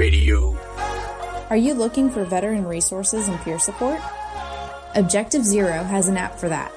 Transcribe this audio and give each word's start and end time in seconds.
Radio. 0.00 0.56
Are 1.50 1.58
you 1.58 1.74
looking 1.74 2.08
for 2.08 2.24
veteran 2.24 2.66
resources 2.66 3.28
and 3.28 3.38
peer 3.40 3.58
support? 3.58 4.00
Objective 4.94 5.44
Zero 5.44 5.82
has 5.84 6.08
an 6.08 6.16
app 6.16 6.38
for 6.38 6.48
that. 6.48 6.72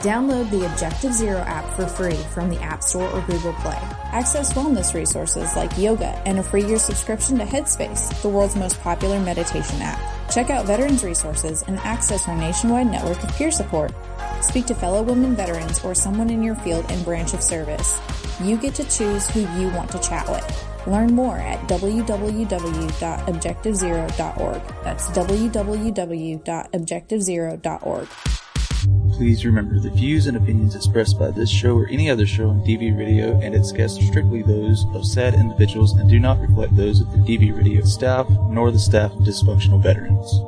Download 0.00 0.48
the 0.50 0.64
Objective 0.64 1.12
Zero 1.12 1.40
app 1.40 1.66
for 1.76 1.86
free 1.86 2.16
from 2.32 2.48
the 2.48 2.58
App 2.62 2.82
Store 2.82 3.06
or 3.10 3.20
Google 3.26 3.52
Play. 3.60 3.76
Access 4.12 4.54
wellness 4.54 4.94
resources 4.94 5.56
like 5.56 5.76
yoga 5.76 6.18
and 6.24 6.38
a 6.38 6.42
free 6.42 6.64
year 6.64 6.78
subscription 6.78 7.36
to 7.36 7.44
Headspace, 7.44 8.18
the 8.22 8.30
world's 8.30 8.56
most 8.56 8.80
popular 8.80 9.20
meditation 9.20 9.82
app. 9.82 10.00
Check 10.32 10.48
out 10.48 10.64
veterans 10.64 11.04
resources 11.04 11.64
and 11.66 11.78
access 11.80 12.26
our 12.28 12.36
nationwide 12.38 12.90
network 12.90 13.22
of 13.22 13.30
peer 13.36 13.50
support. 13.50 13.92
Speak 14.40 14.64
to 14.68 14.74
fellow 14.74 15.02
women 15.02 15.36
veterans 15.36 15.84
or 15.84 15.94
someone 15.94 16.30
in 16.30 16.42
your 16.42 16.54
field 16.54 16.86
and 16.88 17.04
branch 17.04 17.34
of 17.34 17.42
service. 17.42 18.00
You 18.42 18.56
get 18.56 18.74
to 18.76 18.84
choose 18.84 19.28
who 19.28 19.40
you 19.60 19.68
want 19.76 19.90
to 19.90 19.98
chat 19.98 20.26
with. 20.30 20.77
Learn 20.88 21.14
more 21.14 21.36
at 21.36 21.60
www.objectivezero.org. 21.68 24.62
That's 24.82 25.08
www.objectivezero.org. 25.10 28.08
Please 29.12 29.44
remember 29.44 29.78
the 29.80 29.90
views 29.90 30.28
and 30.28 30.36
opinions 30.36 30.76
expressed 30.76 31.18
by 31.18 31.32
this 31.32 31.50
show 31.50 31.76
or 31.76 31.88
any 31.88 32.08
other 32.08 32.24
show 32.24 32.50
on 32.50 32.60
DV 32.60 32.96
Radio 32.96 33.40
and 33.40 33.52
its 33.54 33.72
guests 33.72 33.98
are 33.98 34.06
strictly 34.06 34.42
those 34.42 34.86
of 34.94 35.04
said 35.04 35.34
individuals 35.34 35.94
and 35.94 36.08
do 36.08 36.20
not 36.20 36.38
reflect 36.40 36.76
those 36.76 37.00
of 37.00 37.10
the 37.12 37.18
DV 37.18 37.56
Radio 37.56 37.84
staff 37.84 38.28
nor 38.48 38.70
the 38.70 38.78
staff 38.78 39.10
of 39.12 39.18
dysfunctional 39.20 39.82
veterans. 39.82 40.40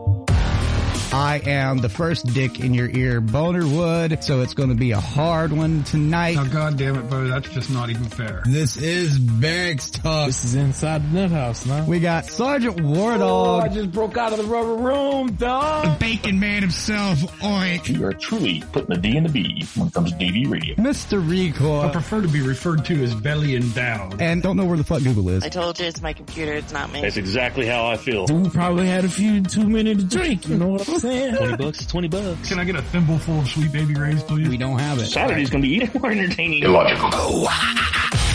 I 1.13 1.43
am 1.45 1.79
the 1.79 1.89
first 1.89 2.25
dick 2.35 2.61
in 2.61 2.73
your 2.73 2.89
ear, 2.89 3.21
Boner 3.21 3.67
Wood, 3.67 4.23
so 4.23 4.43
it's 4.43 4.55
going 4.55 4.69
to 4.69 4.77
be 4.77 4.93
a 4.93 5.01
hard 5.01 5.51
one 5.53 5.83
tonight. 5.83 6.37
Oh, 6.39 6.45
God 6.45 6.77
damn 6.79 6.95
it, 6.97 7.11
Bo, 7.11 7.27
that's 7.27 7.49
just 7.49 7.69
not 7.69 7.91
even 7.91 8.05
fair. 8.05 8.45
This 8.47 8.77
is 8.77 9.19
Barracks 9.19 9.91
Talk. 9.91 10.29
This 10.29 10.45
is 10.45 10.55
inside 10.55 11.03
the 11.11 11.23
nut 11.23 11.33
house 11.33 11.67
now. 11.67 11.85
We 11.85 11.99
got 11.99 12.27
Sergeant 12.27 12.81
War 12.81 13.15
Oh, 13.19 13.59
I 13.59 13.67
just 13.69 13.91
broke 13.91 14.17
out 14.17 14.31
of 14.31 14.39
the 14.39 14.45
rubber 14.45 14.77
room, 14.77 15.33
dog. 15.33 15.99
the. 15.99 16.05
Bacon 16.05 16.39
Man 16.39 16.63
himself, 16.63 17.19
Oink, 17.41 17.89
You 17.89 18.07
are 18.07 18.13
truly 18.13 18.63
putting 18.73 18.95
the 18.95 19.01
D 19.01 19.17
in 19.17 19.25
the 19.25 19.31
B 19.31 19.65
when 19.75 19.89
it 19.89 19.95
comes 19.95 20.13
to 20.13 20.17
DV 20.17 20.49
radio. 20.49 20.77
Mr. 20.77 21.29
Recoil. 21.29 21.81
I 21.81 21.91
prefer 21.91 22.23
to 22.23 22.29
be 22.29 22.41
referred 22.41 22.85
to 22.85 23.03
as 23.03 23.17
belly 23.17 23.57
endowed. 23.57 24.23
and 24.23 24.41
don't 24.45 24.57
know 24.57 24.65
where 24.65 24.77
the 24.77 24.85
fuck 24.85 25.03
Google 25.03 25.29
is. 25.31 25.43
I 25.43 25.49
told 25.49 25.81
you 25.81 25.87
it's 25.87 26.01
my 26.01 26.13
computer, 26.13 26.53
it's 26.53 26.73
not 26.73 26.93
me. 26.93 27.01
That's 27.01 27.17
exactly 27.17 27.67
how 27.67 27.87
I 27.87 27.97
feel. 27.97 28.27
Dude 28.27 28.53
probably 28.53 28.87
had 28.87 29.05
a 29.05 29.09
few 29.09 29.43
too 29.43 29.69
many 29.69 29.97
to 29.97 30.05
drink, 30.05 30.49
you 30.49 30.57
know 30.57 30.69
what 30.69 30.89
I'm 30.89 31.00
saying? 31.01 31.37
20 31.37 31.57
bucks 31.57 31.81
is 31.81 31.87
20 31.87 32.09
bucks. 32.09 32.49
Can 32.49 32.59
I 32.59 32.65
get 32.65 32.77
a 32.77 32.83
thimble 32.83 33.19
full 33.19 33.41
of 33.41 33.49
Sweet 33.49 33.73
Baby 33.73 33.95
Ray's, 33.95 34.23
please? 34.23 34.49
We 34.49 34.57
don't 34.57 34.79
have 34.79 34.99
it. 34.99 35.07
Saturday's 35.07 35.51
gonna 35.51 35.63
be 35.63 35.75
even 35.75 36.01
more 36.01 36.11
entertaining. 36.11 36.63
Illogical. 36.63 37.11
Oh, 37.13 37.41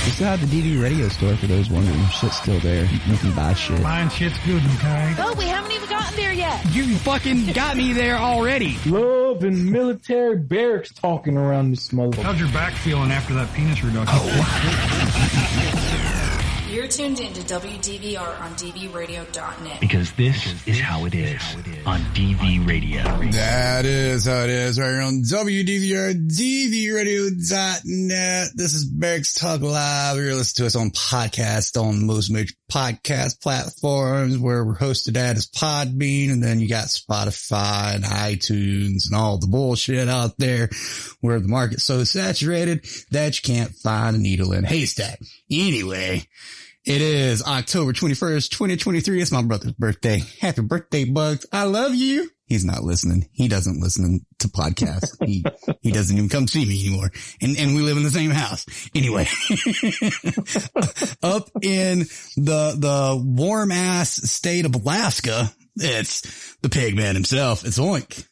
we 0.05 0.11
still 0.11 0.27
have 0.27 0.39
the 0.39 0.47
DV 0.47 0.81
radio 0.81 1.07
store 1.09 1.35
for 1.35 1.47
those 1.47 1.69
wondering. 1.69 2.05
Shit's 2.09 2.37
still 2.37 2.59
there. 2.59 2.85
You 2.85 3.17
can 3.17 3.33
buy 3.33 3.53
shit. 3.53 3.81
Mine 3.81 4.09
shit's 4.09 4.37
good, 4.45 4.61
okay? 4.75 5.15
Oh, 5.17 5.33
we 5.37 5.45
haven't 5.45 5.71
even 5.71 5.89
gotten 5.89 6.15
there 6.15 6.33
yet. 6.33 6.63
You 6.75 6.95
fucking 6.97 7.53
got 7.53 7.75
me 7.75 7.91
there 7.93 8.17
already. 8.17 8.77
Love 8.85 9.43
and 9.43 9.71
military 9.71 10.37
barracks 10.37 10.93
talking 10.93 11.37
around 11.37 11.71
this 11.71 11.89
motherfucker. 11.89 12.21
How's 12.23 12.39
your 12.39 12.51
back 12.51 12.73
feeling 12.73 13.11
after 13.11 13.33
that 13.33 13.51
penis 13.53 13.83
reduction? 13.83 14.07
Oh, 14.21 15.94
You're 16.75 16.89
tuned 16.89 17.21
into 17.21 17.39
WDVR 17.43 18.41
on 18.41 18.51
DVRadio.net. 18.55 19.79
Because 19.79 20.11
this 20.11 20.67
is 20.67 20.77
how 20.77 21.05
it 21.05 21.15
is 21.15 21.41
on 21.85 22.01
DV 22.13 22.67
Radio. 22.67 23.01
That 23.31 23.85
is 23.85 24.25
how 24.25 24.41
it 24.41 24.49
is 24.49 24.77
right 24.77 24.89
here 24.89 24.99
on 24.99 25.21
WDVR, 25.21 26.27
DVRadio.net. 26.27 28.47
This 28.55 28.73
is 28.73 28.83
Barracks 28.83 29.35
Talk 29.35 29.61
Live. 29.61 30.17
You're 30.17 30.35
listening 30.35 30.63
to 30.63 30.67
us 30.67 30.75
on 30.75 30.89
podcast 30.89 31.81
on 31.81 32.05
most 32.05 32.29
major 32.29 32.53
podcast 32.69 33.41
platforms 33.41 34.37
where 34.37 34.65
we're 34.65 34.75
hosted 34.75 35.15
at 35.15 35.37
is 35.37 35.49
Podbean. 35.49 36.29
And 36.29 36.43
then 36.43 36.59
you 36.59 36.67
got 36.67 36.87
Spotify 36.87 37.95
and 37.95 38.03
iTunes 38.03 39.05
and 39.05 39.15
all 39.15 39.37
the 39.37 39.47
bullshit 39.47 40.09
out 40.09 40.37
there 40.37 40.69
where 41.21 41.39
the 41.39 41.47
market's 41.47 41.85
so 41.85 42.03
saturated 42.03 42.85
that 43.11 43.37
you 43.37 43.43
can't 43.53 43.71
find 43.75 44.17
a 44.17 44.19
needle 44.19 44.51
in 44.51 44.65
a 44.65 44.67
haystack. 44.67 45.21
Anyway, 45.49 46.27
it 46.85 47.01
is 47.01 47.43
October 47.43 47.93
21st, 47.93 48.49
2023. 48.49 49.21
It's 49.21 49.31
my 49.31 49.41
brother's 49.41 49.73
birthday. 49.73 50.21
Happy 50.39 50.61
birthday, 50.61 51.05
Bugs. 51.05 51.45
I 51.51 51.63
love 51.63 51.95
you. 51.95 52.29
He's 52.45 52.63
not 52.63 52.83
listening. 52.83 53.27
He 53.31 53.47
doesn't 53.47 53.81
listen 53.81 54.23
to 54.39 54.47
podcasts. 54.47 55.17
He, 55.25 55.43
he 55.81 55.91
doesn't 55.91 56.15
even 56.15 56.29
come 56.29 56.47
see 56.47 56.63
me 56.63 56.87
anymore. 56.87 57.11
And, 57.41 57.57
and 57.57 57.75
we 57.75 57.81
live 57.81 57.97
in 57.97 58.03
the 58.03 58.11
same 58.11 58.29
house. 58.29 58.65
Anyway, 58.93 59.23
up 61.23 61.49
in 61.63 61.99
the, 62.37 62.75
the 62.77 63.21
warm 63.23 63.71
ass 63.71 64.11
state 64.29 64.65
of 64.65 64.75
Alaska, 64.75 65.51
it's 65.75 66.55
the 66.61 66.69
pig 66.69 66.95
man 66.95 67.15
himself. 67.15 67.65
It's 67.65 67.79
Oink. 67.79 68.27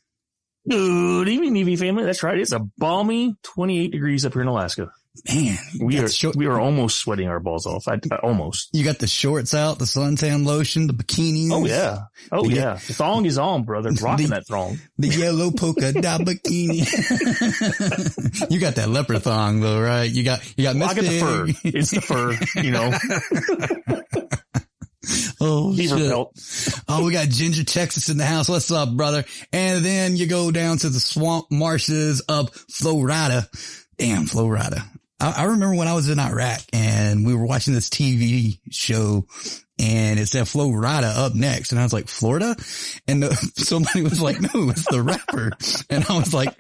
Good 0.69 1.27
evening, 1.27 1.55
DV 1.55 1.79
family. 1.79 2.05
That's 2.05 2.21
right. 2.21 2.37
It's 2.37 2.53
a 2.53 2.61
balmy 2.77 3.35
28 3.43 3.91
degrees 3.91 4.25
up 4.25 4.33
here 4.33 4.43
in 4.43 4.47
Alaska. 4.47 4.91
Man, 5.31 5.57
We 5.79 5.99
are, 5.99 6.07
short- 6.09 6.35
we 6.35 6.47
are 6.47 6.59
almost 6.59 6.97
sweating 6.97 7.27
our 7.27 7.39
balls 7.39 7.67
off. 7.67 7.87
I, 7.87 7.99
I- 8.11 8.15
almost. 8.23 8.69
you 8.73 8.83
got 8.83 8.97
the 8.97 9.05
shorts 9.05 9.53
out, 9.53 9.77
the 9.77 9.85
suntan 9.85 10.43
lotion, 10.43 10.87
the 10.87 10.93
bikinis. 10.93 11.51
Oh 11.51 11.65
yeah. 11.65 11.99
Oh 12.31 12.47
The- 12.47 12.55
yeah. 12.55 12.73
The 12.87 12.93
thong 12.93 13.25
is 13.25 13.37
on, 13.37 13.63
brother. 13.63 13.91
Rocking 14.01 14.27
The- 14.29 14.33
that 14.35 14.47
thong. 14.47 14.79
The 14.97 15.09
yellow 15.09 15.51
polka 15.51 15.93
dot 15.93 16.21
bikini. 16.21 16.79
you 18.51 18.59
got 18.59 18.73
that 18.75 18.89
leopard 18.89 19.21
thong 19.21 19.59
though, 19.59 19.79
right? 19.79 20.09
You 20.09 20.23
got, 20.23 20.41
you 20.57 20.63
got 20.63 20.75
Well, 20.75 20.89
I 20.89 20.93
got 20.95 21.03
the 21.05 21.19
fur. 21.19 21.45
It's 21.63 21.91
the 21.91 22.01
fur, 22.01 22.35
you 22.61 22.71
know. 22.71 22.91
Oh, 25.41 25.75
Beaver 25.75 25.97
shit. 25.97 26.09
pelt. 26.09 26.31
Oh, 26.87 27.03
we 27.05 27.11
got 27.11 27.27
Ginger 27.27 27.65
Texas 27.65 28.07
in 28.07 28.15
the 28.17 28.25
house. 28.25 28.47
What's 28.47 28.71
up, 28.71 28.89
brother? 28.95 29.25
And 29.51 29.83
then 29.83 30.15
you 30.15 30.25
go 30.27 30.49
down 30.49 30.77
to 30.77 30.87
the 30.89 31.01
swamp 31.01 31.47
marshes 31.51 32.21
of 32.21 32.53
Florida. 32.71 33.45
Damn, 33.97 34.25
Florida. 34.25 34.81
I, 35.23 35.31
I 35.37 35.43
remember 35.45 35.75
when 35.75 35.87
I 35.87 35.93
was 35.93 36.09
in 36.09 36.19
Iraq 36.19 36.59
and 36.73 37.25
we 37.25 37.33
were 37.33 37.45
watching 37.45 37.73
this 37.73 37.89
TV 37.89 38.59
show 38.69 39.25
and 39.79 40.19
it 40.19 40.27
said 40.27 40.49
Florida 40.49 41.07
up 41.15 41.33
next. 41.33 41.71
And 41.71 41.79
I 41.79 41.83
was 41.83 41.93
like, 41.93 42.09
Florida? 42.09 42.57
And 43.07 43.23
the, 43.23 43.33
somebody 43.55 44.01
was 44.01 44.21
like, 44.21 44.41
no, 44.41 44.69
it's 44.69 44.85
the 44.89 45.01
rapper. 45.01 45.53
And 45.89 46.05
I 46.09 46.17
was 46.17 46.33
like, 46.33 46.53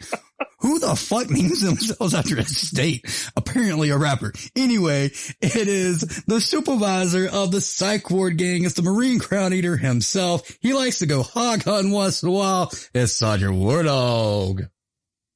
who 0.59 0.79
the 0.79 0.95
fuck 0.95 1.29
names 1.29 1.61
themselves 1.61 2.13
after 2.13 2.37
a 2.37 2.45
state? 2.45 3.05
Apparently 3.35 3.89
a 3.89 3.97
rapper. 3.97 4.31
Anyway, 4.55 5.11
it 5.41 5.67
is 5.67 6.23
the 6.25 6.39
supervisor 6.39 7.27
of 7.27 7.51
the 7.51 7.59
psych 7.59 8.09
ward 8.09 8.37
gang. 8.37 8.63
It's 8.63 8.75
the 8.75 8.81
Marine 8.81 9.19
Crown 9.19 9.53
Eater 9.53 9.75
himself. 9.75 10.49
He 10.61 10.73
likes 10.73 10.99
to 10.99 11.05
go 11.05 11.21
hog 11.21 11.63
hunting 11.63 11.91
once 11.91 12.23
in 12.23 12.29
a 12.29 12.31
while. 12.31 12.71
It's 12.93 13.11
Sergeant 13.11 13.55
WarDawg. 13.55 14.69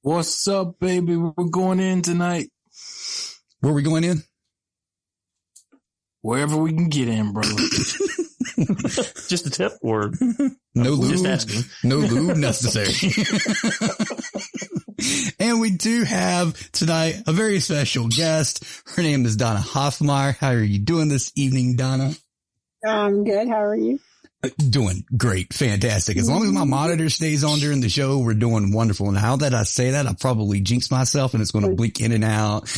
What's 0.02 0.48
up, 0.48 0.80
baby? 0.80 1.18
We're 1.18 1.32
going 1.52 1.82
in 1.82 2.02
tonight. 2.02 2.52
Where 3.60 3.74
we 3.74 3.82
going 3.82 4.04
in? 4.04 4.24
Wherever 6.22 6.58
we 6.58 6.74
can 6.74 6.90
get 6.90 7.08
in, 7.08 7.34
bro. 7.34 7.44
Just 9.28 9.46
a 9.46 9.50
tip 9.50 9.74
or 9.82 10.12
No 10.76 10.96
Just 10.96 11.24
lube. 11.24 11.28
asking. 11.28 11.62
No 11.84 11.98
lube 11.98 12.38
necessary. 12.38 12.94
and 15.40 15.60
we 15.60 15.72
do 15.72 16.04
have 16.04 16.72
tonight 16.72 17.22
a 17.28 17.34
very 17.34 17.60
special 17.60 18.08
guest. 18.08 18.64
Her 18.96 19.02
name 19.04 19.26
is 19.26 19.36
Donna 19.36 19.60
Hoffmeyer. 19.60 20.36
How 20.38 20.50
are 20.50 20.64
you 20.64 20.80
doing 20.80 21.08
this 21.08 21.32
evening, 21.36 21.76
Donna? 21.76 22.14
I'm 22.86 23.24
good. 23.24 23.48
How 23.48 23.64
are 23.64 23.76
you? 23.76 24.00
Doing 24.70 25.04
great. 25.18 25.52
Fantastic. 25.52 26.16
As 26.16 26.30
long 26.30 26.44
as 26.44 26.52
my 26.52 26.64
monitor 26.64 27.10
stays 27.10 27.44
on 27.44 27.58
during 27.58 27.82
the 27.82 27.90
show, 27.90 28.20
we're 28.20 28.36
doing 28.36 28.72
wonderful. 28.72 29.10
And 29.10 29.18
how 29.18 29.38
that 29.38 29.56
I 29.56 29.64
say 29.64 29.92
that, 29.92 30.06
I 30.06 30.14
probably 30.14 30.60
jinx 30.60 30.92
myself 30.92 31.34
and 31.34 31.42
it's 31.42 31.50
going 31.50 31.68
to 31.68 31.74
blink 31.74 32.02
in 32.02 32.12
and 32.12 32.24
out 32.24 32.72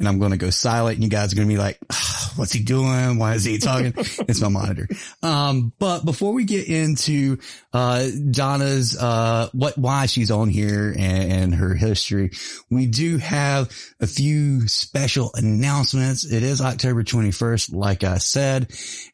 and 0.00 0.08
I'm 0.08 0.18
going 0.18 0.32
to 0.32 0.36
go 0.36 0.50
silent 0.50 0.96
and 0.96 1.04
you 1.04 1.10
guys 1.10 1.32
are 1.32 1.36
going 1.36 1.46
to 1.46 1.54
be 1.54 1.58
like, 1.58 1.78
"Ah, 1.92 2.32
what's 2.34 2.52
he 2.52 2.64
doing? 2.64 3.18
Why 3.18 3.34
is 3.34 3.44
he 3.44 3.58
talking? 3.58 3.92
it's 3.96 4.40
my 4.40 4.48
monitor. 4.48 4.88
Um, 5.22 5.72
but 5.78 6.04
before 6.04 6.32
we 6.32 6.44
get 6.44 6.66
into, 6.66 7.38
uh, 7.74 8.06
Donna's, 8.30 8.96
uh, 8.96 9.48
what, 9.52 9.76
why 9.76 10.06
she's 10.06 10.30
on 10.30 10.48
here 10.48 10.94
and, 10.96 11.32
and 11.32 11.54
her 11.56 11.74
history, 11.74 12.30
we 12.70 12.86
do 12.86 13.18
have 13.18 13.68
a 14.00 14.06
few 14.06 14.68
special 14.68 15.32
announcements. 15.34 16.24
It 16.24 16.44
is 16.44 16.60
October 16.60 17.02
21st, 17.02 17.74
like 17.74 18.04
I 18.04 18.18
said, 18.18 18.70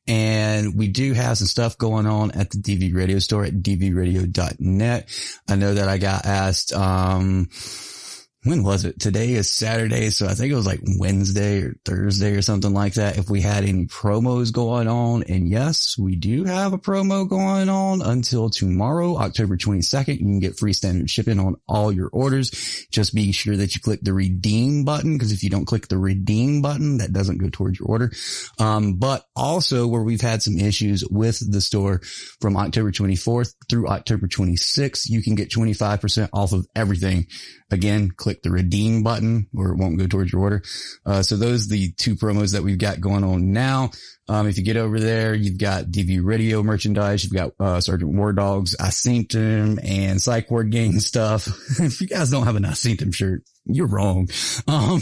and 0.07 0.77
we 0.77 0.89
do 0.89 1.15
have 1.15 1.39
some 1.39 1.47
stuff 1.47 1.79
going 1.79 2.07
on 2.07 2.33
at 2.33 2.51
the 2.51 2.59
DV 2.59 2.95
radio 2.95 3.19
store 3.19 3.45
at 3.45 3.55
dvradio.net. 3.55 5.09
I 5.49 5.57
know 5.57 5.75
that 5.75 5.89
I 5.89 5.97
got 5.97 6.27
asked, 6.27 6.75
um, 6.75 7.49
when 8.43 8.63
was 8.63 8.87
it? 8.87 8.99
Today 8.99 9.33
is 9.33 9.53
Saturday. 9.53 10.09
So 10.09 10.27
I 10.27 10.33
think 10.33 10.51
it 10.51 10.57
was 10.57 10.67
like 10.67 10.81
Wednesday 10.99 11.61
or 11.61 11.75
Thursday 11.85 12.33
or 12.33 12.41
something 12.41 12.73
like 12.73 12.95
that. 12.95 13.19
If 13.19 13.29
we 13.29 13.43
had 13.43 13.65
any 13.65 13.85
promos 13.85 14.51
going 14.51 14.89
on. 14.89 15.25
And 15.25 15.47
yes, 15.47 15.99
we 15.99 16.17
do 16.17 16.45
have 16.45 16.73
a 16.73 16.79
promo 16.79 17.29
going 17.29 17.69
on 17.69 18.01
until 18.01 18.49
tomorrow, 18.49 19.19
October 19.19 19.59
22nd. 19.59 20.15
You 20.15 20.25
can 20.25 20.41
get 20.41 20.59
free 20.59 20.73
standard 20.73 21.11
shipping 21.11 21.39
on 21.39 21.57
all 21.69 21.93
your 21.93 22.09
orders. 22.09 22.87
Just 22.91 23.15
be 23.15 23.31
sure 23.33 23.57
that 23.57 23.75
you 23.75 23.81
click 23.83 24.01
the 24.03 24.15
redeem 24.15 24.85
button. 24.85 25.19
Cause 25.19 25.33
if 25.33 25.43
you 25.43 25.51
don't 25.51 25.67
click 25.67 25.89
the 25.89 25.99
redeem 25.99 26.63
button, 26.63 26.99
that 26.99 27.13
doesn't 27.13 27.39
go 27.39 27.51
towards 27.51 27.79
your 27.79 27.89
order. 27.89 28.11
Um, 28.59 28.95
but 28.95 29.23
also 29.37 29.87
where 29.87 30.03
we've 30.03 30.21
had 30.21 30.43
some 30.43 30.59
issues 30.59 31.05
with 31.11 31.41
the 31.53 31.61
store 31.61 32.01
from 32.41 32.57
October 32.57 32.91
24th 32.91 33.55
through 33.69 33.89
October 33.89 34.29
26th, 34.29 35.11
you 35.11 35.23
can 35.23 35.35
get 35.35 35.51
25% 35.51 36.31
off 36.33 36.53
of 36.53 36.67
everything. 36.75 37.27
Again, 37.71 38.11
click 38.17 38.30
the 38.43 38.51
redeem 38.51 39.03
button 39.03 39.49
or 39.55 39.73
it 39.73 39.77
won't 39.77 39.99
go 39.99 40.07
towards 40.07 40.33
your 40.33 40.43
order. 40.43 40.63
Uh, 41.05 41.23
so 41.23 41.37
those 41.37 41.69
the 41.69 41.93
two 41.93 42.17
promos 42.17 42.53
that 42.53 42.63
we've 42.63 42.79
got 42.79 43.01
going 43.01 43.25
on 43.25 43.53
now. 43.53 43.91
Um, 44.29 44.47
if 44.47 44.57
you 44.57 44.65
get 44.65 44.77
over 44.77 45.01
there, 45.01 45.35
you've 45.35 45.59
got 45.59 45.87
DV 45.87 46.21
radio 46.23 46.63
merchandise. 46.63 47.25
You've 47.25 47.33
got, 47.33 47.53
uh, 47.59 47.81
Sergeant 47.81 48.13
War 48.13 48.33
Dogs, 48.33 48.77
I 48.79 48.91
and 49.83 50.23
Psych 50.23 50.49
Ward 50.53 50.71
Gang 50.71 51.01
stuff. 51.01 51.49
if 51.81 52.01
you 52.01 52.07
guys 52.07 52.31
don't 52.31 52.45
have 52.45 52.55
an 52.55 52.65
I 52.65 52.75
shirt, 53.11 53.43
you're 53.65 53.89
wrong. 53.89 54.29
Um, 54.69 55.01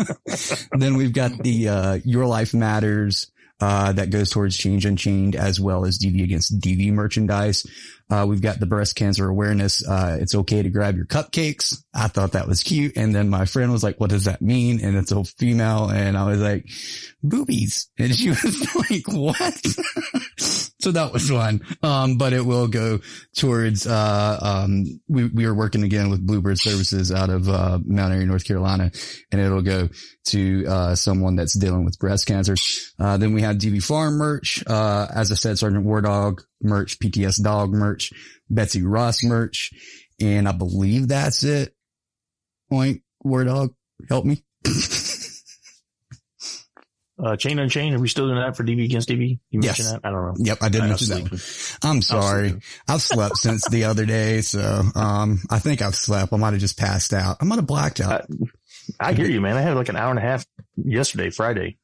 then 0.72 0.96
we've 0.96 1.12
got 1.12 1.36
the, 1.42 1.68
uh, 1.68 1.98
Your 2.04 2.24
Life 2.24 2.54
Matters, 2.54 3.30
uh, 3.60 3.92
that 3.92 4.10
goes 4.10 4.30
towards 4.30 4.56
Change 4.56 4.84
Unchained 4.84 5.36
as 5.36 5.60
well 5.60 5.84
as 5.84 5.98
DV 5.98 6.22
against 6.22 6.60
DV 6.60 6.92
merchandise. 6.92 7.66
Uh, 8.10 8.26
we've 8.28 8.42
got 8.42 8.60
the 8.60 8.66
breast 8.66 8.96
cancer 8.96 9.28
awareness. 9.28 9.86
Uh, 9.86 10.18
it's 10.20 10.34
okay 10.34 10.62
to 10.62 10.70
grab 10.70 10.96
your 10.96 11.06
cupcakes. 11.06 11.82
I 11.94 12.08
thought 12.08 12.32
that 12.32 12.46
was 12.46 12.62
cute. 12.62 12.96
And 12.96 13.14
then 13.14 13.30
my 13.30 13.46
friend 13.46 13.72
was 13.72 13.82
like, 13.82 13.98
what 13.98 14.10
does 14.10 14.24
that 14.24 14.42
mean? 14.42 14.84
And 14.84 14.96
it's 14.96 15.12
a 15.12 15.24
female. 15.24 15.88
And 15.88 16.16
I 16.16 16.26
was 16.26 16.40
like, 16.40 16.68
boobies. 17.22 17.88
And 17.98 18.14
she 18.14 18.28
was 18.28 18.74
like, 18.90 19.08
what? 19.08 19.66
so 20.84 20.92
that 20.92 21.14
was 21.14 21.30
fun. 21.30 21.62
Um, 21.82 22.18
but 22.18 22.34
it 22.34 22.44
will 22.44 22.68
go 22.68 23.00
towards, 23.34 23.86
uh, 23.86 24.38
um, 24.42 25.00
we, 25.08 25.24
we 25.28 25.46
are 25.46 25.54
working 25.54 25.82
again 25.82 26.10
with 26.10 26.26
Bluebird 26.26 26.58
services 26.58 27.10
out 27.10 27.30
of, 27.30 27.48
uh, 27.48 27.78
Mount 27.82 28.12
Airy, 28.12 28.26
North 28.26 28.44
Carolina, 28.44 28.90
and 29.32 29.40
it'll 29.40 29.62
go 29.62 29.88
to, 30.26 30.66
uh, 30.66 30.94
someone 30.94 31.36
that's 31.36 31.58
dealing 31.58 31.86
with 31.86 31.98
breast 31.98 32.26
cancer. 32.26 32.54
Uh, 32.98 33.16
then 33.16 33.32
we 33.32 33.40
have 33.40 33.56
DV 33.56 33.82
Farm 33.82 34.18
merch. 34.18 34.62
Uh, 34.66 35.06
as 35.14 35.32
I 35.32 35.36
said, 35.36 35.58
Sergeant 35.58 35.86
WarDawg 35.86 36.42
merch, 36.60 36.98
PTS 36.98 37.42
Dog 37.42 37.72
merch, 37.72 38.12
Betsy 38.50 38.82
Ross 38.82 39.24
merch, 39.24 39.70
and 40.20 40.46
I 40.46 40.52
believe 40.52 41.08
that's 41.08 41.44
it. 41.44 41.74
Point 42.68 43.00
WarDawg, 43.24 43.70
help 44.10 44.26
me. 44.26 44.44
Uh, 47.24 47.36
Chain 47.36 47.58
Unchained, 47.58 47.94
are 47.94 47.98
we 47.98 48.08
still 48.08 48.26
doing 48.26 48.38
that 48.38 48.54
for 48.56 48.64
DV 48.64 48.84
against 48.84 49.08
DV? 49.08 49.38
You 49.50 49.60
Yes. 49.62 49.78
mentioned 49.78 49.88
that? 50.02 50.06
I 50.08 50.10
don't 50.12 50.24
know. 50.26 50.34
Yep, 50.44 50.58
I 50.60 50.68
did 50.68 50.80
I 50.82 50.86
mention 50.88 51.08
that. 51.08 51.78
I'm 51.82 52.02
sorry. 52.02 52.54
I've 52.86 53.00
slept 53.00 53.36
since 53.38 53.66
the 53.68 53.84
other 53.84 54.04
day, 54.04 54.42
so 54.42 54.82
um, 54.94 55.40
I 55.48 55.58
think 55.58 55.80
I've 55.80 55.94
slept. 55.94 56.32
I 56.32 56.36
might 56.36 56.52
have 56.52 56.60
just 56.60 56.78
passed 56.78 57.14
out. 57.14 57.38
I 57.40 57.44
might 57.44 57.56
have 57.56 57.66
blacked 57.66 58.00
out. 58.00 58.26
I 59.00 59.14
hear 59.14 59.26
you, 59.26 59.40
man. 59.40 59.56
I 59.56 59.62
had 59.62 59.74
like 59.76 59.88
an 59.88 59.96
hour 59.96 60.10
and 60.10 60.18
a 60.18 60.22
half 60.22 60.44
yesterday, 60.76 61.30
Friday. 61.30 61.78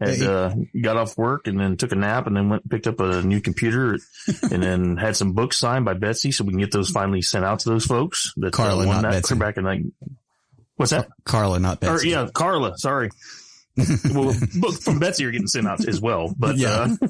Had, 0.00 0.16
Hey. 0.16 0.26
uh, 0.26 0.54
got 0.82 0.96
off 0.96 1.16
work 1.16 1.46
and 1.46 1.60
then 1.60 1.76
took 1.76 1.92
a 1.92 1.94
nap 1.94 2.26
and 2.26 2.36
then 2.36 2.48
went 2.48 2.62
and 2.64 2.70
picked 2.70 2.88
up 2.88 2.98
a 2.98 3.22
new 3.22 3.40
computer 3.40 3.98
and 4.50 4.62
then 4.62 4.96
had 5.00 5.16
some 5.16 5.32
books 5.32 5.56
signed 5.58 5.84
by 5.84 5.94
Betsy 5.94 6.32
so 6.32 6.42
we 6.44 6.50
can 6.50 6.58
get 6.58 6.72
those 6.72 6.90
finally 6.90 7.22
sent 7.22 7.44
out 7.44 7.60
to 7.60 7.68
those 7.70 7.86
folks 7.86 8.32
that 8.38 8.52
Carla, 8.52 8.82
uh, 8.82 8.86
won 8.88 9.02
not 9.02 9.12
that 9.12 9.22
Betsy. 9.22 9.34
back 9.36 9.56
in 9.58 9.64
like, 9.64 9.82
what's 10.74 10.90
that? 10.90 11.08
Carla, 11.24 11.60
not 11.60 11.78
Betsy. 11.80 12.12
Or 12.14 12.24
yeah, 12.24 12.28
Carla. 12.34 12.76
Sorry. 12.78 13.10
well, 14.12 14.32
from 14.72 14.98
Betsy 14.98 15.22
you're 15.22 15.32
getting 15.32 15.46
sent 15.46 15.66
out 15.66 15.86
as 15.88 16.00
well, 16.00 16.34
but 16.38 16.56
Yeah. 16.56 16.88
uh, 16.90 16.96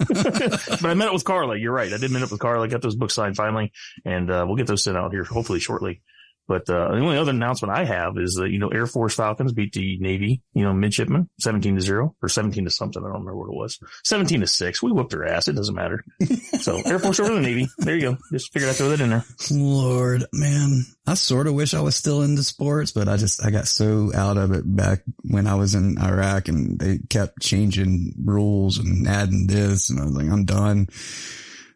but 0.80 0.84
I 0.84 0.94
met 0.94 1.08
up 1.08 1.14
with 1.14 1.24
Carla. 1.24 1.56
You're 1.58 1.72
right. 1.72 1.92
I 1.92 1.96
did 1.96 2.10
meet 2.10 2.22
up 2.22 2.30
with 2.30 2.40
Carla. 2.40 2.68
Got 2.68 2.82
those 2.82 2.94
books 2.96 3.14
signed 3.14 3.36
finally, 3.36 3.72
and 4.04 4.30
uh, 4.30 4.44
we'll 4.46 4.56
get 4.56 4.66
those 4.68 4.84
sent 4.84 4.96
out 4.96 5.12
here 5.12 5.24
hopefully 5.24 5.58
shortly. 5.60 6.02
But 6.48 6.68
uh, 6.68 6.88
the 6.88 7.00
only 7.00 7.16
other 7.16 7.30
announcement 7.30 7.76
I 7.76 7.84
have 7.84 8.18
is 8.18 8.34
that 8.34 8.50
you 8.50 8.58
know 8.58 8.68
Air 8.68 8.86
Force 8.86 9.14
Falcons 9.14 9.52
beat 9.52 9.72
the 9.72 9.98
Navy, 9.98 10.42
you 10.54 10.64
know 10.64 10.72
midshipmen, 10.72 11.28
seventeen 11.40 11.76
to 11.76 11.80
zero 11.80 12.14
or 12.20 12.28
seventeen 12.28 12.64
to 12.64 12.70
something. 12.70 13.02
I 13.02 13.06
don't 13.06 13.20
remember 13.20 13.38
what 13.38 13.48
it 13.48 13.56
was. 13.56 13.78
Seventeen 14.04 14.40
to 14.40 14.46
six. 14.46 14.82
We 14.82 14.92
whooped 14.92 15.10
their 15.10 15.26
ass. 15.26 15.48
It 15.48 15.54
doesn't 15.54 15.74
matter. 15.74 16.04
so 16.60 16.80
Air 16.84 16.98
Force 16.98 17.20
over 17.20 17.34
the 17.34 17.40
Navy. 17.40 17.68
There 17.78 17.94
you 17.94 18.02
go. 18.02 18.18
Just 18.32 18.52
figured 18.52 18.70
I'd 18.70 18.76
throw 18.76 18.88
that 18.88 19.00
in 19.00 19.10
there. 19.10 19.24
Lord, 19.50 20.24
man, 20.32 20.84
I 21.06 21.14
sort 21.14 21.46
of 21.46 21.54
wish 21.54 21.74
I 21.74 21.80
was 21.80 21.96
still 21.96 22.22
into 22.22 22.42
sports, 22.42 22.92
but 22.92 23.08
I 23.08 23.16
just, 23.16 23.44
I 23.44 23.50
got 23.50 23.68
so 23.68 24.10
out 24.14 24.36
of 24.36 24.52
it 24.52 24.64
back 24.64 25.02
when 25.22 25.46
I 25.46 25.54
was 25.54 25.74
in 25.74 25.98
Iraq 25.98 26.48
and 26.48 26.78
they 26.78 26.98
kept 27.08 27.40
changing 27.40 28.14
rules 28.24 28.78
and 28.78 29.06
adding 29.06 29.46
this. 29.46 29.90
And 29.90 30.00
I 30.00 30.04
was 30.04 30.12
like, 30.12 30.28
I'm 30.28 30.44
done. 30.44 30.88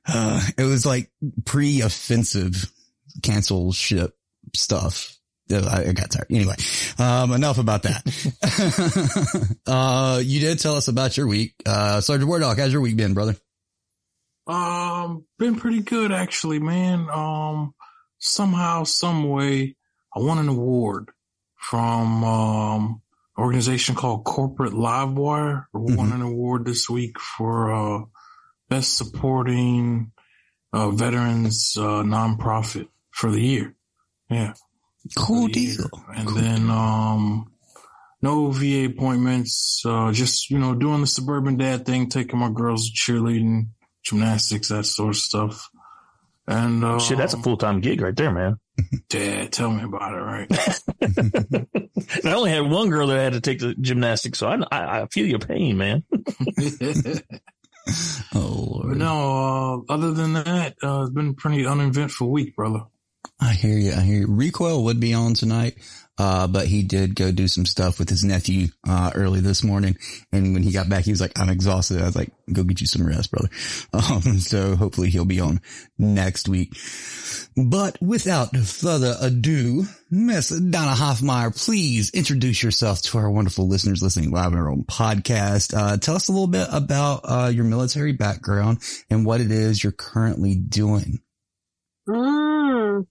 Uh, 0.08 0.40
it 0.56 0.64
was 0.64 0.86
like 0.86 1.10
pre-offensive 1.44 2.70
cancel 3.22 3.72
ship 3.72 4.15
stuff. 4.58 5.12
I, 5.48 5.92
got 5.92 6.10
tired. 6.10 6.26
Anyway, 6.28 6.56
um, 6.98 7.32
enough 7.32 7.58
about 7.58 7.84
that. 7.84 8.02
uh, 9.66 10.20
you 10.24 10.40
did 10.40 10.58
tell 10.58 10.74
us 10.74 10.88
about 10.88 11.16
your 11.16 11.28
week. 11.28 11.54
Uh, 11.64 12.00
Sergeant 12.00 12.28
WarDawg, 12.28 12.58
how's 12.58 12.72
your 12.72 12.80
week 12.80 12.96
been, 12.96 13.14
brother? 13.14 13.36
Um, 14.48 15.24
been 15.38 15.56
pretty 15.56 15.82
good 15.82 16.10
actually, 16.10 16.58
man. 16.58 17.08
Um, 17.12 17.74
somehow, 18.18 18.84
some 18.84 19.28
way, 19.28 19.76
I 20.14 20.20
won 20.20 20.38
an 20.38 20.48
award 20.48 21.10
from 21.56 22.24
um 22.24 23.02
an 23.36 23.42
organization 23.44 23.94
called 23.94 24.24
Corporate 24.24 24.72
Livewire. 24.72 25.66
I 25.74 25.78
won 25.78 26.12
an 26.12 26.22
award 26.22 26.64
this 26.64 26.88
week 26.88 27.18
for 27.18 27.72
uh 27.72 28.04
best 28.68 28.96
supporting 28.96 30.12
uh 30.72 30.90
veterans 30.90 31.76
uh 31.78 32.02
nonprofit 32.02 32.88
for 33.10 33.30
the 33.30 33.40
year. 33.40 33.75
Yeah. 34.30 34.54
Cool 35.16 35.46
for 35.48 35.52
the 35.54 35.60
year. 35.60 35.76
deal. 35.76 36.04
And 36.14 36.28
then 36.36 36.70
um 36.70 37.52
no 38.22 38.50
VA 38.50 38.86
appointments, 38.86 39.82
uh 39.86 40.10
just, 40.12 40.50
you 40.50 40.58
know, 40.58 40.74
doing 40.74 41.00
the 41.02 41.06
suburban 41.06 41.56
dad 41.56 41.86
thing, 41.86 42.08
taking 42.08 42.38
my 42.38 42.50
girls 42.50 42.90
to 42.90 42.94
cheerleading, 43.12 43.68
gymnastics, 44.02 44.68
that 44.68 44.84
sort 44.84 45.10
of 45.10 45.16
stuff. 45.16 45.70
And 46.48 46.84
uh 46.84 46.98
Shit, 46.98 47.18
that's 47.18 47.34
a 47.34 47.38
full 47.42 47.56
time 47.56 47.80
gig 47.80 48.00
right 48.00 48.14
there, 48.16 48.32
man. 48.32 48.58
Dad, 49.08 49.52
tell 49.52 49.70
me 49.70 49.84
about 49.84 50.12
it, 50.12 50.18
right? 50.18 51.66
I 52.24 52.32
only 52.34 52.50
had 52.50 52.68
one 52.70 52.90
girl 52.90 53.06
that 53.06 53.18
I 53.18 53.22
had 53.22 53.32
to 53.32 53.40
take 53.40 53.58
the 53.58 53.74
gymnastics, 53.80 54.38
so 54.38 54.48
I, 54.48 54.56
I, 54.70 55.00
I 55.02 55.06
feel 55.06 55.24
your 55.26 55.38
pain, 55.38 55.78
man. 55.78 56.04
Oh, 58.34 58.80
But 58.82 58.84
Lord. 58.84 58.96
no, 58.98 59.84
uh, 59.88 59.92
other 59.92 60.12
than 60.12 60.32
that, 60.34 60.74
uh, 60.82 61.02
it's 61.02 61.10
been 61.12 61.28
a 61.28 61.32
pretty 61.34 61.64
uneventful 61.66 62.28
week, 62.30 62.56
brother. 62.56 62.80
I 63.40 63.52
hear 63.52 63.76
you. 63.78 63.92
I 63.92 64.00
hear 64.00 64.20
you. 64.20 64.26
Recoil 64.28 64.84
would 64.84 65.00
be 65.00 65.14
on 65.14 65.34
tonight. 65.34 65.76
Uh, 66.18 66.46
but 66.46 66.66
he 66.66 66.82
did 66.82 67.14
go 67.14 67.30
do 67.30 67.46
some 67.46 67.66
stuff 67.66 67.98
with 67.98 68.08
his 68.08 68.24
nephew, 68.24 68.68
uh, 68.88 69.10
early 69.14 69.40
this 69.40 69.62
morning. 69.62 69.98
And 70.32 70.54
when 70.54 70.62
he 70.62 70.72
got 70.72 70.88
back, 70.88 71.04
he 71.04 71.10
was 71.10 71.20
like, 71.20 71.38
I'm 71.38 71.50
exhausted. 71.50 72.00
I 72.00 72.06
was 72.06 72.16
like, 72.16 72.32
go 72.50 72.62
get 72.64 72.80
you 72.80 72.86
some 72.86 73.06
rest, 73.06 73.30
brother. 73.30 73.50
Um, 73.92 74.38
so 74.38 74.76
hopefully 74.76 75.10
he'll 75.10 75.24
be 75.24 75.40
on 75.40 75.60
next 75.98 76.48
week. 76.48 76.74
But 77.56 78.00
without 78.00 78.56
further 78.56 79.14
ado, 79.20 79.84
Miss 80.10 80.48
Donna 80.48 80.92
Hoffmeyer, 80.92 81.54
please 81.64 82.10
introduce 82.10 82.62
yourself 82.62 83.02
to 83.02 83.18
our 83.18 83.30
wonderful 83.30 83.68
listeners 83.68 84.02
listening 84.02 84.30
live 84.30 84.52
on 84.52 84.58
our 84.58 84.70
own 84.70 84.84
podcast. 84.84 85.76
Uh, 85.76 85.96
tell 85.96 86.14
us 86.14 86.28
a 86.28 86.32
little 86.32 86.46
bit 86.46 86.68
about, 86.70 87.20
uh, 87.24 87.50
your 87.52 87.64
military 87.64 88.12
background 88.12 88.78
and 89.10 89.26
what 89.26 89.40
it 89.40 89.50
is 89.50 89.82
you're 89.82 89.92
currently 89.92 90.54
doing. 90.54 91.20
Mm, 92.08 93.06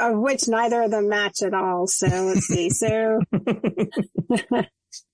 of 0.00 0.18
which 0.18 0.48
neither 0.48 0.82
of 0.82 0.90
them 0.90 1.08
match 1.08 1.42
at 1.42 1.54
all. 1.54 1.86
So 1.86 2.06
let's 2.06 2.46
see. 2.46 2.70
So, 2.70 3.20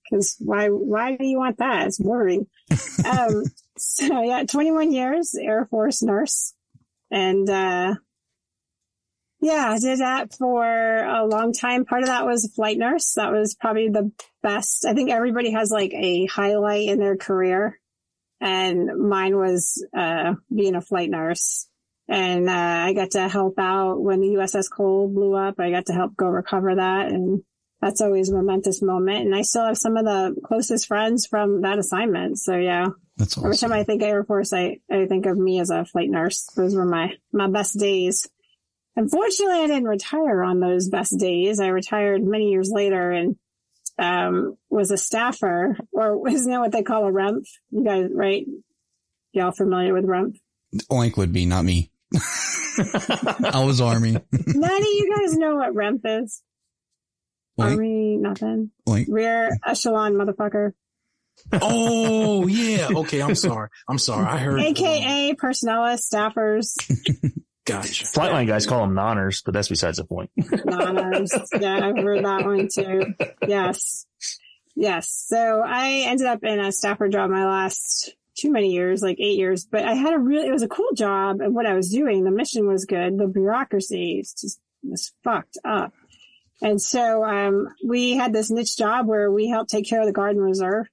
because 0.09 0.35
why 0.39 0.69
why 0.69 1.17
do 1.17 1.25
you 1.25 1.37
want 1.37 1.57
that? 1.57 1.87
It's 1.87 1.99
boring. 1.99 2.47
Um, 3.05 3.43
so 3.77 4.21
yeah, 4.21 4.43
21 4.43 4.91
years 4.91 5.35
Air 5.39 5.67
Force 5.69 6.01
nurse, 6.01 6.53
and 7.11 7.49
uh, 7.49 7.95
yeah, 9.39 9.69
I 9.69 9.79
did 9.79 9.99
that 9.99 10.33
for 10.33 10.65
a 10.65 11.25
long 11.25 11.53
time. 11.53 11.85
Part 11.85 12.01
of 12.01 12.07
that 12.07 12.25
was 12.25 12.51
flight 12.55 12.77
nurse. 12.77 13.13
That 13.15 13.31
was 13.31 13.55
probably 13.59 13.89
the 13.89 14.11
best. 14.41 14.85
I 14.85 14.93
think 14.93 15.11
everybody 15.11 15.51
has 15.51 15.71
like 15.71 15.93
a 15.93 16.25
highlight 16.25 16.89
in 16.89 16.99
their 16.99 17.17
career, 17.17 17.79
and 18.41 19.09
mine 19.09 19.37
was 19.37 19.85
uh, 19.95 20.33
being 20.53 20.75
a 20.75 20.81
flight 20.81 21.09
nurse 21.09 21.67
and 22.07 22.49
uh, 22.49 22.53
I 22.53 22.93
got 22.93 23.11
to 23.11 23.27
help 23.27 23.55
out 23.59 24.01
when 24.01 24.21
the 24.21 24.27
USS 24.27 24.71
Cole 24.71 25.09
blew 25.09 25.35
up. 25.35 25.59
I 25.59 25.71
got 25.71 25.87
to 25.87 25.93
help 25.93 26.15
go 26.15 26.27
recover 26.27 26.75
that, 26.75 27.07
and 27.07 27.43
that's 27.81 28.01
always 28.01 28.29
a 28.29 28.33
momentous 28.33 28.81
moment. 28.81 29.25
And 29.25 29.35
I 29.35 29.41
still 29.41 29.65
have 29.65 29.77
some 29.77 29.97
of 29.97 30.05
the 30.05 30.35
closest 30.43 30.87
friends 30.87 31.27
from 31.27 31.61
that 31.61 31.79
assignment. 31.79 32.39
So 32.39 32.55
yeah, 32.55 32.87
That's 33.17 33.37
every 33.37 33.57
time. 33.57 33.73
I 33.73 33.83
think 33.83 34.03
Air 34.03 34.23
Force, 34.23 34.53
I 34.53 34.79
I 34.89 35.05
think 35.05 35.25
of 35.25 35.37
me 35.37 35.59
as 35.59 35.69
a 35.69 35.85
flight 35.85 36.09
nurse. 36.09 36.45
Those 36.55 36.75
were 36.75 36.85
my 36.85 37.13
my 37.31 37.49
best 37.49 37.77
days. 37.77 38.27
unfortunately, 38.95 39.59
I 39.63 39.67
didn't 39.67 39.87
retire 39.87 40.43
on 40.43 40.59
those 40.59 40.89
best 40.89 41.17
days. 41.19 41.59
I 41.59 41.67
retired 41.67 42.23
many 42.23 42.51
years 42.51 42.69
later 42.71 43.11
and 43.11 43.35
um, 43.99 44.57
was 44.69 44.91
a 44.91 44.97
staffer, 44.97 45.77
or 45.91 46.27
isn't 46.29 46.51
that 46.51 46.59
what 46.59 46.71
they 46.71 46.83
call 46.83 47.07
a 47.07 47.11
REMF? 47.11 47.47
You 47.71 47.83
guys, 47.83 48.09
right? 48.13 48.45
Y'all 49.33 49.51
familiar 49.51 49.93
with 49.93 50.05
REMF? 50.05 50.37
Oink 50.89 51.17
would 51.17 51.33
be, 51.33 51.45
not 51.45 51.65
me. 51.65 51.91
I 52.15 53.63
was 53.65 53.81
Army. 53.81 54.11
None 54.11 54.71
of 54.81 54.87
you 54.87 55.15
guys 55.15 55.35
know 55.37 55.55
what 55.55 55.73
REMF 55.73 56.23
is. 56.23 56.41
Oink. 57.59 57.71
Army, 57.71 58.17
nothing. 58.17 58.71
Oink. 58.87 59.05
Rear 59.09 59.57
echelon 59.65 60.13
motherfucker. 60.13 60.73
Oh 61.53 62.47
yeah. 62.47 62.87
Okay. 62.91 63.21
I'm 63.21 63.35
sorry. 63.35 63.69
I'm 63.87 63.97
sorry. 63.97 64.25
I 64.25 64.37
heard. 64.37 64.59
AKA 64.59 65.35
personnel 65.35 65.83
staffers, 65.97 66.75
Gotcha. 67.65 68.05
Flightline 68.05 68.47
guys 68.47 68.65
call 68.65 68.81
them 68.81 68.95
nonners, 68.95 69.43
but 69.43 69.53
that's 69.53 69.67
besides 69.67 69.97
the 69.97 70.05
point. 70.05 70.29
non-ers. 70.37 71.33
yeah, 71.59 71.85
I've 71.85 71.97
heard 71.97 72.23
that 72.23 72.45
one 72.45 72.69
too. 72.73 73.13
Yes. 73.47 74.05
Yes. 74.75 75.09
So 75.27 75.61
I 75.65 76.03
ended 76.07 76.27
up 76.27 76.43
in 76.43 76.59
a 76.59 76.71
staffer 76.71 77.09
job 77.09 77.29
my 77.29 77.45
last 77.45 78.15
too 78.37 78.51
many 78.51 78.71
years, 78.73 79.01
like 79.01 79.19
eight 79.19 79.37
years, 79.37 79.65
but 79.65 79.83
I 79.83 79.93
had 79.93 80.13
a 80.13 80.19
really, 80.19 80.47
it 80.47 80.51
was 80.51 80.63
a 80.63 80.67
cool 80.67 80.91
job 80.93 81.41
and 81.41 81.55
what 81.55 81.65
I 81.65 81.73
was 81.73 81.89
doing, 81.89 82.23
the 82.23 82.31
mission 82.31 82.67
was 82.67 82.85
good. 82.85 83.17
The 83.17 83.27
bureaucracy 83.27 84.19
is 84.19 84.33
just 84.39 84.59
was 84.83 85.11
fucked 85.23 85.57
up. 85.65 85.91
And 86.61 86.81
so, 86.81 87.23
um, 87.23 87.67
we 87.85 88.15
had 88.15 88.33
this 88.33 88.49
niche 88.49 88.77
job 88.77 89.07
where 89.07 89.31
we 89.31 89.47
helped 89.47 89.69
take 89.69 89.87
care 89.87 89.99
of 90.01 90.07
the 90.07 90.13
Guard 90.13 90.35
and 90.35 90.45
Reserve. 90.45 90.87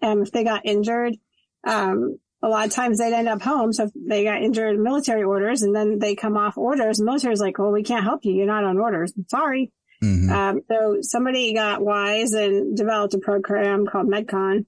And 0.00 0.26
if 0.26 0.32
they 0.32 0.44
got 0.44 0.64
injured, 0.64 1.16
um, 1.64 2.18
a 2.42 2.48
lot 2.48 2.66
of 2.66 2.72
times 2.72 2.98
they'd 2.98 3.12
end 3.12 3.28
up 3.28 3.42
home. 3.42 3.72
So 3.72 3.84
if 3.84 3.90
they 3.94 4.24
got 4.24 4.40
injured 4.42 4.76
in 4.76 4.82
military 4.82 5.22
orders 5.24 5.62
and 5.62 5.74
then 5.74 5.98
they 5.98 6.14
come 6.14 6.36
off 6.36 6.56
orders, 6.56 6.96
the 6.98 7.04
military's 7.04 7.40
like, 7.40 7.58
well, 7.58 7.72
we 7.72 7.82
can't 7.82 8.04
help 8.04 8.24
you. 8.24 8.32
You're 8.32 8.46
not 8.46 8.64
on 8.64 8.78
orders. 8.78 9.12
Sorry. 9.28 9.72
Mhm. 10.02 10.30
Um, 10.30 10.60
so 10.68 10.98
somebody 11.02 11.52
got 11.52 11.82
wise 11.82 12.32
and 12.32 12.74
developed 12.74 13.12
a 13.12 13.18
program 13.18 13.86
called 13.86 14.08
MedCon. 14.08 14.64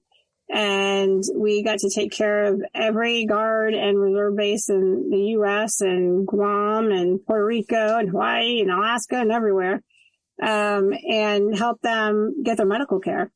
And 0.49 1.23
we 1.35 1.63
got 1.63 1.79
to 1.79 1.89
take 1.89 2.11
care 2.11 2.45
of 2.45 2.61
every 2.75 3.25
guard 3.25 3.73
and 3.73 3.99
reserve 3.99 4.35
base 4.35 4.69
in 4.69 5.09
the 5.09 5.17
U.S. 5.37 5.81
and 5.81 6.27
Guam 6.27 6.91
and 6.91 7.25
Puerto 7.25 7.45
Rico 7.45 7.97
and 7.97 8.09
Hawaii 8.09 8.61
and 8.61 8.69
Alaska 8.69 9.15
and 9.15 9.31
everywhere. 9.31 9.81
Um, 10.41 10.93
and 11.09 11.57
help 11.57 11.81
them 11.81 12.43
get 12.43 12.57
their 12.57 12.65
medical 12.65 12.99
care. 12.99 13.31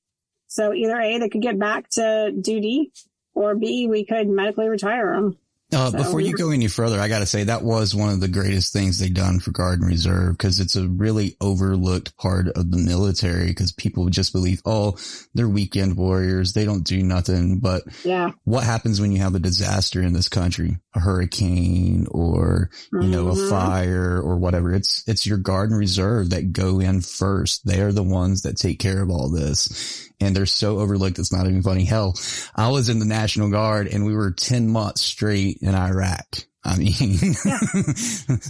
So 0.47 0.73
either 0.73 0.99
A, 0.99 1.19
they 1.19 1.29
could 1.29 1.41
get 1.41 1.59
back 1.59 1.89
to 1.91 2.31
duty 2.39 2.91
or 3.33 3.55
B, 3.55 3.87
we 3.87 4.03
could 4.03 4.27
medically 4.27 4.67
retire 4.67 5.13
them. 5.13 5.37
Uh, 5.73 5.91
before 5.91 6.21
you 6.21 6.31
go 6.33 6.51
any 6.51 6.67
further, 6.67 6.97
I 6.97 7.09
got 7.09 7.19
to 7.19 7.25
say 7.25 7.43
that 7.43 7.61
was 7.61 7.93
one 7.93 8.09
of 8.09 8.21
the 8.21 8.29
greatest 8.29 8.71
things 8.71 8.99
they 8.99 9.09
done 9.09 9.41
for 9.41 9.51
Guard 9.51 9.81
and 9.81 9.89
Reserve 9.89 10.37
because 10.37 10.61
it's 10.61 10.77
a 10.77 10.87
really 10.87 11.35
overlooked 11.41 12.15
part 12.15 12.47
of 12.47 12.71
the 12.71 12.77
military 12.77 13.47
because 13.47 13.73
people 13.73 14.07
just 14.07 14.31
believe, 14.31 14.61
oh, 14.65 14.95
they're 15.33 15.49
weekend 15.49 15.97
warriors. 15.97 16.53
They 16.53 16.63
don't 16.63 16.85
do 16.85 17.03
nothing. 17.03 17.59
But 17.59 17.83
Yeah. 18.05 18.31
what 18.45 18.63
happens 18.63 19.01
when 19.01 19.11
you 19.11 19.17
have 19.19 19.35
a 19.35 19.39
disaster 19.39 20.01
in 20.01 20.13
this 20.13 20.29
country, 20.29 20.77
a 20.97 20.99
hurricane 20.99 22.05
or, 22.11 22.69
you 22.91 23.07
know, 23.07 23.25
Mhm. 23.27 23.47
a 23.47 23.49
fire 23.49 24.21
or 24.21 24.37
whatever? 24.37 24.73
It's, 24.73 25.03
it's 25.07 25.25
your 25.25 25.37
Guard 25.37 25.69
and 25.71 25.79
Reserve 25.79 26.31
that 26.31 26.51
go 26.53 26.79
in 26.79 27.01
first. 27.01 27.65
They 27.65 27.81
are 27.81 27.91
the 27.93 28.03
ones 28.03 28.41
that 28.41 28.57
take 28.57 28.79
care 28.79 29.01
of 29.01 29.09
all 29.09 29.29
this. 29.29 30.03
And 30.19 30.35
they're 30.35 30.45
so 30.45 30.79
overlooked. 30.79 31.19
It's 31.19 31.31
not 31.33 31.45
even 31.47 31.61
funny. 31.63 31.85
Hell, 31.85 32.15
I 32.55 32.69
was 32.69 32.89
in 32.89 32.99
the 32.99 33.05
National 33.05 33.49
Guard 33.49 33.87
and 33.87 34.05
we 34.05 34.15
were 34.15 34.31
10 34.31 34.67
months 34.69 35.01
straight 35.01 35.59
in 35.61 35.75
Iraq. 35.75 36.25
I 36.63 36.75
mean, 36.77 36.91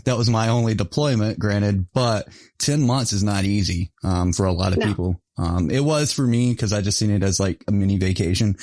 that 0.06 0.16
was 0.18 0.30
my 0.30 0.50
only 0.50 0.74
deployment, 0.74 1.38
granted, 1.40 1.88
but 1.94 2.28
10 2.60 2.82
months 2.82 3.14
is 3.14 3.24
not 3.24 3.44
easy, 3.44 3.92
um, 4.04 4.34
for 4.34 4.46
a 4.46 4.52
lot 4.54 4.74
of 4.74 4.80
No. 4.80 4.86
people. 4.88 5.22
Um, 5.38 5.70
it 5.70 5.84
was 5.84 6.12
for 6.14 6.26
me 6.26 6.52
because 6.52 6.74
I 6.74 6.82
just 6.82 6.98
seen 6.98 7.12
it 7.12 7.22
as 7.22 7.40
like 7.40 7.64
a 7.68 7.72
mini 7.72 7.98
vacation, 8.00 8.56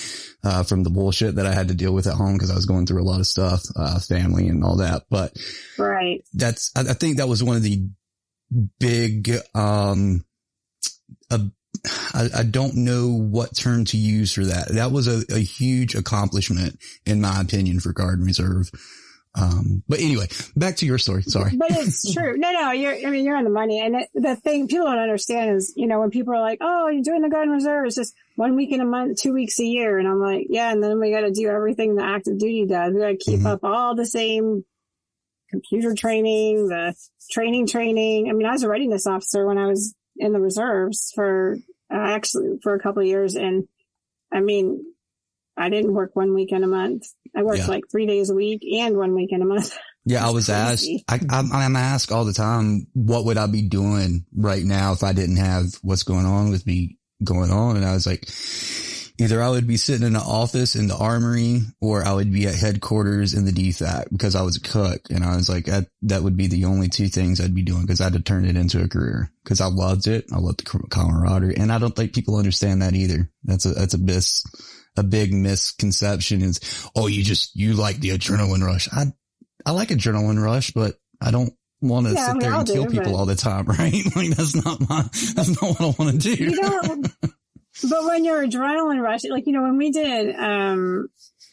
uh, 0.43 0.65
from 0.65 0.83
the 0.83 0.91
bullshit 0.91 1.37
that 1.37 1.47
I 1.47 1.55
had 1.55 1.69
to 1.69 1.75
deal 1.75 1.95
with 1.95 2.09
at 2.09 2.15
home 2.15 2.33
because 2.33 2.51
I 2.51 2.57
was 2.57 2.67
going 2.67 2.87
through 2.87 3.01
a 3.03 3.05
lot 3.07 3.21
of 3.21 3.29
stuff, 3.29 3.63
uh, 3.77 4.01
family 4.01 4.49
and 4.49 4.65
all 4.65 4.79
that. 4.79 5.05
But 5.09 5.37
Right. 5.79 6.25
that's, 6.33 6.73
I, 6.75 6.81
I 6.81 6.95
think 6.95 7.19
that 7.19 7.29
was 7.29 7.43
one 7.45 7.57
of 7.57 7.63
the 7.63 7.87
big, 8.81 9.31
um, 9.55 10.25
a, 11.31 11.41
I, 12.13 12.29
I 12.39 12.43
don't 12.43 12.77
know 12.77 13.09
what 13.11 13.55
term 13.57 13.85
to 13.87 13.97
use 13.97 14.33
for 14.33 14.45
that. 14.45 14.69
That 14.75 14.91
was 14.91 15.07
a, 15.07 15.23
a 15.33 15.39
huge 15.39 15.95
accomplishment 15.95 16.79
in 17.07 17.21
my 17.21 17.41
opinion 17.41 17.79
for 17.79 17.93
Guard 17.93 18.19
and 18.19 18.27
Reserve. 18.27 18.71
Um, 19.37 19.83
but 19.89 19.99
anyway, 20.01 20.29
back 20.55 20.77
to 20.77 20.87
your 20.87 20.99
story. 20.99 21.23
Sorry. 21.23 21.57
But 21.57 21.71
it's 21.73 22.13
true. 22.15 22.37
No, 22.37 22.53
no, 22.53 22.71
you're, 22.71 22.95
I 22.95 23.11
mean, 23.11 23.25
you're 23.25 23.37
on 23.37 23.43
the 23.45 23.51
money. 23.51 23.81
And 23.81 23.97
it, 23.97 24.09
the 24.15 24.37
thing 24.37 24.69
people 24.69 24.87
don't 24.87 24.99
understand 24.99 25.57
is, 25.57 25.73
you 25.77 25.87
know, 25.89 25.99
when 26.01 26.11
people 26.11 26.35
are 26.35 26.41
like, 26.41 26.59
oh, 26.61 26.89
you're 26.89 27.03
doing 27.03 27.23
the 27.23 27.29
Guard 27.29 27.45
and 27.49 27.53
Reserve, 27.55 27.87
it's 27.87 27.97
just 27.97 28.15
one 28.37 28.55
week 28.55 28.71
in 28.73 28.81
a 28.81 28.85
month, 28.85 29.21
two 29.21 29.33
weeks 29.33 29.59
a 29.59 29.65
year. 29.65 29.99
And 29.99 30.07
I'm 30.07 30.21
like, 30.21 30.47
yeah. 30.51 30.71
And 30.73 30.83
then 30.83 31.01
we 31.01 31.11
got 31.11 31.23
to 31.23 31.33
do 31.33 31.49
everything 31.49 31.97
the 31.97 32.05
active 32.05 32.39
duty 32.39 32.67
does. 32.67 32.95
We 32.95 33.01
got 33.01 33.09
to 33.09 33.17
keep 33.17 33.41
Mhm. 33.41 33.47
up 33.47 33.65
all 33.65 33.97
the 33.97 34.07
same 34.07 34.65
computer 35.51 35.95
training, 35.95 36.69
the 36.69 36.95
training 37.31 37.67
training. 37.67 38.29
I 38.29 38.33
mean, 38.33 38.47
I 38.47 38.53
was 38.53 38.63
a 38.63 38.69
readiness 38.69 39.07
officer 39.07 39.47
when 39.47 39.59
I 39.59 39.67
was 39.67 39.95
in 40.17 40.33
the 40.33 40.41
reserves 40.41 41.13
for 41.15 41.57
uh, 41.93 41.97
actually 41.97 42.59
for 42.63 42.75
a 42.75 42.81
couple 42.81 43.03
of 43.03 43.09
years. 43.09 43.35
And 43.35 43.67
I 44.33 44.41
mean, 44.41 44.85
I 45.57 45.69
didn't 45.69 45.95
work 45.95 46.15
one 46.15 46.35
weekend 46.35 46.65
a 46.65 46.69
month. 46.69 47.05
I 47.37 47.43
worked 47.43 47.61
Yeah. 47.61 47.67
like 47.67 47.85
three 47.91 48.07
days 48.07 48.31
a 48.31 48.35
week 48.35 48.63
and 48.65 48.97
one 48.97 49.15
weekend 49.15 49.43
a 49.43 49.47
month. 49.47 49.77
Yeah, 50.07 50.27
I 50.27 50.33
was 50.33 50.51
asked, 50.51 50.85
crazy. 50.85 51.05
I, 51.09 51.19
I'm, 51.31 51.51
I'm 51.51 51.77
asked 51.77 52.13
all 52.13 52.27
the 52.27 52.35
time, 52.35 52.89
what 52.93 53.25
would 53.25 53.39
I 53.39 53.47
be 53.47 53.63
doing 53.63 54.27
right 54.37 54.63
now 54.63 54.93
if 54.93 55.03
I 55.03 55.15
didn't 55.15 55.39
have 55.39 55.65
what's 55.81 56.03
going 56.03 56.27
on 56.27 56.51
with 56.51 56.67
me 56.67 56.99
going 57.25 57.51
on? 57.51 57.77
And 57.79 57.87
I 57.87 57.95
was 57.95 58.07
like, 58.07 58.29
either 59.19 59.43
I 59.43 59.49
would 59.49 59.67
be 59.67 59.79
sitting 59.79 60.07
in 60.07 60.15
an 60.15 60.21
office 60.23 60.77
in 60.77 60.89
the 60.89 60.97
armory 60.97 61.63
or 61.81 62.05
I 62.05 62.13
would 62.13 62.31
be 62.31 62.47
at 62.47 62.55
headquarters 62.55 63.33
in 63.33 63.47
the 63.47 63.51
DFAC 63.51 64.11
because 64.11 64.35
I 64.35 64.43
was 64.43 64.59
a 64.59 64.61
cook. 64.61 65.01
And 65.09 65.25
I 65.25 65.37
was 65.37 65.49
like, 65.49 65.65
that, 65.65 65.87
that 66.03 66.23
would 66.23 66.37
be 66.37 66.49
the 66.49 66.67
only 66.67 66.91
two 66.91 67.09
things 67.09 67.41
I'd 67.41 67.55
be 67.55 67.63
doing 67.63 67.81
because 67.81 68.03
I'd 68.03 68.13
have 68.13 68.25
turned 68.25 68.45
it 68.47 68.57
into 68.57 68.83
a 68.83 68.89
career 68.89 69.31
because 69.43 69.63
I 69.63 69.69
loved 69.69 70.07
it. 70.07 70.27
I 70.35 70.39
loved 70.39 70.61
the 70.67 70.89
camaraderie. 70.91 71.57
And 71.57 71.73
I 71.73 71.79
don't 71.79 71.97
think 71.97 72.15
people 72.15 72.37
understand 72.37 72.83
that 72.83 72.93
either. 72.95 73.31
That's 73.45 73.65
a, 73.65 73.71
that's 73.71 73.95
a 73.95 73.99
bis, 73.99 74.45
a 74.97 75.03
big 75.03 75.33
misconception 75.33 76.43
is, 76.43 76.61
oh, 76.95 77.07
you 77.07 77.23
just, 77.23 77.55
you 77.57 77.75
like 77.75 77.97
the 77.99 78.11
adrenaline 78.11 78.65
rush. 78.65 78.89
I, 78.93 79.07
I 79.67 79.73
like 79.73 79.89
adrenaline 79.89 80.43
rush, 80.43 80.71
but 80.73 80.95
I 81.21 81.31
don't 81.31 81.53
want 81.81 82.07
to 82.07 82.15
Yeah, 82.15 82.27
sit 82.29 82.35
we 82.37 82.41
there 82.41 82.53
all 82.53 82.59
and 82.61 82.69
kill 82.69 82.85
do, 82.85 82.91
people 82.91 83.13
but- 83.13 83.19
all 83.19 83.27
the 83.27 83.35
time, 83.37 83.65
right? 83.67 83.95
Like 84.17 84.31
that's 84.31 84.55
not 84.55 84.81
my, 84.89 85.03
that's 85.35 85.61
not 85.61 85.79
what 85.79 85.81
I 85.81 85.95
want 86.03 86.23
to 86.23 86.35
do. 86.37 86.45
you 86.45 86.57
don't 86.57 87.07
but 87.91 88.05
when 88.05 88.25
you're 88.25 88.47
adrenaline 88.47 89.01
rush 89.03 89.23
like 89.29 89.49
you 89.49 89.53
know 89.53 89.63
when 89.63 89.77
we 89.77 89.91
did 89.91 90.33
um 90.37 91.09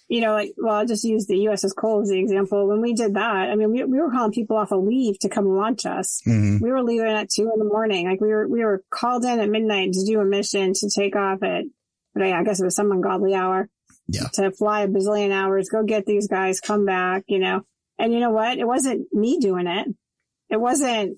you 0.08 0.22
know 0.22 0.34
like 0.34 0.54
well 0.56 0.76
i'll 0.76 0.86
just 0.86 1.04
use 1.04 1.26
the 1.26 1.34
uss 1.48 1.76
cole 1.76 2.04
as 2.04 2.10
the 2.10 2.20
example 2.20 2.68
when 2.68 2.80
we 2.80 2.94
did 2.94 3.16
that 3.16 3.50
i 3.50 3.56
mean 3.56 3.72
we, 3.72 3.84
we 3.86 4.00
were 4.00 4.12
calling 4.12 4.32
people 4.32 4.56
off 4.56 4.70
a 4.70 4.76
leave 4.76 5.18
to 5.18 5.30
come 5.30 5.48
launch 5.48 5.84
us 5.88 6.22
hmm 6.24 6.60
we 6.62 6.70
were 6.72 6.84
leaving 6.84 7.08
at 7.08 7.28
two 7.28 7.50
in 7.52 7.58
the 7.58 7.66
morning 7.66 8.08
like 8.08 8.22
we 8.22 8.28
were 8.28 8.48
we 8.48 8.64
were 8.64 8.84
called 8.92 9.26
in 9.26 9.40
at 9.40 9.50
midnight 9.50 9.94
to 9.94 10.06
do 10.06 10.20
a 10.20 10.24
mission 10.26 10.74
to 10.76 10.88
take 10.96 11.16
off 11.16 11.42
at 11.42 11.64
but 12.14 12.24
I, 12.24 12.40
I 12.40 12.44
guess 12.44 12.60
it 12.62 12.66
was 12.66 12.76
some 12.76 12.92
ungodly 12.92 13.34
hour 13.34 13.70
Yeah. 14.08 14.28
to 14.34 14.52
fly 14.52 14.82
a 14.82 14.88
bazillion 14.88 15.32
hours 15.32 15.70
go 15.70 15.84
get 15.84 16.06
these 16.06 16.28
guys 16.28 16.60
come 16.60 16.86
back 16.86 17.24
you 17.28 17.40
know 17.40 17.62
and 18.00 18.14
you 18.14 18.20
know 18.20 18.32
what 18.32 18.58
it 18.58 18.66
wasn't 18.68 19.08
me 19.14 19.40
doing 19.40 19.68
it 19.68 19.88
it 20.50 20.60
wasn't 20.60 21.18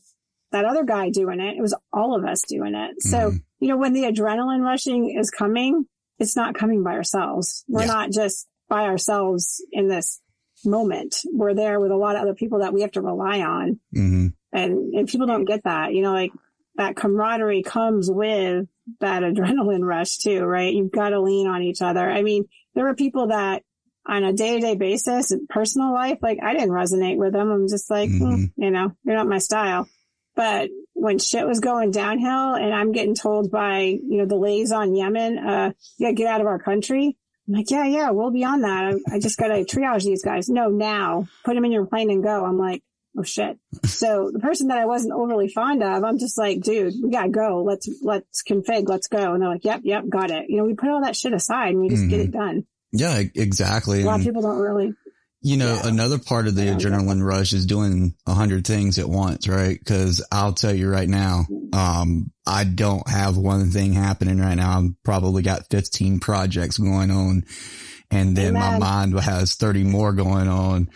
that 0.52 0.66
other 0.66 0.84
guy 0.84 1.10
doing 1.10 1.40
it. 1.40 1.58
It 1.58 1.62
was 1.62 1.74
all 1.92 2.16
of 2.16 2.24
us 2.24 2.44
doing 2.48 2.76
it. 2.76 3.02
So, 3.02 3.32
Mhm. 3.32 3.42
you 3.60 3.70
know, 3.70 3.78
when 3.78 3.94
the 3.94 4.04
adrenaline 4.04 4.62
rushing 4.62 5.10
is 5.20 5.32
coming, 5.32 5.88
it's 6.20 6.36
not 6.36 6.54
coming 6.54 6.84
by 6.84 6.92
ourselves. 6.94 7.66
We're 7.68 7.82
Yeah. 7.82 7.88
not 7.88 8.12
just 8.12 8.48
by 8.70 8.84
ourselves 8.84 9.66
in 9.72 9.88
this 9.88 10.22
moment. 10.64 11.16
We're 11.34 11.56
there 11.56 11.80
with 11.80 11.90
a 11.90 11.96
lot 11.96 12.16
of 12.16 12.22
other 12.22 12.36
people 12.36 12.60
that 12.60 12.72
we 12.72 12.82
have 12.82 12.92
to 12.92 13.02
rely 13.02 13.42
on. 13.42 13.80
hmm 13.92 14.28
And, 14.52 14.94
and 14.94 15.08
people 15.08 15.26
don't 15.26 15.46
get 15.46 15.64
that, 15.64 15.92
you 15.96 16.04
know, 16.04 16.14
like 16.14 16.32
that 16.76 16.96
camaraderie 16.96 17.64
comes 17.64 18.12
with 18.12 18.68
that 19.00 19.24
adrenaline 19.24 19.84
rush 19.84 20.18
too, 20.18 20.42
right? 20.44 20.74
You've 20.74 20.92
got 20.92 21.10
to 21.10 21.22
lean 21.22 21.48
on 21.48 21.62
each 21.62 21.82
other. 21.82 22.10
I 22.10 22.22
mean, 22.22 22.46
there 22.76 22.86
were 22.86 22.96
people 22.96 23.28
that 23.28 23.64
on 24.06 24.24
a 24.24 24.34
day 24.34 24.56
to 24.56 24.60
day 24.60 24.76
basis, 24.76 25.32
in 25.32 25.48
personal 25.48 25.94
life, 25.94 26.18
like 26.22 26.40
I 26.44 26.54
didn't 26.54 26.72
resonate 26.72 27.18
with 27.18 27.32
them. 27.34 27.50
I'm 27.50 27.70
just 27.70 27.90
like, 27.90 28.10
hmm, 28.10 28.24
Mhm. 28.34 28.54
you 28.58 28.72
know, 28.72 28.92
you're 29.06 29.16
not 29.16 29.28
my 29.28 29.38
style. 29.38 29.88
But 30.36 30.72
when 30.94 31.20
shit 31.20 31.46
was 31.48 31.60
going 31.60 31.92
downhill 31.92 32.56
and 32.56 32.74
I'm 32.74 32.92
getting 32.92 33.16
told 33.16 33.52
by, 33.52 33.82
you 33.82 34.18
know, 34.18 34.26
the 34.26 34.36
liaison 34.36 34.96
Yemen, 34.96 35.38
uh, 35.38 35.72
gotta 36.02 36.14
get 36.14 36.28
out 36.28 36.42
of 36.42 36.48
our 36.48 36.60
country. 36.60 37.16
I'm 37.48 37.54
like, 37.54 37.70
yeah, 37.72 37.86
yeah, 37.86 38.10
we'll 38.12 38.32
be 38.32 38.44
on 38.44 38.62
that. 38.62 38.96
I, 39.10 39.16
I 39.16 39.20
just 39.20 39.38
gotta 39.38 39.64
triage 39.64 40.04
these 40.04 40.24
guys. 40.24 40.50
No, 40.50 40.70
now 40.70 41.28
put 41.46 41.54
them 41.56 41.66
in 41.66 41.72
your 41.72 41.86
plane 41.86 42.10
and 42.10 42.24
go. 42.24 42.44
I'm 42.46 42.58
like, 42.58 42.82
oh 43.18 43.24
shit. 43.24 43.58
So 43.86 44.30
the 44.34 44.40
person 44.40 44.68
that 44.70 44.78
I 44.80 44.86
wasn't 44.86 45.14
overly 45.14 45.48
fond 45.48 45.84
of, 45.84 46.04
I'm 46.04 46.18
just 46.20 46.38
like, 46.38 46.62
dude, 46.62 46.94
we 47.04 47.12
gotta 47.12 47.30
go. 47.30 47.64
Let's, 47.64 47.88
let's 48.02 48.44
config. 48.44 48.88
Let's 48.90 49.08
go. 49.08 49.34
And 49.34 49.42
they're 49.42 49.50
like, 49.50 49.66
yep, 49.66 49.82
yep, 49.84 50.08
got 50.10 50.32
it. 50.32 50.46
You 50.50 50.58
know, 50.58 50.66
we 50.66 50.74
put 50.74 50.90
all 50.90 51.02
that 51.02 51.16
shit 51.16 51.34
aside 51.34 51.70
and 51.70 51.82
we 51.82 51.90
just 51.90 52.08
get 52.10 52.22
Mhm. 52.22 52.26
it 52.26 52.32
done. 52.32 52.66
Yeah, 52.92 53.22
exactly. 53.36 54.02
A 54.04 54.06
lot 54.06 54.20
of 54.20 54.26
people 54.26 54.42
don't 54.42 54.58
really. 54.60 54.94
You 55.46 55.58
know, 55.58 55.74
Yeah. 55.74 55.88
another 55.90 56.20
part 56.20 56.48
of 56.48 56.56
the 56.56 56.62
adrenaline 56.62 57.22
rush 57.22 57.52
is 57.52 57.66
doing 57.66 58.14
a 58.26 58.34
hundred 58.34 58.66
things 58.66 58.98
at 58.98 59.10
once, 59.10 59.48
right? 59.48 59.78
Cause 59.86 60.24
I'll 60.32 60.54
tell 60.54 60.74
you 60.74 60.90
right 60.90 61.10
now, 61.10 61.46
um, 61.74 62.32
I 62.48 62.64
don't 62.64 63.08
have 63.10 63.36
one 63.36 63.70
thing 63.72 63.92
happening 63.94 64.38
right 64.40 64.56
now. 64.56 64.80
I've 64.80 65.04
probably 65.04 65.42
got 65.44 65.70
15 65.70 66.20
projects 66.20 66.78
going 66.78 67.12
on 67.12 67.44
and 68.10 68.38
then 68.38 68.54
my 68.54 68.78
mind 68.80 69.20
has 69.20 69.56
30 69.56 69.84
more 69.84 70.14
going 70.14 70.48
on. 70.48 70.88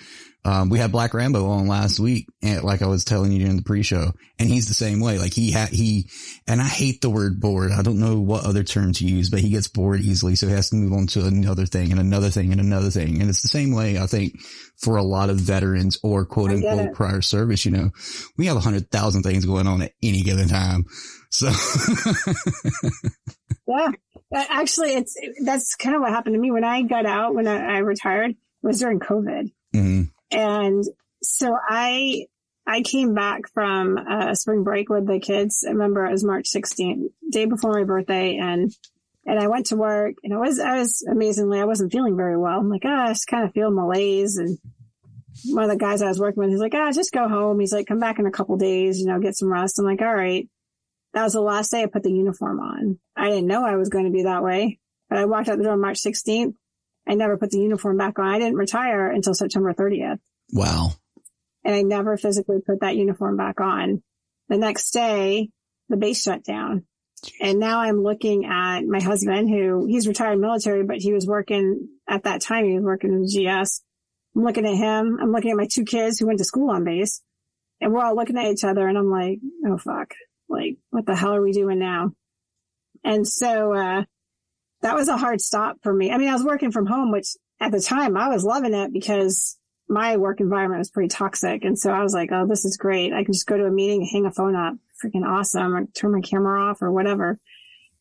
Um, 0.48 0.70
we 0.70 0.80
had 0.80 0.94
Black 0.94 1.14
Rambo 1.14 1.46
on 1.48 1.68
last 1.68 2.00
week, 2.00 2.28
and 2.42 2.64
like 2.64 2.82
I 2.82 2.88
was 2.88 3.04
telling 3.04 3.34
you 3.34 3.40
during 3.40 3.58
the 3.58 3.64
pre-show, 3.64 4.14
and 4.40 4.50
he's 4.50 4.70
the 4.70 4.74
same 4.74 5.02
way. 5.02 5.20
Like 5.20 5.34
he 5.34 5.52
had, 5.52 5.68
he, 5.70 6.10
and 6.48 6.62
I 6.62 6.68
hate 6.68 7.02
the 7.02 7.10
word 7.10 7.42
bored. 7.42 7.74
I 7.74 7.82
don't 7.82 8.00
know 8.00 8.22
what 8.22 8.46
other 8.46 8.64
term 8.64 8.94
to 8.94 9.06
use, 9.06 9.30
but 9.30 9.42
he 9.42 9.50
gets 9.50 9.68
bored 9.68 10.00
easily. 10.00 10.36
So 10.36 10.48
he 10.48 10.54
has 10.54 10.70
to 10.70 10.78
move 10.78 10.94
on 10.94 11.08
to 11.08 11.26
another 11.26 11.66
thing 11.66 11.92
and 11.92 12.00
another 12.00 12.30
thing 12.30 12.54
and 12.54 12.62
another 12.62 12.90
thing. 12.90 13.20
And 13.20 13.30
it's 13.30 13.42
the 13.42 13.50
same 13.50 13.76
way, 13.76 14.00
I 14.00 14.08
think, 14.08 14.40
for 14.78 14.96
a 14.96 15.04
lot 15.04 15.30
of 15.30 15.36
veterans 15.36 16.00
or 16.02 16.26
quote 16.26 16.52
unquote 16.52 16.94
prior 16.94 17.22
service, 17.22 17.66
you 17.66 17.72
know, 17.72 17.90
we 18.38 18.46
have 18.46 18.56
a 18.56 18.62
hundred 18.62 18.90
thousand 18.90 19.24
things 19.24 19.46
going 19.46 19.68
on 19.68 19.82
at 19.82 19.92
any 20.02 20.22
given 20.22 20.48
time. 20.48 20.86
So 21.30 21.48
Yeah. 23.68 23.92
Uh, 24.34 24.44
Actually, 24.50 24.94
it's, 24.94 25.16
that's 25.44 25.76
kind 25.76 25.96
of 25.96 26.02
what 26.02 26.12
happened 26.12 26.36
to 26.36 26.40
me 26.40 26.52
when 26.52 26.64
I 26.64 26.82
got 26.84 27.06
out, 27.06 27.36
when 27.36 27.48
I, 27.48 27.76
I 27.76 27.78
retired, 27.80 28.36
was 28.62 28.80
during 28.80 29.00
COVID. 29.00 29.52
mhm. 29.76 30.10
And 30.32 30.84
so 31.24 31.56
I, 31.68 32.26
I 32.66 32.82
came 32.82 33.14
back 33.14 33.50
from 33.54 33.98
uh, 33.98 34.36
spring 34.36 34.64
break 34.64 34.90
with 34.90 35.08
the 35.08 35.20
kids. 35.20 35.64
I 35.66 35.72
remember 35.72 36.06
it 36.06 36.12
was 36.12 36.24
March 36.24 36.48
16th, 36.54 37.10
day 37.32 37.46
before 37.46 37.74
my 37.74 37.84
birthday. 37.86 38.38
And, 38.38 38.72
and 39.26 39.40
I 39.40 39.48
went 39.48 39.68
to 39.68 39.76
work 39.76 40.16
and 40.24 40.34
I 40.34 40.38
was, 40.38 40.60
I 40.60 40.80
was 40.80 41.06
amazingly, 41.10 41.60
I 41.60 41.66
wasn't 41.66 41.92
feeling 41.92 42.18
very 42.18 42.38
well. 42.38 42.60
I'm 42.60 42.70
like, 42.70 42.84
ah, 42.86 43.06
I 43.06 43.10
just 43.10 43.28
kind 43.28 43.46
of 43.46 43.54
feel 43.54 43.72
malaise. 43.72 44.38
And 44.38 44.58
one 45.46 45.64
of 45.64 45.70
the 45.70 45.78
guys 45.78 46.02
I 46.02 46.08
was 46.08 46.20
working 46.20 46.42
with, 46.42 46.50
he's 46.50 46.60
like, 46.60 46.74
ah, 46.76 46.92
just 46.92 47.14
go 47.14 47.28
home. 47.28 47.60
He's 47.60 47.74
like, 47.74 47.88
come 47.88 48.00
back 48.00 48.20
in 48.20 48.26
a 48.26 48.32
couple 48.32 48.58
days, 48.58 49.00
you 49.00 49.06
know, 49.06 49.20
get 49.20 49.38
some 49.38 49.52
rest. 49.52 49.80
I'm 49.80 49.86
like, 49.86 50.02
all 50.02 50.14
right. 50.14 50.48
That 51.14 51.24
was 51.24 51.34
the 51.34 51.42
last 51.42 51.72
day 51.72 51.84
I 51.84 51.88
put 51.88 52.04
the 52.04 52.12
uniform 52.12 52.60
on. 52.60 53.00
I 53.16 53.30
didn't 53.30 53.48
know 53.48 53.66
I 53.66 53.76
was 53.76 53.90
going 53.90 54.06
to 54.06 54.12
be 54.12 54.24
that 54.24 54.44
way, 54.44 54.80
but 55.10 55.18
I 55.18 55.26
walked 55.26 55.48
out 55.50 55.58
the 55.58 55.64
door 55.64 55.78
March 55.78 56.00
16th. 56.00 56.54
I 57.08 57.16
never 57.16 57.38
put 57.38 57.52
the 57.52 57.60
uniform 57.60 57.98
back 57.98 58.20
on. 58.20 58.28
I 58.28 58.40
didn't 58.40 58.58
retire 58.58 59.10
until 59.10 59.34
September 59.34 59.74
30th 59.74 60.20
wow. 60.52 60.92
and 61.64 61.76
I 61.76 61.82
never 61.82 62.18
physically 62.18 62.58
put 62.66 62.82
that 62.82 62.96
uniform 62.96 63.38
back 63.38 63.62
on. 63.62 64.04
The 64.50 64.58
next 64.58 64.92
day, 64.92 65.50
the 65.90 65.98
base 65.98 66.22
shut 66.22 66.44
down. 66.44 66.86
And 67.42 67.60
now 67.60 67.80
I'm 67.80 68.04
looking 68.04 68.46
at 68.46 68.82
my 68.82 69.02
husband 69.02 69.50
who 69.50 69.86
he's 69.88 70.08
retired 70.08 70.40
military, 70.40 70.84
but 70.84 70.98
he 70.98 71.14
was 71.14 71.26
working 71.26 71.88
at 72.08 72.24
that 72.24 72.42
time. 72.42 72.66
He 72.66 72.76
was 72.76 72.84
working 72.84 73.12
in 73.12 73.24
GS. 73.24 73.82
I'm 74.36 74.44
looking 74.44 74.68
at 74.68 74.76
him. 74.76 75.18
I'm 75.20 75.32
looking 75.32 75.52
at 75.52 75.58
my 75.58 75.68
two 75.70 75.84
kids 75.84 76.20
who 76.20 76.28
went 76.28 76.40
to 76.40 76.46
school 76.46 76.70
on 76.70 76.84
base 76.84 77.22
and 77.82 77.92
we're 77.92 78.04
all 78.04 78.16
looking 78.16 78.38
at 78.38 78.52
each 78.52 78.64
other 78.64 78.88
and 78.88 78.98
I'm 78.98 79.10
like, 79.10 79.40
oh 79.66 79.78
fuck, 79.78 80.14
like 80.48 80.78
what 80.92 81.06
the 81.06 81.16
hell 81.16 81.34
are 81.34 81.42
we 81.42 81.52
doing 81.52 81.80
now? 81.80 82.12
And 83.04 83.28
so, 83.28 83.74
uh, 83.74 84.04
that 84.82 84.96
was 84.96 85.08
a 85.08 85.18
hard 85.18 85.42
stop 85.42 85.78
for 85.84 85.94
me. 85.94 86.12
I 86.12 86.18
mean, 86.18 86.30
I 86.30 86.34
was 86.34 86.44
working 86.44 86.72
from 86.72 86.86
home, 86.86 87.12
which 87.12 87.28
at 87.60 87.72
the 87.72 87.80
time 87.82 88.16
I 88.18 88.30
was 88.30 88.44
loving 88.44 88.74
it 88.74 88.94
because 88.94 89.58
my 89.90 90.18
work 90.18 90.40
environment 90.42 90.80
was 90.80 90.92
pretty 90.92 91.08
toxic. 91.10 91.64
And 91.64 91.80
so 91.80 91.92
I 91.92 92.04
was 92.04 92.14
like, 92.14 92.30
oh, 92.32 92.46
this 92.46 92.66
is 92.66 92.78
great. 92.78 93.14
I 93.14 93.24
can 93.24 93.34
just 93.34 93.48
go 93.48 93.58
to 93.58 93.66
a 93.66 93.72
meeting 93.72 94.02
and 94.02 94.10
hang 94.12 94.26
a 94.26 94.32
phone 94.32 94.56
up. 94.56 94.76
Freaking 95.04 95.26
awesome. 95.26 95.76
Or 95.76 95.86
turn 95.86 96.12
my 96.12 96.22
camera 96.22 96.70
off 96.70 96.82
or 96.82 96.92
whatever. 96.92 97.40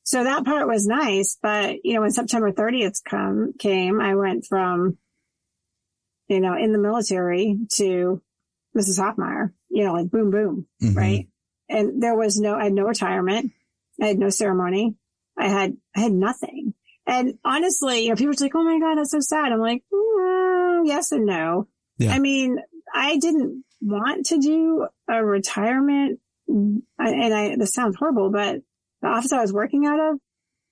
So 0.03 0.23
that 0.25 0.45
part 0.45 0.67
was 0.69 0.87
nice. 0.87 1.39
But, 1.41 1.85
you 1.85 1.95
know, 1.95 2.01
when 2.03 2.11
September 2.11 2.53
30th 2.53 3.03
come, 3.09 3.53
came, 3.59 4.01
I 4.01 4.15
went 4.15 4.45
from, 4.47 4.99
you 6.29 6.41
know, 6.41 6.57
in 6.57 6.73
the 6.73 6.79
military 6.79 7.57
to 7.77 8.21
Mrs. 8.77 8.99
Hoffmeyer, 9.01 9.53
you 9.71 9.85
know, 9.85 9.93
like 9.95 10.11
boom, 10.11 10.31
boom, 10.31 10.67
Mhm. 10.83 10.97
right? 10.97 11.29
And 11.69 12.03
there 12.03 12.17
was 12.17 12.39
no, 12.39 12.55
I 12.57 12.65
had 12.65 12.73
no 12.73 12.85
retirement. 12.85 13.53
I 14.01 14.07
had 14.09 14.19
no 14.19 14.29
ceremony. 14.29 14.97
I 15.39 15.49
had, 15.49 15.77
I 15.95 16.01
had 16.01 16.13
nothing. 16.13 16.75
And 17.07 17.39
honestly, 17.45 18.05
you 18.05 18.09
know, 18.11 18.17
people 18.17 18.35
are 18.35 18.45
like, 18.45 18.55
Oh 18.55 18.65
my 18.65 18.79
God, 18.79 18.99
that's 18.99 19.13
so 19.13 19.21
sad. 19.21 19.53
I'm 19.53 19.61
like, 19.61 19.83
mm, 19.93 20.83
yes 20.87 21.13
and 21.13 21.27
no. 21.27 21.69
Yeah. 21.99 22.13
I 22.13 22.19
mean, 22.19 22.59
I 22.93 23.17
didn't 23.19 23.65
want 23.81 24.27
to 24.27 24.39
do 24.39 24.87
a 25.09 25.25
retirement. 25.25 26.21
And 26.49 26.83
I, 26.99 27.57
this 27.57 27.75
sounds 27.75 27.97
horrible, 27.97 28.31
but 28.31 28.61
the 29.03 29.09
office 29.09 29.33
I 29.33 29.41
was 29.41 29.53
working 29.53 29.87
out 29.87 30.01
of, 30.01 30.19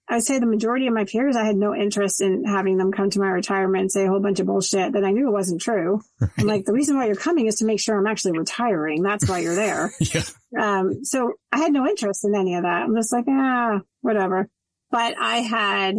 I 0.08 0.16
would 0.16 0.24
say 0.24 0.38
the 0.38 0.46
majority 0.46 0.86
of 0.86 0.92
my 0.92 1.04
peers, 1.04 1.34
I 1.34 1.44
had 1.44 1.56
no 1.56 1.74
interest 1.74 2.20
in 2.20 2.44
having 2.44 2.76
them 2.76 2.92
come 2.92 3.08
to 3.10 3.18
my 3.20 3.28
retirement 3.28 3.80
and 3.82 3.92
say 3.92 4.04
a 4.04 4.08
whole 4.08 4.20
bunch 4.20 4.38
of 4.38 4.46
bullshit 4.46 4.92
that 4.92 5.04
I 5.04 5.12
knew 5.12 5.28
it 5.28 5.32
wasn't 5.32 5.62
true. 5.62 6.02
I'm 6.36 6.46
like, 6.46 6.66
the 6.66 6.74
reason 6.74 6.96
why 6.96 7.06
you're 7.06 7.14
coming 7.14 7.46
is 7.46 7.56
to 7.56 7.64
make 7.64 7.80
sure 7.80 7.96
I'm 7.96 8.06
actually 8.06 8.38
retiring. 8.38 9.02
That's 9.02 9.28
why 9.28 9.38
you're 9.38 9.54
there. 9.54 9.92
Yeah. 10.00 10.22
Um, 10.60 11.04
so 11.04 11.32
I 11.50 11.58
had 11.58 11.72
no 11.72 11.86
interest 11.88 12.24
in 12.24 12.34
any 12.34 12.54
of 12.54 12.62
that. 12.62 12.82
I'm 12.82 12.94
just 12.94 13.12
like, 13.12 13.24
ah, 13.28 13.80
whatever. 14.02 14.48
But 14.94 15.16
I 15.18 15.38
had, 15.38 15.96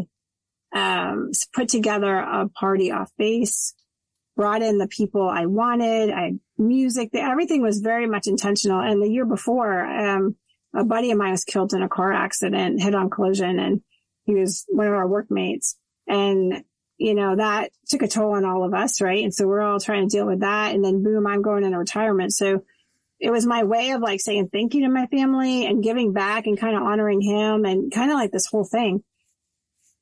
um, 0.73 1.31
put 1.53 1.67
together 1.67 2.15
a 2.15 2.47
party 2.47 2.91
off 2.91 3.11
base, 3.17 3.73
brought 4.37 4.61
in 4.61 4.77
the 4.77 4.87
people 4.87 5.27
I 5.27 5.47
wanted. 5.47 6.11
I 6.11 6.21
had 6.27 6.39
music. 6.57 7.09
Everything 7.13 7.61
was 7.61 7.81
very 7.81 8.07
much 8.07 8.27
intentional. 8.27 8.79
And 8.79 9.01
the 9.01 9.09
year 9.09 9.25
before, 9.25 9.85
um, 9.85 10.37
a 10.73 10.85
buddy 10.85 11.11
of 11.11 11.17
mine 11.17 11.31
was 11.31 11.43
killed 11.43 11.73
in 11.73 11.81
a 11.81 11.89
car 11.89 12.13
accident, 12.13 12.81
head 12.81 12.95
on 12.95 13.09
collision, 13.09 13.59
and 13.59 13.81
he 14.23 14.35
was 14.35 14.63
one 14.69 14.87
of 14.87 14.93
our 14.93 15.09
workmates. 15.09 15.75
And, 16.07 16.63
you 16.97 17.15
know, 17.15 17.35
that 17.35 17.71
took 17.89 18.01
a 18.01 18.07
toll 18.07 18.35
on 18.35 18.45
all 18.45 18.63
of 18.63 18.73
us, 18.73 19.01
right? 19.01 19.25
And 19.25 19.33
so 19.33 19.45
we're 19.45 19.59
all 19.59 19.81
trying 19.81 20.07
to 20.07 20.17
deal 20.17 20.25
with 20.25 20.39
that. 20.39 20.73
And 20.73 20.85
then 20.85 21.03
boom, 21.03 21.27
I'm 21.27 21.41
going 21.41 21.65
into 21.65 21.77
retirement. 21.77 22.33
So 22.33 22.63
it 23.19 23.31
was 23.31 23.45
my 23.45 23.63
way 23.63 23.91
of 23.91 24.01
like 24.01 24.19
saying 24.21 24.49
thank 24.51 24.73
you 24.73 24.81
to 24.81 24.89
my 24.89 25.05
family 25.07 25.65
and 25.65 25.83
giving 25.83 26.11
back 26.13 26.47
and 26.47 26.59
kind 26.59 26.75
of 26.75 26.83
honoring 26.83 27.21
him 27.21 27.65
and 27.65 27.91
kind 27.91 28.11
of 28.11 28.15
like 28.15 28.31
this 28.31 28.45
whole 28.47 28.65
thing. 28.65 29.03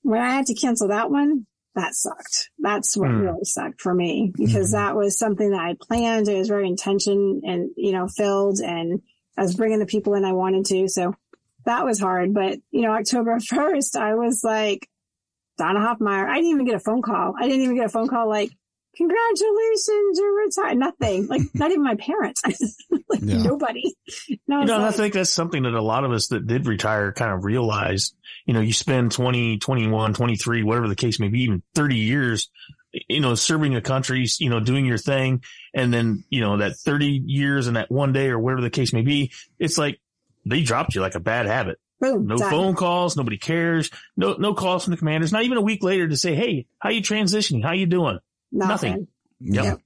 When 0.01 0.19
I 0.19 0.31
had 0.31 0.47
to 0.47 0.55
cancel 0.55 0.89
that 0.89 1.09
one, 1.11 1.45
that 1.75 1.93
sucked. 1.95 2.49
That's 2.59 2.95
what 2.97 3.09
Hmm. 3.09 3.21
really 3.21 3.43
sucked 3.45 3.81
for 3.81 3.93
me 3.93 4.31
because 4.35 4.71
that 4.71 4.95
was 4.95 5.17
something 5.17 5.51
that 5.51 5.59
I 5.59 5.75
planned. 5.79 6.27
It 6.27 6.37
was 6.37 6.47
very 6.47 6.67
intention 6.67 7.41
and, 7.45 7.69
you 7.77 7.91
know, 7.93 8.07
filled 8.07 8.59
and 8.59 9.01
I 9.37 9.41
was 9.41 9.55
bringing 9.55 9.79
the 9.79 9.85
people 9.85 10.13
in 10.13 10.25
I 10.25 10.33
wanted 10.33 10.65
to. 10.67 10.87
So 10.87 11.13
that 11.65 11.85
was 11.85 11.99
hard. 11.99 12.33
But, 12.33 12.59
you 12.71 12.81
know, 12.81 12.91
October 12.91 13.37
1st, 13.51 13.95
I 13.95 14.15
was 14.15 14.41
like, 14.43 14.87
Donna 15.57 15.79
Hoffmeyer, 15.79 16.27
I 16.27 16.35
didn't 16.35 16.49
even 16.51 16.65
get 16.65 16.75
a 16.75 16.79
phone 16.79 17.01
call. 17.01 17.35
I 17.39 17.43
didn't 17.47 17.61
even 17.61 17.75
get 17.75 17.85
a 17.85 17.89
phone 17.89 18.07
call 18.07 18.27
like, 18.27 18.51
congratulations, 18.95 20.19
you're 20.19 20.35
retired. 20.45 20.77
Nothing. 20.77 21.27
Like, 21.27 21.41
not 21.53 21.71
even 21.71 21.83
my 21.83 21.95
parents. 21.95 22.41
like, 23.09 23.21
Yeah. 23.21 23.43
nobody. 23.43 23.83
No, 24.47 24.59
You 24.61 24.65
know, 24.67 24.75
and 24.75 24.83
I 24.85 24.91
think 24.91 25.13
that's 25.13 25.31
something 25.31 25.63
that 25.63 25.73
a 25.73 25.81
lot 25.81 26.03
of 26.03 26.11
us 26.11 26.27
that 26.27 26.45
did 26.45 26.67
retire 26.67 27.11
kind 27.13 27.31
of 27.33 27.43
realized, 27.45 28.15
you 28.45 28.53
know, 28.53 28.59
you 28.59 28.73
spend 28.73 29.11
20, 29.11 29.57
21, 29.57 30.13
23, 30.13 30.63
whatever 30.63 30.87
the 30.87 30.95
case 30.95 31.19
may 31.19 31.29
be, 31.29 31.43
even 31.43 31.63
30 31.75 31.95
years, 31.95 32.49
you 33.07 33.21
know, 33.21 33.35
serving 33.35 33.75
a 33.75 33.81
country, 33.81 34.25
you 34.39 34.49
know, 34.49 34.59
doing 34.59 34.85
your 34.85 34.97
thing. 34.97 35.43
And 35.73 35.93
then, 35.93 36.23
you 36.29 36.41
know, 36.41 36.57
that 36.57 36.75
30 36.77 37.23
years 37.25 37.67
and 37.67 37.77
that 37.77 37.89
one 37.89 38.11
day 38.13 38.27
or 38.29 38.37
whatever 38.37 38.61
the 38.61 38.69
case 38.69 38.93
may 38.93 39.01
be, 39.01 39.31
it's 39.59 39.77
like 39.77 39.99
they 40.45 40.61
dropped 40.61 40.93
you 40.93 41.01
like 41.01 41.15
a 41.15 41.19
bad 41.21 41.45
habit. 41.47 41.79
boom, 42.01 42.27
No 42.27 42.35
done. 42.37 42.49
phone 42.51 42.75
calls. 42.75 43.15
Nobody 43.15 43.37
cares. 43.37 43.89
No, 44.17 44.33
no 44.33 44.53
calls 44.53 44.83
from 44.83 44.91
the 44.91 44.97
commanders. 44.97 45.31
Not 45.31 45.43
even 45.43 45.57
a 45.57 45.61
week 45.61 45.83
later 45.83 46.07
to 46.07 46.17
say, 46.17 46.35
Hey, 46.35 46.67
how 46.79 46.89
you 46.89 47.01
transitioning? 47.01 47.63
How 47.63 47.71
you 47.71 47.85
doing? 47.87 48.19
Nothing. 48.53 48.91
nothing. 48.91 49.07
Yep. 49.41 49.63
Yep. 49.65 49.79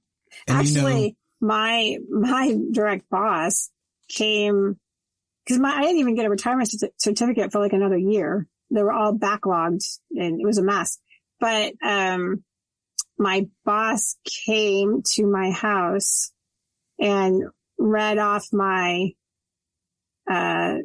And 0.46 0.68
you 0.68 0.74
know- 0.74 0.86
Actually, 0.88 1.16
my, 1.40 1.96
my 2.10 2.56
direct 2.72 3.08
boss 3.10 3.70
came 4.08 4.78
because 5.44 5.58
my, 5.60 5.70
I 5.72 5.82
didn't 5.82 5.98
even 5.98 6.14
get 6.14 6.26
a 6.26 6.30
retirement 6.30 6.70
certificate 6.98 7.50
for 7.52 7.58
like 7.60 7.72
another 7.72 7.96
year. 7.96 8.46
They 8.70 8.82
were 8.82 8.92
all 8.92 9.16
backlogged 9.16 9.84
and 10.10 10.40
it 10.40 10.44
was 10.44 10.58
a 10.58 10.62
mess. 10.62 10.98
But, 11.40 11.72
um, 11.82 12.44
my 13.18 13.48
boss 13.64 14.16
came 14.46 15.02
to 15.14 15.26
my 15.26 15.50
house 15.50 16.30
and 17.00 17.44
read 17.78 18.18
off 18.18 18.46
my, 18.52 19.12
uh, 20.30 20.78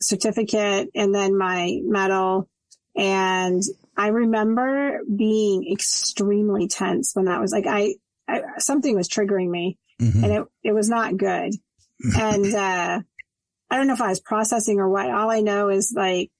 certificate 0.00 0.88
and 0.94 1.14
then 1.14 1.36
my 1.36 1.78
medal. 1.82 2.48
And 2.96 3.62
I 3.96 4.08
remember 4.08 5.00
being 5.14 5.70
extremely 5.72 6.68
tense 6.68 7.12
when 7.14 7.26
that 7.26 7.40
was 7.40 7.52
like, 7.52 7.66
I, 7.66 7.94
I 8.28 8.42
something 8.58 8.94
was 8.96 9.08
triggering 9.08 9.50
me 9.50 9.78
Mhm. 10.00 10.22
and 10.22 10.32
it, 10.32 10.44
it 10.64 10.72
was 10.72 10.88
not 10.88 11.16
good. 11.16 11.54
And, 12.16 12.54
uh, 12.54 13.00
I 13.72 13.76
don't 13.76 13.86
know 13.86 13.92
if 13.94 14.00
I 14.00 14.08
was 14.08 14.20
processing 14.20 14.80
or 14.80 14.88
what. 14.88 15.10
All 15.10 15.30
I 15.30 15.40
know 15.42 15.68
is 15.68 15.92
like 15.94 16.30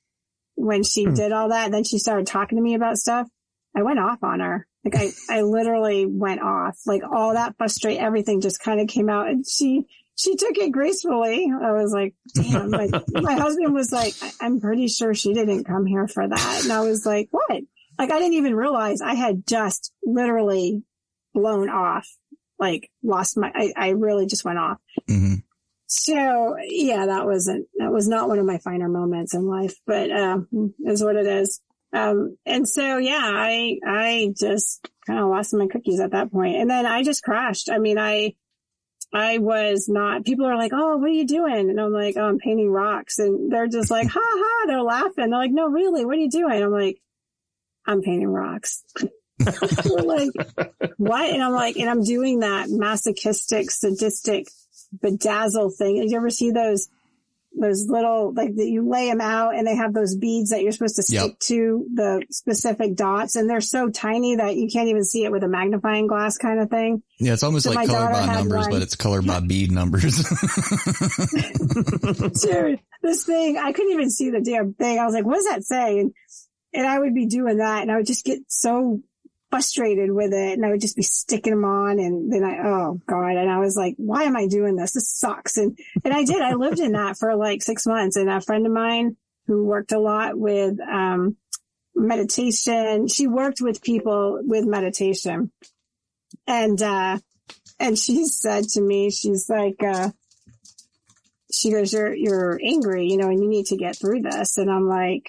when 0.57 0.83
she 0.83 1.05
Hmm. 1.07 1.15
did 1.15 1.33
all 1.33 1.51
that, 1.51 1.71
then 1.71 1.85
she 1.85 1.99
started 1.99 2.27
talking 2.27 2.57
to 2.59 2.63
me 2.63 2.75
about 2.75 2.99
stuff. 2.99 3.29
I 3.77 3.83
went 3.83 3.99
off 4.01 4.23
on 4.25 4.41
her. 4.41 4.67
Like 4.85 4.95
I, 4.97 5.13
I 5.39 5.43
literally 5.43 6.07
went 6.07 6.41
off. 6.41 6.79
Like 6.87 7.03
all 7.09 7.35
that 7.35 7.57
frustrate, 7.59 7.99
everything 8.01 8.41
just 8.41 8.61
kind 8.63 8.81
of 8.81 8.89
came 8.89 9.09
out 9.09 9.29
and 9.29 9.47
she, 9.49 9.87
she 10.21 10.37
took 10.37 10.59
it 10.59 10.71
gracefully. 10.71 11.51
I 11.51 11.73
was 11.73 11.93
like, 11.93 12.15
damn, 12.35 12.69
like 12.69 12.91
my 13.11 13.35
husband 13.35 13.73
was 13.73 13.91
like, 13.91 14.15
I'm 14.39 14.61
pretty 14.61 14.89
sure 14.89 15.15
she 15.15 15.33
didn't 15.33 15.65
come 15.65 15.87
here 15.87 16.07
for 16.07 16.29
that. 16.29 16.61
And 16.63 16.73
I 16.73 16.81
was 16.81 17.07
like, 17.07 17.29
what? 17.31 17.63
Like 17.99 18.11
I 18.13 18.19
didn't 18.19 18.35
even 18.35 18.55
realize 18.55 19.01
I 19.01 19.15
had 19.15 19.47
just 19.47 19.93
literally 20.05 20.83
blown 21.33 21.71
off, 21.71 22.07
like 22.59 22.91
lost 23.03 23.39
my, 23.39 23.51
I, 23.55 23.73
I 23.75 23.89
really 23.91 24.27
just 24.27 24.45
went 24.45 24.59
off. 24.59 24.77
hmm 25.09 25.37
So 25.87 26.57
yeah, 26.63 27.07
that 27.07 27.25
wasn't, 27.25 27.69
that 27.79 27.91
was 27.91 28.07
not 28.07 28.29
one 28.29 28.39
of 28.39 28.45
my 28.45 28.59
finer 28.59 28.89
moments 28.89 29.33
in 29.35 29.47
life, 29.47 29.75
but, 29.87 30.11
um, 30.11 30.75
is 30.85 31.03
what 31.03 31.17
it 31.17 31.27
is. 31.27 31.63
Um, 31.95 32.37
and 32.45 32.69
so 32.69 32.99
yeah, 32.99 33.23
I, 33.23 33.79
I 33.87 34.33
just 34.39 34.87
kind 35.07 35.19
of 35.19 35.29
lost 35.31 35.55
my 35.55 35.67
cookies 35.67 36.01
at 36.01 36.13
that 36.13 36.31
point. 36.31 36.57
And 36.57 36.69
then 36.69 36.85
I 36.85 37.03
just 37.03 37.23
crashed. 37.23 37.71
I 37.71 37.79
mean, 37.79 37.99
I, 37.99 38.35
I 39.13 39.39
was 39.39 39.89
not, 39.89 40.25
people 40.25 40.47
are 40.47 40.57
like, 40.57 40.73
Oh, 40.73 40.97
what 40.97 41.09
are 41.11 41.13
you 41.13 41.27
doing? 41.27 41.69
And 41.71 41.81
I'm 41.81 41.93
like, 41.93 42.17
Oh, 42.17 42.27
I'm 42.27 42.39
painting 42.39 42.71
rocks. 42.71 43.19
And 43.19 43.51
they're 43.53 43.67
just 43.69 43.91
like, 43.91 44.07
ha 44.11 44.21
ha, 44.23 44.67
they're 44.67 44.83
laughing. 44.83 45.31
They're 45.31 45.39
like, 45.39 45.51
no, 45.51 45.67
really, 45.69 46.05
what 46.05 46.17
are 46.17 46.21
you 46.21 46.31
doing? 46.31 46.63
I'm 46.63 46.71
like, 46.71 47.01
I'm 47.87 48.03
painting 48.03 48.29
rocks. 48.29 48.85
Like, 49.87 50.31
what? 50.99 51.31
And 51.31 51.43
I'm 51.43 51.53
like, 51.53 51.77
and 51.77 51.89
I'm 51.89 52.05
doing 52.05 52.41
that 52.41 52.69
masochistic, 52.69 53.71
sadistic 53.71 54.49
bedazzle 54.99 55.75
thing. 55.75 55.97
Did 55.99 56.11
you 56.11 56.19
ever 56.19 56.29
see 56.29 56.51
those, 56.51 56.89
those 57.59 57.87
little, 57.89 58.33
like 58.35 58.55
that 58.55 58.67
you 58.69 58.89
lay 58.89 59.09
them 59.11 59.21
out 59.21 59.55
and 59.57 59.67
they 59.67 59.75
have 59.77 59.93
those 59.93 60.17
beads 60.17 60.51
that 60.51 60.63
you're 60.63 60.71
supposed 60.73 60.97
to 60.97 61.03
stick 61.03 61.21
Yep. 61.21 61.39
to 61.41 61.87
the 61.93 62.23
specific 62.31 62.95
dots 62.95 63.35
and 63.37 63.51
they're 63.51 63.61
so 63.61 63.91
tiny 63.91 64.37
that 64.37 64.57
you 64.57 64.69
can't 64.73 64.89
even 64.89 65.05
see 65.05 65.25
it 65.25 65.33
with 65.33 65.43
a 65.43 65.49
magnifying 65.49 66.07
glass 66.07 66.39
kind 66.39 66.61
of 66.61 66.71
thing. 66.71 67.03
Yeah, 67.19 67.33
it's 67.35 67.43
almost 67.43 67.65
So 67.65 67.73
like 67.73 67.89
my 67.89 67.95
colored 67.95 68.13
by 68.13 68.27
numbers, 68.27 68.61
one. 68.63 68.71
but 68.71 68.83
it's 68.83 68.95
colored 68.97 69.27
by 69.27 69.41
bead 69.41 69.73
numbers. 69.73 70.15
Dude, 72.43 72.81
this 73.03 73.25
thing, 73.25 73.59
I 73.59 73.73
couldn't 73.73 73.93
even 73.93 74.11
see 74.11 74.31
the 74.31 74.41
damn 74.41 74.75
thing. 74.75 74.99
I 74.99 75.05
was 75.05 75.15
like, 75.15 75.25
what 75.25 75.37
does 75.37 75.47
that 75.47 75.65
say? 75.65 76.01
And, 76.01 76.13
and 76.73 76.87
I 76.87 76.99
would 76.99 77.15
be 77.15 77.27
doing 77.27 77.59
that 77.59 77.83
and 77.83 77.91
I 77.91 77.97
would 77.97 78.07
just 78.07 78.25
get 78.25 78.41
so 78.49 79.01
frustrated 79.51 80.13
with 80.13 80.33
it 80.33 80.53
and 80.53 80.65
I 80.65 80.71
would 80.71 80.81
just 80.81 80.97
be 80.97 81.03
sticking 81.03 81.53
them 81.53 81.65
on 81.65 81.99
and 81.99 82.33
then 82.33 82.45
I, 82.45 82.59
oh 82.65 83.01
God. 83.07 83.37
And 83.37 83.51
I 83.51 83.59
was 83.59 83.77
like, 83.77 83.95
why 83.97 84.23
am 84.23 84.37
I 84.37 84.47
doing 84.47 84.77
this? 84.77 84.93
This 84.93 85.11
sucks. 85.11 85.57
And, 85.57 85.77
and 86.05 86.15
I 86.15 86.25
did, 86.25 86.41
I 86.41 86.55
lived 86.55 86.79
in 86.79 86.93
that 86.93 87.19
for 87.19 87.35
like 87.35 87.63
six 87.63 87.87
months 87.87 88.17
and 88.17 88.31
a 88.31 88.41
friend 88.41 88.65
of 88.65 88.73
mine 88.73 89.17
who 89.47 89.65
worked 89.65 89.93
a 89.93 89.99
lot 89.99 90.39
with, 90.39 90.79
um, 90.81 91.37
meditation, 91.97 93.09
she 93.09 93.27
worked 93.27 93.61
with 93.61 93.83
people 93.83 94.41
with 94.43 94.65
meditation 94.65 95.51
and, 96.47 96.81
uh, 96.81 97.19
and 97.81 97.99
she 97.99 98.27
said 98.27 98.65
to 98.65 98.81
me, 98.81 99.11
she's 99.11 99.49
like, 99.49 99.83
uh, 99.83 100.11
she 101.53 101.73
goes, 101.73 101.93
you're, 101.93 102.15
you're 102.15 102.61
angry, 102.63 103.07
you 103.07 103.17
know, 103.17 103.29
and 103.29 103.43
you 103.43 103.49
need 103.49 103.67
to 103.67 103.77
get 103.77 103.97
through 103.97 104.21
this. 104.21 104.57
And 104.59 104.71
I'm 104.71 104.87
like, 104.87 105.29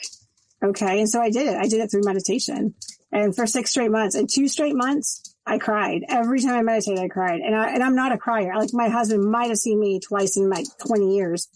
okay. 0.63 0.99
And 0.99 1.09
so 1.09 1.19
I 1.19 1.31
did 1.31 1.47
it. 1.47 1.55
I 1.55 1.67
did 1.67 1.79
it 1.79 1.89
through 1.89 2.03
meditation 2.03 2.75
and 3.11 3.35
for 3.35 3.45
six 3.47 3.71
straight 3.71 3.91
months 3.91 4.15
and 4.15 4.29
two 4.29 4.47
straight 4.47 4.75
months, 4.75 5.35
I 5.45 5.57
cried 5.57 6.03
every 6.07 6.39
time 6.39 6.53
I 6.55 6.61
meditated. 6.61 6.99
I 7.03 7.07
cried 7.07 7.41
and 7.41 7.55
I, 7.55 7.69
and 7.73 7.83
I'm 7.83 7.95
not 7.95 8.11
a 8.11 8.17
crier. 8.17 8.53
Like 8.55 8.69
my 8.73 8.89
husband 8.89 9.29
might 9.29 9.49
have 9.49 9.57
seen 9.57 9.79
me 9.79 9.99
twice 9.99 10.37
in 10.37 10.49
like 10.49 10.65
20 10.85 11.15
years. 11.15 11.47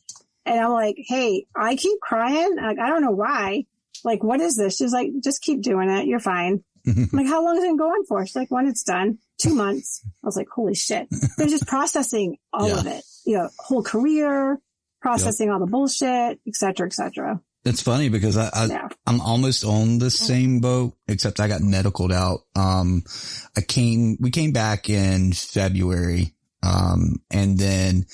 And 0.46 0.60
I'm 0.60 0.72
like, 0.72 0.96
Hey, 1.00 1.46
I 1.56 1.76
keep 1.76 2.00
crying. 2.02 2.56
Like, 2.58 2.80
I 2.80 2.90
don't 2.90 3.02
know 3.02 3.12
why. 3.12 3.66
Like, 4.04 4.24
what 4.24 4.42
is 4.42 4.56
this? 4.58 4.76
She's 4.78 4.92
like, 4.94 5.10
just 5.24 5.42
keep 5.42 5.62
doing 5.62 5.90
it. 5.90 6.08
You're 6.08 6.20
fine. 6.20 6.64
I'm 6.88 7.10
like, 7.14 7.28
how 7.28 7.44
long 7.44 7.56
has 7.56 7.64
it 7.64 7.68
been 7.68 7.78
going 7.78 8.04
for? 8.08 8.26
She's 8.26 8.36
like, 8.36 8.52
when 8.52 8.68
it's 8.68 8.84
done, 8.84 9.18
two 9.40 9.56
months. 9.56 10.02
I 10.24 10.28
was 10.28 10.36
like, 10.38 10.48
holy 10.54 10.76
shit. 10.76 11.08
They're 11.38 11.48
just 11.48 11.66
processing 11.68 12.38
all 12.54 12.68
Yeah. 12.68 12.80
of 12.80 12.86
it, 12.88 13.04
you 13.26 13.38
know, 13.38 13.50
whole 13.58 13.82
career, 13.82 14.60
processing 15.02 15.50
all 15.50 15.60
the 15.60 15.66
bullshit, 15.66 16.40
et 16.48 16.56
cetera, 16.56 16.86
et 16.88 16.94
cetera. 16.94 17.40
It's 17.66 17.82
funny 17.82 18.10
because 18.10 18.38
I, 18.38 18.50
I. 18.54 18.90
I'm 19.08 19.22
almost 19.22 19.64
on 19.64 20.00
the 20.00 20.10
same 20.10 20.60
boat, 20.62 20.94
except 21.08 21.40
I 21.40 21.48
got 21.48 21.62
medicaled 21.62 22.12
out. 22.12 22.40
Um, 22.56 23.04
I 23.56 23.62
came, 23.62 24.18
we 24.20 24.32
came 24.32 24.52
back 24.52 24.90
in 24.90 25.32
February. 25.34 26.34
Um, 26.64 27.22
and 27.30 27.58
then 27.60 28.08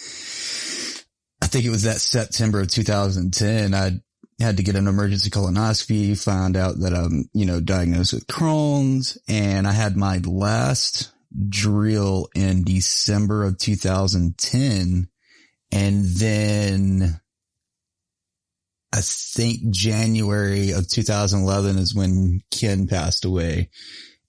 I 1.42 1.48
think 1.48 1.64
it 1.64 1.70
was 1.70 1.84
that 1.84 2.02
September 2.02 2.60
of 2.60 2.68
2010. 2.68 3.74
I 3.74 4.02
had 4.44 4.58
to 4.58 4.64
get 4.64 4.76
an 4.76 4.88
emergency 4.88 5.30
colonoscopy, 5.30 6.22
found 6.22 6.58
out 6.58 6.80
that 6.80 6.94
I'm, 6.94 7.30
you 7.34 7.46
know, 7.46 7.62
diagnosed 7.62 8.14
with 8.14 8.28
Crohn's 8.28 9.18
and 9.30 9.66
I 9.66 9.72
had 9.72 9.96
my 9.96 10.18
last 10.26 11.12
drill 11.48 12.28
in 12.36 12.66
December 12.66 13.46
of 13.46 13.58
2010. 13.58 15.08
And 15.72 16.06
then 16.06 17.22
I 18.94 19.00
think 19.02 19.70
January 19.70 20.72
of 20.72 20.88
2011 20.88 21.78
is 21.78 21.96
when 21.96 22.42
Ken 22.52 22.88
passed 22.88 23.26
away. 23.26 23.70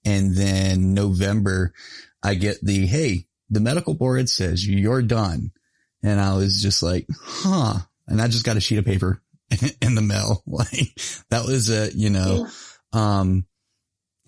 And 0.04 0.34
then 0.34 0.94
November, 0.94 1.72
I 2.22 2.34
get 2.34 2.64
the, 2.64 2.86
Hey, 2.86 3.26
the 3.50 3.60
medical 3.60 3.94
board 3.94 4.28
says 4.28 4.66
you're 4.66 5.02
done. 5.02 5.50
And 6.02 6.20
I 6.20 6.36
was 6.36 6.62
just 6.62 6.82
like, 6.82 7.06
huh. 7.20 7.74
And 8.06 8.20
I 8.20 8.28
just 8.28 8.44
got 8.44 8.56
a 8.56 8.60
sheet 8.60 8.78
of 8.78 8.84
paper 8.84 9.22
in 9.80 9.94
the 9.94 10.02
mail. 10.02 10.42
Like 10.46 10.98
that 11.30 11.44
was 11.46 11.70
a, 11.70 11.90
you 11.94 12.10
know, 12.10 12.48
um, 12.92 13.46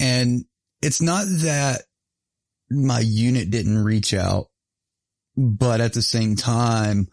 and 0.00 0.44
it's 0.82 1.00
not 1.00 1.26
that 1.26 1.82
my 2.70 3.00
unit 3.00 3.50
didn't 3.50 3.84
reach 3.84 4.14
out, 4.14 4.46
but 5.36 5.80
at 5.80 5.92
the 5.92 6.02
same 6.02 6.36
time, 6.36 7.08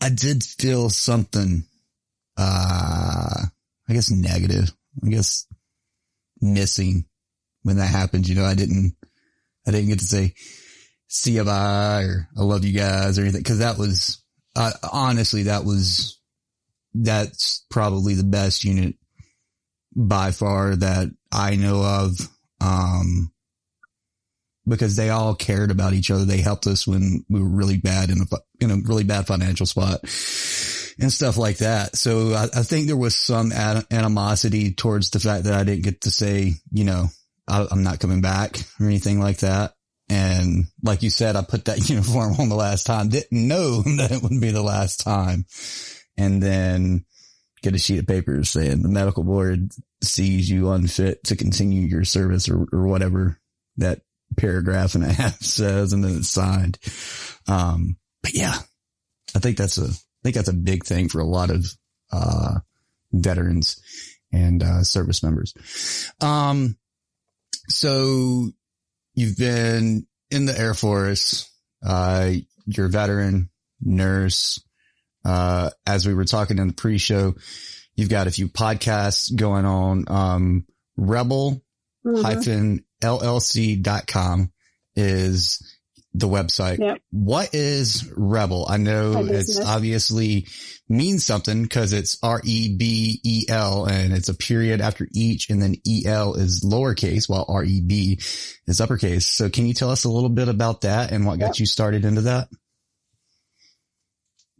I 0.00 0.10
did 0.10 0.44
feel 0.44 0.90
something 0.90 1.64
uh, 2.38 3.42
I 3.88 3.92
guess 3.92 4.10
negative, 4.10 4.72
I 5.04 5.08
guess 5.08 5.46
missing 6.40 7.04
when 7.62 7.76
that 7.76 7.86
happened. 7.86 8.28
You 8.28 8.36
know, 8.36 8.44
I 8.44 8.54
didn't, 8.54 8.94
I 9.66 9.72
didn't 9.72 9.88
get 9.88 9.98
to 9.98 10.04
say, 10.04 10.34
see 11.08 11.32
you 11.32 11.44
bye 11.44 12.04
or 12.04 12.28
I 12.38 12.42
love 12.42 12.64
you 12.64 12.72
guys 12.72 13.18
or 13.18 13.22
anything. 13.22 13.42
Cause 13.42 13.58
that 13.58 13.76
was, 13.76 14.22
uh, 14.54 14.72
honestly, 14.90 15.44
that 15.44 15.64
was, 15.64 16.20
that's 16.94 17.66
probably 17.70 18.14
the 18.14 18.24
best 18.24 18.64
unit 18.64 18.94
by 19.94 20.30
far 20.30 20.76
that 20.76 21.08
I 21.32 21.56
know 21.56 21.82
of. 21.82 22.16
Um, 22.60 23.32
because 24.66 24.96
they 24.96 25.08
all 25.08 25.34
cared 25.34 25.70
about 25.70 25.94
each 25.94 26.10
other. 26.10 26.26
They 26.26 26.38
helped 26.38 26.66
us 26.66 26.86
when 26.86 27.24
we 27.30 27.40
were 27.40 27.48
really 27.48 27.78
bad 27.78 28.10
in 28.10 28.18
a, 28.20 28.36
in 28.60 28.70
a 28.70 28.76
really 28.84 29.04
bad 29.04 29.26
financial 29.26 29.64
spot 29.64 30.00
and 31.00 31.12
stuff 31.12 31.36
like 31.36 31.58
that. 31.58 31.96
So 31.96 32.34
I, 32.34 32.44
I 32.44 32.62
think 32.62 32.86
there 32.86 32.96
was 32.96 33.16
some 33.16 33.52
animosity 33.52 34.72
towards 34.72 35.10
the 35.10 35.20
fact 35.20 35.44
that 35.44 35.54
I 35.54 35.64
didn't 35.64 35.84
get 35.84 36.02
to 36.02 36.10
say, 36.10 36.54
you 36.72 36.84
know, 36.84 37.06
I, 37.46 37.66
I'm 37.70 37.82
not 37.82 38.00
coming 38.00 38.20
back 38.20 38.58
or 38.80 38.86
anything 38.86 39.20
like 39.20 39.38
that. 39.38 39.74
And 40.10 40.64
like 40.82 41.02
you 41.02 41.10
said, 41.10 41.36
I 41.36 41.42
put 41.42 41.66
that 41.66 41.88
uniform 41.88 42.34
on 42.38 42.48
the 42.48 42.56
last 42.56 42.84
time, 42.84 43.08
didn't 43.08 43.48
know 43.48 43.82
that 43.98 44.10
it 44.10 44.22
wouldn't 44.22 44.42
be 44.42 44.50
the 44.50 44.62
last 44.62 45.00
time. 45.00 45.46
And 46.16 46.42
then 46.42 47.04
get 47.62 47.74
a 47.74 47.78
sheet 47.78 47.98
of 47.98 48.06
paper 48.06 48.42
saying 48.44 48.82
the 48.82 48.88
medical 48.88 49.24
board 49.24 49.70
sees 50.02 50.48
you 50.48 50.70
unfit 50.70 51.24
to 51.24 51.36
continue 51.36 51.82
your 51.82 52.04
service 52.04 52.48
or, 52.48 52.66
or 52.72 52.86
whatever 52.86 53.40
that 53.76 54.00
paragraph 54.36 54.94
and 54.94 55.04
a 55.04 55.12
half 55.12 55.40
says, 55.40 55.92
and 55.92 56.04
then 56.04 56.18
it's 56.18 56.28
signed. 56.28 56.78
Um, 57.46 57.96
but 58.22 58.34
yeah, 58.34 58.54
I 59.34 59.38
think 59.38 59.56
that's 59.56 59.78
a, 59.78 59.90
think 60.22 60.36
that's 60.36 60.48
a 60.48 60.54
big 60.54 60.84
thing 60.84 61.08
for 61.08 61.20
a 61.20 61.26
lot 61.26 61.50
of, 61.50 61.66
uh, 62.12 62.58
veterans 63.12 63.80
and, 64.32 64.62
uh, 64.62 64.82
service 64.82 65.22
members. 65.22 65.54
Um, 66.20 66.76
so 67.68 68.50
you've 69.14 69.36
been 69.36 70.06
in 70.30 70.46
the 70.46 70.58
Air 70.58 70.74
Force, 70.74 71.50
uh, 71.84 72.32
you're 72.66 72.86
a 72.86 72.90
veteran, 72.90 73.50
nurse. 73.80 74.62
Uh, 75.24 75.70
as 75.86 76.06
we 76.06 76.14
were 76.14 76.24
talking 76.24 76.58
in 76.58 76.68
the 76.68 76.74
pre-show, 76.74 77.34
you've 77.94 78.08
got 78.08 78.26
a 78.26 78.30
few 78.30 78.48
podcasts 78.48 79.34
going 79.34 79.64
on. 79.64 80.04
Um, 80.08 80.66
rebel 80.96 81.62
hyphen 82.04 82.84
llc.com 83.02 84.52
is 84.96 85.77
the 86.18 86.28
website. 86.28 86.78
Yep. 86.78 87.00
What 87.10 87.54
is 87.54 88.10
rebel? 88.16 88.66
I 88.68 88.76
know 88.76 89.24
it's 89.26 89.58
obviously 89.58 90.46
means 90.88 91.24
something 91.24 91.62
because 91.62 91.92
it's 91.92 92.18
R 92.22 92.40
E 92.44 92.76
B 92.76 93.20
E 93.24 93.44
L 93.48 93.84
and 93.84 94.12
it's 94.12 94.28
a 94.28 94.34
period 94.34 94.80
after 94.80 95.06
each 95.12 95.50
and 95.50 95.60
then 95.60 95.76
E 95.86 96.04
L 96.06 96.34
is 96.34 96.64
lowercase 96.64 97.28
while 97.28 97.46
R 97.48 97.64
E 97.64 97.80
B 97.80 98.18
is 98.66 98.80
uppercase. 98.80 99.28
So 99.28 99.50
can 99.50 99.66
you 99.66 99.74
tell 99.74 99.90
us 99.90 100.04
a 100.04 100.10
little 100.10 100.30
bit 100.30 100.48
about 100.48 100.82
that 100.82 101.12
and 101.12 101.26
what 101.26 101.38
got 101.38 101.60
you 101.60 101.66
started 101.66 102.04
into 102.04 102.22
that? 102.22 102.48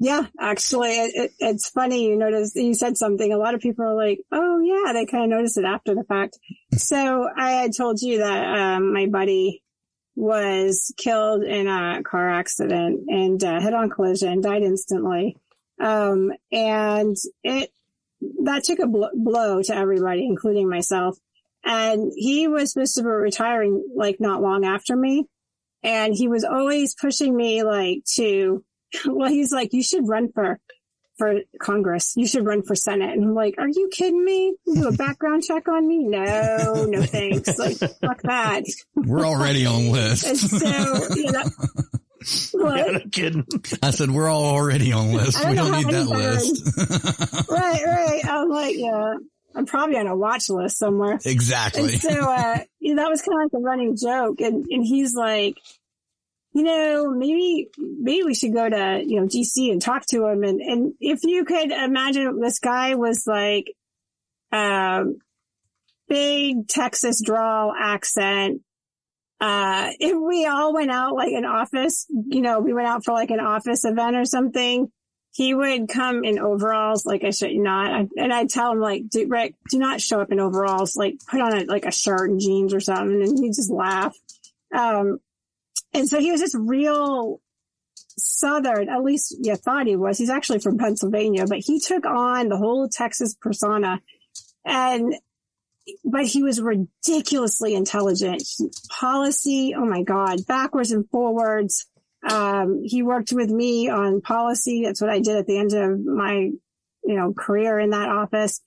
Yeah, 0.01 0.27
actually, 0.39 0.91
it, 0.91 1.13
it, 1.15 1.31
it's 1.41 1.71
funny. 1.71 2.07
You 2.07 2.17
notice 2.17 2.53
you 2.55 2.75
said 2.75 2.97
something. 2.97 3.33
A 3.33 3.37
lot 3.37 3.55
of 3.55 3.61
people 3.61 3.85
are 3.85 3.97
like, 3.97 4.21
"Oh, 4.31 4.61
yeah," 4.61 4.93
they 4.93 5.07
kind 5.07 5.25
of 5.25 5.31
notice 5.31 5.57
it 5.57 5.65
after 5.65 5.93
the 5.95 6.05
fact. 6.05 6.39
so 6.73 7.29
I 7.37 7.51
had 7.51 7.77
told 7.77 8.01
you 8.01 8.19
that 8.19 8.45
um, 8.45 8.93
my 8.93 9.07
buddy 9.07 9.63
was 10.19 10.93
killed 10.97 11.45
in 11.45 11.69
a 11.69 12.03
car 12.03 12.29
accident 12.29 13.05
and 13.09 13.43
uh, 13.45 13.61
head-on 13.61 13.89
collision, 13.89 14.41
died 14.41 14.65
instantly, 14.65 15.37
um, 15.81 16.33
and 16.51 17.17
it 17.45 17.71
that 18.43 18.65
took 18.65 18.81
a 18.81 18.89
bl- 18.89 19.15
blow 19.15 19.63
to 19.63 19.77
everybody, 19.77 20.27
including 20.27 20.69
myself. 20.69 21.17
And 21.65 22.11
he 22.17 22.49
was 22.49 22.73
supposed 22.73 22.97
to 22.97 23.03
be 23.03 23.09
retiring 23.09 23.85
like 23.95 24.17
not 24.19 24.43
long 24.43 24.65
after 24.65 24.97
me. 24.97 25.27
And 25.85 26.13
he 26.13 26.27
was 26.27 26.43
always 26.43 26.97
pushing 27.01 27.37
me 27.37 27.63
like 27.63 28.03
to, 28.17 28.65
well, 29.07 29.31
he's 29.31 29.53
like, 29.53 29.73
you 29.73 29.85
should 29.85 30.09
run 30.09 30.33
for, 30.33 30.59
for 31.19 31.35
Congress. 31.61 32.15
You 32.17 32.27
should 32.27 32.47
run 32.47 32.63
for 32.63 32.75
Senate. 32.75 33.11
And 33.11 33.25
I'm 33.25 33.35
like, 33.35 33.57
are 33.59 33.69
you 33.69 33.91
kidding 33.93 34.25
me? 34.25 34.57
Do 34.73 34.89
a 34.89 34.93
background 34.93 35.43
check 35.43 35.69
on 35.69 35.87
me? 35.87 36.05
No, 36.05 36.87
no 36.89 37.03
thanks. 37.03 37.59
Like, 37.59 37.77
fuck 37.77 38.23
that. 38.23 38.63
We're 38.95 39.27
already 39.27 39.67
on 39.67 39.91
list. 39.91 40.27
And 40.27 40.39
so, 40.39 41.15
you 41.15 41.33
know, 41.33 41.45
what? 42.53 42.77
Yeah, 42.79 42.93
no 42.93 43.01
kidding. 43.13 43.47
I 43.83 43.91
said, 43.91 44.11
we're 44.11 44.29
all 44.29 44.45
already 44.45 44.93
on 44.93 45.13
list. 45.13 45.39
We 45.45 45.55
don't 45.55 45.71
don't 45.71 45.79
need 45.79 45.95
that 45.95 46.09
many 46.09 46.23
list. 46.23 47.51
right, 47.51 47.85
right. 47.85 48.21
I'm 48.25 48.49
like, 48.49 48.77
yeah, 48.77 49.15
I'm 49.55 49.67
probably 49.67 49.99
on 49.99 50.07
a 50.07 50.17
watch 50.17 50.49
list 50.49 50.79
somewhere. 50.79 51.19
exactly. 51.25 51.93
And 51.95 52.01
so, 52.01 52.11
uh, 52.11 52.59
you 52.81 52.95
know, 52.95 53.03
that 53.03 53.11
was 53.11 53.23
kind 53.23 53.35
of 53.45 53.53
like 53.53 53.61
a 53.61 53.63
running 53.63 53.97
joke. 53.97 54.41
And, 54.41 54.67
and 54.71 54.85
he's 54.85 55.15
like, 55.15 55.57
you 56.59 56.65
know, 56.65 57.09
maybe, 57.13 57.69
maybe 57.79 58.25
we 58.25 58.35
should 58.35 58.53
go 58.53 58.69
to, 58.69 59.01
you 59.07 59.21
know, 59.21 59.29
DC 59.29 59.71
and 59.71 59.81
talk 59.81 60.05
to 60.07 60.27
him. 60.27 60.43
And, 60.43 60.61
and 60.61 60.93
if 60.99 61.21
you 61.23 61.45
could 61.45 61.71
imagine 61.71 62.41
this 62.41 62.59
guy 62.59 62.97
was 62.97 63.23
like, 63.29 63.73
um, 64.51 65.19
big 66.09 66.67
Texas 66.67 67.23
drawl 67.25 67.73
accent. 67.79 68.63
Uh, 69.41 69.93
if 70.01 70.19
we 70.21 70.47
all 70.47 70.75
went 70.75 70.91
out 70.91 71.15
like 71.15 71.31
an 71.33 71.45
office, 71.45 72.07
you 72.11 72.41
know, 72.41 72.59
we 72.59 72.75
went 72.75 72.89
out 72.89 73.05
for 73.05 73.13
like 73.13 73.31
an 73.31 73.39
office 73.39 73.85
event 73.85 74.17
or 74.17 74.25
something, 74.25 74.91
he 75.31 75.55
would 75.55 75.89
come 75.89 76.25
in 76.25 76.41
overalls, 76.41 77.07
like 77.07 77.23
I 77.23 77.31
should 77.31 77.55
not. 77.55 77.93
I, 77.93 78.09
and 78.17 78.33
I'd 78.33 78.49
tell 78.49 78.73
him 78.73 78.81
like, 78.81 79.09
do, 79.09 79.29
Rick, 79.29 79.55
do 79.71 79.79
not 79.79 80.01
show 80.01 80.21
up 80.21 80.33
in 80.33 80.41
overalls, 80.41 80.97
like 80.97 81.21
put 81.31 81.41
on 81.41 81.57
a, 81.57 81.65
like 81.67 81.85
a 81.85 81.93
shirt 81.93 82.31
and 82.31 82.41
jeans 82.41 82.75
or 82.75 82.81
something. 82.81 83.23
And 83.23 83.39
he'd 83.39 83.55
just 83.55 83.71
laugh. 83.71 84.17
Um, 84.77 85.21
and 85.95 86.09
so 86.09 86.21
he 86.21 86.31
was 86.31 86.41
just 86.41 86.57
real 86.59 87.41
Southern, 88.19 88.89
at 88.89 89.03
least 89.03 89.37
you 89.41 89.57
thought 89.57 89.87
he 89.87 89.97
was. 89.97 90.19
He's 90.19 90.31
actually 90.31 90.59
from 90.59 90.79
Pennsylvania, 90.79 91.47
but 91.47 91.59
he 91.59 91.81
took 91.81 92.05
on 92.05 92.49
the 92.49 92.57
whole 92.57 92.89
Texas 92.89 93.35
persona 93.41 94.01
and, 94.65 95.15
but 96.05 96.27
he 96.27 96.43
was 96.43 96.61
ridiculously 96.61 97.75
intelligent. 97.75 98.43
He, 98.59 98.71
policy, 98.91 99.75
oh 99.77 99.87
my 99.87 100.03
God, 100.03 100.47
backwards 100.47 100.91
and 100.91 101.09
forwards. 101.11 101.87
Um, 102.29 102.83
he 102.85 103.03
worked 103.03 103.33
with 103.33 103.51
me 103.51 103.89
on 103.89 104.21
policy. 104.21 104.83
That's 104.85 105.01
what 105.01 105.11
I 105.11 105.21
did 105.21 105.37
at 105.37 105.47
the 105.47 105.59
end 105.59 105.73
of 105.73 106.05
my, 106.05 106.51
you 107.05 107.15
know, 107.15 107.33
career 107.33 107.79
in 107.79 107.91
that 107.91 108.09
office. 108.09 108.61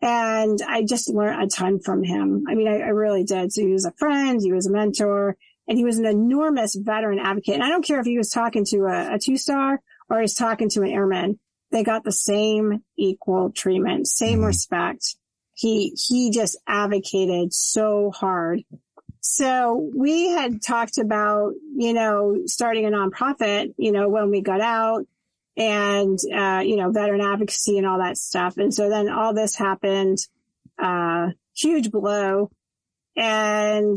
And 0.00 0.60
I 0.66 0.84
just 0.84 1.08
learned 1.08 1.42
a 1.42 1.46
ton 1.48 1.80
from 1.80 2.04
him. 2.04 2.44
I 2.48 2.54
mean, 2.54 2.68
I, 2.68 2.80
I 2.80 2.88
really 2.90 3.24
did. 3.24 3.52
So 3.52 3.62
he 3.62 3.72
was 3.72 3.84
a 3.84 3.92
friend. 3.92 4.40
He 4.40 4.52
was 4.52 4.66
a 4.66 4.70
mentor 4.70 5.36
and 5.68 5.78
he 5.78 5.84
was 5.84 5.98
an 5.98 6.06
enormous 6.06 6.74
veteran 6.74 7.18
advocate. 7.18 7.54
And 7.54 7.62
I 7.62 7.68
don't 7.68 7.84
care 7.84 8.00
if 8.00 8.06
he 8.06 8.18
was 8.18 8.30
talking 8.30 8.64
to 8.70 8.86
a, 8.86 9.14
a 9.14 9.18
two 9.18 9.36
star 9.36 9.80
or 10.10 10.20
he's 10.20 10.34
talking 10.34 10.70
to 10.70 10.82
an 10.82 10.88
airman. 10.90 11.38
They 11.70 11.84
got 11.84 12.02
the 12.02 12.12
same 12.12 12.82
equal 12.96 13.50
treatment, 13.52 14.08
same 14.08 14.40
Mhm. 14.40 14.46
respect. 14.46 15.16
He, 15.54 15.94
he 16.08 16.30
just 16.30 16.56
advocated 16.66 17.52
so 17.52 18.10
hard. 18.10 18.62
So 19.20 19.90
we 19.94 20.28
had 20.28 20.62
talked 20.62 20.96
about, 20.98 21.52
you 21.76 21.92
know, 21.92 22.38
starting 22.46 22.86
a 22.86 22.90
nonprofit, 22.90 23.74
you 23.76 23.92
know, 23.92 24.08
when 24.08 24.30
we 24.30 24.40
got 24.40 24.60
out 24.60 25.04
and, 25.56 26.18
uh, 26.34 26.62
you 26.64 26.76
know, 26.76 26.90
veteran 26.90 27.20
advocacy 27.20 27.76
and 27.76 27.86
all 27.86 27.98
that 27.98 28.16
stuff. 28.16 28.56
And 28.56 28.72
so 28.72 28.88
then 28.88 29.10
all 29.10 29.34
this 29.34 29.56
happened, 29.56 30.18
uh, 30.78 31.30
huge 31.54 31.90
blow. 31.90 32.50
And 33.16 33.96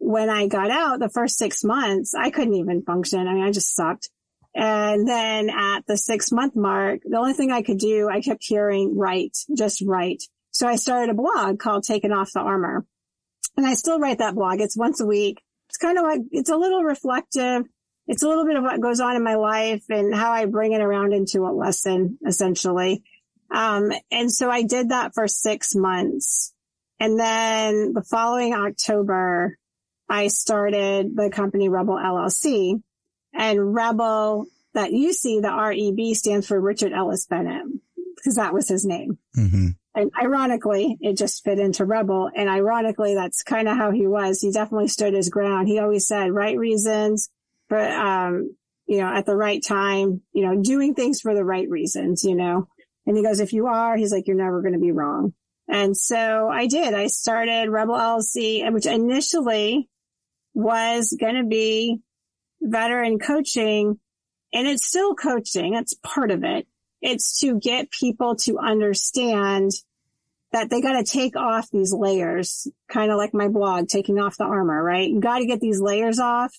when 0.00 0.30
I 0.30 0.48
got 0.48 0.70
out 0.70 0.98
the 0.98 1.10
first 1.10 1.36
six 1.38 1.62
months, 1.62 2.14
I 2.14 2.30
couldn't 2.30 2.54
even 2.54 2.82
function. 2.82 3.28
I 3.28 3.34
mean, 3.34 3.44
I 3.44 3.52
just 3.52 3.76
sucked. 3.76 4.08
And 4.54 5.06
then 5.06 5.50
at 5.50 5.86
the 5.86 5.96
six 5.96 6.32
month 6.32 6.56
mark, 6.56 7.02
the 7.04 7.18
only 7.18 7.34
thing 7.34 7.52
I 7.52 7.62
could 7.62 7.78
do, 7.78 8.08
I 8.10 8.20
kept 8.20 8.42
hearing 8.42 8.96
write, 8.96 9.36
just 9.56 9.82
write. 9.82 10.24
So 10.50 10.66
I 10.66 10.76
started 10.76 11.10
a 11.10 11.14
blog 11.14 11.60
called 11.60 11.84
Taking 11.84 12.12
Off 12.12 12.32
the 12.32 12.40
Armor. 12.40 12.84
And 13.56 13.66
I 13.66 13.74
still 13.74 14.00
write 14.00 14.18
that 14.18 14.34
blog. 14.34 14.60
It's 14.60 14.76
once 14.76 15.00
a 15.00 15.06
week. 15.06 15.40
It's 15.68 15.76
kind 15.76 15.98
of 15.98 16.04
like, 16.04 16.20
it's 16.32 16.50
a 16.50 16.56
little 16.56 16.82
reflective. 16.82 17.64
It's 18.08 18.22
a 18.22 18.28
little 18.28 18.46
bit 18.46 18.56
of 18.56 18.64
what 18.64 18.80
goes 18.80 19.00
on 19.00 19.14
in 19.14 19.22
my 19.22 19.36
life 19.36 19.84
and 19.88 20.12
how 20.12 20.32
I 20.32 20.46
bring 20.46 20.72
it 20.72 20.80
around 20.80 21.12
into 21.12 21.42
a 21.42 21.52
lesson, 21.52 22.18
essentially. 22.26 23.04
Um, 23.52 23.92
and 24.10 24.32
so 24.32 24.50
I 24.50 24.62
did 24.62 24.88
that 24.88 25.14
for 25.14 25.28
six 25.28 25.74
months. 25.74 26.52
And 26.98 27.18
then 27.18 27.92
the 27.92 28.02
following 28.02 28.54
October, 28.54 29.56
I 30.10 30.26
started 30.26 31.16
the 31.16 31.30
company 31.30 31.68
Rebel 31.68 31.94
LLC 31.94 32.82
and 33.32 33.74
Rebel 33.74 34.46
that 34.74 34.92
you 34.92 35.12
see, 35.12 35.40
the 35.40 35.48
REB 35.48 36.14
stands 36.14 36.46
for 36.46 36.60
Richard 36.60 36.92
Ellis 36.92 37.26
Bennett 37.26 37.64
because 38.16 38.34
that 38.34 38.52
was 38.52 38.68
his 38.68 38.84
name. 38.84 39.18
hmm 39.34 39.68
And 39.94 40.10
ironically, 40.20 40.96
it 41.00 41.16
just 41.16 41.44
fit 41.44 41.58
into 41.58 41.84
Rebel. 41.84 42.30
And 42.34 42.48
ironically, 42.48 43.14
that's 43.14 43.42
kind 43.42 43.68
of 43.68 43.76
how 43.76 43.90
he 43.92 44.06
was. 44.06 44.40
He 44.40 44.52
definitely 44.52 44.88
stood 44.88 45.14
his 45.14 45.28
ground. 45.28 45.68
He 45.68 45.78
always 45.78 46.06
said 46.06 46.32
right 46.32 46.58
reasons, 46.58 47.30
but, 47.68 47.90
um, 47.92 48.54
you 48.86 48.98
know, 48.98 49.12
at 49.12 49.26
the 49.26 49.36
right 49.36 49.64
time, 49.64 50.22
you 50.32 50.44
know, 50.44 50.60
doing 50.60 50.94
things 50.94 51.20
for 51.20 51.34
the 51.34 51.44
right 51.44 51.68
reasons, 51.68 52.24
you 52.24 52.34
know. 52.34 52.66
And 53.06 53.16
he 53.16 53.22
goes, 53.22 53.40
if 53.40 53.52
you 53.52 53.66
are, 53.66 53.96
he's 53.96 54.12
like, 54.12 54.26
you're 54.26 54.36
never 54.36 54.60
going 54.60 54.74
to 54.74 54.80
be 54.80 54.92
wrong. 54.92 55.34
And 55.68 55.96
so 55.96 56.48
I 56.48 56.66
did. 56.66 56.94
I 56.94 57.06
started 57.06 57.70
Rebel 57.70 57.94
LLC, 57.94 58.64
and 58.64 58.74
which 58.74 58.86
initially 58.86 59.88
was 60.54 61.16
going 61.18 61.36
to 61.36 61.44
be 61.44 61.98
veteran 62.60 63.18
coaching 63.18 63.98
and 64.52 64.66
it's 64.66 64.86
still 64.86 65.14
coaching. 65.14 65.72
That's 65.72 65.94
part 65.94 66.30
of 66.30 66.44
it. 66.44 66.66
It's 67.00 67.38
to 67.40 67.58
get 67.58 67.90
people 67.90 68.36
to 68.36 68.58
understand 68.58 69.70
that 70.52 70.68
they 70.68 70.80
got 70.80 70.94
to 70.94 71.04
take 71.04 71.36
off 71.36 71.70
these 71.70 71.92
layers, 71.92 72.66
kind 72.90 73.10
of 73.10 73.16
like 73.16 73.32
my 73.32 73.48
blog, 73.48 73.88
taking 73.88 74.18
off 74.18 74.36
the 74.36 74.44
armor, 74.44 74.82
right? 74.82 75.08
You 75.08 75.20
got 75.20 75.38
to 75.38 75.46
get 75.46 75.60
these 75.60 75.80
layers 75.80 76.18
off 76.18 76.52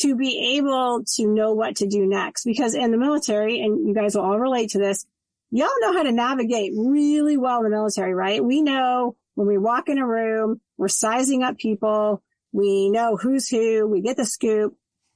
to 0.00 0.14
be 0.14 0.56
able 0.56 1.02
to 1.16 1.26
know 1.26 1.52
what 1.52 1.76
to 1.76 1.86
do 1.86 2.06
next. 2.06 2.44
Because 2.44 2.74
in 2.74 2.92
the 2.92 2.96
military, 2.96 3.60
and 3.60 3.88
you 3.88 3.94
guys 3.94 4.14
will 4.14 4.22
all 4.22 4.38
relate 4.38 4.70
to 4.70 4.78
this, 4.78 5.04
y'all 5.50 5.68
know 5.80 5.92
how 5.92 6.04
to 6.04 6.12
navigate 6.12 6.72
really 6.76 7.36
well 7.36 7.58
in 7.58 7.64
the 7.64 7.70
military, 7.70 8.14
right? 8.14 8.42
We 8.42 8.62
know 8.62 9.16
when 9.34 9.48
we 9.48 9.58
walk 9.58 9.88
in 9.88 9.98
a 9.98 10.06
room, 10.06 10.60
we're 10.76 10.88
sizing 10.88 11.42
up 11.42 11.58
people. 11.58 12.22
We 12.58 12.90
know 12.90 13.16
who's 13.16 13.48
who. 13.48 13.86
We 13.86 14.00
get 14.00 14.16
the 14.16 14.24
scoop. 14.24 14.74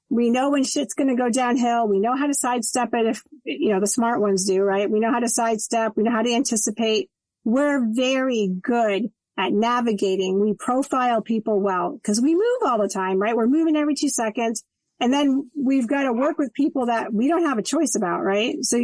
We 0.08 0.30
know 0.30 0.50
when 0.50 0.62
shit's 0.62 0.94
going 0.94 1.08
to 1.08 1.20
go 1.20 1.28
downhill. 1.28 1.88
We 1.88 1.98
know 1.98 2.16
how 2.16 2.28
to 2.28 2.34
sidestep 2.34 2.90
it 2.92 3.06
if, 3.06 3.22
you 3.44 3.70
know, 3.70 3.80
the 3.80 3.88
smart 3.88 4.20
ones 4.20 4.46
do, 4.46 4.62
right? 4.62 4.88
We 4.88 5.00
know 5.00 5.10
how 5.10 5.18
to 5.18 5.28
sidestep. 5.28 5.94
We 5.96 6.04
know 6.04 6.12
how 6.12 6.22
to 6.22 6.32
anticipate. 6.32 7.10
We're 7.42 7.84
very 7.92 8.46
good 8.46 9.10
at 9.36 9.52
navigating. 9.52 10.40
We 10.40 10.54
profile 10.54 11.20
people 11.20 11.60
well 11.60 11.98
because 12.00 12.20
we 12.20 12.36
move 12.36 12.62
all 12.64 12.80
the 12.80 12.88
time, 12.88 13.18
right? 13.18 13.34
We're 13.34 13.48
moving 13.48 13.74
every 13.74 13.96
two 13.96 14.08
seconds. 14.08 14.62
And 15.00 15.12
then 15.12 15.50
we've 15.60 15.88
got 15.88 16.04
to 16.04 16.12
work 16.12 16.38
with 16.38 16.54
people 16.54 16.86
that 16.86 17.12
we 17.12 17.26
don't 17.26 17.46
have 17.46 17.58
a 17.58 17.62
choice 17.62 17.96
about, 17.96 18.22
right? 18.22 18.54
So 18.60 18.78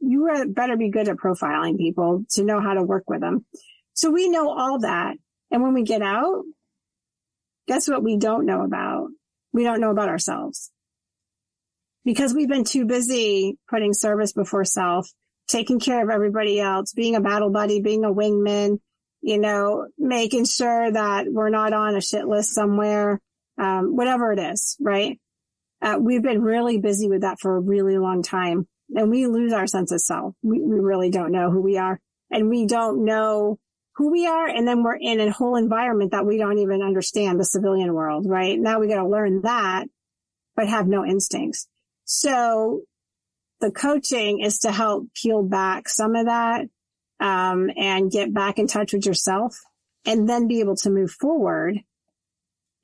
you 0.00 0.46
better 0.48 0.78
be 0.78 0.88
good 0.88 1.10
at 1.10 1.18
profiling 1.18 1.76
people 1.76 2.24
to 2.30 2.42
know 2.42 2.58
how 2.58 2.72
to 2.72 2.82
work 2.82 3.04
with 3.06 3.20
them. 3.20 3.44
So 3.92 4.10
we 4.10 4.30
know 4.30 4.48
all 4.48 4.78
that. 4.78 5.16
And 5.50 5.62
when 5.62 5.74
we 5.74 5.82
get 5.82 6.00
out, 6.00 6.44
guess 7.68 7.88
what 7.88 8.02
we 8.02 8.16
don't 8.16 8.46
know 8.46 8.62
about? 8.62 9.08
We 9.52 9.62
don't 9.62 9.80
know 9.80 9.90
about 9.90 10.08
ourselves 10.08 10.72
because 12.04 12.34
we've 12.34 12.48
been 12.48 12.64
too 12.64 12.86
busy 12.86 13.58
putting 13.68 13.92
service 13.92 14.32
before 14.32 14.64
self, 14.64 15.08
taking 15.46 15.78
care 15.78 16.02
of 16.02 16.10
everybody 16.10 16.58
else, 16.58 16.92
being 16.92 17.14
a 17.14 17.20
battle 17.20 17.50
buddy, 17.50 17.80
being 17.80 18.04
a 18.04 18.12
wingman, 18.12 18.78
you 19.20 19.38
know, 19.38 19.86
making 19.98 20.46
sure 20.46 20.90
that 20.90 21.26
we're 21.28 21.50
not 21.50 21.72
on 21.72 21.94
a 21.94 22.00
shit 22.00 22.26
list 22.26 22.54
somewhere, 22.54 23.20
um, 23.58 23.94
whatever 23.94 24.32
it 24.32 24.38
is, 24.38 24.76
right? 24.80 25.18
Uh, 25.82 25.96
we've 26.00 26.22
been 26.22 26.42
really 26.42 26.78
busy 26.78 27.08
with 27.08 27.20
that 27.20 27.38
for 27.40 27.56
a 27.56 27.60
really 27.60 27.98
long 27.98 28.22
time 28.22 28.66
and 28.94 29.10
we 29.10 29.26
lose 29.26 29.52
our 29.52 29.66
sense 29.66 29.92
of 29.92 30.00
self. 30.00 30.34
We, 30.42 30.60
we 30.60 30.80
really 30.80 31.10
don't 31.10 31.30
know 31.30 31.50
who 31.50 31.60
we 31.60 31.76
are 31.76 32.00
and 32.30 32.48
we 32.48 32.66
don't 32.66 33.04
know 33.04 33.58
who 33.98 34.12
we 34.12 34.26
are. 34.28 34.46
And 34.46 34.66
then 34.66 34.84
we're 34.84 34.96
in 34.96 35.20
a 35.20 35.32
whole 35.32 35.56
environment 35.56 36.12
that 36.12 36.24
we 36.24 36.38
don't 36.38 36.58
even 36.58 36.82
understand 36.82 37.38
the 37.38 37.44
civilian 37.44 37.92
world, 37.92 38.26
right? 38.28 38.58
Now 38.58 38.78
we 38.78 38.86
got 38.86 39.02
to 39.02 39.08
learn 39.08 39.42
that, 39.42 39.86
but 40.54 40.68
have 40.68 40.86
no 40.86 41.04
instincts. 41.04 41.66
So 42.04 42.82
the 43.60 43.72
coaching 43.72 44.40
is 44.40 44.60
to 44.60 44.70
help 44.70 45.08
peel 45.14 45.42
back 45.42 45.88
some 45.88 46.14
of 46.14 46.26
that, 46.26 46.66
um, 47.18 47.70
and 47.76 48.08
get 48.08 48.32
back 48.32 48.60
in 48.60 48.68
touch 48.68 48.92
with 48.92 49.04
yourself 49.04 49.58
and 50.06 50.28
then 50.28 50.46
be 50.46 50.60
able 50.60 50.76
to 50.76 50.90
move 50.90 51.10
forward 51.10 51.80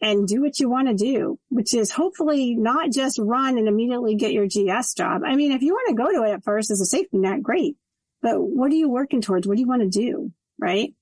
and 0.00 0.26
do 0.26 0.42
what 0.42 0.58
you 0.58 0.68
want 0.68 0.88
to 0.88 0.94
do, 0.94 1.38
which 1.48 1.72
is 1.74 1.92
hopefully 1.92 2.56
not 2.56 2.90
just 2.90 3.20
run 3.20 3.56
and 3.56 3.68
immediately 3.68 4.16
get 4.16 4.32
your 4.32 4.48
GS 4.48 4.94
job. 4.94 5.22
I 5.24 5.36
mean, 5.36 5.52
if 5.52 5.62
you 5.62 5.74
want 5.74 5.90
to 5.90 5.94
go 5.94 6.10
to 6.10 6.28
it 6.28 6.34
at 6.34 6.44
first 6.44 6.72
as 6.72 6.80
a 6.80 6.84
safety 6.84 7.18
net, 7.18 7.40
great. 7.40 7.76
But 8.20 8.40
what 8.40 8.72
are 8.72 8.74
you 8.74 8.88
working 8.88 9.20
towards? 9.20 9.46
What 9.46 9.54
do 9.54 9.60
you 9.60 9.68
want 9.68 9.82
to 9.82 9.88
do? 9.88 10.32
Right. 10.58 10.92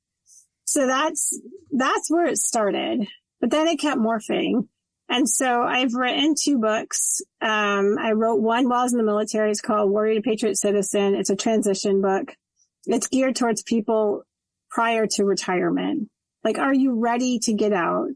So 0.73 0.87
that's, 0.87 1.39
that's 1.71 2.11
where 2.11 2.27
it 2.27 2.39
started, 2.39 3.07
but 3.41 3.51
then 3.51 3.69
it 3.69 3.79
kept 3.79 4.01
morphing. 4.01 4.69
And 5.09 5.29
so 5.29 5.63
I've 5.63 5.93
written 5.95 6.35
two 6.43 6.59
books. 6.59 7.21
Um, 7.43 7.99
I 8.01 8.13
wrote 8.13 8.41
one 8.41 8.69
while 8.69 8.81
I 8.81 8.83
was 8.85 8.93
in 8.93 8.99
the 8.99 9.05
military. 9.05 9.51
It's 9.51 9.61
called 9.61 9.91
Warrior 9.91 10.15
to 10.17 10.23
Patriot 10.23 10.57
Citizen. 10.57 11.15
It's 11.15 11.29
a 11.29 11.37
transition 11.37 12.01
book. 12.01 12.35
It's 12.87 13.09
geared 13.09 13.37
towards 13.37 13.63
people 13.63 14.23
prior 14.71 15.07
to 15.07 15.25
retirement. 15.25 16.09
Like, 16.43 16.59
are 16.59 16.73
you 16.73 16.99
ready 16.99 17.39
to 17.41 17.53
get 17.53 17.75
out? 17.75 18.09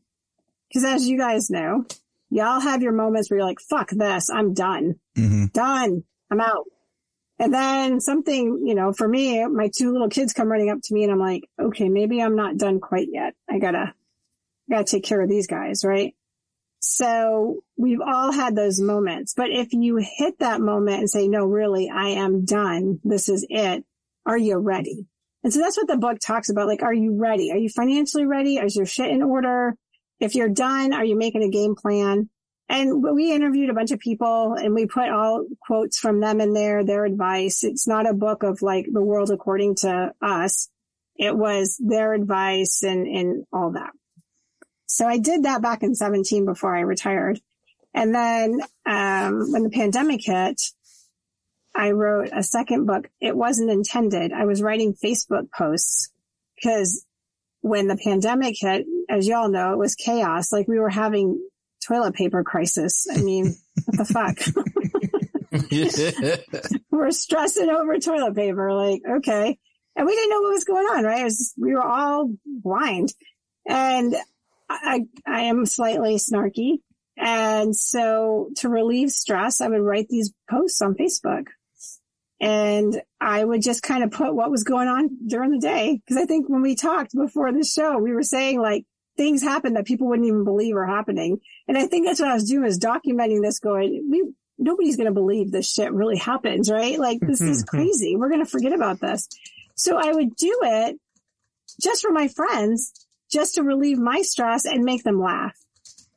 Cause 0.73 0.85
as 0.85 1.07
you 1.07 1.19
guys 1.19 1.51
know, 1.51 1.85
y'all 2.31 2.61
have 2.61 2.83
your 2.83 2.92
moments 2.92 3.31
where 3.31 3.38
you're 3.38 3.47
like, 3.47 3.61
fuck 3.61 3.90
this. 3.90 4.31
I'm 4.31 4.55
done. 4.55 4.95
Mhm. 5.19 5.53
Done. 5.53 6.03
I'm 6.31 6.40
out. 6.40 6.64
And 7.38 7.53
then 7.53 8.01
something, 8.01 8.62
you 8.66 8.75
know, 8.75 8.92
for 8.92 9.07
me, 9.07 9.44
my 9.46 9.70
two 9.77 9.92
little 9.92 10.09
kids 10.09 10.33
come 10.33 10.49
running 10.49 10.70
up 10.70 10.79
to 10.85 10.94
me 10.94 11.05
and 11.05 11.12
I'm 11.12 11.18
like, 11.18 11.49
okay, 11.61 11.88
maybe 11.88 12.22
I'm 12.22 12.37
not 12.37 12.57
done 12.57 12.81
quite 12.81 13.09
yet. 13.11 13.35
I 13.49 13.59
gotta, 13.59 13.92
gotta 14.70 14.85
take 14.85 15.05
care 15.05 15.20
of 15.20 15.29
these 15.29 15.46
guys, 15.46 15.85
right? 15.85 16.14
So 16.79 17.62
we've 17.77 18.01
all 18.01 18.33
had 18.33 18.55
those 18.55 18.81
moments, 18.81 19.35
but 19.35 19.51
if 19.51 19.72
you 19.72 19.96
hit 19.96 20.38
that 20.38 20.61
moment 20.61 21.01
and 21.01 21.11
say, 21.11 21.29
no, 21.29 21.44
really, 21.44 21.90
I 21.90 22.11
am 22.11 22.44
done. 22.44 23.01
This 23.05 23.29
is 23.29 23.46
it. 23.51 23.85
Are 24.25 24.38
you 24.38 24.57
ready? 24.57 25.07
And 25.44 25.53
so 25.53 25.61
that's 25.61 25.77
what 25.77 25.88
the 25.88 25.96
book 25.96 26.18
talks 26.20 26.49
about. 26.49 26.68
Like, 26.68 26.83
are 26.83 26.94
you 26.94 27.16
ready? 27.18 27.53
Are 27.53 27.59
you 27.59 27.68
financially 27.68 28.25
ready? 28.25 28.57
Is 28.57 28.77
your 28.77 28.87
shit 28.87 29.11
in 29.11 29.22
order? 29.22 29.77
If 30.20 30.35
you're 30.35 30.49
done, 30.49 30.92
are 30.92 31.05
you 31.05 31.16
making 31.16 31.42
a 31.42 31.51
game 31.51 31.75
plan? 31.75 32.31
And 32.68 33.02
we 33.02 33.33
interviewed 33.33 33.70
a 33.70 33.74
bunch 33.74 33.92
of 33.92 34.00
people 34.00 34.55
and 34.55 34.74
we 34.74 34.87
put 34.87 35.09
all 35.09 35.46
quotes 35.61 35.98
from 35.98 36.20
them 36.20 36.40
in 36.40 36.52
there, 36.52 36.85
their 36.85 37.05
advice. 37.05 37.62
It's 37.62 37.87
not 37.87 38.09
a 38.09 38.14
book 38.14 38.42
of 38.42 38.61
like 38.61 38.87
the 38.92 39.02
world 39.02 39.31
according 39.31 39.76
to 39.76 40.12
us. 40.20 40.68
It 41.16 41.37
was 41.37 41.76
their 41.79 42.12
advice 42.12 42.83
and, 42.83 43.07
and 43.07 43.44
all 43.52 43.72
that. 43.72 43.90
So 44.87 45.07
I 45.07 45.18
did 45.18 45.44
that 45.44 45.62
back 45.62 45.83
in 45.83 45.94
17 45.94 46.44
before 46.44 46.74
I 46.74 46.81
retired. 46.81 47.40
And 47.94 48.14
then, 48.14 48.61
um, 48.85 49.52
when 49.52 49.62
the 49.62 49.70
pandemic 49.70 50.20
hit, 50.24 50.61
I 51.74 51.90
wrote 51.90 52.31
a 52.33 52.42
second 52.42 52.87
book. 52.87 53.09
It 53.20 53.37
wasn't 53.37 53.70
intended. 53.70 54.33
I 54.33 54.44
was 54.44 54.62
writing 54.62 54.94
Facebook 54.94 55.50
posts 55.50 56.11
because 56.57 57.05
when 57.61 57.87
the 57.87 57.96
pandemic 57.96 58.57
hit, 58.59 58.87
as 59.09 59.29
y'all 59.29 59.48
know, 59.48 59.72
it 59.72 59.79
was 59.79 59.94
chaos. 59.94 60.52
Like 60.52 60.68
we 60.68 60.79
were 60.79 60.90
having 60.90 61.40
toilet 61.87 62.14
paper 62.14 62.42
crisis. 62.44 63.07
I 63.11 63.18
mean, 63.18 63.57
what 63.85 63.99
the 63.99 64.05
fuck? 64.05 64.38
we're 66.90 67.11
stressing 67.11 67.68
over 67.68 67.99
toilet 67.99 68.35
paper. 68.35 68.72
Like, 68.72 69.03
okay. 69.09 69.59
And 69.94 70.07
we 70.07 70.14
didn't 70.14 70.31
know 70.31 70.42
what 70.42 70.53
was 70.53 70.64
going 70.64 70.87
on, 70.87 71.05
right? 71.05 71.20
It 71.20 71.25
was, 71.25 71.55
we 71.57 71.75
were 71.75 71.83
all 71.83 72.31
blind 72.44 73.12
and 73.66 74.14
I, 74.68 75.07
I 75.27 75.42
am 75.42 75.64
slightly 75.64 76.16
snarky. 76.16 76.79
And 77.16 77.75
so 77.75 78.51
to 78.57 78.68
relieve 78.68 79.11
stress, 79.11 79.61
I 79.61 79.68
would 79.68 79.81
write 79.81 80.09
these 80.09 80.33
posts 80.51 80.83
on 80.83 80.94
Facebook 80.94 81.46
and 82.40 83.01
I 83.20 83.42
would 83.42 83.62
just 83.62 83.83
kind 83.83 84.05
of 84.05 84.11
put 84.11 84.35
what 84.35 84.51
was 84.51 84.64
going 84.64 84.88
on 84.88 85.16
during 85.27 85.51
the 85.51 85.59
day. 85.59 86.03
Cause 86.07 86.18
I 86.18 86.27
think 86.27 86.49
when 86.49 86.61
we 86.61 86.75
talked 86.75 87.14
before 87.14 87.53
the 87.53 87.64
show, 87.64 87.96
we 87.99 88.12
were 88.12 88.22
saying 88.22 88.61
like 88.61 88.85
things 89.16 89.42
happen 89.42 89.74
that 89.74 89.87
people 89.87 90.09
wouldn't 90.09 90.29
even 90.29 90.44
believe 90.44 90.76
are 90.76 90.87
happening. 90.87 91.40
And 91.66 91.76
I 91.76 91.87
think 91.87 92.07
that's 92.07 92.20
what 92.20 92.31
I 92.31 92.35
was 92.35 92.48
doing 92.48 92.66
is 92.66 92.79
documenting 92.79 93.42
this 93.42 93.59
going, 93.59 94.09
we, 94.11 94.33
nobody's 94.59 94.96
going 94.96 95.09
to 95.09 95.12
believe 95.12 95.50
this 95.50 95.70
shit 95.70 95.92
really 95.92 96.16
happens, 96.16 96.70
right? 96.70 96.98
Like 96.98 97.20
this 97.20 97.40
is 97.40 97.64
crazy. 97.64 98.16
We're 98.16 98.29
going 98.29 98.44
to 98.44 98.50
forget 98.50 98.72
about 98.72 99.00
this. 99.00 99.29
So 99.74 99.96
I 99.96 100.12
would 100.12 100.37
do 100.37 100.59
it 100.62 100.98
just 101.81 102.02
for 102.02 102.11
my 102.11 102.29
friends, 102.29 102.92
just 103.31 103.55
to 103.55 103.62
relieve 103.62 103.98
my 103.98 104.22
stress 104.22 104.64
and 104.64 104.85
make 104.85 105.02
them 105.02 105.20
laugh. 105.20 105.57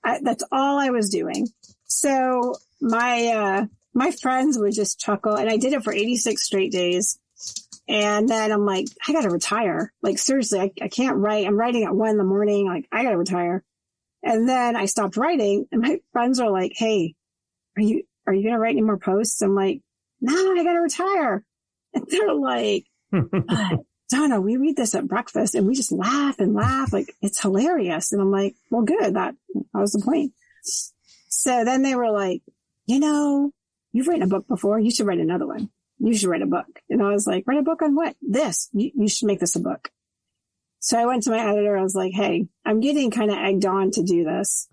I, 0.03 0.19
that's 0.23 0.43
all 0.51 0.79
I 0.79 0.89
was 0.89 1.09
doing. 1.09 1.47
So 1.85 2.55
my, 2.79 3.27
uh, 3.27 3.65
my 3.93 4.12
friends 4.12 4.57
would 4.57 4.73
just 4.73 4.99
chuckle 4.99 5.35
and 5.35 5.49
I 5.49 5.57
did 5.57 5.73
it 5.73 5.83
for 5.83 5.91
86 5.91 6.41
straight 6.41 6.71
days. 6.71 7.19
And 7.89 8.30
then 8.30 8.52
I'm 8.52 8.65
like, 8.65 8.86
I 9.08 9.13
gotta 9.13 9.30
retire. 9.30 9.91
Like 10.02 10.19
seriously, 10.19 10.60
I, 10.60 10.71
I 10.82 10.88
can't 10.88 11.17
write. 11.17 11.45
I'm 11.47 11.58
writing 11.58 11.84
at 11.84 11.95
one 11.95 12.12
in 12.12 12.17
the 12.17 12.23
morning. 12.23 12.67
Like 12.67 12.88
I 12.91 13.04
gotta 13.04 13.17
retire. 13.17 13.63
And 14.23 14.47
then 14.47 14.75
I 14.75 14.86
stopped 14.86 15.17
writing 15.17 15.65
and 15.71 15.82
my 15.82 15.99
friends 16.13 16.39
are 16.39 16.52
like, 16.52 16.73
Hey, 16.75 17.15
are 17.78 17.82
you, 17.82 18.04
are 18.28 18.34
you 18.34 18.43
going 18.43 18.54
to 18.54 18.60
write 18.60 18.73
any 18.73 18.82
more 18.82 18.97
posts? 18.99 19.41
I'm 19.41 19.56
like, 19.56 19.82
no, 20.21 20.34
I 20.54 20.63
got 20.63 20.73
to 20.73 20.80
retire. 20.80 21.43
And 21.91 22.06
they're 22.08 22.36
like, 22.36 22.86
uh, 23.12 23.78
Donna, 24.12 24.39
we 24.39 24.58
read 24.58 24.75
this 24.75 24.93
at 24.93 25.08
breakfast 25.08 25.56
and 25.56 25.65
we 25.65 25.73
just 25.73 25.91
laugh 25.91 26.38
and 26.38 26.54
laugh. 26.54 26.93
Like 26.93 27.12
it's 27.19 27.41
hilarious. 27.41 28.12
And 28.12 28.21
I'm 28.21 28.30
like, 28.30 28.54
well, 28.69 28.84
good. 28.84 29.15
That, 29.15 29.34
that 29.56 29.80
was 29.80 29.93
the 29.93 30.06
point. 30.06 30.34
So 30.62 31.65
then 31.65 31.82
they 31.82 31.95
were 31.95 32.12
like, 32.12 32.43
you 32.86 32.99
know, 32.99 33.52
you've 33.91 34.08
written 34.08 34.21
a 34.21 34.28
book 34.28 34.47
before. 34.47 34.80
You 34.80 34.91
should 34.91 35.08
write 35.08 35.17
another 35.17 35.47
one. 35.47 35.71
You 35.99 36.15
should 36.15 36.29
write 36.29 36.41
a 36.41 36.47
book. 36.47 36.67
And 36.89 37.03
I 37.03 37.09
was 37.09 37.27
like, 37.27 37.43
write 37.45 37.59
a 37.59 37.63
book 37.63 37.81
on 37.81 37.95
what? 37.95 38.15
This. 38.21 38.69
You, 38.73 38.91
you 38.95 39.07
should 39.07 39.27
make 39.27 39.39
this 39.39 39.55
a 39.55 39.59
book. 39.59 39.91
So 40.79 40.97
I 40.97 41.05
went 41.05 41.23
to 41.23 41.31
my 41.31 41.39
editor. 41.39 41.77
I 41.77 41.83
was 41.83 41.95
like, 41.95 42.13
Hey, 42.13 42.47
I'm 42.65 42.79
getting 42.79 43.12
kind 43.12 43.31
of 43.31 43.38
egged 43.38 43.65
on 43.65 43.91
to 43.91 44.03
do 44.03 44.23
this. 44.23 44.67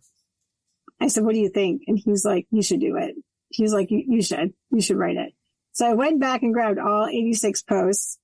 I 1.01 1.09
said, 1.09 1.25
what 1.25 1.35
do 1.35 1.41
you 1.41 1.51
think? 1.51 1.83
And 1.87 1.99
he 1.99 2.11
was 2.11 2.25
like, 2.25 2.47
you 2.51 2.62
should 2.62 2.81
do 2.81 2.97
it. 2.97 3.15
He 3.49 3.62
was 3.62 3.73
like, 3.73 3.91
you, 3.91 4.03
you 4.07 4.23
should, 4.23 4.55
you 4.71 4.81
should 4.81 4.97
write 4.97 5.17
it. 5.17 5.33
So 5.73 5.87
I 5.87 5.95
went 5.95 6.21
back 6.21 6.43
and 6.43 6.55
grabbed 6.55 6.79
all 6.79 7.07
86 7.07 7.62
posts, 7.62 8.19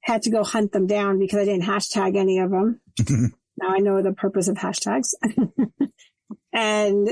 had 0.00 0.22
to 0.22 0.30
go 0.30 0.42
hunt 0.42 0.72
them 0.72 0.86
down 0.86 1.18
because 1.18 1.38
I 1.38 1.44
didn't 1.44 1.62
hashtag 1.62 2.16
any 2.16 2.38
of 2.38 2.50
them. 2.50 2.80
now 3.56 3.68
I 3.68 3.78
know 3.78 4.02
the 4.02 4.12
purpose 4.12 4.48
of 4.48 4.56
hashtags 4.56 5.14
and 6.52 7.08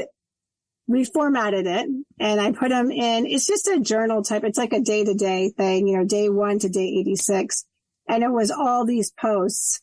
reformatted 0.89 1.67
it 1.67 1.89
and 2.19 2.41
I 2.41 2.53
put 2.53 2.71
them 2.71 2.91
in. 2.91 3.27
It's 3.27 3.47
just 3.47 3.69
a 3.69 3.81
journal 3.81 4.23
type. 4.23 4.45
It's 4.45 4.59
like 4.59 4.73
a 4.73 4.81
day 4.81 5.05
to 5.05 5.15
day 5.15 5.51
thing, 5.51 5.87
you 5.87 5.99
know, 5.99 6.05
day 6.05 6.29
one 6.29 6.59
to 6.61 6.69
day 6.69 6.87
86. 7.01 7.65
And 8.09 8.23
it 8.23 8.31
was 8.31 8.51
all 8.51 8.85
these 8.85 9.13
posts 9.13 9.81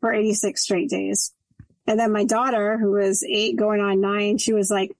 for 0.00 0.12
86 0.12 0.62
straight 0.62 0.88
days. 0.88 1.32
And 1.86 1.98
then 1.98 2.12
my 2.12 2.24
daughter, 2.24 2.78
who 2.78 2.92
was 2.92 3.22
eight 3.28 3.56
going 3.56 3.80
on 3.80 4.00
nine, 4.00 4.38
she 4.38 4.52
was 4.52 4.70
like, 4.70 4.92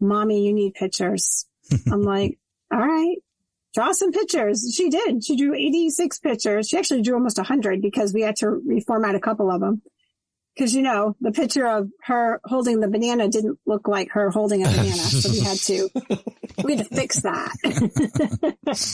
mommy, 0.00 0.44
you 0.44 0.52
need 0.52 0.74
pictures. 0.74 1.46
I'm 1.92 2.02
like, 2.02 2.38
all 2.72 2.80
right, 2.80 3.16
draw 3.74 3.92
some 3.92 4.12
pictures. 4.12 4.72
She 4.74 4.90
did. 4.90 5.24
She 5.24 5.36
drew 5.36 5.54
86 5.54 6.18
pictures. 6.18 6.68
She 6.68 6.78
actually 6.78 7.02
drew 7.02 7.14
almost 7.14 7.36
100 7.36 7.80
because 7.80 8.12
we 8.12 8.22
had 8.22 8.36
to 8.36 8.46
reformat 8.66 9.14
a 9.14 9.20
couple 9.20 9.50
of 9.50 9.60
them. 9.60 9.82
Cause 10.56 10.72
you 10.72 10.82
know, 10.82 11.16
the 11.20 11.32
picture 11.32 11.66
of 11.66 11.90
her 12.04 12.40
holding 12.44 12.78
the 12.78 12.86
banana 12.88 13.28
didn't 13.28 13.58
look 13.66 13.88
like 13.88 14.10
her 14.12 14.30
holding 14.30 14.62
a 14.64 14.68
banana. 14.68 14.92
so 14.92 15.30
we 15.30 15.40
had 15.40 15.58
to, 15.58 15.88
we 16.62 16.76
had 16.76 16.86
to 16.86 16.94
fix 16.94 17.22
that. 17.22 17.50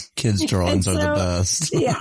Kids 0.15 0.43
drawings 0.45 0.87
And 0.87 0.97
are 0.97 1.01
the 1.01 1.15
best. 1.15 1.71
yeah. 1.73 1.99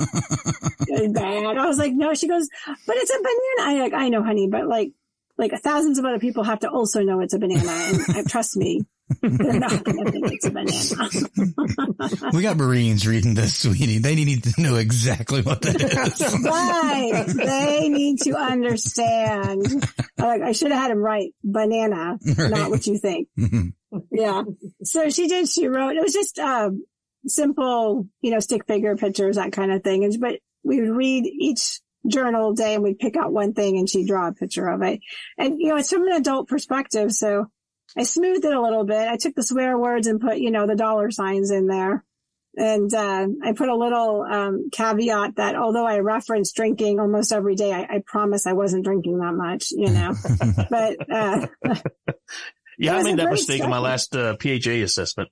Bad. 1.12 1.59
I 1.59 1.66
was 1.66 1.79
like, 1.79 1.92
no, 1.92 2.14
she 2.14 2.27
goes, 2.27 2.49
but 2.87 2.96
it's 2.96 3.11
a 3.11 3.18
banana. 3.18 3.70
I 3.70 3.83
like, 3.83 3.92
I 3.92 4.09
know, 4.09 4.23
honey, 4.23 4.49
but 4.49 4.66
like, 4.66 4.92
like 5.37 5.53
thousands 5.62 5.99
of 5.99 6.07
other 6.07 6.18
people 6.18 6.42
have 6.44 6.61
to 6.61 6.70
also 6.70 7.03
know 7.03 7.20
it's 7.20 7.35
a 7.35 7.38
banana. 7.38 7.70
And 7.70 8.01
uh, 8.16 8.23
trust 8.27 8.57
me, 8.57 8.83
they're 9.23 9.59
not 9.61 9.85
going 9.85 10.05
to 10.05 10.11
think 10.12 10.33
it's 10.33 10.46
a 10.46 10.51
banana. 10.51 12.31
We 12.33 12.42
got 12.42 12.57
Marines 12.57 13.07
reading 13.07 13.35
this, 13.35 13.59
sweetie. 13.59 13.99
They 13.99 14.14
need 14.14 14.44
to 14.44 14.61
know 14.62 14.77
exactly 14.77 15.42
what 15.42 15.62
that 15.62 15.81
is. 15.83 16.44
right. 16.44 17.25
They 17.27 17.88
need 17.88 18.20
to 18.23 18.33
understand. 18.37 19.85
Like, 20.18 20.42
I 20.42 20.53
should 20.53 20.70
have 20.70 20.81
had 20.81 20.90
him 20.90 20.99
write 20.99 21.35
banana, 21.42 22.18
Right. 22.37 22.51
not 22.51 22.70
what 22.70 22.87
you 22.87 22.99
think. 22.99 23.29
Mhm. 23.38 23.73
Yeah. 24.12 24.42
So 24.85 25.11
she 25.11 25.27
did, 25.29 25.49
she 25.49 25.66
wrote, 25.66 25.96
it 25.96 26.03
was 26.03 26.12
just, 26.12 26.38
um, 26.38 26.85
simple, 27.27 28.07
you 28.23 28.31
know, 28.31 28.40
stick 28.40 28.66
figure 28.66 28.96
pictures, 28.96 29.37
that 29.37 29.53
kind 29.53 29.73
of 29.73 29.83
thing. 29.83 30.05
And, 30.05 30.16
but 30.20 30.38
we 30.62 30.81
would 30.81 30.96
read 30.96 31.27
each 31.27 31.81
journal 32.07 32.55
day 32.55 32.75
and 32.75 32.83
we'd 32.83 32.99
pick 32.99 33.16
out 33.16 33.33
one 33.33 33.53
thing 33.53 33.77
and 33.79 33.88
she'd 33.88 34.07
draw 34.07 34.29
a 34.29 34.33
picture 34.33 34.66
of 34.68 34.81
it. 34.83 35.01
And, 35.37 35.61
you 35.61 35.68
know, 35.68 35.77
it's 35.77 35.90
from 35.90 36.07
an 36.07 36.12
adult 36.14 36.49
perspective. 36.49 37.12
So 37.12 37.46
I 37.96 38.05
smoothed 38.05 38.44
it 38.44 38.53
a 38.53 38.61
little 38.61 38.85
bit. 38.85 39.09
I 39.09 39.16
took 39.16 39.35
the 39.35 39.42
swear 39.42 39.76
words 39.79 40.07
and 40.07 40.20
put, 40.20 40.38
you 40.38 40.50
know, 40.50 40.66
the 40.66 40.76
dollar 40.76 41.11
signs 41.11 41.50
in 41.50 41.66
there. 41.66 42.05
And, 42.57 42.92
uh, 42.92 43.29
I 43.44 43.53
put 43.53 43.68
a 43.68 43.76
little, 43.76 44.22
um, 44.22 44.70
caveat 44.72 45.37
that 45.37 45.55
although 45.55 45.87
I 45.87 46.00
reference 46.00 46.53
drinking 46.53 46.98
almost 46.98 47.33
every 47.33 47.55
day, 47.55 47.72
I, 47.72 47.83
I 47.83 48.03
promise 48.05 48.46
I 48.46 48.55
wasn't 48.55 48.85
drinking 48.85 49.18
that 49.18 49.35
much, 49.35 49.70
you 49.70 49.90
know, 49.90 50.14
but, 50.70 51.11
uh, 51.11 51.46
Yeah, 52.81 52.96
I 52.96 53.03
made 53.03 53.18
that 53.18 53.31
mistake 53.31 53.62
in 53.62 53.68
my 53.68 53.79
last 53.79 54.16
uh, 54.16 54.37
PHA 54.37 54.83
assessment. 54.83 55.29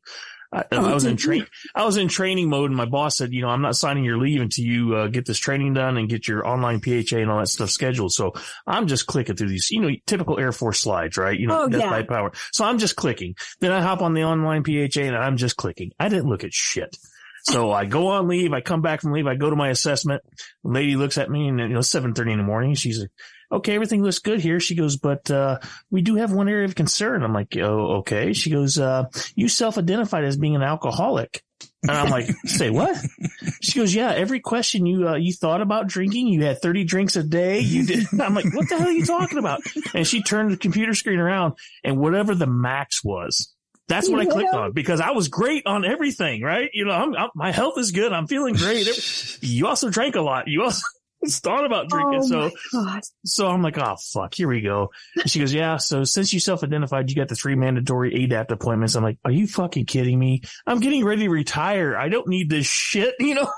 I, 0.51 0.65
Oh, 0.73 0.89
I 0.91 0.95
was 0.95 1.05
in 1.05 1.17
train. 1.19 1.47
I 1.75 1.85
was 1.85 1.97
in 1.99 2.09
training 2.09 2.49
mode, 2.49 2.71
and 2.71 2.77
my 2.77 2.87
boss 2.87 3.19
said, 3.19 3.33
"You 3.33 3.43
know, 3.43 3.49
I'm 3.49 3.61
not 3.61 3.77
signing 3.77 4.05
your 4.05 4.17
leave 4.19 4.41
until 4.41 4.65
you 4.65 4.95
uh, 4.95 5.09
get 5.09 5.27
this 5.27 5.39
training 5.39 5.75
done 5.75 5.97
and 5.99 6.09
get 6.09 6.27
your 6.27 6.47
online 6.49 6.81
PHA 6.81 7.19
and 7.19 7.31
all 7.31 7.39
that 7.41 7.49
stuff 7.49 7.69
scheduled." 7.71 8.13
So 8.13 8.33
I'm 8.67 8.87
just 8.87 9.07
clicking 9.07 9.37
through 9.37 9.49
these, 9.51 9.71
you 9.71 9.81
know, 9.81 9.91
typical 10.07 10.39
Air 10.39 10.53
Force 10.53 10.81
slides, 10.81 11.17
right? 11.19 11.39
You 11.39 11.49
know, 11.49 11.65
Oh, 11.65 11.69
death 11.69 11.81
yeah. 11.83 11.91
by 11.91 12.03
power. 12.03 12.33
So 12.53 12.65
I'm 12.65 12.79
just 12.79 12.97
clicking. 12.97 13.35
Then 13.61 13.73
I 13.73 13.81
hop 13.83 14.01
on 14.01 14.15
the 14.15 14.25
online 14.25 14.65
PHA 14.65 15.03
and 15.03 15.17
I'm 15.17 15.37
just 15.37 15.57
clicking. 15.57 15.91
I 16.01 16.09
didn't 16.09 16.29
look 16.31 16.45
at 16.45 16.53
shit. 16.55 16.97
So 17.45 17.71
I 17.71 17.85
go 17.85 18.09
on 18.09 18.27
leave. 18.29 18.53
I 18.53 18.61
come 18.61 18.83
back 18.83 19.01
from 19.01 19.13
leave. 19.13 19.27
I 19.27 19.35
go 19.35 19.49
to 19.51 19.57
my 19.57 19.69
assessment. 19.69 20.23
The 20.65 20.71
lady 20.71 20.97
looks 20.97 21.19
at 21.19 21.31
me 21.31 21.49
and, 21.49 21.59
you 21.61 21.69
know, 21.69 21.79
7.30 21.81 22.33
in 22.33 22.39
the 22.39 22.45
morning. 22.45 22.75
She's 22.75 23.01
like, 23.01 23.11
okay, 23.51 23.75
everything 23.75 24.03
looks 24.03 24.19
good 24.19 24.41
here. 24.41 24.61
She 24.61 24.75
goes, 24.75 24.97
but, 24.97 25.31
uh, 25.31 25.59
we 25.91 26.03
do 26.03 26.17
have 26.17 26.33
one 26.33 26.49
area 26.49 26.65
of 26.65 26.75
concern. 26.75 27.23
I'm 27.23 27.33
like, 27.33 27.57
oh, 27.57 27.99
okay. 27.99 28.33
She 28.33 28.51
goes, 28.51 28.79
uh, 28.79 29.05
you 29.35 29.49
self-identified 29.49 30.25
as 30.25 30.37
being 30.37 30.57
an 30.57 30.63
alcoholic. 30.63 31.43
And 31.83 31.93
I'm 31.93 32.11
like, 32.11 32.27
say 32.45 32.71
what? 32.71 32.97
She 33.63 33.79
goes, 33.79 33.95
yeah, 33.95 34.13
every 34.13 34.41
question 34.41 34.87
you, 34.87 35.09
uh, 35.09 35.15
you 35.17 35.33
thought 35.33 35.61
about 35.61 35.87
drinking, 35.87 36.29
you 36.29 36.45
had 36.45 36.61
30 36.61 36.85
drinks 36.85 37.17
a 37.17 37.23
day. 37.23 37.61
You 37.61 37.87
did. 37.87 38.07
I'm 38.21 38.35
like, 38.35 38.53
what 38.53 38.69
the 38.69 38.77
hell 38.79 38.89
are 38.89 38.93
you 38.93 39.07
talking 39.07 39.39
about? 39.39 39.61
And 39.95 40.07
she 40.07 40.23
turned 40.23 40.51
the 40.51 40.57
computer 40.57 40.95
screen 40.95 41.19
around 41.19 41.55
and 41.85 41.99
whatever 41.99 42.35
the 42.35 42.47
max 42.47 43.03
was, 43.03 43.55
that's 43.89 44.09
what 44.09 44.21
I 44.21 44.27
clicked 44.27 44.53
on 44.53 44.73
because 44.73 45.01
I 45.01 45.13
was 45.13 45.29
great 45.29 45.67
on 45.67 45.85
everything, 45.87 46.43
right? 46.43 46.69
You 46.75 46.85
know, 46.85 46.93
I'm, 46.93 47.17
I'm, 47.17 47.31
my 47.35 47.53
health 47.53 47.79
is 47.79 47.91
good. 47.91 48.13
I'm 48.13 48.27
feeling 48.27 48.55
great. 48.55 48.87
You 49.41 49.67
also 49.67 49.89
drank 49.89 50.15
a 50.15 50.21
lot. 50.21 50.49
You 50.49 50.65
also 50.65 50.83
thought 51.27 51.65
about 51.65 51.89
drinking. 51.89 52.21
Oh 52.33 52.51
so, 52.73 53.01
so 53.25 53.49
I'm 53.49 53.63
like, 53.63 53.79
oh 53.79 53.97
fuck, 54.13 54.35
here 54.35 54.49
we 54.49 54.61
go. 54.61 54.91
And 55.17 55.31
she 55.31 55.41
goes, 55.41 55.53
yeah. 55.53 55.77
So 55.77 56.05
since 56.05 56.33
you 56.33 56.41
self-identified, 56.41 57.11
you 57.11 57.17
got 57.17 57.29
the 57.29 57.35
three 57.35 57.55
mandatory 57.55 58.13
ADAPT 58.15 58.51
appointments. 58.51 58.95
I'm 58.95 59.03
like, 59.03 59.19
are 59.25 59.31
you 59.31 59.47
fucking 59.47 59.87
kidding 59.87 60.19
me? 60.19 60.43
I'm 60.67 60.81
getting 60.81 61.05
ready 61.05 61.23
to 61.23 61.31
retire. 61.31 61.97
I 61.97 62.09
don't 62.09 62.29
need 62.29 62.49
this 62.51 62.67
shit, 62.67 63.15
you 63.21 63.35
know? 63.35 63.51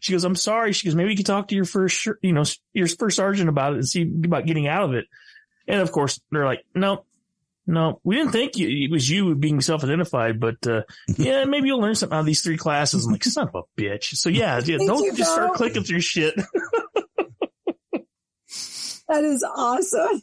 She 0.00 0.12
goes, 0.12 0.24
I'm 0.24 0.36
sorry. 0.36 0.72
She 0.72 0.86
goes, 0.86 0.94
maybe 0.94 1.10
you 1.10 1.16
could 1.16 1.26
talk 1.26 1.48
to 1.48 1.54
your 1.54 1.66
first, 1.66 2.06
you 2.22 2.32
know, 2.32 2.44
your 2.72 2.88
first 2.88 3.16
sergeant 3.16 3.48
about 3.48 3.72
it 3.72 3.76
and 3.76 3.88
see 3.88 4.02
about 4.02 4.46
getting 4.46 4.66
out 4.66 4.84
of 4.84 4.94
it. 4.94 5.06
And 5.68 5.80
of 5.80 5.92
course, 5.92 6.18
they're 6.30 6.46
like, 6.46 6.64
no, 6.74 7.04
no, 7.66 8.00
we 8.04 8.16
didn't 8.16 8.32
think 8.32 8.56
you, 8.56 8.68
it 8.86 8.90
was 8.90 9.08
you 9.10 9.34
being 9.34 9.60
self-identified, 9.60 10.38
but, 10.38 10.66
uh, 10.66 10.82
yeah, 11.16 11.44
maybe 11.44 11.66
you'll 11.68 11.80
learn 11.80 11.94
something 11.94 12.16
out 12.16 12.20
of 12.20 12.26
these 12.26 12.42
three 12.42 12.56
classes. 12.56 13.04
I'm 13.06 13.12
like, 13.12 13.24
son 13.24 13.48
of 13.52 13.54
a 13.56 13.80
bitch. 13.80 14.14
So 14.16 14.28
yeah, 14.28 14.56
yeah 14.56 14.78
Did 14.78 14.86
don't 14.86 15.02
you 15.04 15.12
just 15.14 15.32
start 15.32 15.54
clicking 15.54 15.82
through 15.82 16.00
shit. 16.00 16.34
That 19.08 19.22
is 19.24 19.44
awesome. 19.44 20.22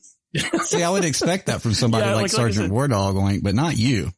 See, 0.63 0.83
I 0.83 0.89
would 0.89 1.05
expect 1.05 1.45
that 1.47 1.61
from 1.61 1.73
somebody 1.73 2.03
Yeah, 2.05 2.15
like, 2.15 2.15
like- 2.15 2.23
like 2.23 2.31
Sergeant 2.31 2.65
said- 2.67 2.71
WarDawg, 2.71 3.15
like, 3.15 3.43
but 3.43 3.55
not 3.55 3.77
you. 3.77 4.11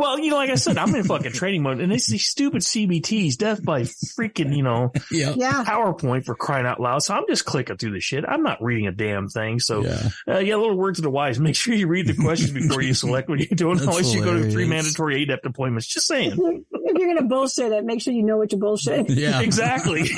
Well, 0.00 0.18
you 0.18 0.30
know, 0.30 0.36
like 0.36 0.50
I 0.50 0.54
said, 0.54 0.78
I'm 0.78 0.94
in 0.94 1.04
fucking 1.04 1.32
training 1.32 1.62
mode 1.62 1.80
and 1.80 1.92
it's 1.92 2.06
these 2.06 2.24
stupid 2.24 2.62
CBTs, 2.62 3.36
death 3.36 3.62
by 3.62 3.82
freaking, 3.82 4.56
you 4.56 4.62
know, 4.62 4.92
Yeah. 5.10 5.34
Yeah. 5.36 5.64
PowerPoint 5.66 6.24
for 6.24 6.34
crying 6.34 6.66
out 6.66 6.80
loud. 6.80 7.02
So 7.02 7.14
I'm 7.14 7.24
just 7.28 7.44
clicking 7.44 7.76
through 7.76 7.92
the 7.92 8.00
shit. 8.00 8.24
I'm 8.26 8.42
not 8.42 8.62
reading 8.62 8.86
a 8.86 8.92
damn 8.92 9.28
thing. 9.28 9.60
So 9.60 9.84
Yeah. 9.84 10.08
Uh, 10.26 10.38
yeah, 10.38 10.54
a 10.54 10.56
little 10.58 10.76
word 10.78 10.94
to 10.96 11.02
the 11.02 11.10
wise. 11.10 11.38
Make 11.38 11.54
sure 11.56 11.74
you 11.74 11.86
read 11.86 12.06
the 12.06 12.14
questions 12.16 12.50
before 12.68 12.82
you 12.82 12.94
select 12.94 13.28
what 13.28 13.38
you're 13.38 13.48
doing. 13.54 13.76
That's 13.76 13.88
Otherwise, 13.88 14.14
you 14.14 14.24
go 14.24 14.34
to 14.34 14.50
three 14.50 14.66
mandatory 14.66 15.26
ADAPT 15.26 15.44
appointments. 15.44 15.86
Just 15.86 16.06
saying. 16.06 16.32
If 16.32 16.98
you're 16.98 17.06
going 17.08 17.18
to 17.18 17.24
bullshit 17.24 17.70
it, 17.72 17.84
make 17.84 18.00
sure 18.00 18.12
you 18.14 18.22
know 18.22 18.36
what 18.38 18.50
you're 18.52 18.60
bullshitting. 18.60 19.06
Yeah. 19.20 19.40
exactly. 19.42 20.08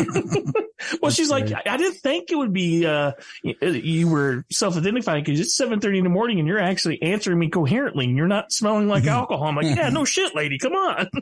well, 1.00 1.10
she's 1.10 1.30
like, 1.30 1.46
great. 1.48 1.66
I, 1.66 1.74
I 1.74 1.76
didn't 1.76 1.98
think 1.98 2.30
it 2.30 2.36
would 2.36 2.52
be, 2.52 2.86
uh, 2.86 3.12
y- 3.44 3.54
you 3.62 4.08
were 4.08 4.44
self-identifying 4.50 5.24
because 5.24 5.40
it's 5.40 5.60
7.30 5.60 5.98
in 5.98 6.04
the 6.04 6.10
morning 6.10 6.38
and 6.38 6.46
you're 6.48 6.58
actually 6.60 7.02
answering 7.02 7.38
me 7.38 7.48
coherently 7.48 8.06
and 8.06 8.16
you're 8.16 8.28
not 8.28 8.52
smelling 8.52 8.88
like 8.88 9.06
alcohol. 9.06 9.46
I'm 9.46 9.56
like, 9.56 9.71
yeah, 9.76 9.88
no 9.90 10.04
shit, 10.04 10.34
lady. 10.34 10.58
Come 10.58 10.72
on. 10.72 11.08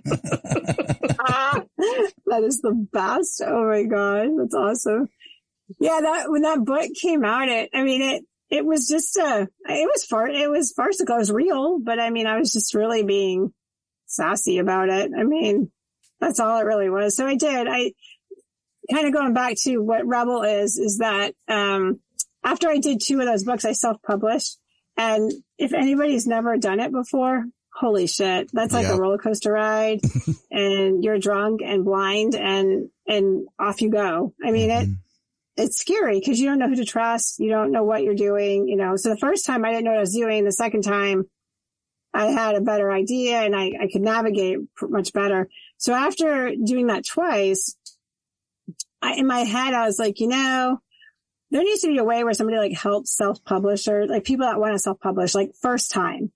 That 2.27 2.45
is 2.45 2.61
the 2.61 2.73
best. 2.93 3.43
Oh 3.45 3.67
my 3.69 3.83
god, 3.85 4.29
that's 4.39 4.55
awesome. 4.55 5.09
Yeah, 5.81 6.01
that 6.01 6.31
when 6.31 6.43
that 6.43 6.65
book 6.65 6.91
came 7.01 7.25
out, 7.25 7.49
it 7.49 7.71
I 7.75 7.83
mean 7.83 8.03
it 8.03 8.25
it 8.51 8.65
was 8.65 8.89
just 8.89 9.17
a 9.17 9.49
it 9.69 9.91
was 9.93 10.05
far 10.05 10.29
it 10.29 10.51
was 10.51 10.73
farcical. 10.73 11.17
It 11.17 11.19
was 11.19 11.33
real, 11.33 11.79
but 11.81 11.99
I 11.99 12.11
mean 12.11 12.27
I 12.27 12.39
was 12.39 12.53
just 12.53 12.75
really 12.75 13.03
being 13.03 13.53
sassy 14.07 14.59
about 14.59 14.91
it. 14.91 15.11
I 15.17 15.25
mean 15.25 15.71
that's 16.21 16.39
all 16.39 16.61
it 16.61 16.65
really 16.65 16.91
was. 16.91 17.17
So 17.17 17.27
I 17.27 17.37
did. 17.37 17.67
I 17.69 17.93
kind 18.93 19.07
of 19.07 19.13
going 19.13 19.35
back 19.35 19.57
to 19.63 19.79
what 19.79 20.07
Rebel 20.07 20.43
is 20.43 20.79
is 20.79 20.99
that 20.99 21.35
um 21.49 22.01
after 22.45 22.69
I 22.69 22.79
did 22.79 23.01
two 23.05 23.21
of 23.21 23.27
those 23.27 23.45
books, 23.45 23.65
I 23.65 23.73
self 23.73 24.01
published, 24.03 24.59
and 24.97 25.33
if 25.59 25.73
anybody's 25.73 26.27
never 26.27 26.57
done 26.57 26.81
it 26.81 26.93
before. 26.93 27.45
Holy 27.81 28.07
shit. 28.07 28.51
That's 28.53 28.75
like 28.75 28.85
Yeah. 28.85 28.97
a 28.97 28.99
roller 28.99 29.17
coaster 29.17 29.53
ride 29.53 30.01
and 30.51 31.03
you're 31.03 31.19
drunk 31.19 31.63
and 31.65 31.83
blind 31.83 32.35
and, 32.35 32.91
and 33.09 33.49
off 33.59 33.81
you 33.81 33.89
go. 33.89 34.35
I 34.45 34.51
mean, 34.51 34.71
it, 34.71 34.83
mm-hmm. 34.85 34.93
it's 35.57 35.81
scary 35.81 36.21
because 36.21 36.39
you 36.39 36.47
don't 36.47 36.59
know 36.59 36.69
who 36.69 36.77
to 36.77 36.85
trust. 36.85 37.39
You 37.39 37.49
don't 37.49 37.73
know 37.73 37.83
what 37.83 38.03
you're 38.03 38.15
doing, 38.15 38.69
you 38.69 38.77
know. 38.77 38.97
So 38.97 39.09
the 39.09 39.17
first 39.17 39.47
time 39.47 39.65
I 39.65 39.71
didn't 39.71 39.85
know 39.85 39.93
what 39.93 39.97
I 39.97 40.03
was 40.03 40.15
doing. 40.15 40.45
The 40.45 40.53
second 40.53 40.83
time 40.83 41.25
I 42.13 42.27
had 42.27 42.55
a 42.55 42.61
better 42.61 42.93
idea 42.93 43.39
and 43.39 43.57
I, 43.57 43.73
I 43.81 43.89
could 43.91 44.03
navigate 44.03 44.59
much 44.83 45.15
better. 45.15 45.49
So 45.79 45.95
after 45.95 46.55
doing 46.55 46.89
that 46.89 47.07
twice, 47.07 47.75
I, 49.01 49.15
in 49.15 49.27
my 49.27 49.41
head, 49.41 49.73
I 49.73 49.87
was 49.87 49.99
like, 49.99 50.21
you 50.21 50.29
know, 50.29 50.81
there 51.51 51.63
needs 51.65 51.81
to 51.81 51.89
be 51.89 51.97
a 51.97 52.05
way 52.05 52.23
where 52.25 52.35
somebody 52.35 52.59
like 52.59 52.77
helps 52.77 53.17
self 53.17 53.43
publishers, 53.43 54.11
like 54.11 54.25
people 54.25 54.45
that 54.45 54.61
want 54.61 54.75
to 54.75 54.79
self-publish, 54.79 55.35
like 55.35 55.53
first 55.63 55.91
time. 55.91 56.31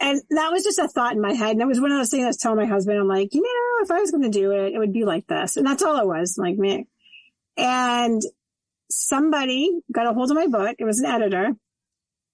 And 0.00 0.20
that 0.30 0.50
was 0.50 0.64
just 0.64 0.78
a 0.78 0.88
thought 0.88 1.12
in 1.12 1.20
my 1.20 1.32
head. 1.32 1.52
And 1.52 1.62
it 1.62 1.66
was 1.66 1.80
one 1.80 1.92
of 1.92 1.98
those 1.98 2.10
things 2.10 2.24
I 2.24 2.28
was 2.28 2.36
telling 2.36 2.58
my 2.58 2.66
husband, 2.66 2.98
I'm 2.98 3.08
like, 3.08 3.32
you 3.32 3.42
know, 3.42 3.84
if 3.84 3.90
I 3.90 4.00
was 4.00 4.10
going 4.10 4.24
to 4.24 4.28
do 4.28 4.50
it, 4.50 4.74
it 4.74 4.78
would 4.78 4.92
be 4.92 5.04
like 5.04 5.26
this. 5.26 5.56
And 5.56 5.66
that's 5.66 5.82
all 5.82 5.98
it 5.98 6.06
was, 6.06 6.36
like 6.36 6.56
me. 6.56 6.86
And 7.56 8.20
somebody 8.90 9.70
got 9.92 10.06
a 10.06 10.12
hold 10.12 10.30
of 10.30 10.36
my 10.36 10.46
book. 10.48 10.76
It 10.78 10.84
was 10.84 11.00
an 11.00 11.06
editor. 11.06 11.52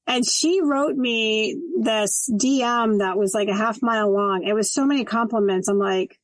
And 0.06 0.26
she 0.26 0.60
wrote 0.62 0.96
me 0.96 1.56
this 1.80 2.28
DM 2.32 2.98
that 2.98 3.16
was 3.16 3.34
like 3.34 3.48
a 3.48 3.56
half 3.56 3.82
mile 3.82 4.12
long. 4.12 4.44
It 4.44 4.54
was 4.54 4.72
so 4.72 4.84
many 4.84 5.04
compliments. 5.04 5.68
I'm 5.68 5.78
like, 5.78 6.18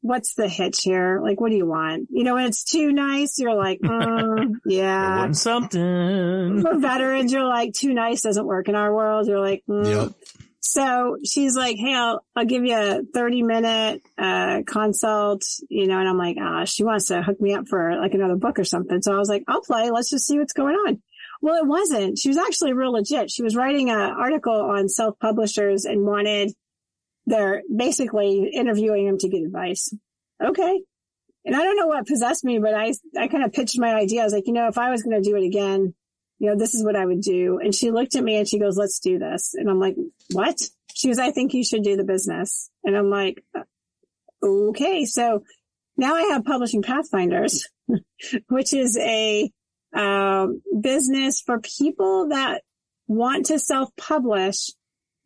what's 0.00 0.34
the 0.34 0.48
hitch 0.48 0.82
here? 0.82 1.20
Like, 1.22 1.40
what 1.40 1.50
do 1.50 1.56
you 1.56 1.66
want? 1.66 2.08
You 2.10 2.24
know, 2.24 2.34
when 2.34 2.46
it's 2.46 2.64
too 2.64 2.92
nice, 2.92 3.38
you're 3.38 3.54
like, 3.54 3.80
mm, 3.80 4.54
yeah. 4.66 5.30
Something. 5.32 6.62
For 6.62 6.78
veterans, 6.78 7.32
you're 7.32 7.44
like, 7.44 7.74
too 7.74 7.92
nice 7.94 8.22
doesn't 8.22 8.46
work 8.46 8.68
in 8.68 8.74
our 8.74 8.92
world. 8.92 9.26
You're 9.26 9.40
like, 9.40 9.62
mm. 9.68 9.86
Yep. 9.86 10.12
So 10.60 11.16
she's 11.24 11.56
like, 11.56 11.76
Hey, 11.76 11.94
I'll, 11.94 12.24
I'll 12.34 12.44
give 12.44 12.64
you 12.64 12.76
a 12.76 13.02
30 13.14 13.42
minute, 13.42 14.02
uh, 14.18 14.62
consult, 14.66 15.42
you 15.68 15.86
know, 15.86 15.98
and 15.98 16.08
I'm 16.08 16.18
like, 16.18 16.36
ah, 16.40 16.64
she 16.64 16.84
wants 16.84 17.06
to 17.06 17.22
hook 17.22 17.40
me 17.40 17.54
up 17.54 17.68
for 17.68 17.96
like 17.96 18.14
another 18.14 18.36
book 18.36 18.58
or 18.58 18.64
something. 18.64 19.00
So 19.02 19.14
I 19.14 19.18
was 19.18 19.28
like, 19.28 19.44
I'll 19.48 19.62
play. 19.62 19.90
Let's 19.90 20.10
just 20.10 20.26
see 20.26 20.38
what's 20.38 20.52
going 20.52 20.74
on. 20.74 21.00
Well, 21.40 21.62
it 21.62 21.66
wasn't. 21.66 22.18
She 22.18 22.28
was 22.28 22.38
actually 22.38 22.72
real 22.72 22.92
legit. 22.92 23.30
She 23.30 23.42
was 23.42 23.54
writing 23.54 23.90
an 23.90 23.96
article 23.96 24.60
on 24.60 24.88
self 24.88 25.18
publishers 25.20 25.84
and 25.84 26.04
wanted 26.04 26.52
their 27.26 27.62
basically 27.74 28.50
interviewing 28.52 29.06
them 29.06 29.18
to 29.18 29.28
get 29.28 29.42
advice. 29.42 29.94
Okay. 30.42 30.82
And 31.44 31.54
I 31.54 31.62
don't 31.62 31.76
know 31.76 31.86
what 31.86 32.06
possessed 32.06 32.44
me, 32.44 32.58
but 32.58 32.74
I, 32.74 32.92
I 33.16 33.28
kind 33.28 33.44
of 33.44 33.52
pitched 33.52 33.78
my 33.78 33.94
idea. 33.94 34.22
I 34.22 34.24
was 34.24 34.32
like, 34.32 34.46
you 34.46 34.52
know, 34.52 34.68
if 34.68 34.78
I 34.78 34.90
was 34.90 35.02
going 35.02 35.22
to 35.22 35.28
do 35.28 35.36
it 35.36 35.46
again, 35.46 35.94
you 36.38 36.48
know, 36.48 36.56
this 36.56 36.74
is 36.74 36.84
what 36.84 36.96
I 36.96 37.04
would 37.04 37.20
do. 37.20 37.58
And 37.58 37.74
she 37.74 37.90
looked 37.90 38.14
at 38.14 38.24
me 38.24 38.36
and 38.36 38.48
she 38.48 38.58
goes, 38.58 38.76
let's 38.76 39.00
do 39.00 39.18
this. 39.18 39.54
And 39.54 39.68
I'm 39.68 39.80
like, 39.80 39.96
what? 40.32 40.56
She 40.94 41.08
goes, 41.08 41.18
I 41.18 41.32
think 41.32 41.52
you 41.52 41.64
should 41.64 41.82
do 41.82 41.96
the 41.96 42.04
business. 42.04 42.70
And 42.84 42.96
I'm 42.96 43.10
like, 43.10 43.44
okay. 44.42 45.04
So 45.04 45.42
now 45.96 46.14
I 46.14 46.22
have 46.32 46.44
publishing 46.44 46.82
pathfinders, 46.82 47.68
which 48.48 48.72
is 48.72 48.96
a, 48.96 49.50
um, 49.94 50.62
business 50.80 51.40
for 51.40 51.60
people 51.60 52.28
that 52.28 52.62
want 53.06 53.46
to 53.46 53.58
self-publish, 53.58 54.70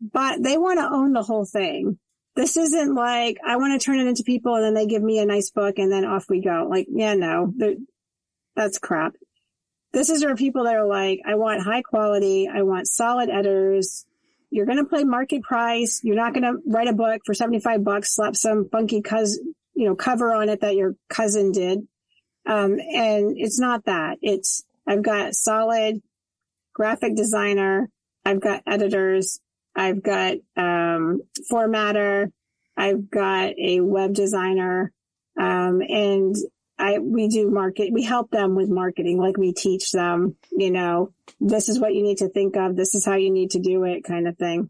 but 0.00 0.42
they 0.42 0.56
want 0.56 0.78
to 0.78 0.88
own 0.90 1.12
the 1.12 1.22
whole 1.22 1.44
thing. 1.44 1.98
This 2.36 2.56
isn't 2.56 2.94
like, 2.94 3.38
I 3.46 3.56
want 3.56 3.78
to 3.78 3.84
turn 3.84 3.98
it 3.98 4.06
into 4.06 4.22
people 4.22 4.54
and 4.54 4.64
then 4.64 4.74
they 4.74 4.86
give 4.86 5.02
me 5.02 5.18
a 5.18 5.26
nice 5.26 5.50
book 5.50 5.78
and 5.78 5.92
then 5.92 6.04
off 6.04 6.26
we 6.30 6.40
go. 6.40 6.66
Like, 6.70 6.86
yeah, 6.90 7.14
no, 7.14 7.52
that's 8.56 8.78
crap. 8.78 9.14
This 9.93 10.09
is 10.09 10.24
where 10.24 10.34
people 10.34 10.64
that 10.64 10.74
are 10.74 10.86
like, 10.86 11.20
I 11.26 11.34
want 11.34 11.62
high 11.62 11.82
quality. 11.82 12.49
I 12.49 12.62
want 12.62 12.88
solid 12.88 13.28
editors. 13.28 14.07
You're 14.51 14.66
going 14.66 14.78
to 14.78 14.84
play 14.84 15.05
market 15.05 15.43
price. 15.43 16.01
You're 16.03 16.16
not 16.16 16.34
going 16.34 16.45
to 16.45 16.61
write 16.66 16.88
a 16.88 16.95
book 16.95 17.22
for 17.24 17.34
75 17.34 17.84
bucks, 17.84 18.14
slap 18.14 18.34
some 18.34 18.68
funky 18.70 19.03
cuz, 19.03 19.40
you 19.74 19.86
know, 19.86 19.95
cover 19.95 20.32
on 20.32 20.49
it 20.49 20.61
that 20.61 20.76
your 20.76 20.95
cousin 21.09 21.53
did. 21.53 21.80
Um, 22.47 22.78
and 22.80 23.34
it's 23.36 23.61
not 23.61 23.84
that. 23.84 24.18
It's, 24.22 24.64
I've 24.86 25.03
got 25.03 25.34
solid 25.34 26.03
graphic 26.74 27.14
designer. 27.14 27.88
I've 28.24 28.40
got 28.40 28.62
editors. 28.66 29.40
I've 29.74 30.03
got, 30.03 30.34
um, 30.57 31.22
formatter. 31.51 32.30
I've 32.76 33.11
got 33.11 33.53
a 33.59 33.80
web 33.80 34.14
designer. 34.14 34.93
Um, 35.38 35.80
and 35.82 36.34
I, 36.82 36.98
we 36.98 37.28
do 37.28 37.48
market, 37.48 37.92
we 37.92 38.02
help 38.02 38.32
them 38.32 38.56
with 38.56 38.68
marketing, 38.68 39.16
like 39.16 39.36
we 39.36 39.52
teach 39.52 39.92
them, 39.92 40.34
you 40.50 40.72
know, 40.72 41.12
this 41.40 41.68
is 41.68 41.78
what 41.78 41.94
you 41.94 42.02
need 42.02 42.18
to 42.18 42.28
think 42.28 42.56
of. 42.56 42.74
This 42.74 42.96
is 42.96 43.06
how 43.06 43.14
you 43.14 43.30
need 43.30 43.52
to 43.52 43.60
do 43.60 43.84
it 43.84 44.02
kind 44.02 44.26
of 44.26 44.36
thing. 44.36 44.68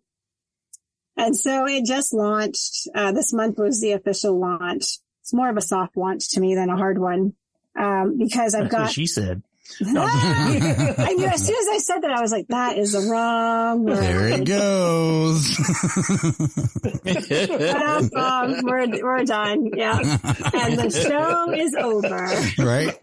And 1.17 1.35
so 1.35 1.67
it 1.67 1.87
just 1.87 2.13
launched, 2.13 2.87
uh, 2.95 3.13
this 3.13 3.33
month 3.33 3.57
was 3.57 3.81
the 3.81 3.93
official 3.93 4.39
launch. 4.39 4.99
It's 5.23 5.33
more 5.33 5.49
of 5.49 5.57
a 5.57 5.63
soft 5.63 5.97
launch 5.97 6.29
to 6.33 6.41
me 6.41 6.55
than 6.55 6.69
a 6.69 6.77
hard 6.77 6.99
one. 6.99 7.33
Um, 7.79 8.19
because 8.19 8.55
I've 8.55 8.69
got, 8.69 8.91
she 8.93 9.07
said. 9.07 9.43
I 9.81 11.15
knew 11.17 11.27
as 11.27 11.47
soon 11.47 11.57
as 11.57 11.69
I 11.69 11.79
said 11.79 12.01
that, 12.03 12.11
I 12.11 12.21
was 12.21 12.33
like, 12.33 12.49
that 12.49 12.79
is 12.79 12.93
the 12.93 13.01
wrong 13.11 13.85
word. 13.85 13.97
There 13.97 14.29
it 14.29 14.45
goes. 14.45 15.57
But, 16.83 17.83
um, 17.83 18.11
um, 18.17 18.61
we're, 18.65 18.87
we're 19.03 19.25
done. 19.25 19.71
Yeah. 19.75 19.99
And 19.99 20.79
the 20.79 20.91
show 20.91 21.53
is 21.53 21.75
over. 21.75 22.27
right? 22.65 22.97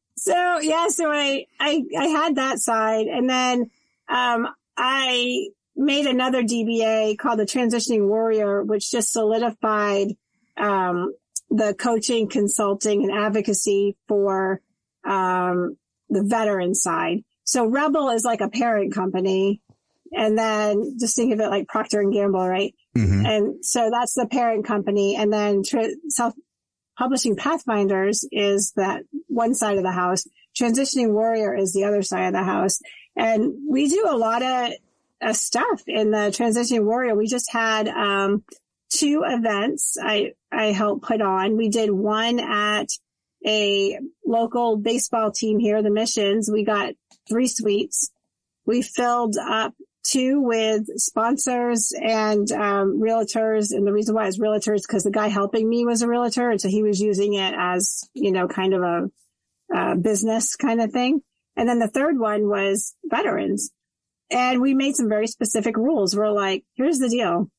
So 0.16 0.58
yeah, 0.60 0.88
so 0.88 1.10
I, 1.10 1.46
I, 1.58 1.82
I 1.98 2.06
had 2.08 2.34
that 2.34 2.58
side 2.58 3.06
and 3.06 3.26
then, 3.28 3.70
um, 4.06 4.48
I 4.76 5.46
made 5.74 6.04
another 6.04 6.42
DBA 6.42 7.16
called 7.16 7.38
the 7.38 7.46
Transitioning 7.46 8.06
Warrior, 8.06 8.62
which 8.62 8.90
just 8.90 9.12
solidified, 9.12 10.08
um, 10.58 11.14
the 11.50 11.74
coaching, 11.74 12.28
consulting 12.28 13.02
and 13.02 13.12
advocacy 13.12 13.96
for, 14.08 14.60
um, 15.04 15.76
the 16.08 16.22
veteran 16.22 16.74
side. 16.74 17.24
So 17.44 17.66
Rebel 17.66 18.10
is 18.10 18.24
like 18.24 18.40
a 18.40 18.48
parent 18.48 18.94
company. 18.94 19.60
And 20.12 20.36
then 20.36 20.96
just 20.98 21.14
think 21.14 21.32
of 21.32 21.40
it 21.40 21.50
like 21.50 21.68
Procter 21.68 22.00
and 22.00 22.12
Gamble, 22.12 22.48
right? 22.48 22.74
Mhm. 22.96 23.24
And 23.28 23.64
so 23.64 23.90
that's 23.90 24.14
the 24.14 24.26
parent 24.26 24.64
company. 24.66 25.14
And 25.16 25.32
then 25.32 25.62
tra- 25.62 25.94
self 26.08 26.34
publishing 26.98 27.36
Pathfinders 27.36 28.26
is 28.32 28.72
that 28.76 29.04
one 29.28 29.54
side 29.54 29.76
of 29.76 29.84
the 29.84 29.92
house. 29.92 30.26
Transitioning 30.60 31.12
Warrior 31.12 31.54
is 31.54 31.72
the 31.72 31.84
other 31.84 32.02
side 32.02 32.26
of 32.26 32.32
the 32.32 32.42
house. 32.42 32.80
And 33.16 33.52
we 33.68 33.88
do 33.88 34.04
a 34.08 34.16
lot 34.16 34.42
of 34.42 34.72
uh, 35.22 35.32
stuff 35.32 35.82
in 35.86 36.10
the 36.10 36.32
Transitioning 36.32 36.84
Warrior. 36.84 37.14
We 37.14 37.26
just 37.26 37.52
had, 37.52 37.88
um, 37.88 38.42
two 38.92 39.22
events 39.24 39.96
I, 40.02 40.32
I 40.52 40.66
helped 40.66 41.04
put 41.04 41.20
on. 41.20 41.56
We 41.56 41.68
did 41.68 41.90
one 41.90 42.40
at 42.40 42.88
a 43.46 43.98
local 44.26 44.76
baseball 44.76 45.30
team 45.30 45.58
here, 45.58 45.82
the 45.82 45.90
missions. 45.90 46.50
We 46.52 46.64
got 46.64 46.94
three 47.28 47.46
suites. 47.46 48.10
We 48.66 48.82
filled 48.82 49.36
up 49.38 49.74
two 50.02 50.40
with 50.40 50.86
sponsors 50.98 51.92
and 52.00 52.50
um, 52.52 53.00
realtors. 53.00 53.72
And 53.72 53.86
the 53.86 53.92
reason 53.92 54.14
why 54.14 54.26
it's 54.26 54.38
realtors 54.38 54.82
because 54.86 55.04
the 55.04 55.10
guy 55.10 55.28
helping 55.28 55.68
me 55.68 55.84
was 55.84 56.02
a 56.02 56.08
realtor, 56.08 56.50
and 56.50 56.60
so 56.60 56.68
he 56.68 56.82
was 56.82 57.00
using 57.00 57.34
it 57.34 57.54
as 57.56 58.08
you 58.14 58.32
know 58.32 58.48
kind 58.48 58.74
of 58.74 58.82
a, 58.82 59.10
a 59.74 59.96
business 59.96 60.56
kind 60.56 60.80
of 60.80 60.92
thing. 60.92 61.20
And 61.56 61.68
then 61.68 61.78
the 61.78 61.88
third 61.88 62.18
one 62.18 62.48
was 62.48 62.94
veterans, 63.04 63.70
and 64.30 64.60
we 64.60 64.74
made 64.74 64.96
some 64.96 65.08
very 65.08 65.26
specific 65.26 65.76
rules. 65.76 66.16
We're 66.16 66.30
like, 66.30 66.64
here's 66.74 66.98
the 66.98 67.08
deal: 67.08 67.50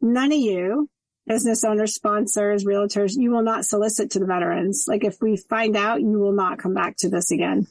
none 0.00 0.32
of 0.32 0.38
you. 0.38 0.88
Business 1.26 1.64
owners, 1.64 1.94
sponsors, 1.94 2.64
realtors, 2.64 3.14
you 3.16 3.32
will 3.32 3.42
not 3.42 3.64
solicit 3.64 4.12
to 4.12 4.20
the 4.20 4.26
veterans. 4.26 4.84
Like 4.86 5.02
if 5.02 5.16
we 5.20 5.36
find 5.36 5.76
out, 5.76 6.00
you 6.00 6.20
will 6.20 6.32
not 6.32 6.58
come 6.60 6.72
back 6.72 6.96
to 6.98 7.10
this 7.10 7.32
again. 7.32 7.66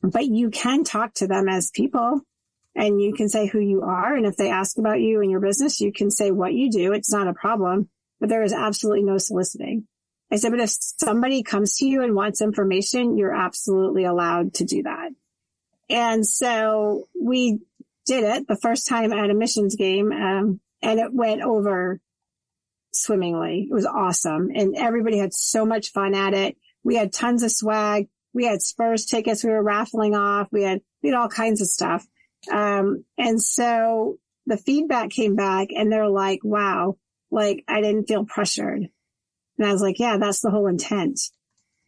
But 0.00 0.26
you 0.26 0.50
can 0.50 0.84
talk 0.84 1.14
to 1.14 1.26
them 1.26 1.48
as 1.48 1.72
people 1.72 2.20
and 2.76 3.00
you 3.00 3.14
can 3.14 3.28
say 3.28 3.46
who 3.46 3.58
you 3.58 3.82
are. 3.82 4.14
And 4.14 4.26
if 4.26 4.36
they 4.36 4.50
ask 4.50 4.78
about 4.78 5.00
you 5.00 5.22
and 5.22 5.30
your 5.30 5.40
business, 5.40 5.80
you 5.80 5.92
can 5.92 6.10
say 6.10 6.30
what 6.30 6.52
you 6.52 6.70
do. 6.70 6.92
It's 6.92 7.12
not 7.12 7.26
a 7.26 7.34
problem, 7.34 7.88
but 8.20 8.28
there 8.28 8.44
is 8.44 8.52
absolutely 8.52 9.02
no 9.02 9.18
soliciting. 9.18 9.88
I 10.30 10.36
said, 10.36 10.50
but 10.50 10.60
if 10.60 10.70
somebody 10.70 11.42
comes 11.42 11.76
to 11.76 11.86
you 11.86 12.02
and 12.02 12.14
wants 12.14 12.42
information, 12.42 13.16
you're 13.16 13.34
absolutely 13.34 14.04
allowed 14.04 14.54
to 14.54 14.64
do 14.64 14.82
that. 14.82 15.10
And 15.88 16.26
so 16.26 17.08
we 17.20 17.60
did 18.06 18.24
it 18.24 18.48
the 18.48 18.56
first 18.56 18.86
time 18.88 19.12
at 19.12 19.30
a 19.30 19.34
missions 19.34 19.76
game. 19.76 20.12
Um, 20.12 20.60
and 20.82 21.00
it 21.00 21.12
went 21.12 21.42
over 21.42 22.00
swimmingly. 22.92 23.68
It 23.70 23.74
was 23.74 23.86
awesome. 23.86 24.50
And 24.54 24.76
everybody 24.76 25.18
had 25.18 25.34
so 25.34 25.64
much 25.64 25.92
fun 25.92 26.14
at 26.14 26.34
it. 26.34 26.56
We 26.82 26.96
had 26.96 27.12
tons 27.12 27.42
of 27.42 27.52
swag. 27.52 28.08
We 28.32 28.44
had 28.44 28.62
Spurs 28.62 29.06
tickets 29.06 29.44
we 29.44 29.50
were 29.50 29.62
raffling 29.62 30.14
off. 30.14 30.48
We 30.52 30.62
had, 30.62 30.80
we 31.02 31.10
had 31.10 31.18
all 31.18 31.28
kinds 31.28 31.60
of 31.60 31.68
stuff. 31.68 32.06
Um, 32.50 33.04
and 33.18 33.42
so 33.42 34.18
the 34.46 34.56
feedback 34.56 35.10
came 35.10 35.36
back 35.36 35.68
and 35.74 35.90
they're 35.90 36.08
like, 36.08 36.40
wow, 36.42 36.96
like 37.30 37.64
I 37.66 37.80
didn't 37.80 38.06
feel 38.06 38.24
pressured. 38.24 38.88
And 39.58 39.66
I 39.66 39.72
was 39.72 39.82
like, 39.82 39.98
yeah, 39.98 40.18
that's 40.18 40.40
the 40.40 40.50
whole 40.50 40.66
intent. 40.66 41.20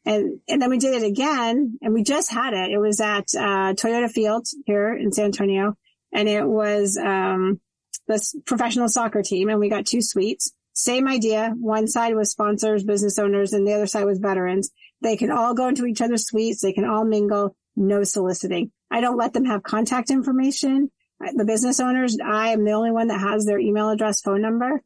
And, 0.05 0.41
and 0.49 0.63
then 0.63 0.71
we 0.71 0.79
did 0.79 0.95
it 0.95 1.07
again 1.07 1.79
and 1.83 1.93
we 1.93 2.03
just 2.03 2.31
had 2.33 2.55
it. 2.55 2.71
It 2.71 2.79
was 2.79 3.01
at, 3.01 3.27
uh, 3.37 3.75
Toyota 3.75 4.11
Field 4.11 4.47
here 4.65 4.95
in 4.95 5.13
San 5.13 5.27
Antonio 5.27 5.77
and 6.13 6.29
it 6.29 6.47
was, 6.47 6.97
um, 6.97 7.61
this 8.09 8.35
professional 8.47 8.89
soccer 8.89 9.23
team 9.23 9.49
and 9.49 9.61
we 9.61 9.69
got 9.69 9.87
two 9.87 10.03
suites. 10.03 10.53
Same 10.73 11.09
idea. 11.09 11.55
One 11.59 11.89
side 11.89 12.15
was 12.15 12.31
sponsors, 12.31 12.85
business 12.85 13.19
owners, 13.19 13.53
and 13.53 13.67
the 13.67 13.75
other 13.75 13.87
side 13.87 14.05
was 14.05 14.19
veterans. 14.19 14.71
They 15.01 15.17
can 15.17 15.31
all 15.31 15.55
go 15.55 15.69
into 15.69 15.87
each 15.87 16.01
other's 16.01 16.27
suites. 16.27 16.63
They 16.63 16.73
can 16.73 16.85
all 16.85 17.05
mingle. 17.05 17.57
No 17.77 18.03
soliciting. 18.05 18.73
I 18.91 19.01
don't 19.01 19.17
let 19.17 19.33
them 19.33 19.45
have 19.45 19.63
contact 19.63 20.11
information. 20.11 20.91
The 21.35 21.45
business 21.45 21.81
owners, 21.81 22.17
I 22.25 22.49
am 22.49 22.65
the 22.65 22.73
only 22.73 22.93
one 22.93 23.09
that 23.09 23.21
has 23.21 23.45
their 23.45 23.59
email 23.59 23.91
address, 23.91 24.21
phone 24.21 24.41
number. 24.41 24.83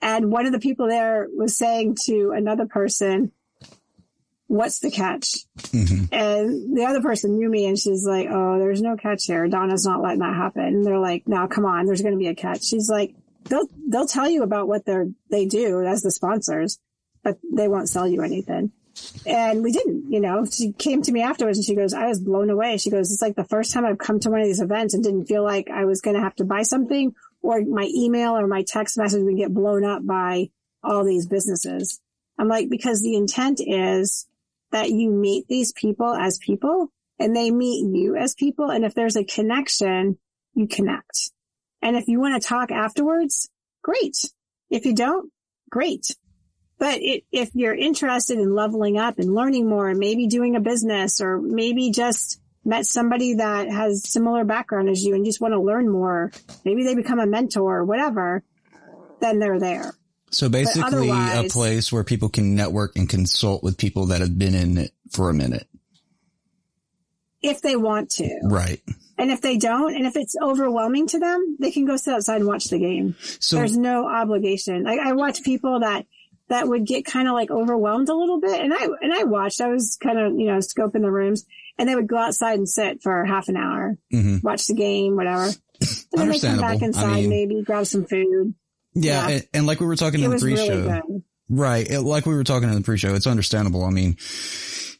And 0.00 0.30
one 0.30 0.46
of 0.46 0.52
the 0.52 0.58
people 0.58 0.88
there 0.88 1.26
was 1.34 1.56
saying 1.56 1.96
to 2.04 2.32
another 2.34 2.66
person, 2.66 3.32
what's 4.48 4.78
the 4.80 4.90
catch? 4.90 5.44
Mhm. 5.58 6.08
And 6.12 6.76
the 6.76 6.84
other 6.84 7.02
person 7.02 7.36
knew 7.36 7.48
me 7.48 7.66
and 7.66 7.78
she's 7.78 8.06
like, 8.06 8.28
Oh, 8.30 8.58
there's 8.58 8.80
no 8.82 8.96
catch 8.96 9.24
here. 9.24 9.48
Donna's 9.48 9.84
not 9.84 10.02
letting 10.02 10.20
that 10.20 10.36
happen. 10.36 10.62
And 10.64 10.86
they're 10.86 10.98
like, 10.98 11.26
no, 11.26 11.46
come 11.48 11.64
on. 11.64 11.86
There's 11.86 12.02
going 12.02 12.14
to 12.14 12.18
be 12.18 12.28
a 12.28 12.34
catch. 12.34 12.64
She's 12.64 12.88
like, 12.88 13.14
they'll, 13.44 13.68
they'll 13.88 14.06
tell 14.06 14.28
you 14.28 14.42
about 14.42 14.68
what 14.68 14.84
they're, 14.84 15.08
they 15.30 15.46
do 15.46 15.84
as 15.84 16.02
the 16.02 16.10
sponsors, 16.10 16.78
but 17.22 17.38
they 17.52 17.68
won't 17.68 17.88
sell 17.88 18.06
you 18.06 18.22
anything. 18.22 18.72
And 19.26 19.62
we 19.62 19.72
didn't, 19.72 20.10
you 20.10 20.20
know, 20.20 20.46
she 20.46 20.72
came 20.72 21.02
to 21.02 21.12
me 21.12 21.20
afterwards 21.22 21.58
and 21.58 21.64
she 21.64 21.74
goes, 21.74 21.92
I 21.92 22.06
was 22.06 22.18
blown 22.20 22.48
away. 22.48 22.78
She 22.78 22.90
goes, 22.90 23.12
it's 23.12 23.20
like 23.20 23.36
the 23.36 23.44
first 23.44 23.72
time 23.74 23.84
I've 23.84 23.98
come 23.98 24.20
to 24.20 24.30
one 24.30 24.40
of 24.40 24.46
these 24.46 24.60
events 24.62 24.94
and 24.94 25.02
didn't 25.04 25.26
feel 25.26 25.42
like 25.44 25.68
I 25.70 25.84
was 25.84 26.00
going 26.00 26.16
to 26.16 26.22
have 26.22 26.34
to 26.36 26.44
buy 26.44 26.62
something 26.62 27.14
or 27.42 27.60
my 27.62 27.90
email 27.94 28.32
or 28.38 28.46
my 28.46 28.62
text 28.66 28.96
message 28.96 29.22
would 29.22 29.36
get 29.36 29.52
blown 29.52 29.84
up 29.84 30.06
by 30.06 30.48
all 30.82 31.04
these 31.04 31.26
businesses. 31.26 32.00
I'm 32.38 32.48
like, 32.48 32.70
because 32.70 33.02
the 33.02 33.16
intent 33.16 33.60
is 33.60 34.26
that 34.72 34.90
you 34.90 35.10
meet 35.10 35.46
these 35.48 35.72
people 35.72 36.14
as 36.14 36.38
people 36.38 36.92
and 37.18 37.34
they 37.34 37.50
meet 37.50 37.84
you 37.94 38.16
as 38.16 38.34
people. 38.34 38.70
And 38.70 38.84
if 38.84 38.94
there's 38.94 39.16
a 39.16 39.24
connection, 39.24 40.18
you 40.54 40.66
connect. 40.66 41.30
And 41.82 41.96
if 41.96 42.08
you 42.08 42.20
want 42.20 42.40
to 42.40 42.48
talk 42.48 42.70
afterwards, 42.70 43.48
great. 43.82 44.16
If 44.70 44.84
you 44.84 44.94
don't, 44.94 45.30
great. 45.70 46.06
But 46.78 46.98
it, 47.00 47.24
if 47.32 47.50
you're 47.54 47.74
interested 47.74 48.38
in 48.38 48.54
leveling 48.54 48.98
up 48.98 49.18
and 49.18 49.34
learning 49.34 49.68
more 49.68 49.88
and 49.88 49.98
maybe 49.98 50.26
doing 50.26 50.56
a 50.56 50.60
business 50.60 51.20
or 51.20 51.40
maybe 51.40 51.90
just 51.90 52.40
met 52.64 52.84
somebody 52.84 53.34
that 53.34 53.70
has 53.70 54.10
similar 54.10 54.44
background 54.44 54.88
as 54.88 55.02
you 55.02 55.14
and 55.14 55.24
just 55.24 55.40
want 55.40 55.54
to 55.54 55.60
learn 55.60 55.88
more, 55.88 56.32
maybe 56.64 56.84
they 56.84 56.94
become 56.94 57.20
a 57.20 57.26
mentor 57.26 57.78
or 57.78 57.84
whatever, 57.84 58.42
then 59.20 59.38
they're 59.38 59.60
there. 59.60 59.94
So 60.30 60.48
basically 60.48 61.10
a 61.10 61.44
place 61.50 61.92
where 61.92 62.04
people 62.04 62.28
can 62.28 62.54
network 62.54 62.96
and 62.96 63.08
consult 63.08 63.62
with 63.62 63.78
people 63.78 64.06
that 64.06 64.20
have 64.20 64.38
been 64.38 64.54
in 64.54 64.78
it 64.78 64.92
for 65.10 65.30
a 65.30 65.34
minute. 65.34 65.66
If 67.42 67.62
they 67.62 67.76
want 67.76 68.10
to. 68.12 68.40
Right. 68.42 68.82
And 69.18 69.30
if 69.30 69.40
they 69.40 69.56
don't, 69.56 69.94
and 69.94 70.04
if 70.04 70.16
it's 70.16 70.34
overwhelming 70.42 71.06
to 71.08 71.18
them, 71.18 71.56
they 71.60 71.70
can 71.70 71.86
go 71.86 71.96
sit 71.96 72.12
outside 72.12 72.36
and 72.36 72.46
watch 72.46 72.64
the 72.66 72.78
game. 72.78 73.14
So 73.40 73.56
There's 73.56 73.76
no 73.76 74.06
obligation. 74.08 74.82
Like 74.84 75.00
I 75.00 75.12
watch 75.12 75.42
people 75.42 75.80
that, 75.80 76.06
that 76.48 76.68
would 76.68 76.84
get 76.84 77.04
kind 77.04 77.28
of 77.28 77.34
like 77.34 77.50
overwhelmed 77.50 78.08
a 78.08 78.14
little 78.14 78.40
bit. 78.40 78.60
And 78.60 78.74
I, 78.74 78.84
and 79.00 79.12
I 79.12 79.24
watched, 79.24 79.60
I 79.60 79.68
was 79.68 79.96
kind 80.02 80.18
of, 80.18 80.38
you 80.38 80.46
know, 80.46 80.58
scoping 80.58 81.02
the 81.02 81.10
rooms 81.10 81.46
and 81.78 81.88
they 81.88 81.94
would 81.94 82.08
go 82.08 82.18
outside 82.18 82.58
and 82.58 82.68
sit 82.68 83.02
for 83.02 83.24
half 83.24 83.48
an 83.48 83.56
hour, 83.56 83.96
mhm. 84.12 84.42
watch 84.42 84.66
the 84.66 84.74
game, 84.74 85.16
whatever. 85.16 85.44
And 85.44 85.52
then 86.12 86.28
they 86.28 86.38
come 86.38 86.58
back 86.58 86.82
Understandable. 86.82 86.84
I 86.84 86.86
inside, 86.86 87.20
mean- 87.20 87.30
maybe 87.30 87.62
grab 87.62 87.86
some 87.86 88.04
food. 88.06 88.54
Yeah, 88.96 89.28
Yeah. 89.28 89.34
And, 89.34 89.48
and 89.54 89.66
like 89.66 89.80
we 89.80 89.86
were 89.86 89.96
talking 89.96 90.20
It 90.20 90.24
in 90.24 90.30
the 90.32 90.38
pre-show, 90.38 90.82
good. 91.02 91.22
right? 91.48 91.86
It, 91.88 92.00
like 92.00 92.26
we 92.26 92.34
were 92.34 92.44
talking 92.44 92.68
in 92.68 92.74
the 92.74 92.80
pre-show, 92.82 93.14
it's 93.14 93.26
understandable. 93.26 93.84
I 93.84 93.90
mean, 93.90 94.16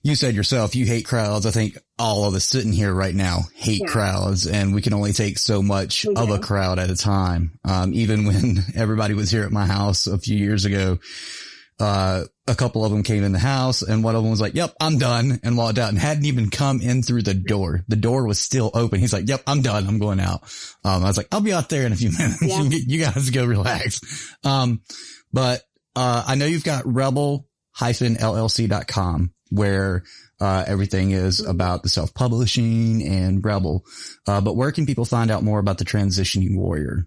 you 0.03 0.15
said 0.15 0.35
yourself, 0.37 0.77
you 0.77 0.87
hate 0.87 1.05
crowds. 1.05 1.47
I 1.47 1.51
think 1.51 1.77
all 1.99 2.25
of 2.25 2.35
us 2.35 2.45
sitting 2.45 2.73
here 2.73 2.93
right 2.95 3.15
now 3.15 3.41
hate 3.55 3.81
Yeah. 3.81 3.89
crowds 3.89 4.47
and 4.47 4.73
we 4.75 4.83
can 4.83 4.93
only 4.93 5.13
take 5.13 5.39
so 5.39 5.63
much 5.63 6.05
We 6.05 6.15
of 6.15 6.31
a 6.31 6.39
crowd 6.39 6.79
at 6.79 6.91
a 6.91 6.97
time. 6.97 7.59
Um, 7.65 7.93
even 7.95 8.25
when 8.27 8.59
everybody 8.77 9.15
was 9.15 9.31
here 9.31 9.43
at 9.45 9.51
my 9.51 9.67
house 9.67 10.07
a 10.07 10.19
few 10.19 10.37
years 10.37 10.65
ago, 10.65 10.99
uh, 11.79 12.25
a 12.47 12.55
couple 12.55 12.85
of 12.85 12.93
them 12.93 13.03
came 13.03 13.25
in 13.25 13.33
the 13.33 13.39
house 13.39 13.81
and 13.83 14.03
one 14.05 14.15
of 14.15 14.23
them 14.23 14.31
was 14.31 14.41
like, 14.41 14.55
yep, 14.55 14.73
I'm 14.81 14.97
done 14.99 15.41
and 15.43 15.59
walked 15.59 15.79
out 15.79 15.89
and 15.91 15.99
hadn't 15.99 16.25
even 16.27 16.49
come 16.51 16.81
in 16.81 17.03
through 17.03 17.23
the 17.23 17.35
door. 17.35 17.85
The 17.89 17.97
door 17.97 18.25
was 18.27 18.39
still 18.39 18.71
open. 18.73 19.01
He's 19.01 19.13
like, 19.13 19.29
yep, 19.29 19.43
I'm 19.47 19.61
done. 19.63 19.87
I'm 19.87 19.99
going 19.99 20.21
out. 20.21 20.43
Um, 20.85 21.05
I 21.05 21.09
was 21.09 21.17
like, 21.17 21.29
I'll 21.33 21.41
be 21.41 21.53
out 21.53 21.69
there 21.69 21.85
in 21.87 21.93
a 21.93 21.97
few 21.97 22.13
minutes. 22.19 22.43
Yeah. 22.43 22.63
you 22.63 23.05
guys 23.05 23.31
go 23.31 23.45
relax. 23.45 24.01
Um, 24.45 24.83
but, 25.33 25.63
uh, 25.95 26.25
I 26.27 26.35
know 26.35 26.47
you've 26.47 26.65
got 26.65 26.85
rebel-llc.com 26.87 29.33
where, 29.51 30.03
uh, 30.41 30.65
everything 30.67 31.13
is 31.13 31.41
about 31.41 31.83
the 31.83 31.89
self-publishing 31.89 33.07
and 33.07 33.45
Rebel. 33.45 33.85
Uh, 34.27 34.41
but 34.41 34.57
where 34.57 34.73
can 34.73 34.87
people 34.87 35.05
find 35.05 35.31
out 35.31 35.43
more 35.43 35.59
about 35.59 35.77
the 35.79 35.85
transitioning 35.85 36.57
warrior? 36.57 37.07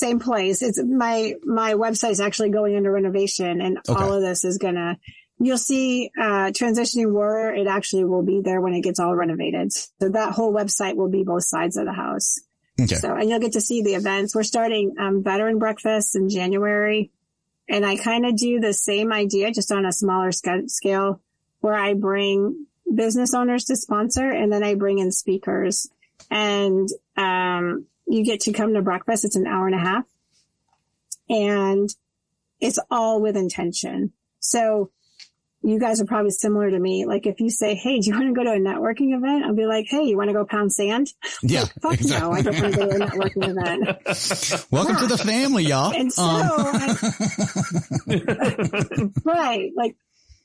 Same 0.00 0.18
place. 0.18 0.62
It's 0.62 0.80
my, 0.82 1.34
my 1.44 1.74
website's 1.74 2.20
actually 2.20 2.50
going 2.50 2.74
under 2.76 2.90
renovation 2.90 3.60
and 3.60 3.78
Okay. 3.78 3.92
all 3.92 4.12
of 4.14 4.22
this 4.22 4.44
is 4.44 4.56
gonna, 4.58 4.98
you'll 5.38 5.58
see 5.58 6.10
uh, 6.18 6.50
transitioning 6.60 7.12
warrior. 7.12 7.54
It 7.54 7.66
actually 7.66 8.04
will 8.04 8.22
be 8.22 8.40
there 8.42 8.60
when 8.60 8.74
it 8.74 8.80
gets 8.80 8.98
all 8.98 9.14
renovated. 9.14 9.72
So 9.72 10.08
that 10.08 10.32
whole 10.32 10.52
website 10.52 10.96
will 10.96 11.10
be 11.10 11.22
both 11.22 11.44
sides 11.44 11.76
of 11.76 11.84
the 11.84 11.92
house. 11.92 12.38
Okay. 12.80 12.94
So, 12.94 13.14
and 13.14 13.28
you'll 13.28 13.40
get 13.40 13.52
to 13.52 13.60
see 13.60 13.82
the 13.82 13.94
events. 13.94 14.34
We're 14.34 14.42
starting 14.42 14.94
um, 14.98 15.22
veteran 15.22 15.58
breakfast 15.58 16.16
in 16.16 16.30
January, 16.30 17.10
and 17.68 17.84
I 17.84 17.96
kind 17.96 18.24
of 18.24 18.36
do 18.36 18.58
the 18.58 18.72
same 18.72 19.12
idea, 19.12 19.52
just 19.52 19.70
on 19.70 19.84
a 19.84 19.92
smaller 19.92 20.32
sca- 20.32 20.68
scale, 20.68 21.20
where 21.60 21.74
I 21.74 21.92
bring 21.92 22.66
business 22.92 23.34
owners 23.34 23.64
to 23.66 23.76
sponsor, 23.76 24.30
and 24.30 24.50
then 24.50 24.64
I 24.64 24.76
bring 24.76 24.98
in 24.98 25.12
speakers, 25.12 25.90
and 26.30 26.88
um, 27.18 27.84
you 28.10 28.24
get 28.24 28.40
to 28.40 28.52
come 28.52 28.74
to 28.74 28.82
breakfast. 28.82 29.24
It's 29.24 29.36
an 29.36 29.46
hour 29.46 29.66
and 29.66 29.74
a 29.74 29.78
half, 29.78 30.04
and 31.28 31.88
it's 32.60 32.78
all 32.90 33.20
with 33.22 33.36
intention. 33.36 34.12
So 34.40 34.90
you 35.62 35.78
guys 35.78 36.00
are 36.00 36.06
probably 36.06 36.30
similar 36.30 36.70
to 36.70 36.78
me. 36.78 37.04
Like 37.04 37.26
if 37.26 37.38
you 37.40 37.50
say, 37.50 37.74
Hey, 37.74 38.00
do 38.00 38.08
you 38.08 38.14
want 38.16 38.28
to 38.28 38.32
go 38.34 38.44
to 38.44 38.52
a 38.52 38.58
networking 38.58 39.14
event? 39.14 39.44
I'll 39.44 39.54
be 39.54 39.66
like, 39.66 39.84
Hey, 39.88 40.04
you 40.04 40.16
want 40.16 40.28
to 40.28 40.32
go 40.34 40.44
pound 40.46 40.72
sand? 40.72 41.12
Yeah. 41.42 41.66
Fuck 41.82 41.92
exactly. 41.94 42.28
no, 42.28 42.32
I 42.32 42.40
don't 42.42 42.58
want 42.62 42.74
to 42.74 42.80
go 42.80 42.88
to 42.88 42.96
a 42.96 42.98
networking 43.06 43.50
event. 43.50 43.84
Welcome 44.70 44.96
to 44.96 45.06
the 45.06 45.18
family, 45.18 45.64
y'all. 45.64 45.92
And 45.94 46.10
so, 46.10 46.22
Um, 46.22 46.40
right. 49.24 49.70
Like 49.76 49.96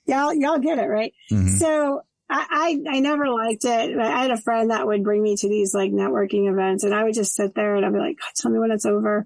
y'all, 0.05 0.34
y'all 0.34 0.59
get 0.59 0.80
it, 0.80 0.88
right? 0.88 1.13
mhm. 1.32 1.57
So 1.59 2.01
I, 2.30 2.82
I, 2.88 2.97
I 2.97 2.99
never 2.99 3.30
liked 3.30 3.65
it. 3.65 3.97
I 3.97 4.21
had 4.21 4.32
a 4.32 4.38
friend 4.38 4.71
that 4.71 4.88
would 4.88 5.03
bring 5.03 5.21
me 5.21 5.36
to 5.36 5.49
these 5.49 5.73
like 5.73 5.91
networking 5.91 6.49
events 6.49 6.84
and 6.84 6.93
I 6.93 7.03
would 7.03 7.13
just 7.13 7.36
sit 7.36 7.53
there 7.53 7.76
and 7.76 7.86
I'd 7.86 7.93
be 7.93 7.99
like, 7.99 8.17
God, 8.19 8.32
tell 8.36 8.51
me 8.51 8.59
when 8.59 8.71
it's 8.71 8.86
over. 8.86 9.26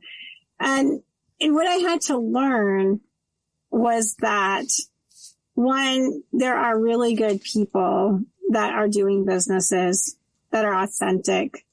And, 0.60 1.02
and 1.40 1.54
what 1.54 1.68
I 1.68 1.76
had 1.76 2.02
to 2.02 2.18
learn 2.18 3.00
was 3.72 4.16
that 4.20 4.66
one, 5.54 6.24
there 6.34 6.56
are 6.56 6.80
really 6.80 7.16
good 7.16 7.42
people 7.42 8.22
that 8.50 8.74
are 8.74 8.88
doing 8.88 9.26
businesses 9.26 10.18
that 10.52 10.66
are 10.66 10.84
authentic. 10.84 11.66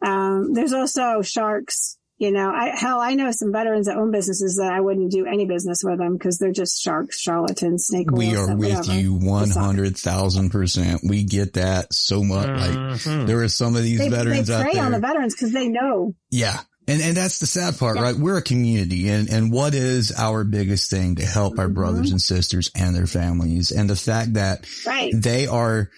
Um, 0.00 0.52
there's 0.52 0.72
also 0.72 1.22
sharks, 1.22 1.98
you 2.22 2.30
know, 2.30 2.50
I, 2.50 2.70
hell, 2.76 3.00
I 3.00 3.14
know 3.14 3.32
some 3.32 3.50
veterans 3.50 3.86
that 3.86 3.96
own 3.96 4.12
businesses 4.12 4.54
that 4.62 4.72
I 4.72 4.78
wouldn't 4.80 5.10
do 5.10 5.26
any 5.26 5.44
business 5.44 5.82
with 5.82 5.98
them 5.98 6.12
because 6.12 6.38
they're 6.38 6.52
just 6.52 6.80
sharks, 6.80 7.18
charlatans, 7.20 7.86
snake 7.86 8.12
we 8.12 8.28
oils, 8.28 8.46
are 8.48 8.50
and 8.52 8.60
with 8.60 8.76
whatever. 8.76 9.00
you 9.00 9.14
one 9.14 9.42
It's 9.48 9.56
not- 9.56 9.64
hundred 9.64 9.96
thousand 9.98 10.50
percent. 10.50 11.00
We 11.02 11.24
get 11.24 11.54
that 11.54 11.92
so 11.92 12.22
much. 12.22 12.46
Like 12.46 12.70
Mhm. 13.00 13.26
there 13.26 13.42
are 13.42 13.48
some 13.48 13.74
of 13.74 13.82
these 13.82 13.98
They, 13.98 14.08
they 14.08 14.16
veterans 14.16 14.50
out 14.50 14.62
prey 14.70 14.78
on 14.78 14.92
the 14.92 15.00
veterans 15.00 15.34
because 15.34 15.52
they 15.52 15.68
know. 15.68 16.14
Yeah. 16.30 16.60
And, 16.88 17.00
and 17.02 17.16
that's 17.16 17.38
the 17.40 17.46
sad 17.46 17.76
part, 17.78 17.96
Yeah. 17.96 18.02
right? 18.02 18.16
We're 18.16 18.38
a 18.38 18.42
community 18.42 19.08
and, 19.08 19.28
and 19.28 19.50
what 19.52 19.74
is 19.74 20.12
our 20.16 20.44
biggest 20.44 20.90
thing 20.90 21.16
to 21.16 21.26
help 21.26 21.58
our 21.58 21.68
Mhm. 21.68 21.74
brothers 21.74 22.10
and 22.12 22.22
sisters 22.22 22.70
and 22.74 22.94
their 22.94 23.06
families? 23.06 23.72
And 23.72 23.90
the 23.90 23.96
fact 23.96 24.34
that 24.34 24.64
Right. 24.86 25.12
they 25.14 25.46
are 25.48 25.90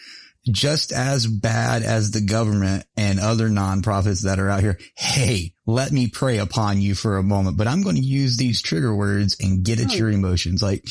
just 0.51 0.93
as 0.93 1.27
bad 1.27 1.83
as 1.83 2.11
the 2.11 2.21
government 2.21 2.85
and 2.97 3.19
other 3.19 3.49
nonprofits 3.49 4.25
that 4.25 4.39
are 4.39 4.49
out 4.51 4.61
here. 4.63 4.79
Hey, 4.97 5.55
let 5.67 5.91
me 5.93 6.09
prey 6.09 6.39
upon 6.39 6.81
you 6.81 6.95
for 6.95 7.17
a 7.17 7.23
moment, 7.23 7.57
but 7.57 7.67
I'm 7.67 7.83
going 7.83 7.97
to 7.97 8.03
use 8.03 8.37
these 8.37 8.61
trigger 8.63 8.95
words 8.95 9.37
and 9.41 9.65
get 9.65 9.81
at 9.81 9.87
Right. 9.87 9.97
your 9.99 10.11
emotions. 10.11 10.63
Like, 10.63 10.85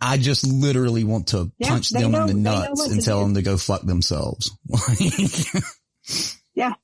I 0.00 0.16
just 0.18 0.46
literally 0.46 1.02
want 1.04 1.28
to 1.28 1.50
Yeah, 1.58 1.70
punch 1.70 1.90
them 1.90 2.12
know- 2.12 2.22
in 2.22 2.26
the 2.28 2.34
nuts 2.34 2.86
and 2.86 3.02
tell 3.02 3.18
do. 3.20 3.24
them 3.24 3.34
to 3.34 3.42
go 3.42 3.56
fuck 3.56 3.82
themselves. 3.82 4.50
Yeah. 6.54 6.74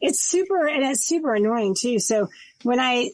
It's 0.00 0.20
super, 0.22 0.66
and 0.66 0.82
it's 0.84 1.06
super 1.06 1.34
annoying 1.34 1.74
too. 1.78 1.98
So 2.00 2.28
when 2.62 2.80
I, 2.80 3.10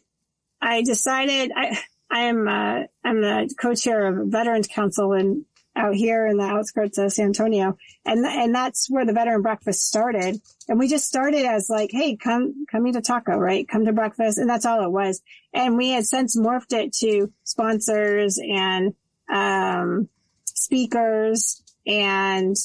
I 0.61 0.83
decided 0.83 1.51
I, 1.55 1.79
I 2.11 2.21
am, 2.25 2.47
uh, 2.49 2.85
I'm 3.05 3.21
the 3.21 3.55
co-chair 3.61 4.07
of 4.07 4.29
Veterans 4.29 4.67
Council 4.69 5.13
and 5.13 5.45
out 5.77 5.95
here 5.95 6.27
in 6.27 6.37
the 6.37 6.45
outskirts 6.45 6.99
of 6.99 7.13
San 7.13 7.27
Antonio. 7.27 7.77
And, 8.05 8.25
and 8.25 8.55
that's 8.55 8.89
where 8.89 9.05
the 9.05 9.13
veteran 9.13 9.43
breakfast 9.43 9.87
started. 9.87 10.41
And 10.69 10.79
we 10.79 10.89
just 10.89 11.07
started 11.07 11.45
as 11.45 11.69
like, 11.69 11.91
Hey, 11.93 12.17
come, 12.17 12.67
come 12.71 12.87
eat 12.87 12.97
a 12.97 13.01
taco, 13.01 13.37
right? 13.37 13.69
Come 13.69 13.85
to 13.87 13.93
breakfast. 13.93 14.39
And 14.39 14.49
that's 14.49 14.67
all 14.67 14.85
it 14.85 14.91
was. 14.91 15.23
And 15.53 15.77
we 15.77 15.91
had 15.91 16.05
since 16.05 16.37
morphed 16.37 16.73
it 16.73 16.93
to 17.01 17.33
sponsors 17.45 18.39
and, 18.39 18.95
um, 19.33 20.09
speakers 20.47 21.63
and 21.87 22.57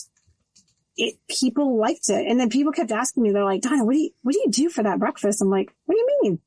it, 0.95 1.15
people 1.29 1.77
liked 1.77 2.09
it. 2.09 2.27
And 2.27 2.39
then 2.39 2.49
people 2.49 2.73
kept 2.73 2.91
asking 2.91 3.23
me, 3.23 3.31
they're 3.31 3.43
like, 3.43 3.61
Donna, 3.61 3.85
what 3.85 3.93
do 3.93 3.99
you, 3.99 4.11
what 4.21 4.33
do 4.33 4.39
you 4.39 4.51
do 4.51 4.69
for 4.69 4.83
that 4.83 4.99
breakfast? 4.99 5.41
I'm 5.41 5.49
like, 5.49 5.73
what 5.85 5.95
do 5.95 5.99
you 5.99 6.19
mean? 6.21 6.39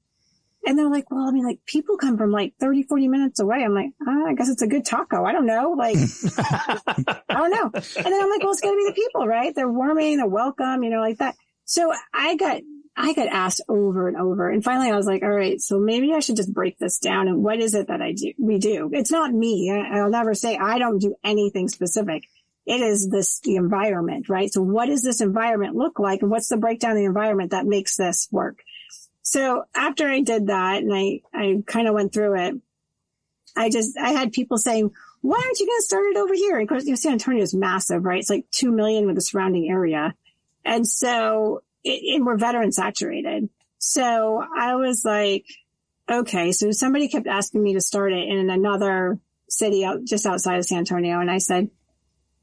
And 0.64 0.78
they're 0.78 0.90
like, 0.90 1.10
well, 1.10 1.26
I 1.26 1.32
mean, 1.32 1.44
like 1.44 1.60
people 1.66 1.96
come 1.96 2.16
from 2.16 2.30
like 2.30 2.54
30, 2.60 2.84
40 2.84 3.08
minutes 3.08 3.40
away. 3.40 3.64
I'm 3.64 3.74
like, 3.74 3.90
ah, 4.06 4.26
I 4.28 4.34
guess 4.34 4.48
it's 4.48 4.62
a 4.62 4.68
good 4.68 4.84
taco. 4.84 5.24
I 5.24 5.32
don't 5.32 5.46
know. 5.46 5.72
Like, 5.72 5.96
I 6.38 7.18
don't 7.28 7.50
know. 7.50 7.70
And 7.74 8.06
then 8.06 8.22
I'm 8.22 8.30
like, 8.30 8.42
well, 8.42 8.52
it's 8.52 8.60
going 8.60 8.74
to 8.74 8.84
be 8.84 8.90
the 8.90 8.94
people, 8.94 9.26
right? 9.26 9.52
They're 9.54 9.70
warming, 9.70 10.18
they're 10.18 10.26
welcome, 10.26 10.84
you 10.84 10.90
know, 10.90 11.00
like 11.00 11.18
that. 11.18 11.34
So 11.64 11.92
I 12.14 12.36
got, 12.36 12.62
I 12.96 13.12
got 13.14 13.26
asked 13.28 13.62
over 13.68 14.06
and 14.06 14.16
over. 14.16 14.50
And 14.50 14.62
finally 14.62 14.90
I 14.90 14.96
was 14.96 15.06
like, 15.06 15.22
all 15.22 15.30
right, 15.30 15.60
so 15.60 15.80
maybe 15.80 16.12
I 16.12 16.20
should 16.20 16.36
just 16.36 16.52
break 16.52 16.78
this 16.78 16.98
down. 16.98 17.26
And 17.26 17.42
what 17.42 17.58
is 17.58 17.74
it 17.74 17.88
that 17.88 18.00
I 18.00 18.12
do? 18.12 18.32
We 18.38 18.58
do. 18.58 18.90
It's 18.92 19.10
not 19.10 19.32
me. 19.32 19.70
I, 19.72 19.98
I'll 19.98 20.10
never 20.10 20.34
say 20.34 20.56
I 20.56 20.78
don't 20.78 20.98
do 20.98 21.16
anything 21.24 21.68
specific. 21.68 22.24
It 22.66 22.80
is 22.80 23.08
this, 23.10 23.40
the 23.40 23.56
environment, 23.56 24.28
right? 24.28 24.52
So 24.52 24.62
what 24.62 24.86
does 24.86 25.02
this 25.02 25.20
environment 25.20 25.74
look 25.74 25.98
like? 25.98 26.22
And 26.22 26.30
what's 26.30 26.48
the 26.48 26.56
breakdown 26.56 26.92
of 26.92 26.98
the 26.98 27.04
environment 27.04 27.50
that 27.50 27.66
makes 27.66 27.96
this 27.96 28.28
work? 28.30 28.62
So 29.32 29.64
after 29.74 30.06
I 30.06 30.20
did 30.20 30.48
that 30.48 30.82
and 30.82 30.92
I, 30.94 31.22
I 31.32 31.62
kind 31.66 31.88
of 31.88 31.94
went 31.94 32.12
through 32.12 32.38
it, 32.38 32.54
I 33.56 33.70
just, 33.70 33.96
I 33.96 34.10
had 34.10 34.30
people 34.30 34.58
saying, 34.58 34.90
why 35.22 35.40
aren't 35.42 35.58
you 35.58 35.66
going 35.66 35.78
to 35.78 35.86
start 35.86 36.04
it 36.10 36.18
over 36.18 36.34
here? 36.34 36.56
And 36.56 36.64
of 36.64 36.68
course, 36.68 36.84
you 36.84 36.90
know, 36.90 36.96
San 36.96 37.12
Antonio 37.12 37.42
is 37.42 37.54
massive, 37.54 38.04
right? 38.04 38.18
It's 38.18 38.28
like 38.28 38.44
2 38.50 38.70
million 38.70 39.06
with 39.06 39.14
the 39.14 39.22
surrounding 39.22 39.70
area. 39.70 40.14
And 40.66 40.86
so, 40.86 41.62
it, 41.82 42.22
we're 42.22 42.36
veteran 42.36 42.72
saturated. 42.72 43.48
So 43.78 44.44
I 44.54 44.74
was 44.74 45.02
like, 45.02 45.46
okay. 46.10 46.52
So 46.52 46.70
somebody 46.70 47.08
kept 47.08 47.26
asking 47.26 47.62
me 47.62 47.72
to 47.72 47.80
start 47.80 48.12
it 48.12 48.28
in 48.28 48.50
another 48.50 49.18
city 49.48 49.82
out 49.82 50.04
just 50.04 50.26
outside 50.26 50.58
of 50.58 50.66
San 50.66 50.80
Antonio. 50.80 51.20
And 51.20 51.30
I 51.30 51.38
said, 51.38 51.70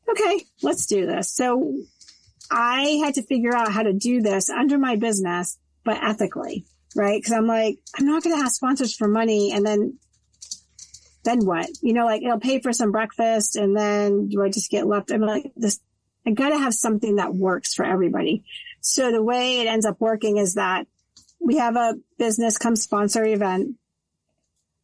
okay, 0.09 0.43
let's 0.63 0.87
do 0.87 1.05
this. 1.05 1.31
So 1.31 1.71
I 2.49 2.99
had 3.03 3.13
to 3.13 3.21
figure 3.21 3.55
out 3.55 3.71
how 3.71 3.83
to 3.83 3.93
do 3.93 4.23
this 4.23 4.49
under 4.49 4.79
my 4.79 4.95
business, 4.95 5.59
but 5.83 6.03
ethically, 6.03 6.65
right? 6.95 7.23
Cause 7.23 7.33
I'm 7.33 7.47
like, 7.47 7.79
I'm 7.97 8.05
not 8.05 8.23
going 8.23 8.35
to 8.35 8.41
ask 8.41 8.55
sponsors 8.55 8.95
for 8.95 9.07
money 9.07 9.51
and 9.51 9.65
then, 9.65 9.99
then 11.23 11.45
what? 11.45 11.67
You 11.81 11.93
know, 11.93 12.05
like 12.05 12.21
it'll 12.21 12.39
pay 12.39 12.59
for 12.59 12.73
some 12.73 12.91
breakfast 12.91 13.55
and 13.55 13.75
then 13.75 14.29
do 14.29 14.43
I 14.43 14.49
just 14.49 14.71
get 14.71 14.87
left? 14.87 15.11
I'm 15.11 15.21
like, 15.21 15.51
this, 15.55 15.79
I 16.25 16.31
gotta 16.31 16.57
have 16.57 16.73
something 16.73 17.15
that 17.15 17.33
works 17.33 17.73
for 17.73 17.85
everybody. 17.85 18.43
So 18.81 19.11
the 19.11 19.23
way 19.23 19.59
it 19.59 19.67
ends 19.67 19.85
up 19.85 19.99
working 19.99 20.37
is 20.37 20.55
that 20.55 20.87
we 21.39 21.57
have 21.57 21.75
a 21.75 21.95
business 22.17 22.57
come 22.57 22.75
sponsor 22.75 23.25
event. 23.25 23.75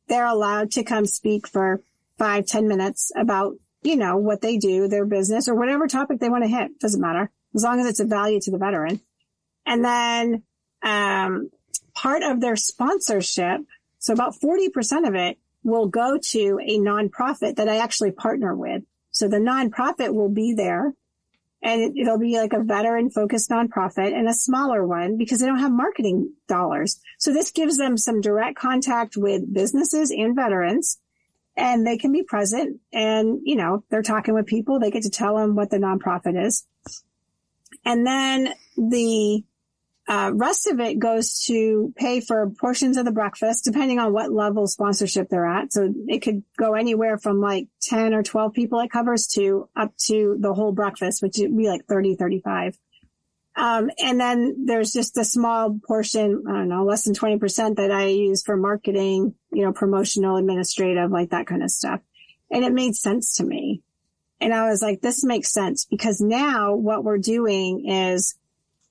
They're 0.07 0.25
allowed 0.25 0.71
to 0.71 0.83
come 0.83 1.05
speak 1.05 1.47
for 1.47 1.81
five, 2.17 2.45
ten 2.45 2.67
minutes 2.67 3.11
about, 3.15 3.55
you 3.83 3.95
know, 3.95 4.17
what 4.17 4.41
they 4.41 4.57
do, 4.57 4.87
their 4.87 5.05
business 5.05 5.47
or 5.47 5.55
whatever 5.55 5.87
topic 5.87 6.19
they 6.19 6.29
want 6.29 6.43
to 6.43 6.49
hit. 6.49 6.79
Doesn't 6.79 7.01
matter. 7.01 7.29
As 7.53 7.63
long 7.63 7.79
as 7.79 7.87
it's 7.87 7.99
a 7.99 8.05
value 8.05 8.39
to 8.41 8.51
the 8.51 8.57
veteran. 8.57 9.01
And 9.65 9.83
then, 9.83 10.43
um, 10.83 11.49
part 11.95 12.23
of 12.23 12.41
their 12.41 12.55
sponsorship. 12.55 13.61
So 13.99 14.13
about 14.13 14.35
40% 14.35 15.07
of 15.07 15.15
it 15.15 15.37
will 15.63 15.87
go 15.87 16.19
to 16.31 16.59
a 16.61 16.77
nonprofit 16.77 17.55
that 17.55 17.67
I 17.67 17.77
actually 17.77 18.11
partner 18.11 18.55
with. 18.55 18.83
So 19.11 19.27
the 19.27 19.37
nonprofit 19.37 20.13
will 20.13 20.29
be 20.29 20.53
there 20.53 20.93
and 21.63 21.81
it, 21.81 21.99
it'll 21.99 22.19
be 22.19 22.37
like 22.37 22.53
a 22.53 22.63
veteran 22.63 23.09
focused 23.09 23.49
nonprofit 23.49 24.13
and 24.13 24.27
a 24.29 24.33
smaller 24.33 24.85
one 24.85 25.17
because 25.17 25.39
they 25.39 25.47
don't 25.47 25.59
have 25.59 25.71
marketing 25.71 26.33
dollars. 26.47 26.99
So 27.17 27.33
this 27.33 27.49
gives 27.51 27.77
them 27.77 27.97
some 27.97 28.21
direct 28.21 28.57
contact 28.57 29.17
with 29.17 29.51
businesses 29.51 30.11
and 30.11 30.35
veterans 30.35 30.99
and 31.57 31.87
they 31.87 31.97
can 31.97 32.11
be 32.11 32.23
present 32.23 32.81
and, 32.93 33.39
you 33.43 33.55
know, 33.55 33.83
they're 33.89 34.03
talking 34.03 34.33
with 34.33 34.45
people. 34.45 34.79
They 34.79 34.91
get 34.91 35.03
to 35.03 35.09
tell 35.09 35.37
them 35.37 35.55
what 35.55 35.71
the 35.71 35.77
nonprofit 35.77 36.45
is. 36.45 36.67
And 37.83 38.05
then 38.05 38.53
the 38.77 39.43
uh, 40.07 40.31
rest 40.35 40.67
of 40.67 40.79
it 40.79 40.99
goes 40.99 41.45
to 41.45 41.91
pay 41.95 42.19
for 42.19 42.51
portions 42.51 42.97
of 42.97 43.05
the 43.05 43.11
breakfast, 43.11 43.65
depending 43.65 43.97
on 43.97 44.13
what 44.13 44.31
level 44.31 44.67
sponsorship 44.67 45.29
they're 45.29 45.47
at. 45.47 45.73
So 45.73 45.91
it 46.07 46.19
could 46.19 46.43
go 46.57 46.75
anywhere 46.75 47.17
from 47.17 47.41
like 47.41 47.67
10 47.81 48.13
or 48.13 48.21
12 48.21 48.53
people 48.53 48.79
it 48.79 48.91
covers 48.91 49.27
to 49.33 49.67
up 49.75 49.97
to 50.05 50.37
the 50.39 50.53
whole 50.53 50.71
breakfast, 50.71 51.23
which 51.23 51.37
would 51.39 51.57
be 51.57 51.67
like 51.67 51.85
30, 51.85 52.15
35. 52.15 52.77
Um, 53.55 53.89
and 53.97 54.19
then 54.19 54.65
there's 54.65 54.91
just 54.91 55.17
a 55.17 55.23
small 55.23 55.79
portion, 55.87 56.43
I 56.47 56.51
don't 56.51 56.69
know, 56.69 56.83
less 56.83 57.05
than 57.05 57.15
20% 57.15 57.77
that 57.77 57.89
I 57.89 58.07
use 58.07 58.43
for 58.43 58.57
marketing, 58.57 59.33
you 59.51 59.63
know, 59.63 59.71
promotional, 59.71 60.35
administrative, 60.35 61.09
like 61.09 61.29
that 61.31 61.47
kind 61.47 61.63
of 61.63 61.71
stuff. 61.71 62.01
And 62.51 62.63
it 62.63 62.73
made 62.73 62.95
sense 62.95 63.37
to 63.37 63.43
me. 63.43 63.81
And 64.39 64.53
I 64.53 64.69
was 64.69 64.81
like, 64.81 65.01
this 65.01 65.23
makes 65.23 65.51
sense 65.51 65.85
because 65.85 66.19
now 66.19 66.75
what 66.75 67.03
we're 67.03 67.17
doing 67.17 67.89
is 67.89 68.35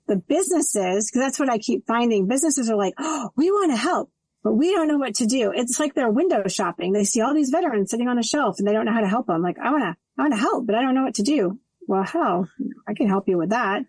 the 0.06 0.16
businesses, 0.16 1.10
because 1.10 1.20
that's 1.26 1.38
what 1.38 1.48
I 1.50 1.58
keep 1.58 1.86
finding. 1.86 2.26
Businesses 2.28 2.68
are 2.70 2.76
like, 2.76 2.94
oh, 2.98 3.30
we 3.36 3.50
want 3.50 3.72
to 3.72 3.76
help. 3.76 4.10
but 4.42 4.52
we 4.52 4.72
don't 4.72 4.88
know 4.88 4.98
what 4.98 5.14
to 5.16 5.26
do. 5.26 5.52
It's 5.54 5.80
like 5.80 5.94
they're 5.94 6.10
window 6.10 6.46
shopping. 6.48 6.92
They 6.92 7.04
see 7.04 7.22
all 7.22 7.32
these 7.34 7.48
veterans 7.50 7.90
sitting 7.90 8.08
on 8.08 8.18
a 8.18 8.22
shelf 8.22 8.56
and 8.58 8.68
they 8.68 8.72
don't 8.72 8.84
know 8.84 8.92
how 8.92 9.00
to 9.00 9.08
help 9.08 9.26
them. 9.26 9.40
Like, 9.42 9.58
I 9.58 9.70
want 9.70 9.82
to, 9.84 9.96
I 10.18 10.22
want 10.22 10.34
to 10.34 10.38
help, 10.38 10.66
but 10.66 10.74
I 10.74 10.82
don't 10.82 10.94
know 10.94 11.02
what 11.04 11.14
to 11.14 11.22
do. 11.22 11.58
Well, 11.86 12.02
hell, 12.02 12.48
I 12.86 12.92
can 12.94 13.08
help 13.08 13.26
you 13.28 13.38
with 13.38 13.50
that. 13.50 13.82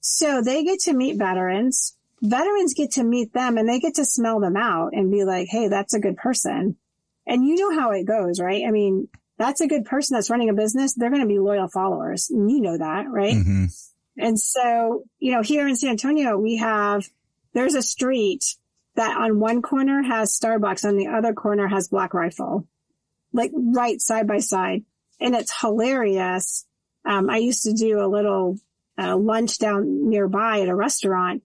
So 0.00 0.40
they 0.42 0.64
get 0.64 0.80
to 0.80 0.94
meet 0.94 1.18
veterans. 1.18 1.96
Veterans 2.22 2.72
get 2.74 2.92
to 2.92 3.04
meet 3.04 3.32
them 3.34 3.58
and 3.58 3.68
they 3.68 3.78
get 3.80 3.94
to 3.96 4.04
smell 4.06 4.40
them 4.40 4.56
out 4.56 4.94
and 4.94 5.10
be 5.10 5.24
like, 5.24 5.48
Hey, 5.48 5.68
that's 5.68 5.92
a 5.94 6.00
good 6.00 6.16
person. 6.16 6.76
And 7.26 7.44
you 7.46 7.56
know 7.56 7.78
how 7.78 7.90
it 7.92 8.04
goes, 8.06 8.40
right? 8.40 8.64
I 8.66 8.70
mean, 8.70 9.08
that's 9.38 9.60
a 9.60 9.68
good 9.68 9.84
person 9.84 10.14
that's 10.14 10.30
running 10.30 10.48
a 10.48 10.54
business. 10.54 10.94
They're 10.94 11.10
going 11.10 11.22
to 11.22 11.28
be 11.28 11.38
loyal 11.38 11.68
followers. 11.68 12.28
And 12.30 12.50
you 12.50 12.60
know 12.60 12.76
that, 12.78 13.06
right? 13.08 13.34
Mm-hmm. 13.34 13.66
And 14.20 14.38
so, 14.38 15.04
you 15.18 15.32
know, 15.32 15.42
here 15.42 15.66
in 15.66 15.76
San 15.76 15.90
Antonio, 15.90 16.36
we 16.36 16.56
have, 16.58 17.08
there's 17.54 17.74
a 17.74 17.82
street 17.82 18.44
that 18.96 19.16
on 19.16 19.40
one 19.40 19.62
corner 19.62 20.02
has 20.02 20.38
Starbucks, 20.38 20.86
on 20.86 20.96
the 20.96 21.08
other 21.08 21.32
corner 21.32 21.66
has 21.66 21.88
Black 21.88 22.12
Rifle, 22.12 22.66
like 23.32 23.50
right 23.54 24.00
side 24.00 24.26
by 24.26 24.38
side. 24.38 24.84
And 25.20 25.34
it's 25.34 25.58
hilarious. 25.60 26.66
Um, 27.04 27.30
I 27.30 27.38
used 27.38 27.64
to 27.64 27.72
do 27.72 28.00
a 28.00 28.08
little 28.08 28.58
uh, 28.98 29.16
lunch 29.16 29.58
down 29.58 30.08
nearby 30.10 30.60
at 30.60 30.68
a 30.68 30.74
restaurant. 30.74 31.42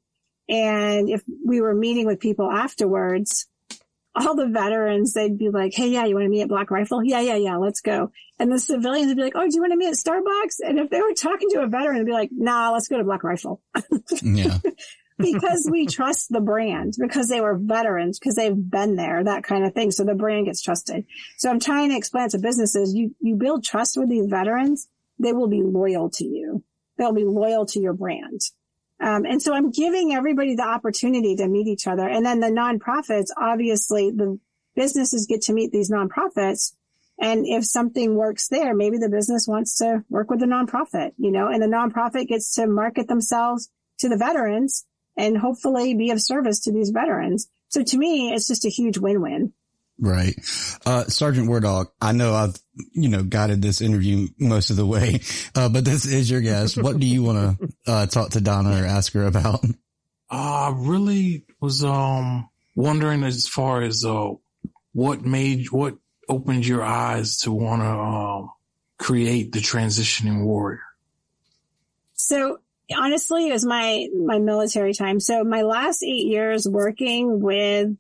And 0.49 1.09
if 1.09 1.23
we 1.45 1.61
were 1.61 1.73
meeting 1.73 2.05
with 2.05 2.19
people 2.19 2.51
afterwards, 2.51 3.47
all 4.15 4.35
the 4.35 4.47
veterans, 4.47 5.13
they'd 5.13 5.37
be 5.37 5.49
like, 5.49 5.73
Hey, 5.73 5.89
yeah, 5.89 6.05
you 6.05 6.15
want 6.15 6.25
to 6.25 6.29
meet 6.29 6.41
at 6.41 6.49
Black 6.49 6.71
Rifle? 6.71 7.03
Yeah, 7.03 7.21
yeah, 7.21 7.35
yeah, 7.35 7.57
let's 7.57 7.81
go. 7.81 8.11
And 8.39 8.51
the 8.51 8.59
civilians 8.59 9.07
would 9.07 9.17
be 9.17 9.23
like, 9.23 9.35
Oh, 9.35 9.47
do 9.47 9.53
you 9.53 9.61
want 9.61 9.73
to 9.73 9.77
meet 9.77 9.89
at 9.89 9.95
Starbucks? 9.95 10.67
And 10.67 10.79
if 10.79 10.89
they 10.89 11.01
were 11.01 11.13
talking 11.13 11.49
to 11.51 11.61
a 11.61 11.67
veteran, 11.67 11.97
they'd 11.97 12.05
be 12.05 12.11
like, 12.11 12.29
nah, 12.31 12.71
let's 12.71 12.87
go 12.87 12.97
to 12.97 13.03
Black 13.03 13.23
Rifle. 13.23 13.61
Yeah. 14.21 14.57
because 15.17 15.67
we 15.71 15.85
trust 15.85 16.27
the 16.29 16.41
brand 16.41 16.93
because 16.99 17.29
they 17.29 17.41
were 17.41 17.57
veterans, 17.57 18.19
because 18.19 18.35
they've 18.35 18.55
been 18.55 18.95
there, 18.95 19.23
that 19.23 19.43
kind 19.43 19.65
of 19.65 19.73
thing. 19.73 19.91
So 19.91 20.03
the 20.03 20.15
brand 20.15 20.45
gets 20.45 20.61
trusted. 20.61 21.05
So 21.37 21.49
I'm 21.49 21.59
trying 21.59 21.89
to 21.89 21.97
explain 21.97 22.29
to 22.29 22.37
businesses, 22.37 22.93
you, 22.93 23.15
you 23.21 23.35
build 23.35 23.63
trust 23.63 23.97
with 23.97 24.09
these 24.09 24.27
veterans, 24.27 24.87
they 25.19 25.33
will 25.33 25.47
be 25.47 25.61
loyal 25.63 26.09
to 26.11 26.25
you. 26.25 26.63
They'll 26.97 27.13
be 27.13 27.25
loyal 27.25 27.65
to 27.67 27.79
your 27.79 27.93
brand. 27.93 28.41
Um, 28.99 29.25
and 29.25 29.41
so 29.41 29.53
I'm 29.53 29.71
giving 29.71 30.13
everybody 30.13 30.55
the 30.55 30.63
opportunity 30.63 31.35
to 31.35 31.47
meet 31.47 31.67
each 31.67 31.87
other. 31.87 32.07
And 32.07 32.25
then 32.25 32.39
the 32.39 32.47
nonprofits, 32.47 33.27
obviously 33.37 34.11
the 34.11 34.39
businesses 34.75 35.27
get 35.27 35.41
to 35.43 35.53
meet 35.53 35.71
these 35.71 35.91
nonprofits. 35.91 36.73
And 37.19 37.45
if 37.45 37.65
something 37.65 38.15
works 38.15 38.47
there, 38.49 38.73
maybe 38.73 38.97
the 38.97 39.09
business 39.09 39.47
wants 39.47 39.77
to 39.77 40.03
work 40.09 40.29
with 40.29 40.39
the 40.39 40.45
nonprofit, 40.45 41.11
you 41.17 41.31
know, 41.31 41.47
and 41.47 41.61
the 41.61 41.67
nonprofit 41.67 42.27
gets 42.27 42.53
to 42.55 42.67
market 42.67 43.07
themselves 43.07 43.69
to 43.99 44.09
the 44.09 44.17
veterans 44.17 44.85
and 45.17 45.37
hopefully 45.37 45.93
be 45.93 46.11
of 46.11 46.21
service 46.21 46.59
to 46.61 46.71
these 46.71 46.89
veterans. 46.89 47.47
So 47.69 47.83
to 47.83 47.97
me, 47.97 48.33
it's 48.33 48.47
just 48.47 48.65
a 48.65 48.69
huge 48.69 48.97
win-win. 48.97 49.53
Right. 49.97 50.35
Uh, 50.85 51.05
Sergeant 51.05 51.49
WarDawg, 51.49 51.87
I 52.01 52.11
know 52.11 52.33
I've, 52.33 52.55
you 52.93 53.07
know, 53.07 53.23
guided 53.23 53.61
this 53.61 53.79
interview 53.79 54.27
most 54.37 54.69
of 54.69 54.75
the 54.75 54.85
way, 54.85 55.21
uh, 55.55 55.69
but 55.69 55.85
this 55.85 56.05
is 56.05 56.29
your 56.29 56.41
guest. 56.41 56.77
What 56.77 56.99
do 56.99 57.07
you 57.07 57.23
want 57.23 57.59
to, 57.59 57.69
uh, 57.87 58.05
talk 58.07 58.31
to 58.31 58.41
Donna 58.41 58.81
or 58.81 58.85
ask 58.85 59.13
her 59.13 59.25
about? 59.25 59.63
I 60.29 60.73
really 60.75 61.45
was, 61.61 61.83
um, 61.83 62.49
wondering 62.75 63.23
as 63.23 63.47
far 63.47 63.83
as, 63.83 64.03
uh, 64.03 64.31
what 64.91 65.21
made, 65.21 65.71
what 65.71 65.95
opened 66.27 66.67
your 66.67 66.83
eyes 66.83 67.37
to 67.37 67.51
want 67.51 67.81
to, 67.81 67.87
um, 67.87 68.49
create 68.97 69.53
the 69.53 69.59
transitioning 69.59 70.43
warrior? 70.43 70.81
So 72.15 72.59
honestly, 72.93 73.47
it 73.47 73.53
was 73.53 73.65
my, 73.65 74.07
my 74.13 74.39
military 74.39 74.93
time. 74.93 75.21
So 75.21 75.43
my 75.45 75.61
last 75.61 76.03
eight 76.03 76.25
years 76.25 76.67
working 76.67 77.39
with, 77.39 77.95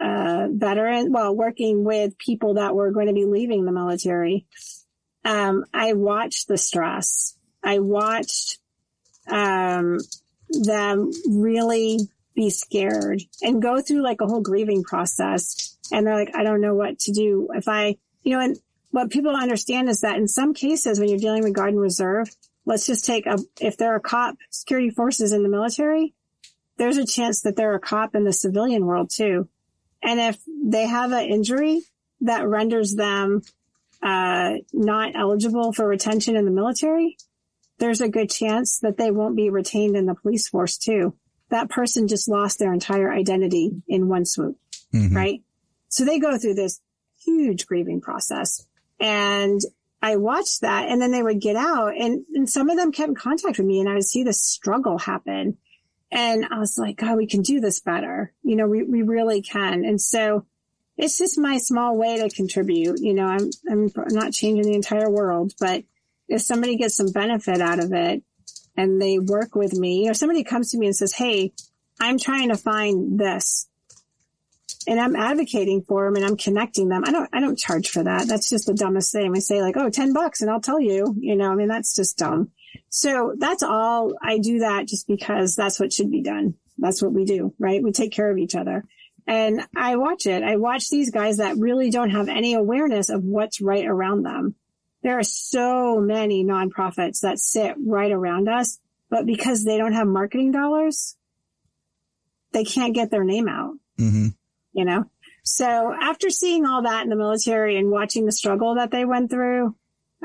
uh, 0.00 0.48
veteran, 0.50 1.12
well, 1.12 1.34
working 1.34 1.84
with 1.84 2.16
people 2.18 2.54
that 2.54 2.74
were 2.74 2.90
going 2.90 3.08
to 3.08 3.12
be 3.12 3.26
leaving 3.26 3.64
the 3.64 3.72
military. 3.72 4.46
Um, 5.24 5.64
I 5.74 5.92
watched 5.92 6.48
the 6.48 6.56
stress. 6.56 7.36
I 7.62 7.80
watched, 7.80 8.58
um, 9.28 9.98
them 10.48 11.10
really 11.28 11.98
be 12.34 12.50
scared 12.50 13.22
and 13.42 13.62
go 13.62 13.80
through 13.80 14.02
like 14.02 14.20
a 14.20 14.26
whole 14.26 14.40
grieving 14.40 14.82
process. 14.82 15.76
And 15.92 16.06
they're 16.06 16.14
like, 16.14 16.34
I 16.34 16.42
don't 16.42 16.60
know 16.60 16.74
what 16.74 16.98
to 17.00 17.12
do. 17.12 17.48
If 17.54 17.68
I, 17.68 17.96
you 18.22 18.32
know, 18.32 18.40
and 18.40 18.56
what 18.90 19.10
people 19.10 19.32
don't 19.32 19.42
understand 19.42 19.88
is 19.88 20.00
that 20.00 20.16
in 20.16 20.26
some 20.26 20.54
cases 20.54 20.98
when 20.98 21.08
you're 21.08 21.18
dealing 21.18 21.44
with 21.44 21.52
guard 21.52 21.70
and 21.70 21.80
reserve, 21.80 22.28
let's 22.64 22.86
just 22.86 23.04
take 23.04 23.26
a, 23.26 23.38
if 23.60 23.76
there 23.76 23.94
are 23.94 24.00
cop 24.00 24.36
security 24.50 24.90
forces 24.90 25.32
in 25.32 25.42
the 25.42 25.48
military, 25.48 26.14
there's 26.78 26.96
a 26.96 27.06
chance 27.06 27.42
that 27.42 27.56
there 27.56 27.74
are 27.74 27.78
cop 27.78 28.14
in 28.14 28.24
the 28.24 28.32
civilian 28.32 28.86
world 28.86 29.10
too. 29.10 29.48
And 30.02 30.18
if 30.20 30.38
they 30.64 30.86
have 30.86 31.12
an 31.12 31.24
injury 31.28 31.82
that 32.22 32.46
renders 32.48 32.94
them, 32.94 33.42
uh, 34.02 34.54
not 34.72 35.14
eligible 35.14 35.72
for 35.72 35.86
retention 35.86 36.36
in 36.36 36.44
the 36.44 36.50
military, 36.50 37.16
there's 37.78 38.00
a 38.00 38.08
good 38.08 38.30
chance 38.30 38.78
that 38.80 38.96
they 38.96 39.10
won't 39.10 39.36
be 39.36 39.50
retained 39.50 39.96
in 39.96 40.06
the 40.06 40.14
police 40.14 40.48
force 40.48 40.76
too. 40.78 41.14
That 41.50 41.68
person 41.68 42.08
just 42.08 42.28
lost 42.28 42.58
their 42.58 42.72
entire 42.72 43.12
identity 43.12 43.72
in 43.88 44.08
one 44.08 44.24
swoop, 44.24 44.56
Mhm. 44.94 45.14
right? 45.14 45.42
So 45.88 46.04
they 46.04 46.18
go 46.18 46.38
through 46.38 46.54
this 46.54 46.80
huge 47.24 47.66
grieving 47.66 48.00
process 48.00 48.66
and 48.98 49.60
I 50.02 50.16
watched 50.16 50.62
that 50.62 50.88
and 50.88 51.00
then 51.02 51.10
they 51.10 51.22
would 51.22 51.40
get 51.40 51.56
out 51.56 51.94
and, 51.98 52.24
and 52.34 52.48
some 52.48 52.70
of 52.70 52.76
them 52.78 52.92
kept 52.92 53.08
in 53.10 53.14
contact 53.14 53.58
with 53.58 53.66
me 53.66 53.80
and 53.80 53.88
I 53.88 53.94
would 53.94 54.04
see 54.04 54.22
this 54.22 54.42
struggle 54.42 54.98
happen. 54.98 55.58
And 56.12 56.46
I 56.50 56.58
was 56.58 56.76
like, 56.76 56.96
God, 56.96 57.16
we 57.16 57.26
can 57.26 57.42
do 57.42 57.60
this 57.60 57.80
better. 57.80 58.32
You 58.42 58.56
know, 58.56 58.66
we, 58.66 58.82
we 58.82 59.02
really 59.02 59.42
can. 59.42 59.84
And 59.84 60.00
so 60.00 60.44
it's 60.96 61.16
just 61.16 61.38
my 61.38 61.58
small 61.58 61.96
way 61.96 62.18
to 62.18 62.34
contribute. 62.34 63.00
You 63.00 63.14
know, 63.14 63.26
I'm, 63.26 63.50
I'm 63.70 63.90
not 64.10 64.32
changing 64.32 64.64
the 64.64 64.74
entire 64.74 65.08
world, 65.08 65.54
but 65.60 65.84
if 66.28 66.42
somebody 66.42 66.76
gets 66.76 66.96
some 66.96 67.10
benefit 67.10 67.60
out 67.60 67.78
of 67.78 67.92
it 67.92 68.22
and 68.76 69.00
they 69.00 69.18
work 69.18 69.54
with 69.54 69.72
me 69.72 70.08
or 70.08 70.14
somebody 70.14 70.44
comes 70.44 70.70
to 70.70 70.78
me 70.78 70.86
and 70.86 70.96
says, 70.96 71.12
Hey, 71.12 71.52
I'm 72.00 72.18
trying 72.18 72.48
to 72.48 72.56
find 72.56 73.18
this 73.18 73.68
and 74.86 74.98
I'm 74.98 75.16
advocating 75.16 75.82
for 75.82 76.04
them 76.06 76.16
and 76.16 76.24
I'm 76.24 76.36
connecting 76.36 76.88
them. 76.88 77.04
I 77.06 77.12
don't, 77.12 77.28
I 77.32 77.40
don't 77.40 77.58
charge 77.58 77.88
for 77.88 78.02
that. 78.02 78.26
That's 78.28 78.48
just 78.48 78.66
the 78.66 78.74
dumbest 78.74 79.12
thing. 79.12 79.32
I 79.34 79.40
say 79.40 79.62
like, 79.62 79.76
Oh, 79.76 79.90
10 79.90 80.12
bucks 80.12 80.40
and 80.40 80.50
I'll 80.50 80.60
tell 80.60 80.80
you, 80.80 81.14
you 81.18 81.36
know, 81.36 81.50
I 81.50 81.54
mean, 81.54 81.68
that's 81.68 81.94
just 81.94 82.18
dumb. 82.18 82.50
So 82.90 83.34
that's 83.38 83.62
all 83.62 84.12
I 84.20 84.38
do 84.38 84.58
that 84.60 84.86
just 84.88 85.06
because 85.06 85.54
that's 85.56 85.78
what 85.80 85.92
should 85.92 86.10
be 86.10 86.22
done. 86.22 86.54
That's 86.76 87.00
what 87.02 87.12
we 87.12 87.24
do, 87.24 87.54
right? 87.58 87.82
We 87.82 87.92
take 87.92 88.12
care 88.12 88.30
of 88.30 88.38
each 88.38 88.54
other. 88.54 88.84
And 89.26 89.60
I 89.76 89.96
watch 89.96 90.26
it. 90.26 90.42
I 90.42 90.56
watch 90.56 90.88
these 90.88 91.10
guys 91.10 91.36
that 91.36 91.56
really 91.56 91.90
don't 91.90 92.10
have 92.10 92.28
any 92.28 92.54
awareness 92.54 93.08
of 93.10 93.22
what's 93.22 93.60
right 93.60 93.86
around 93.86 94.24
them. 94.24 94.56
There 95.02 95.18
are 95.18 95.22
so 95.24 96.00
many 96.00 96.44
nonprofits 96.44 97.20
that 97.20 97.38
sit 97.38 97.76
right 97.78 98.10
around 98.10 98.48
us, 98.48 98.78
but 99.08 99.24
because 99.24 99.64
they 99.64 99.78
don't 99.78 99.92
have 99.92 100.06
marketing 100.08 100.50
dollars, 100.50 101.16
they 102.52 102.64
can't 102.64 102.94
get 102.94 103.10
their 103.10 103.24
name 103.24 103.48
out, 103.48 103.74
Mm-hmm. 103.98 104.28
you 104.72 104.84
know? 104.84 105.04
So 105.44 105.94
after 105.98 106.28
seeing 106.30 106.64
all 106.66 106.82
that 106.82 107.04
in 107.04 107.10
the 107.10 107.16
military 107.16 107.78
and 107.78 107.90
watching 107.90 108.26
the 108.26 108.32
struggle 108.32 108.74
that 108.76 108.90
they 108.90 109.04
went 109.04 109.30
through, 109.30 109.76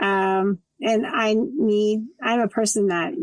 um, 0.01 0.59
and 0.81 1.05
I 1.05 1.35
need, 1.35 2.05
I'm 2.21 2.39
a 2.39 2.47
person 2.47 2.87
that, 2.87 3.13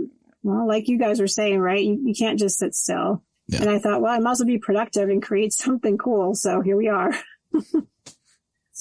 well, 0.43 0.67
like 0.67 0.89
you 0.89 0.99
guys 0.99 1.21
were 1.21 1.27
saying, 1.27 1.61
right? 1.61 1.83
You, 1.83 2.01
you 2.05 2.15
can't 2.15 2.39
just 2.39 2.59
sit 2.59 2.75
still. 2.75 3.23
Yeah. 3.47 3.63
And 3.63 3.71
I 3.71 3.79
thought, 3.79 4.01
well, 4.01 4.13
I 4.13 4.19
might 4.19 4.33
as 4.33 4.41
well 4.41 4.47
be 4.47 4.59
productive 4.59 5.09
and 5.09 5.23
create 5.23 5.53
something 5.53 5.99
cool. 5.99 6.35
So 6.35 6.61
here 6.61 6.77
we 6.77 6.89
are. 6.89 7.13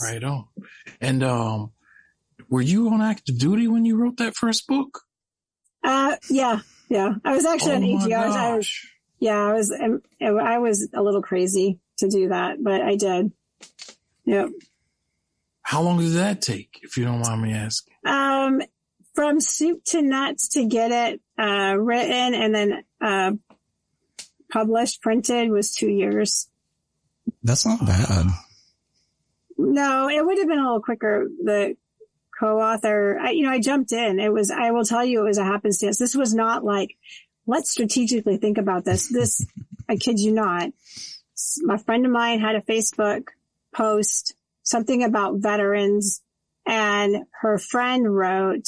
Right 0.01 0.23
on. 0.23 0.45
And, 0.99 1.21
um, 1.21 1.73
were 2.49 2.61
you 2.61 2.89
on 2.89 3.01
active 3.01 3.37
duty 3.37 3.67
when 3.67 3.85
you 3.85 3.97
wrote 3.97 4.17
that 4.17 4.35
first 4.35 4.65
book? 4.65 5.01
Uh, 5.83 6.15
yeah, 6.29 6.59
yeah. 6.89 7.13
I 7.23 7.33
was 7.33 7.45
actually 7.45 7.93
oh 7.93 7.97
on 7.97 8.05
AGR. 8.05 8.15
I 8.15 8.25
was, 8.25 8.35
I 8.35 8.55
was, 8.55 8.65
gosh. 8.65 8.93
yeah, 9.19 9.37
I 9.37 9.53
was, 9.53 9.71
um, 9.71 10.01
I 10.21 10.57
was 10.57 10.89
a 10.93 11.03
little 11.03 11.21
crazy 11.21 11.79
to 11.97 12.09
do 12.09 12.29
that, 12.29 12.63
but 12.63 12.81
I 12.81 12.95
did. 12.95 13.31
Yep. 14.25 14.49
How 15.61 15.81
long 15.81 15.99
did 15.99 16.13
that 16.13 16.41
take, 16.41 16.79
if 16.81 16.97
you 16.97 17.05
don't 17.05 17.21
mind 17.21 17.41
me 17.41 17.53
asking? 17.53 17.90
Um, 18.05 18.61
from 19.13 19.41
soup 19.41 19.83
to 19.85 20.01
nuts 20.01 20.49
to 20.49 20.65
get 20.65 20.91
it, 20.91 21.21
uh, 21.37 21.75
written 21.77 22.33
and 22.33 22.55
then, 22.55 22.83
uh, 23.01 23.31
published, 24.51 25.01
printed 25.01 25.49
was 25.49 25.73
two 25.73 25.89
years. 25.89 26.47
That's 27.43 27.65
not 27.65 27.85
bad. 27.85 28.27
No, 29.57 30.09
it 30.09 30.25
would 30.25 30.37
have 30.37 30.47
been 30.47 30.59
a 30.59 30.63
little 30.63 30.81
quicker. 30.81 31.27
The 31.43 31.75
co-author, 32.39 33.19
I, 33.19 33.31
you 33.31 33.43
know, 33.43 33.51
I 33.51 33.59
jumped 33.59 33.91
in. 33.91 34.19
It 34.19 34.33
was, 34.33 34.49
I 34.49 34.71
will 34.71 34.85
tell 34.85 35.05
you, 35.05 35.21
it 35.21 35.27
was 35.27 35.37
a 35.37 35.43
happenstance. 35.45 35.97
This 35.97 36.15
was 36.15 36.33
not 36.33 36.63
like, 36.63 36.95
let's 37.45 37.71
strategically 37.71 38.37
think 38.37 38.57
about 38.57 38.85
this. 38.85 39.07
This, 39.07 39.45
I 39.89 39.95
kid 39.97 40.19
you 40.19 40.31
not. 40.31 40.71
My 41.61 41.77
friend 41.77 42.05
of 42.05 42.11
mine 42.11 42.39
had 42.39 42.55
a 42.55 42.61
Facebook 42.61 43.27
post, 43.73 44.35
something 44.63 45.03
about 45.03 45.37
veterans 45.37 46.21
and 46.65 47.25
her 47.41 47.57
friend 47.57 48.13
wrote, 48.13 48.67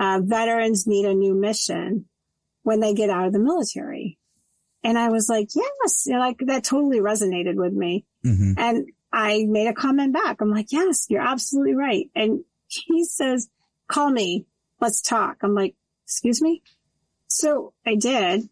uh, 0.00 0.20
veterans 0.22 0.86
need 0.86 1.06
a 1.06 1.14
new 1.14 1.34
mission 1.34 2.06
when 2.62 2.80
they 2.80 2.94
get 2.94 3.10
out 3.10 3.26
of 3.26 3.32
the 3.32 3.38
military. 3.38 4.18
And 4.84 4.98
I 4.98 5.08
was 5.08 5.28
like, 5.28 5.48
yes, 5.54 6.04
you 6.06 6.12
know, 6.12 6.20
like 6.20 6.38
that 6.46 6.64
totally 6.64 7.00
resonated 7.00 7.56
with 7.56 7.72
me. 7.72 8.04
hmm 8.22 8.52
And 8.56 8.88
I 9.12 9.46
made 9.48 9.66
a 9.66 9.74
comment 9.74 10.12
back. 10.12 10.40
I'm 10.40 10.50
like, 10.50 10.70
yes, 10.70 11.06
you're 11.08 11.22
absolutely 11.22 11.74
right. 11.74 12.10
And 12.14 12.44
he 12.66 13.04
says, 13.04 13.48
call 13.88 14.10
me. 14.10 14.46
Let's 14.80 15.00
talk. 15.00 15.38
I'm 15.42 15.54
like, 15.54 15.74
excuse 16.04 16.40
me. 16.40 16.62
So 17.26 17.72
I 17.86 17.96
did. 17.96 18.48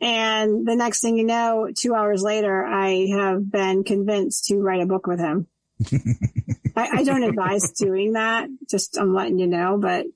And 0.00 0.66
the 0.66 0.76
next 0.76 1.00
thing 1.00 1.16
you 1.16 1.24
know, 1.24 1.68
two 1.76 1.94
hours 1.94 2.22
later, 2.22 2.64
I 2.64 3.08
have 3.10 3.50
been 3.50 3.82
convinced 3.82 4.44
to 4.46 4.58
write 4.58 4.82
a 4.82 4.86
book 4.86 5.06
with 5.06 5.18
him. 5.18 5.48
I, 6.78 6.98
I 6.98 7.02
don't 7.02 7.24
advise 7.24 7.72
doing 7.72 8.12
that. 8.12 8.48
Just 8.70 8.96
I'm 8.98 9.12
letting 9.12 9.38
you 9.38 9.48
know, 9.48 9.78
but 9.78 10.06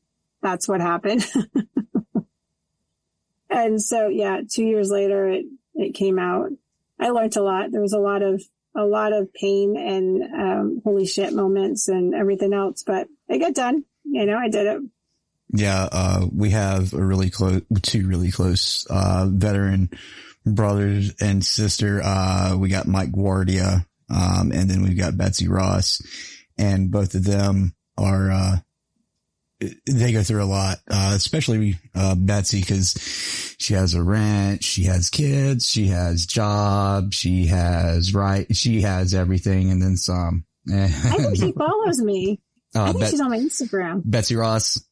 that's 0.42 0.68
what 0.68 0.80
happened. 0.80 1.26
and 3.50 3.82
so 3.82 4.08
yeah, 4.08 4.40
two 4.48 4.64
years 4.64 4.88
later, 4.90 5.28
it, 5.28 5.46
it 5.74 5.94
came 5.94 6.18
out. 6.18 6.50
I 7.00 7.08
learned 7.08 7.36
a 7.36 7.42
lot. 7.42 7.72
There 7.72 7.80
was 7.80 7.94
a 7.94 7.98
lot 7.98 8.22
of, 8.22 8.40
a 8.76 8.84
lot 8.84 9.12
of 9.12 9.32
pain 9.34 9.76
and, 9.76 10.22
um, 10.22 10.80
holy 10.84 11.04
shit 11.04 11.32
moments 11.32 11.88
and 11.88 12.14
everything 12.14 12.52
else, 12.52 12.84
but 12.86 13.08
it 13.28 13.38
got 13.38 13.54
done. 13.54 13.84
You 14.04 14.24
know, 14.26 14.38
I 14.38 14.48
did 14.48 14.66
it. 14.66 14.82
Yeah, 15.54 15.88
uh, 15.90 16.26
we 16.34 16.50
have 16.50 16.94
a 16.94 17.04
really 17.04 17.28
close, 17.28 17.62
two 17.82 18.06
really 18.06 18.30
close, 18.30 18.86
uh, 18.88 19.26
veteran 19.28 19.90
brothers 20.46 21.12
and 21.20 21.44
sister. 21.44 22.00
Uh, 22.02 22.56
we 22.56 22.68
got 22.68 22.86
Mike 22.86 23.12
Guardia, 23.12 23.84
um, 24.08 24.52
and 24.52 24.70
then 24.70 24.82
we've 24.82 24.96
got 24.96 25.16
Betsy 25.16 25.48
Ross 25.48 26.00
and 26.58 26.90
both 26.90 27.14
of 27.14 27.24
them 27.24 27.74
are, 27.96 28.30
uh, 28.30 28.56
they 29.86 30.12
go 30.12 30.22
through 30.22 30.42
a 30.42 30.46
lot, 30.46 30.78
uh, 30.90 31.12
especially, 31.14 31.76
uh, 31.94 32.14
Betsy 32.16 32.62
cause 32.62 32.94
she 33.58 33.74
has 33.74 33.94
a 33.94 34.02
rent, 34.02 34.64
she 34.64 34.84
has 34.84 35.08
kids, 35.08 35.68
she 35.68 35.86
has 35.86 36.26
job, 36.26 37.12
she 37.12 37.46
has 37.46 38.12
right, 38.14 38.54
she 38.54 38.82
has 38.82 39.14
everything 39.14 39.70
and 39.70 39.80
then 39.82 39.96
some. 39.96 40.44
I 40.72 40.88
think 40.88 41.36
she 41.36 41.52
follows 41.52 42.00
me. 42.00 42.40
I 42.74 42.78
uh, 42.78 42.86
think 42.86 43.00
Bet- 43.00 43.10
she's 43.10 43.20
on 43.20 43.30
my 43.30 43.38
Instagram. 43.38 44.02
Betsy 44.04 44.36
Ross. 44.36 44.82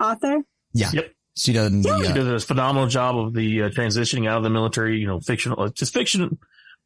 Author. 0.00 0.38
Yeah. 0.72 0.90
Yep. 0.92 1.12
She 1.36 1.52
doesn't, 1.52 1.84
She 1.84 1.88
yeah. 1.88 2.12
did 2.12 2.28
a 2.28 2.40
phenomenal 2.40 2.88
job 2.88 3.16
of 3.16 3.34
the 3.34 3.62
uh, 3.62 3.68
transitioning 3.70 4.28
out 4.28 4.38
of 4.38 4.42
the 4.42 4.50
military, 4.50 4.98
you 4.98 5.06
know, 5.06 5.20
fictional, 5.20 5.64
it's 5.64 5.78
just 5.78 5.94
fiction, 5.94 6.38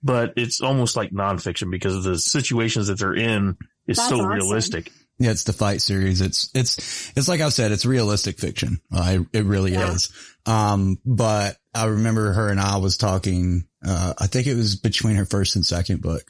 but 0.03 0.34
it's 0.36 0.61
almost 0.61 0.97
like 0.97 1.11
nonfiction 1.11 1.70
because 1.70 1.97
of 1.97 2.03
the 2.03 2.18
situations 2.18 2.86
that 2.86 2.99
they're 2.99 3.14
in 3.14 3.57
is 3.87 3.97
That's 3.97 4.09
so 4.09 4.16
awesome. 4.16 4.28
realistic. 4.28 4.91
Yeah, 5.18 5.30
it's 5.30 5.45
the 5.45 5.53
fight 5.53 5.80
series. 5.80 6.20
It's, 6.20 6.51
it's, 6.55 7.12
it's 7.16 7.28
like 7.28 7.41
I've 7.41 7.53
said, 7.53 7.70
it's 7.70 7.87
realistic 7.87 8.39
fiction. 8.39 8.80
Uh, 8.93 9.18
it, 9.32 9.41
it 9.41 9.45
really 9.45 9.72
Yeah. 9.72 9.93
is. 9.93 10.12
Um, 10.45 10.99
but 11.07 11.57
I 11.72 11.85
remember 11.87 12.32
her 12.32 12.49
and 12.49 12.59
I 12.61 12.78
was 12.78 12.97
talking, 12.97 13.64
uh, 13.87 14.14
I 14.18 14.26
think 14.26 14.47
it 14.49 14.55
was 14.57 14.74
between 14.76 15.14
her 15.16 15.24
first 15.24 15.55
and 15.55 15.64
second 15.64 16.03
book. 16.03 16.22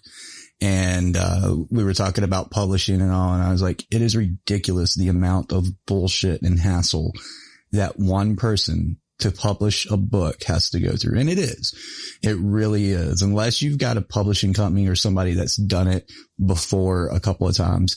And, 0.61 1.17
uh, 1.17 1.57
we 1.71 1.83
were 1.83 1.95
talking 1.95 2.25
about 2.25 2.51
publishing 2.51 3.01
and 3.01 3.11
all. 3.11 3.33
And 3.35 3.43
I 3.43 3.51
was 3.53 3.63
like, 3.63 3.85
it 3.91 4.03
is 4.03 4.17
ridiculous 4.17 4.95
the 4.95 5.09
amount 5.09 5.53
of 5.53 5.67
bullshit 5.87 6.43
and 6.43 6.59
hassle 6.61 7.13
that 7.73 7.99
one 7.99 8.37
person 8.37 8.99
to 9.21 9.31
publish 9.31 9.89
a 9.91 9.97
book 9.97 10.43
has 10.45 10.71
to 10.71 10.81
go 10.81 10.93
through. 10.97 11.19
And 11.19 11.31
it 11.31 11.39
is. 11.39 11.73
It 12.23 12.37
really 12.39 12.91
is. 12.91 13.23
Unless 13.23 13.63
you've 13.63 13.79
got 13.79 13.97
a 13.97 14.03
publishing 14.03 14.53
company 14.53 14.89
or 14.89 14.97
somebody 14.97 15.35
that's 15.35 15.57
done 15.57 15.89
it 15.89 16.11
before 16.45 17.09
a 17.09 17.21
couple 17.21 17.47
of 17.49 17.57
times. 17.57 17.97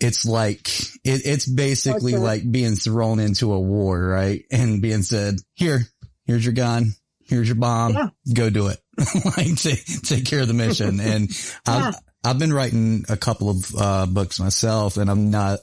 It's 0.00 0.24
like, 0.24 0.68
it, 1.04 1.22
it's 1.24 1.46
basically 1.48 2.14
Okay. 2.14 2.22
like 2.22 2.50
being 2.50 2.76
thrown 2.76 3.18
into 3.18 3.52
a 3.52 3.60
war, 3.60 4.00
right? 4.02 4.42
And 4.50 4.80
being 4.82 5.02
said, 5.02 5.36
here, 5.54 5.82
here's 6.26 6.44
your 6.44 6.54
gun. 6.54 6.92
Here's 7.28 7.48
your 7.48 7.56
bomb. 7.56 7.92
Yeah. 7.94 8.08
Go 8.34 8.50
do 8.50 8.68
it. 8.68 8.78
like 9.36 9.56
take, 9.56 9.84
take 10.02 10.24
care 10.26 10.40
of 10.40 10.48
the 10.48 10.54
mission. 10.54 11.00
And 11.00 11.28
Yeah. 11.66 11.92
I've, 12.30 12.38
been 12.38 12.52
writing 12.52 13.04
a 13.08 13.16
couple 13.16 13.50
of, 13.50 13.74
uh, 13.76 14.06
books 14.06 14.40
myself 14.40 14.96
and 14.96 15.10
I'm 15.10 15.30
not, 15.30 15.60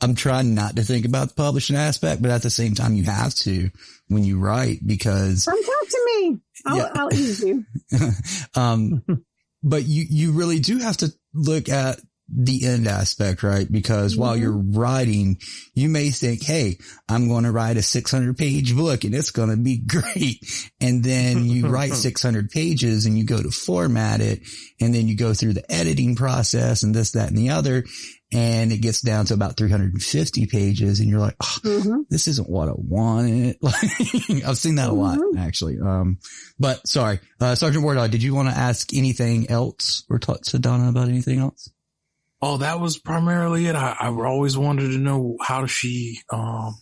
I'm 0.00 0.14
trying 0.14 0.54
not 0.54 0.76
to 0.76 0.82
think 0.82 1.06
about 1.06 1.28
the 1.28 1.34
publishing 1.34 1.76
aspect, 1.76 2.22
but 2.22 2.30
at 2.30 2.42
the 2.42 2.50
same 2.50 2.74
time, 2.74 2.94
you 2.94 3.04
have 3.04 3.34
to 3.36 3.70
when 4.08 4.24
you 4.24 4.38
write 4.38 4.78
because, 4.86 5.44
Come 5.44 5.62
talk 5.62 5.88
to 5.88 6.02
me. 6.06 6.38
I'll, 6.66 6.76
Yeah. 6.76 6.90
I'll 6.94 7.14
ease 7.14 7.42
you. 7.42 7.64
um, 8.54 9.02
but 9.62 9.84
you, 9.84 10.04
you 10.08 10.32
really 10.32 10.60
do 10.60 10.78
have 10.78 10.98
to 10.98 11.12
look 11.34 11.68
at 11.68 11.98
the 12.30 12.66
end 12.66 12.86
aspect, 12.86 13.42
right? 13.42 13.70
Because 13.70 14.16
while 14.16 14.36
Mhm. 14.36 14.40
you're 14.40 14.52
writing, 14.58 15.38
you 15.74 15.88
may 15.88 16.10
think, 16.10 16.42
Hey, 16.42 16.78
I'm 17.08 17.26
going 17.28 17.44
to 17.44 17.52
write 17.52 17.76
a 17.78 17.82
600 17.82 18.36
page 18.36 18.76
book 18.76 19.04
and 19.04 19.14
it's 19.14 19.30
going 19.30 19.48
to 19.50 19.56
be 19.56 19.78
great. 19.86 20.38
And 20.80 21.02
then 21.02 21.46
you 21.46 21.68
write 21.68 21.94
600 21.94 22.50
pages 22.50 23.06
and 23.06 23.16
you 23.18 23.24
go 23.24 23.40
to 23.42 23.50
format 23.50 24.20
it 24.20 24.40
and 24.80 24.94
then 24.94 25.08
you 25.08 25.16
go 25.16 25.32
through 25.32 25.54
the 25.54 25.72
editing 25.72 26.16
process 26.16 26.82
and 26.82 26.94
this, 26.94 27.12
that, 27.12 27.28
and 27.30 27.38
the 27.38 27.50
other. 27.50 27.84
And 28.30 28.72
it 28.72 28.82
gets 28.82 29.00
down 29.00 29.24
to 29.26 29.34
about 29.34 29.56
350 29.56 30.46
pages 30.48 31.00
and 31.00 31.08
you're 31.08 31.18
like, 31.20 31.36
oh, 31.42 31.58
hmm 31.82 32.02
this 32.10 32.28
isn't 32.28 32.48
what 32.48 32.68
I 32.68 32.72
wanted. 32.76 33.56
Like, 33.62 34.44
I've 34.46 34.58
seen 34.58 34.74
that 34.74 34.90
a 34.90 34.92
lot 34.92 35.18
Mhm. 35.18 35.38
actually. 35.38 35.78
Um, 35.78 36.18
but 36.58 36.86
sorry, 36.86 37.20
uh, 37.40 37.54
Sergeant 37.54 37.84
WarDawg, 37.84 38.10
did 38.10 38.22
you 38.22 38.34
want 38.34 38.48
to 38.50 38.54
ask 38.54 38.92
anything 38.94 39.48
else 39.50 40.04
or 40.10 40.18
talk 40.18 40.42
to 40.42 40.58
Donna 40.58 40.90
about 40.90 41.08
anything 41.08 41.38
else? 41.38 41.70
Oh, 42.40 42.58
that 42.58 42.80
was 42.80 42.98
primarily 42.98 43.66
it. 43.66 43.74
I, 43.74 43.96
I 43.98 44.08
always 44.08 44.56
wanted 44.56 44.92
to 44.92 44.98
know 44.98 45.36
how 45.40 45.66
she, 45.66 46.20
um, 46.30 46.78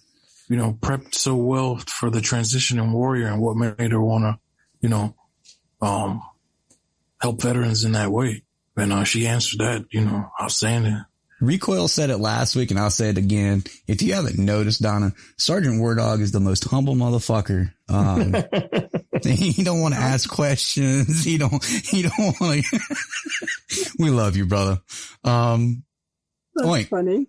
you 0.49 0.57
know, 0.57 0.75
prepped 0.75 1.15
so 1.15 1.35
well 1.35 1.77
for 1.87 2.11
the 2.11 2.21
transition 2.21 2.79
in 2.79 2.93
warrior 2.93 3.29
and 3.29 3.41
what 3.41 3.57
made 3.57 3.93
her 3.93 4.03
want 4.03 4.25
to, 4.25 4.39
you 4.81 4.89
know, 4.89 5.15
um, 5.81 6.21
help 7.21 7.41
veterans 7.41 7.85
in 7.85 7.93
that 7.93 8.13
way. 8.13 8.43
And 8.77 8.93
uh, 8.93 9.05
she 9.05 9.27
answered 9.27 9.61
that, 9.61 9.87
you 9.91 10.03
know, 10.03 10.31
outstanding. 10.41 11.03
Recoil 11.41 11.89
said 11.89 12.11
it 12.11 12.19
last 12.19 12.57
week 12.57 12.71
and 12.71 12.81
I'll 12.81 12.91
say 12.91 13.11
it 13.11 13.19
again. 13.19 13.65
If 13.87 14.03
you 14.03 14.15
haven't 14.15 14.39
noticed, 14.39 14.83
Donna, 14.83 15.13
Sergeant 15.37 15.81
WarDawg 15.81 16.21
is 16.21 16.33
the 16.33 16.41
most 16.41 16.65
humble 16.65 16.95
motherfucker. 16.95 17.73
Um, 17.89 18.35
he 19.25 19.63
don't 19.63 19.81
want 19.81 19.95
to 19.95 20.01
ask 20.01 20.29
questions. 20.29 21.25
He 21.25 21.39
don't, 21.39 21.65
he 21.65 22.03
don't 22.03 22.19
want 22.41 22.65
to, 22.65 22.81
we 23.99 24.11
love 24.11 24.37
you, 24.37 24.47
brother. 24.47 24.81
Um, 25.25 25.85
That's 26.55 26.67
Point. 26.69 26.89
funny. 26.89 27.27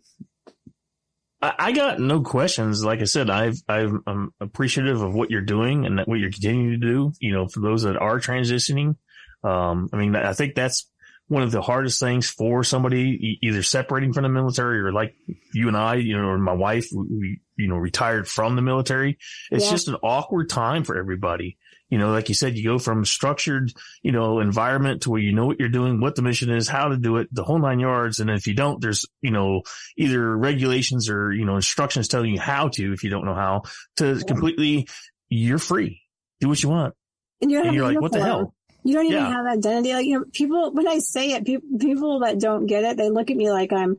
I, 1.41 1.53
I 1.59 1.71
got 1.71 1.99
no 1.99 2.21
questions. 2.21 2.83
Like 2.83 3.01
I 3.01 3.05
said, 3.05 3.29
I've, 3.29 3.57
I've, 3.67 3.93
I'm 4.07 4.33
appreciative 4.39 5.01
of 5.01 5.13
what 5.13 5.29
you're 5.29 5.41
doing 5.41 5.85
and 5.85 6.01
what 6.05 6.19
you're 6.19 6.31
continuing 6.31 6.71
to 6.71 6.77
do. 6.77 7.11
You 7.19 7.33
know, 7.33 7.47
for 7.47 7.59
those 7.59 7.83
that 7.83 7.97
are 7.97 8.19
transitioning, 8.19 8.95
um, 9.43 9.89
I 9.93 9.97
mean, 9.97 10.15
I 10.15 10.33
think 10.33 10.55
that's 10.55 10.89
one 11.29 11.43
of 11.43 11.51
the 11.51 11.61
hardest 11.61 11.99
things 11.99 12.29
for 12.29 12.63
somebody 12.63 13.01
e- 13.01 13.39
either 13.43 13.61
separating 13.61 14.13
from 14.13 14.23
the 14.23 14.29
military 14.29 14.79
or 14.79 14.93
like 14.93 15.13
you 15.53 15.67
and 15.67 15.75
I, 15.77 15.95
you 15.95 16.17
know, 16.17 16.27
or 16.29 16.37
my 16.37 16.53
wife, 16.53 16.87
we, 16.95 17.05
we 17.17 17.41
you 17.57 17.67
know, 17.67 17.75
retired 17.75 18.27
from 18.27 18.55
the 18.55 18.61
military. 18.61 19.17
It's 19.51 19.65
Yeah. 19.65 19.71
just 19.71 19.87
an 19.89 19.95
awkward 20.01 20.49
time 20.49 20.83
for 20.85 20.97
everybody. 20.97 21.57
You 21.89 21.97
know, 21.97 22.11
like 22.11 22.27
you 22.27 22.35
said, 22.35 22.57
you 22.57 22.63
go 22.63 22.79
from 22.79 23.05
structured, 23.05 23.71
you 24.03 24.11
know, 24.11 24.39
environment 24.39 25.03
to 25.03 25.09
where 25.11 25.21
you 25.21 25.31
know 25.33 25.45
what 25.45 25.59
you're 25.59 25.69
doing, 25.69 26.01
what 26.01 26.15
the 26.15 26.21
mission 26.21 26.49
is, 26.49 26.67
how 26.67 26.89
to 26.89 26.97
do 26.97 27.17
it, 27.17 27.27
the 27.31 27.43
whole 27.43 27.59
nine 27.59 27.79
yards. 27.79 28.19
And 28.19 28.29
if 28.29 28.45
you 28.45 28.53
don't, 28.53 28.81
there's, 28.81 29.05
you 29.21 29.31
know, 29.31 29.61
either 29.97 30.35
regulations 30.37 31.09
or, 31.09 31.31
you 31.31 31.45
know, 31.45 31.55
instructions 31.55 32.07
telling 32.07 32.33
you 32.33 32.39
how 32.39 32.67
to, 32.69 32.93
if 32.93 33.03
you 33.03 33.09
don't 33.09 33.25
know 33.25 33.35
how 33.35 33.63
to 33.97 34.21
completely, 34.25 34.87
you're 35.29 35.59
free. 35.59 36.01
Do 36.41 36.49
what 36.49 36.61
you 36.61 36.69
want. 36.69 36.93
And 37.41 37.51
you 37.51 37.57
don't 37.57 37.67
And 37.67 37.75
you're 37.75 37.87
like, 37.87 38.01
what 38.01 38.11
the 38.11 38.21
hell? 38.23 38.53
You 38.83 38.93
don't 38.93 39.05
even 39.05 39.19
Yeah. 39.19 39.31
have 39.33 39.45
identity. 39.45 39.93
Like, 39.93 40.05
you 40.05 40.19
know, 40.19 40.25
people, 40.31 40.71
when 40.73 40.87
I 40.87 40.99
say 40.99 41.31
it, 41.31 41.45
people, 41.45 41.67
people 41.79 42.19
that 42.19 42.39
don't 42.39 42.65
get 42.65 42.83
it, 42.83 42.97
they 42.97 43.09
look 43.09 43.29
at 43.31 43.37
me 43.37 43.51
like 43.51 43.73
I'm, 43.73 43.97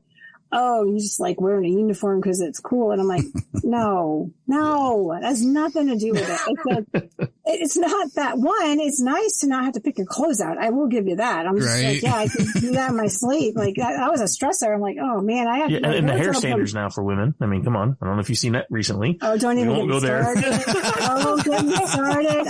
oh, 0.53 0.85
you 0.85 0.99
just 0.99 1.21
like 1.21 1.41
wearing 1.41 1.65
a 1.67 1.69
uniform 1.79 2.21
because 2.21 2.41
it's 2.41 2.61
cool. 2.61 2.91
And 2.93 3.01
I'm 3.01 3.07
like, 3.07 3.25
no, 3.63 4.31
no, 4.47 5.11
that 5.13 5.23
has 5.27 5.45
nothing 5.45 5.89
to 5.89 5.97
do 5.97 6.13
with 6.13 6.27
it. 6.29 7.09
It's, 7.15 7.33
it's 7.45 7.77
not 7.77 8.15
that 8.15 8.39
one. 8.39 8.81
It's 8.81 9.01
nice 9.01 9.39
to 9.41 9.47
not 9.49 9.65
have 9.65 9.75
to 9.75 9.81
pick 9.81 9.99
your 9.99 10.07
clothes 10.07 10.41
out. 10.41 10.59
I 10.59 10.71
will 10.71 10.87
give 10.89 11.07
you 11.07 11.17
that. 11.17 11.47
I'm 11.47 11.57
just 11.59 11.69
Right. 11.69 11.95
like, 11.95 12.03
yeah, 12.03 12.15
I 12.17 12.29
can 12.29 12.47
do 12.61 12.71
that 12.73 12.91
in 12.91 12.97
my 12.97 13.09
sleep. 13.09 13.57
Like 13.57 13.75
that, 13.77 13.97
that 13.99 14.11
was 14.11 14.21
a 14.21 14.25
stressor. 14.25 14.73
I'm 14.75 14.81
like, 14.81 14.97
oh 15.01 15.21
man, 15.21 15.49
I 15.49 15.59
have 15.59 15.71
Yeah. 15.71 15.81
my 15.83 15.95
And, 15.95 16.09
the 16.09 16.13
hair 16.17 16.33
standards 16.35 16.75
now 16.75 16.89
for 16.89 17.03
women. 17.05 17.35
I 17.41 17.47
mean, 17.47 17.63
come 17.65 17.77
on. 17.77 17.97
I 18.01 18.07
don't 18.07 18.15
know 18.17 18.21
if 18.21 18.29
you've 18.31 18.39
seen 18.39 18.53
that 18.53 18.67
recently. 18.71 19.19
Oh, 19.21 19.37
don't 19.37 19.59
even 19.59 19.89
go 19.89 20.01
there. 20.01 20.23
started. 20.23 20.65
oh, 21.01 21.43
get 21.45 21.65
me 21.65 21.75
started. 21.87 22.47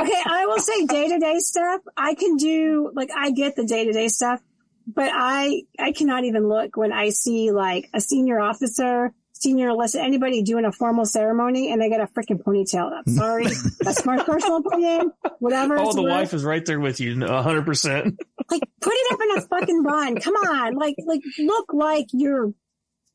Okay, 0.00 0.22
I 0.26 0.46
will 0.46 0.58
say 0.58 0.86
day 0.86 1.08
to 1.08 1.18
day 1.18 1.38
stuff. 1.38 1.82
I 1.96 2.14
can 2.14 2.36
do 2.36 2.90
like 2.94 3.10
I 3.16 3.30
get 3.30 3.56
the 3.56 3.64
day 3.64 3.84
to 3.84 3.92
day 3.92 4.08
stuff, 4.08 4.40
but 4.86 5.10
I 5.12 5.62
I 5.78 5.92
cannot 5.92 6.24
even 6.24 6.48
look 6.48 6.76
when 6.76 6.92
I 6.92 7.10
see 7.10 7.50
like 7.50 7.88
a 7.94 8.00
senior 8.00 8.40
officer, 8.40 9.12
senior 9.32 9.70
enlisted, 9.70 10.00
anybody 10.00 10.42
doing 10.42 10.64
a 10.64 10.72
formal 10.72 11.04
ceremony 11.04 11.72
and 11.72 11.80
they 11.80 11.88
got 11.88 12.00
a 12.00 12.06
freaking 12.06 12.42
ponytail. 12.42 12.90
I'm 12.92 13.12
sorry, 13.14 13.46
that's 13.80 14.04
my 14.04 14.22
personal 14.22 14.58
opinion. 14.58 15.12
Whatever. 15.38 15.78
Oh, 15.78 15.86
it's 15.86 15.94
the 15.94 16.02
worth. 16.02 16.12
wife 16.12 16.34
is 16.34 16.44
right 16.44 16.64
there 16.64 16.80
with 16.80 17.00
you, 17.00 17.24
a 17.24 17.42
hundred 17.42 17.66
percent. 17.66 18.18
like 18.50 18.62
put 18.80 18.92
it 18.94 19.12
up 19.12 19.20
in 19.20 19.38
a 19.38 19.40
fucking 19.42 19.82
bun. 19.82 20.20
Come 20.20 20.34
on, 20.34 20.74
like 20.74 20.96
like 21.06 21.22
look 21.38 21.72
like 21.72 22.06
you're 22.12 22.52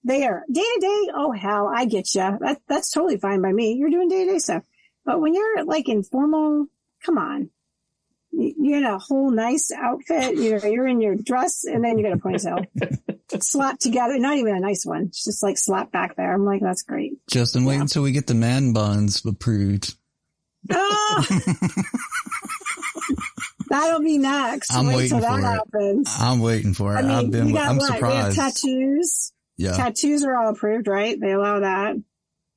there 0.04 0.44
day 0.52 0.62
to 0.62 0.80
day. 0.82 1.12
Oh 1.16 1.32
hell, 1.32 1.72
I 1.74 1.86
get 1.86 2.14
you. 2.16 2.38
That 2.42 2.62
that's 2.68 2.92
totally 2.92 3.18
fine 3.18 3.42
by 3.42 3.52
me. 3.52 3.74
You're 3.74 3.90
doing 3.90 4.08
day 4.08 4.26
to 4.26 4.32
day 4.32 4.40
stuff, 4.40 4.64
but 5.04 5.20
when 5.20 5.34
you're 5.34 5.66
like 5.66 5.90
in 5.90 6.04
formal 6.04 6.68
come 7.04 7.18
on. 7.18 7.50
You- 8.38 8.54
You're 8.58 8.78
in 8.80 8.86
a 8.86 8.98
whole 9.00 9.32
nice 9.32 9.72
outfit. 9.76 10.36
You 10.36 10.58
know, 10.60 10.66
you're 10.66 10.88
in 10.88 11.02
your 11.02 11.16
dress 11.16 11.64
and 11.66 11.84
then 11.84 11.98
you 11.98 12.04
got 12.04 12.14
a 12.14 12.18
ponytail 12.18 12.66
slapped 13.44 13.82
together. 13.82 14.18
Not 14.20 14.38
even 14.38 14.56
a 14.56 14.60
nice 14.60 14.86
one. 14.86 15.04
It's 15.04 15.24
just 15.24 15.42
like 15.44 15.58
slapped 15.58 15.92
back 15.92 16.16
there. 16.16 16.34
I'm 16.34 16.46
like, 16.46 16.62
that's 16.62 16.84
great. 16.84 17.14
Justin, 17.30 17.66
wait 17.66 17.80
until 17.80 18.04
we 18.04 18.12
get 18.12 18.28
the 18.28 18.34
man 18.34 18.74
buns 18.74 19.24
approved. 19.26 19.96
Ah! 20.72 21.26
That'll 23.70 24.02
be 24.02 24.18
next. 24.20 24.74
I'm 24.74 24.88
Wait 24.88 24.96
waiting 24.96 25.20
till 25.20 25.22
that 25.22 25.32
for 25.32 25.40
it. 25.40 25.44
happens. 25.44 26.16
I'm 26.20 26.40
waiting 26.40 26.74
for 26.74 26.94
it. 26.96 27.00
I 27.00 27.02
mean, 27.02 27.12
I've 27.12 27.32
been, 27.32 27.46
we 27.48 27.54
got 27.54 27.70
I'm 27.70 27.78
what? 27.78 27.90
We 28.02 28.08
have 28.10 28.34
surprised. 28.34 28.64
tattoos. 28.64 29.32
Yeah. 29.58 29.72
Tattoos 29.74 30.24
are 30.24 30.36
all 30.36 30.50
approved, 30.50 30.88
right? 30.88 31.20
They 31.20 31.32
allow 31.32 31.60
that. 31.62 31.96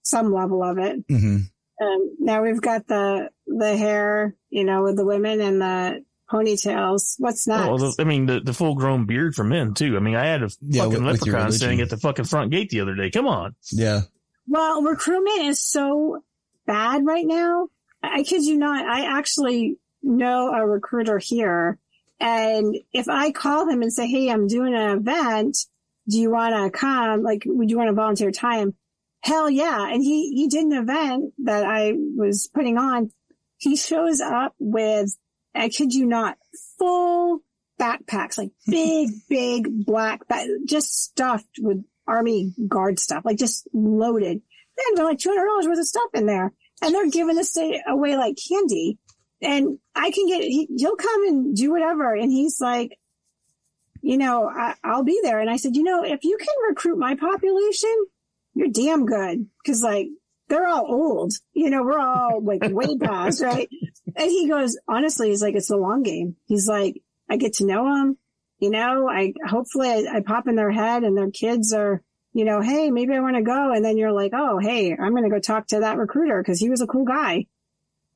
Some 0.03 0.33
level 0.33 0.63
of 0.63 0.79
it. 0.79 1.05
hmm 1.09 1.39
Um, 1.81 2.17
now 2.19 2.43
we've 2.43 2.61
got 2.61 2.87
the, 2.87 3.31
the 3.47 3.77
hair, 3.77 4.35
you 4.51 4.65
know, 4.65 4.83
with 4.83 4.97
the 4.97 5.05
women 5.05 5.41
and 5.41 5.61
the 5.61 6.05
ponytails. 6.31 7.15
What's 7.19 7.47
next? 7.47 7.67
Well, 7.69 7.79
the, 7.79 7.95
I 7.99 8.05
mean, 8.05 8.27
the, 8.27 8.41
the 8.41 8.53
full 8.53 8.75
grown 8.75 9.07
beard 9.07 9.35
for 9.35 9.45
men 9.45 9.75
too. 9.75 9.97
I 9.97 10.01
mean, 10.01 10.15
I 10.17 10.27
had 10.27 10.43
a 10.43 10.51
Yeah, 10.61 10.85
fucking 10.85 11.05
with- 11.05 11.13
with 11.13 11.21
leprechaun 11.21 11.35
religion. 11.35 11.53
standing 11.59 11.81
at 11.81 11.91
the 11.91 11.97
fucking 11.97 12.25
front 12.25 12.51
gate 12.51 12.71
the 12.71 12.81
other 12.81 12.95
day. 12.95 13.11
Come 13.11 13.27
on. 13.27 13.55
Yeah. 13.73 14.03
Well, 14.47 14.83
recruitment 14.83 15.43
is 15.43 15.61
so 15.61 16.23
bad 16.67 17.05
right 17.07 17.27
now. 17.27 17.69
I 18.03 18.21
I 18.21 18.23
kid 18.23 18.45
you 18.45 18.57
not. 18.57 18.87
I 18.87 19.19
actually 19.19 19.77
know 20.03 20.53
a 20.53 20.65
recruiter 20.67 21.19
here. 21.19 21.79
And 22.21 22.77
if 22.93 23.09
I 23.09 23.31
call 23.33 23.69
him 23.69 23.83
and 23.83 23.93
say, 23.93 24.07
Hey, 24.09 24.31
I'm 24.31 24.47
doing 24.47 24.75
an 24.75 24.99
event. 24.99 25.57
Do 26.09 26.19
you 26.19 26.31
want 26.31 26.55
to 26.55 26.71
come? 26.77 27.23
Like, 27.23 27.43
would 27.45 27.71
you 27.71 27.77
want 27.77 27.89
to 27.89 27.93
volunteer 27.95 28.31
time? 28.31 28.75
Hell 29.21 29.51
yeah. 29.51 29.89
And 29.89 30.03
he, 30.03 30.33
he 30.35 30.49
did 30.49 30.65
an 30.65 30.73
event 30.73 31.35
that 31.45 31.65
I 31.65 31.93
was 32.17 32.49
putting 32.53 32.79
on. 32.79 33.11
He 33.57 33.77
shows 33.77 34.21
up 34.21 34.55
with, 34.59 35.17
I 35.55 35.69
kid 35.69 35.93
you 35.93 36.07
not, 36.07 36.39
full 36.79 37.41
backpacks, 37.79 38.39
like 38.39 38.51
big, 38.67 39.11
big 39.29 39.85
black, 39.85 40.27
ba- 40.29 40.47
just 40.67 41.03
stuffed 41.03 41.59
with 41.59 41.85
army 42.07 42.55
guard 42.69 42.99
stuff, 42.99 43.25
like 43.25 43.39
just 43.39 43.69
loaded. 43.73 44.41
Then 44.77 44.95
they're 44.95 45.05
like 45.05 45.19
$200 45.19 45.67
worth 45.67 45.79
of 45.79 45.87
stuff 45.87 46.11
in 46.15 46.27
there 46.27 46.53
and 46.83 46.95
they're 46.95 47.11
giving 47.11 47.37
this 47.37 47.57
away 47.89 48.17
like 48.17 48.39
candy. 48.49 48.99
And 49.41 49.79
I 49.95 50.11
can 50.11 50.27
get, 50.27 50.43
he, 50.43 50.69
he'll 50.79 50.97
come 50.97 51.27
and 51.27 51.57
do 51.57 51.71
whatever. 51.71 52.15
And 52.15 52.31
he's 52.31 52.61
like, 52.61 52.99
you 54.01 54.17
know, 54.17 54.49
I, 54.49 54.75
I'll 54.85 55.05
be 55.05 55.21
there. 55.23 55.41
And 55.41 55.51
I 55.51 55.57
said, 55.57 55.77
you 55.77 55.83
know, 55.83 56.05
if 56.05 56.25
you 56.25 56.37
can 56.39 56.55
recruit 56.69 56.99
my 56.99 57.15
population, 57.17 58.07
you're 58.59 58.69
damn 58.69 59.07
good. 59.07 59.47
Cause 59.65 59.83
like 59.83 60.09
they're 60.49 60.67
all 60.67 60.85
old, 60.89 61.33
you 61.53 61.71
know, 61.71 61.83
we're 61.85 62.01
all 62.01 62.43
like 62.43 62.63
way 62.65 62.97
past, 63.01 63.41
right? 63.41 63.69
And 64.17 64.31
he 64.31 64.49
goes, 64.49 64.77
honestly, 64.89 65.29
he's 65.29 65.43
like, 65.43 65.55
it's 65.55 65.71
a 65.71 65.77
long 65.77 66.03
game. 66.03 66.37
He's 66.47 66.67
like, 66.67 67.01
I 67.31 67.37
get 67.37 67.55
to 67.55 67.67
know 67.67 67.85
them, 67.85 68.19
you 68.59 68.71
know, 68.71 69.09
I 69.09 69.33
hopefully 69.47 69.89
I, 69.91 70.17
I 70.17 70.21
pop 70.21 70.49
in 70.49 70.57
their 70.57 70.73
head 70.73 71.05
and 71.05 71.17
their 71.17 71.31
kids 71.31 71.73
are, 71.73 72.03
you 72.33 72.45
know, 72.45 72.61
hey, 72.61 72.91
maybe 72.91 73.15
I 73.15 73.21
want 73.21 73.37
to 73.37 73.43
go. 73.43 73.73
And 73.73 73.85
then 73.85 73.97
you're 73.97 74.13
like, 74.13 74.33
oh, 74.35 74.59
hey, 74.59 74.93
I'm 74.93 75.13
going 75.13 75.25
to 75.25 75.31
go 75.31 75.39
talk 75.39 75.69
to 75.69 75.81
that 75.81 75.99
recruiter 75.99 76.43
because 76.43 76.59
he 76.59 76.69
was 76.69 76.81
a 76.81 76.87
cool 76.87 77.05
guy. 77.05 77.47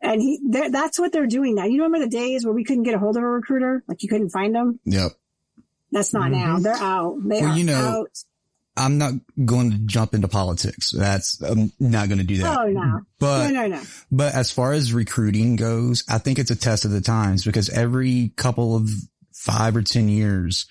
And 0.00 0.20
he, 0.20 0.40
that's 0.50 0.98
what 0.98 1.12
they're 1.12 1.28
doing 1.28 1.54
now. 1.54 1.66
You 1.66 1.84
remember 1.84 2.00
the 2.00 2.10
days 2.10 2.44
where 2.44 2.54
we 2.54 2.64
couldn't 2.64 2.82
get 2.82 2.94
a 2.94 2.98
hold 2.98 3.16
of 3.16 3.22
a 3.22 3.26
recruiter? 3.26 3.84
Like 3.86 4.02
you 4.02 4.08
couldn't 4.08 4.30
find 4.30 4.52
them? 4.52 4.80
Yep. 4.84 5.12
That's 5.92 6.12
not 6.12 6.32
now. 6.32 6.58
They're 6.58 6.74
out. 6.74 7.18
They 7.22 7.40
Mm-hmm. 7.40 7.44
Well, 7.44 7.52
are 7.52 7.58
you 7.58 7.64
know, 7.64 7.74
out. 7.74 8.18
I'm 8.76 8.98
not 8.98 9.12
going 9.44 9.70
to 9.70 9.78
jump 9.78 10.14
into 10.14 10.28
politics. 10.28 10.92
That's, 10.96 11.40
I'm 11.42 11.72
not 11.78 12.08
going 12.08 12.18
to 12.18 12.24
do 12.24 12.38
that. 12.38 12.58
Oh, 12.58 12.66
no. 12.66 13.00
But, 13.18 13.48
no, 13.48 13.66
no, 13.66 13.76
no. 13.76 13.82
but 14.10 14.34
as 14.34 14.50
far 14.50 14.72
as 14.72 14.92
recruiting 14.92 15.56
goes, 15.56 16.04
I 16.08 16.18
think 16.18 16.38
it's 16.38 16.50
a 16.50 16.56
test 16.56 16.84
of 16.84 16.90
the 16.90 17.02
times 17.02 17.44
because 17.44 17.68
every 17.68 18.32
couple 18.36 18.74
of 18.74 18.88
five 19.34 19.76
or 19.76 19.82
10 19.82 20.08
years, 20.08 20.66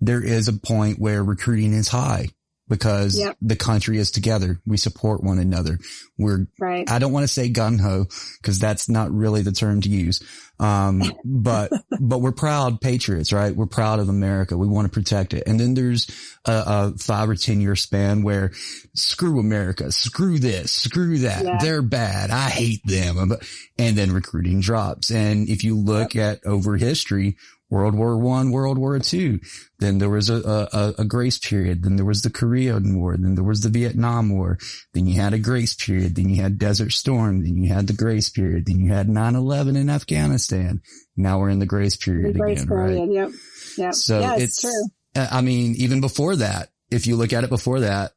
there 0.00 0.22
is 0.22 0.48
a 0.48 0.54
point 0.54 0.98
where 0.98 1.22
recruiting 1.22 1.74
is 1.74 1.88
high 1.88 2.28
because 2.68 3.18
Yep. 3.18 3.36
the 3.42 3.56
country 3.56 3.98
is 3.98 4.10
together. 4.10 4.60
We 4.66 4.76
support 4.76 5.22
one 5.22 5.38
another. 5.38 5.78
We're 6.18 6.46
Right. 6.58 6.88
I 6.90 6.98
don't 6.98 7.12
want 7.12 7.24
to 7.24 7.32
say 7.32 7.48
gun 7.48 7.78
ho 7.78 8.06
because 8.40 8.58
that's 8.58 8.88
not 8.88 9.12
really 9.12 9.42
the 9.42 9.52
term 9.52 9.80
to 9.82 9.88
use. 9.88 10.22
Um, 10.60 11.02
but, 11.24 11.72
but 12.00 12.20
we're 12.20 12.32
proud 12.32 12.80
patriots, 12.80 13.32
right? 13.32 13.54
We're 13.54 13.66
proud 13.66 13.98
of 13.98 14.08
America. 14.08 14.56
We 14.56 14.68
want 14.68 14.86
to 14.86 14.92
protect 14.92 15.34
it. 15.34 15.42
And 15.46 15.58
then 15.58 15.74
there's 15.74 16.08
a, 16.46 16.52
a 16.66 16.98
five 16.98 17.28
or 17.28 17.34
10 17.34 17.60
year 17.60 17.74
span 17.76 18.22
where 18.22 18.52
screw 18.94 19.40
America, 19.40 19.90
screw 19.90 20.38
this, 20.38 20.72
screw 20.72 21.18
that. 21.18 21.44
Yeah. 21.44 21.58
They're 21.60 21.82
bad. 21.82 22.30
I 22.30 22.48
hate 22.48 22.80
them. 22.84 23.32
And 23.78 23.96
then 23.96 24.12
recruiting 24.12 24.60
drops. 24.60 25.10
And 25.10 25.48
if 25.48 25.64
you 25.64 25.76
look 25.76 26.14
at 26.16 26.46
over 26.46 26.76
history, 26.76 27.36
World 27.72 27.94
War 27.94 28.18
One, 28.18 28.50
World 28.50 28.76
War 28.76 28.98
Two. 28.98 29.40
Then 29.78 29.96
there 29.96 30.10
was 30.10 30.28
a, 30.28 30.68
a, 30.72 30.94
a 31.00 31.04
grace 31.06 31.38
period. 31.38 31.82
Then 31.82 31.96
there 31.96 32.04
was 32.04 32.20
the 32.20 32.28
Korean 32.28 33.00
War. 33.00 33.16
Then 33.16 33.34
there 33.34 33.42
was 33.42 33.62
the 33.62 33.70
Vietnam 33.70 34.28
War. 34.28 34.58
Then 34.92 35.06
you 35.06 35.18
had 35.18 35.32
a 35.32 35.38
grace 35.38 35.72
period. 35.74 36.14
Then 36.14 36.28
you 36.28 36.42
had 36.42 36.58
Desert 36.58 36.92
Storm. 36.92 37.42
Then 37.42 37.56
you 37.62 37.72
had 37.72 37.86
the 37.86 37.94
grace 37.94 38.28
period. 38.28 38.66
Then 38.66 38.80
you 38.80 38.92
had 38.92 39.08
9-11 39.08 39.76
in 39.78 39.88
Afghanistan. 39.88 40.82
Now 41.16 41.38
we're 41.38 41.48
in 41.48 41.60
the 41.60 41.66
grace 41.66 41.96
period 41.96 42.34
The 42.34 42.38
grace 42.38 42.62
again, 42.62 42.76
right? 42.76 42.88
period. 42.90 43.10
Yep. 43.10 43.30
Yep. 43.78 43.94
So 43.94 44.20
yeah, 44.20 44.34
it's, 44.34 44.42
it's 44.44 44.60
true. 44.60 44.84
uh, 45.16 45.28
I 45.32 45.40
mean, 45.40 45.74
even 45.78 46.02
before 46.02 46.36
that, 46.36 46.68
if 46.90 47.06
you 47.06 47.16
look 47.16 47.32
at 47.32 47.42
it 47.42 47.48
before 47.50 47.80
that, 47.80 48.12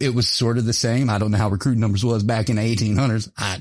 it 0.00 0.14
was 0.14 0.28
sort 0.28 0.58
of 0.58 0.64
the 0.64 0.72
same. 0.72 1.10
I 1.10 1.18
don't 1.18 1.32
know 1.32 1.38
how 1.38 1.50
recruiting 1.50 1.80
numbers 1.80 2.04
was 2.04 2.22
back 2.22 2.48
in 2.48 2.56
the 2.56 2.62
1800s. 2.62 3.30
I, 3.36 3.60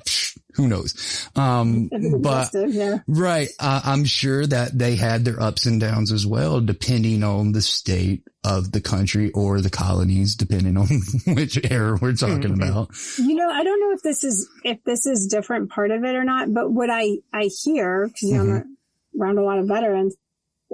who 0.59 0.67
knows? 0.67 1.29
Um, 1.37 1.89
but 2.21 2.49
yeah. 2.53 2.99
Right. 3.07 3.47
Uh, 3.59 3.81
I'm 3.85 4.03
sure 4.03 4.45
that 4.45 4.77
they 4.77 4.95
had 4.95 5.23
their 5.23 5.41
ups 5.41 5.65
and 5.65 5.79
downs 5.79 6.11
as 6.11 6.27
well, 6.27 6.59
depending 6.59 7.23
on 7.23 7.53
the 7.53 7.61
state 7.61 8.23
of 8.43 8.71
the 8.71 8.81
country 8.81 9.31
or 9.31 9.61
the 9.61 9.69
colonies, 9.69 10.35
depending 10.35 10.75
on 10.75 10.87
which 11.27 11.59
era 11.71 11.97
we're 12.01 12.13
talking 12.13 12.53
about. 12.53 12.89
You 13.17 13.35
know, 13.35 13.49
I 13.49 13.63
don't 13.63 13.79
know 13.79 13.93
if 13.95 14.01
this 14.01 14.23
is 14.25 14.49
if 14.65 14.83
this 14.83 15.05
is 15.05 15.27
different 15.27 15.69
part 15.69 15.91
of 15.91 16.03
it 16.03 16.15
or 16.15 16.25
not, 16.25 16.53
but 16.53 16.69
what 16.69 16.89
I 16.89 17.19
I 17.33 17.49
hear 17.63 18.07
because 18.07 18.29
you 18.29 18.37
know 18.37 18.55
I'm 18.55 18.77
around 19.19 19.37
a 19.37 19.43
lot 19.43 19.59
of 19.59 19.67
veterans, 19.67 20.15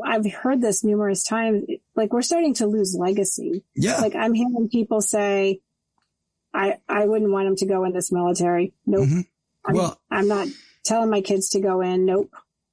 I've 0.04 0.32
heard 0.32 0.62
this 0.62 0.84
numerous 0.84 1.24
times. 1.24 1.64
Like 1.96 2.12
we're 2.12 2.22
starting 2.24 2.56
to 2.56 2.68
lose 2.68 2.96
legacy. 3.00 3.64
Yeah. 3.76 3.98
Like 4.02 4.16
I'm 4.16 4.34
hearing 4.34 4.68
people 4.72 5.02
say, 5.02 5.62
"I 6.54 6.78
I 6.88 7.06
wouldn't 7.06 7.32
want 7.32 7.48
them 7.48 7.56
to 7.58 7.66
go 7.66 7.86
in 7.86 7.94
this 7.94 8.12
military." 8.12 8.74
Nope. 8.86 9.08
Mhm. 9.08 9.28
I'm, 9.68 9.76
Well- 9.76 10.00
I'm 10.12 10.28
not 10.28 10.48
telling 10.84 11.10
my 11.10 11.22
kids 11.22 11.50
to 11.52 11.60
go 11.60 11.82
in. 11.82 12.06
Nope. 12.06 12.30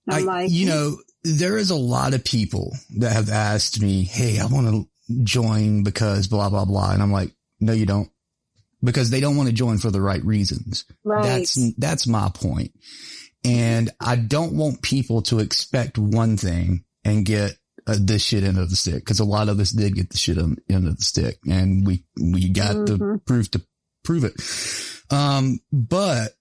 I'm 0.09 0.29
I, 0.29 0.33
like, 0.43 0.51
you 0.51 0.67
know, 0.67 0.97
there 1.25 1.57
is 1.57 1.71
a 1.71 1.77
lot 1.77 2.13
of 2.15 2.25
people 2.25 2.75
that 2.99 3.13
have 3.13 3.31
asked 3.31 3.81
me, 3.81 4.03
Hey, 4.05 4.39
I 4.41 4.47
want 4.47 4.67
to 4.69 4.89
join 5.25 5.83
because 5.85 6.27
blah, 6.27 6.51
blah, 6.51 6.65
blah. 6.65 6.93
And 6.93 7.03
I'm 7.03 7.13
like, 7.13 7.31
no, 7.61 7.73
you 7.73 7.87
don't 7.87 8.11
because 8.85 9.11
they 9.11 9.21
don't 9.21 9.37
want 9.37 9.49
to 9.49 9.55
join 9.55 9.79
for 9.79 9.91
the 9.93 10.01
right 10.01 10.25
reasons. 10.25 10.85
right? 11.05 11.23
That's, 11.23 11.75
that's 11.77 12.07
my 12.09 12.31
point. 12.35 12.73
And 13.45 13.91
I 14.01 14.17
don't 14.17 14.57
want 14.57 14.83
people 14.83 15.23
to 15.23 15.39
expect 15.39 15.99
one 15.99 16.37
thing 16.37 16.85
and 17.05 17.25
get 17.25 17.57
uh, 17.87 17.97
this 18.01 18.23
shit 18.25 18.43
end 18.45 18.59
of 18.59 18.71
the 18.71 18.77
stick. 18.77 19.05
Cause 19.05 19.21
a 19.21 19.25
lot 19.25 19.49
of 19.49 19.59
us 19.61 19.71
did 19.71 19.95
get 19.95 20.11
the 20.11 20.19
shit 20.19 20.39
on 20.39 20.57
end 20.69 20.87
of 20.89 20.97
the 20.97 21.03
stick 21.03 21.39
and 21.49 21.87
we, 21.87 22.05
we 22.21 22.49
got 22.49 22.87
the 22.87 22.97
Mhm. 22.99 23.25
proof 23.25 23.51
to 23.53 23.63
prove 24.05 24.25
it. 24.25 24.35
Um, 25.15 25.61
but 25.73 26.33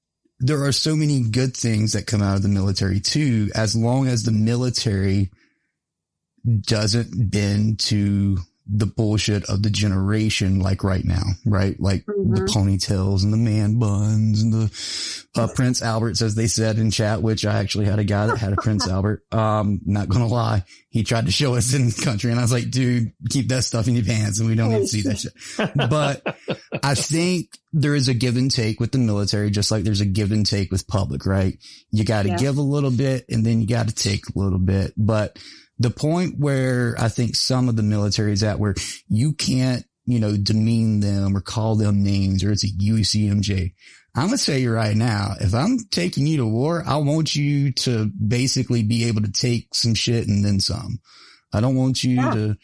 there 0.42 0.64
are 0.64 0.72
so 0.72 0.96
many 0.96 1.22
good 1.22 1.56
things 1.56 1.94
that 1.94 2.08
come 2.08 2.22
out 2.22 2.36
of 2.36 2.42
the 2.42 2.50
military 2.50 3.00
too, 3.00 3.52
as 3.54 3.76
long 3.76 4.08
as 4.08 4.24
the 4.24 4.32
military 4.32 5.30
doesn't 6.62 7.30
bend 7.30 7.80
to 7.80 8.38
the 8.68 8.86
bullshit 8.86 9.44
of 9.46 9.64
the 9.64 9.70
generation 9.70 10.60
like 10.60 10.84
right 10.84 11.04
now, 11.04 11.24
right? 11.46 11.80
Like 11.80 12.06
the 12.06 12.14
Mhm. 12.14 12.48
ponytails 12.48 13.24
and 13.24 13.34
the 13.34 13.38
man 13.38 13.80
buns 13.80 14.42
and 14.42 14.54
the 14.54 14.72
uh, 15.36 15.48
Prince 15.56 15.82
Alberts, 15.82 16.22
as 16.22 16.36
they 16.36 16.48
said 16.48 16.78
in 16.78 16.92
chat, 16.92 17.22
which 17.22 17.46
I 17.46 17.60
actually 17.60 17.86
had 17.86 18.00
a 18.00 18.04
guy 18.04 18.28
that 18.28 18.38
had 18.38 18.54
a 18.54 18.58
Prince 18.58 18.88
Albert. 18.90 19.24
Um, 19.32 19.82
not 19.86 20.10
gonna 20.10 20.28
lie. 20.28 20.64
He 20.90 21.04
tried 21.04 21.26
to 21.26 21.32
show 21.32 21.56
us 21.56 21.74
in 21.74 21.88
the 21.90 22.02
country 22.04 22.32
and 22.32 22.40
I 22.40 22.44
was 22.44 22.52
like, 22.52 22.70
dude, 22.70 23.14
keep 23.30 23.48
that 23.50 23.64
stuff 23.64 23.88
in 23.88 23.96
your 23.96 24.04
pants 24.06 24.40
and 24.40 24.48
we 24.50 24.56
don't 24.56 24.72
need 24.72 24.82
to 24.82 24.88
see 24.88 25.02
that 25.04 25.18
shit. 25.20 25.34
But 25.90 26.22
I 26.84 26.96
think 26.96 27.50
there 27.74 27.96
is 27.96 28.10
a 28.10 28.14
give 28.14 28.36
and 28.38 28.52
take 28.52 28.80
with 28.80 28.92
the 28.92 28.98
military, 29.00 29.50
just 29.52 29.72
like 29.72 29.84
there's 29.84 30.02
a 30.02 30.06
give 30.06 30.32
and 30.32 30.46
take 30.46 30.72
with 30.72 30.88
public, 30.88 31.26
right? 31.26 31.58
You 31.92 32.04
got 32.04 32.24
to 32.24 32.30
Yeah. 32.30 32.38
give 32.38 32.58
a 32.58 32.62
little 32.62 32.92
bit 32.92 33.26
and 33.30 33.46
then 33.46 33.62
you 33.62 33.68
got 33.68 33.88
to 33.88 33.96
take 33.96 34.28
a 34.28 34.38
little 34.38 34.60
bit. 34.60 34.94
But 34.98 35.40
the 35.82 35.90
point 35.90 36.40
where 36.40 36.96
I 37.00 37.08
think 37.10 37.36
some 37.36 37.70
of 37.70 37.76
the 37.76 37.84
military 37.84 38.34
is 38.34 38.44
at 38.44 38.60
where 38.60 38.76
you 39.08 39.34
can't, 39.34 39.86
you 40.06 40.20
know, 40.20 40.36
demean 40.38 41.00
them 41.00 41.36
or 41.36 41.42
call 41.42 41.76
them 41.76 42.04
names 42.04 42.44
or 42.44 42.52
it's 42.52 42.64
a 42.64 42.68
UCMJ. 42.68 43.74
I'm 44.16 44.28
going 44.28 44.38
to 44.38 44.46
tell 44.46 44.58
you 44.58 44.72
right 44.74 44.96
now, 44.96 45.36
if 45.40 45.54
I'm 45.54 45.78
taking 45.90 46.28
you 46.28 46.38
to 46.38 46.46
war, 46.46 46.84
I 46.86 46.98
want 46.98 47.36
you 47.36 47.72
to 47.74 48.06
basically 48.28 48.84
be 48.84 49.06
able 49.06 49.22
to 49.22 49.32
take 49.32 49.74
some 49.74 49.94
shit 49.94 50.28
and 50.28 50.44
then 50.44 50.60
some. 50.60 51.00
I 51.54 51.62
don't 51.62 51.76
want 51.76 52.04
you 52.04 52.16
Yeah. 52.16 52.32
to 52.32 52.56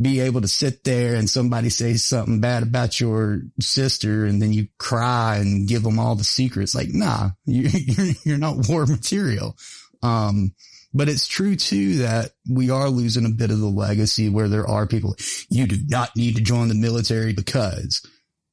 be 0.00 0.20
able 0.20 0.40
to 0.40 0.48
sit 0.48 0.82
there 0.84 1.14
and 1.14 1.28
somebody 1.28 1.68
say 1.68 1.94
something 1.94 2.40
bad 2.40 2.62
about 2.62 2.98
your 2.98 3.42
sister 3.60 4.24
and 4.24 4.40
then 4.40 4.52
you 4.52 4.66
cry 4.78 5.36
and 5.36 5.68
give 5.68 5.82
them 5.82 5.98
all 5.98 6.14
the 6.16 6.24
secrets. 6.24 6.74
Like, 6.74 6.88
nah, 6.90 7.30
you, 7.44 7.68
you're, 7.72 8.06
you're 8.24 8.38
not 8.38 8.66
war 8.68 8.86
material. 8.86 9.56
Um, 10.02 10.54
but 10.92 11.08
it's 11.08 11.26
true 11.26 11.56
too 11.56 11.98
that 11.98 12.32
we 12.48 12.70
are 12.70 12.88
losing 12.88 13.24
a 13.26 13.30
bit 13.30 13.50
of 13.50 13.58
the 13.60 13.66
legacy 13.68 14.28
where 14.28 14.48
there 14.48 14.66
are 14.66 14.86
people, 14.86 15.16
you 15.48 15.66
do 15.66 15.76
not 15.88 16.16
need 16.16 16.36
to 16.36 16.42
join 16.42 16.68
the 16.68 16.74
military 16.74 17.32
because, 17.32 18.04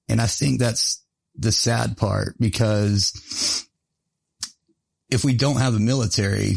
and 0.07 0.21
I 0.21 0.27
think 0.27 0.59
that's 0.59 1.03
the 1.35 1.51
sad 1.51 1.97
part 1.97 2.35
because 2.39 3.65
if 5.09 5.23
we 5.23 5.33
don't 5.33 5.57
have 5.57 5.75
a 5.75 5.79
military, 5.79 6.55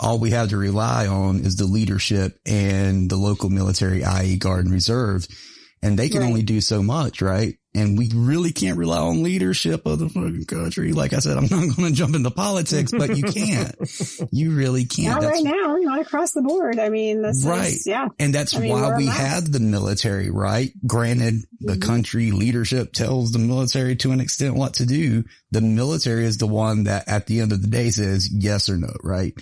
all 0.00 0.18
we 0.18 0.30
have 0.30 0.48
to 0.50 0.56
rely 0.56 1.06
on 1.06 1.40
is 1.40 1.56
the 1.56 1.64
leadership 1.66 2.38
and 2.44 3.08
the 3.08 3.16
local 3.16 3.48
military, 3.48 4.04
i.e. 4.04 4.36
Guard 4.36 4.64
and 4.64 4.74
Reserve. 4.74 5.26
And 5.82 5.98
they 5.98 6.08
can 6.08 6.20
Right. 6.22 6.28
only 6.28 6.42
do 6.42 6.60
so 6.60 6.82
much, 6.82 7.20
right? 7.22 7.56
And 7.76 7.98
we 7.98 8.08
really 8.14 8.52
can't 8.52 8.78
rely 8.78 8.98
on 8.98 9.24
leadership 9.24 9.84
of 9.84 9.98
the 9.98 10.08
fucking 10.08 10.44
country. 10.44 10.92
Like 10.92 11.12
I 11.12 11.18
said, 11.18 11.36
I'm 11.36 11.44
not 11.46 11.50
going 11.76 11.88
to 11.88 11.92
jump 11.92 12.14
into 12.14 12.30
politics, 12.30 12.92
but 12.96 13.16
you 13.16 13.24
can't. 13.24 13.74
You 14.30 14.54
really 14.54 14.84
can't. 14.84 15.08
Not 15.08 15.22
That's- 15.22 15.42
right 15.42 15.56
now, 15.56 15.76
not 15.80 16.00
across 16.00 16.30
the 16.32 16.42
board. 16.42 16.78
I 16.78 16.88
mean, 16.88 17.22
this 17.22 17.44
Right. 17.44 17.72
is, 17.72 17.84
yeah. 17.86 18.06
And 18.20 18.32
that's 18.32 18.54
I 18.54 18.60
mean, 18.60 18.70
why 18.70 18.96
we 18.96 19.06
have 19.06 19.50
the 19.50 19.58
military, 19.58 20.30
right? 20.30 20.70
Granted, 20.86 21.42
the 21.60 21.74
Mhm. 21.74 21.82
country 21.82 22.30
leadership 22.30 22.92
tells 22.92 23.32
the 23.32 23.40
military 23.40 23.96
to 23.96 24.12
an 24.12 24.20
extent 24.20 24.54
what 24.54 24.74
to 24.74 24.86
do. 24.86 25.24
The 25.50 25.60
military 25.60 26.26
is 26.26 26.38
the 26.38 26.46
one 26.46 26.84
that 26.84 27.08
at 27.08 27.26
the 27.26 27.40
end 27.40 27.50
of 27.52 27.60
the 27.60 27.68
day 27.68 27.90
says 27.90 28.28
yes 28.32 28.68
or 28.68 28.76
no, 28.76 28.92
right? 29.02 29.34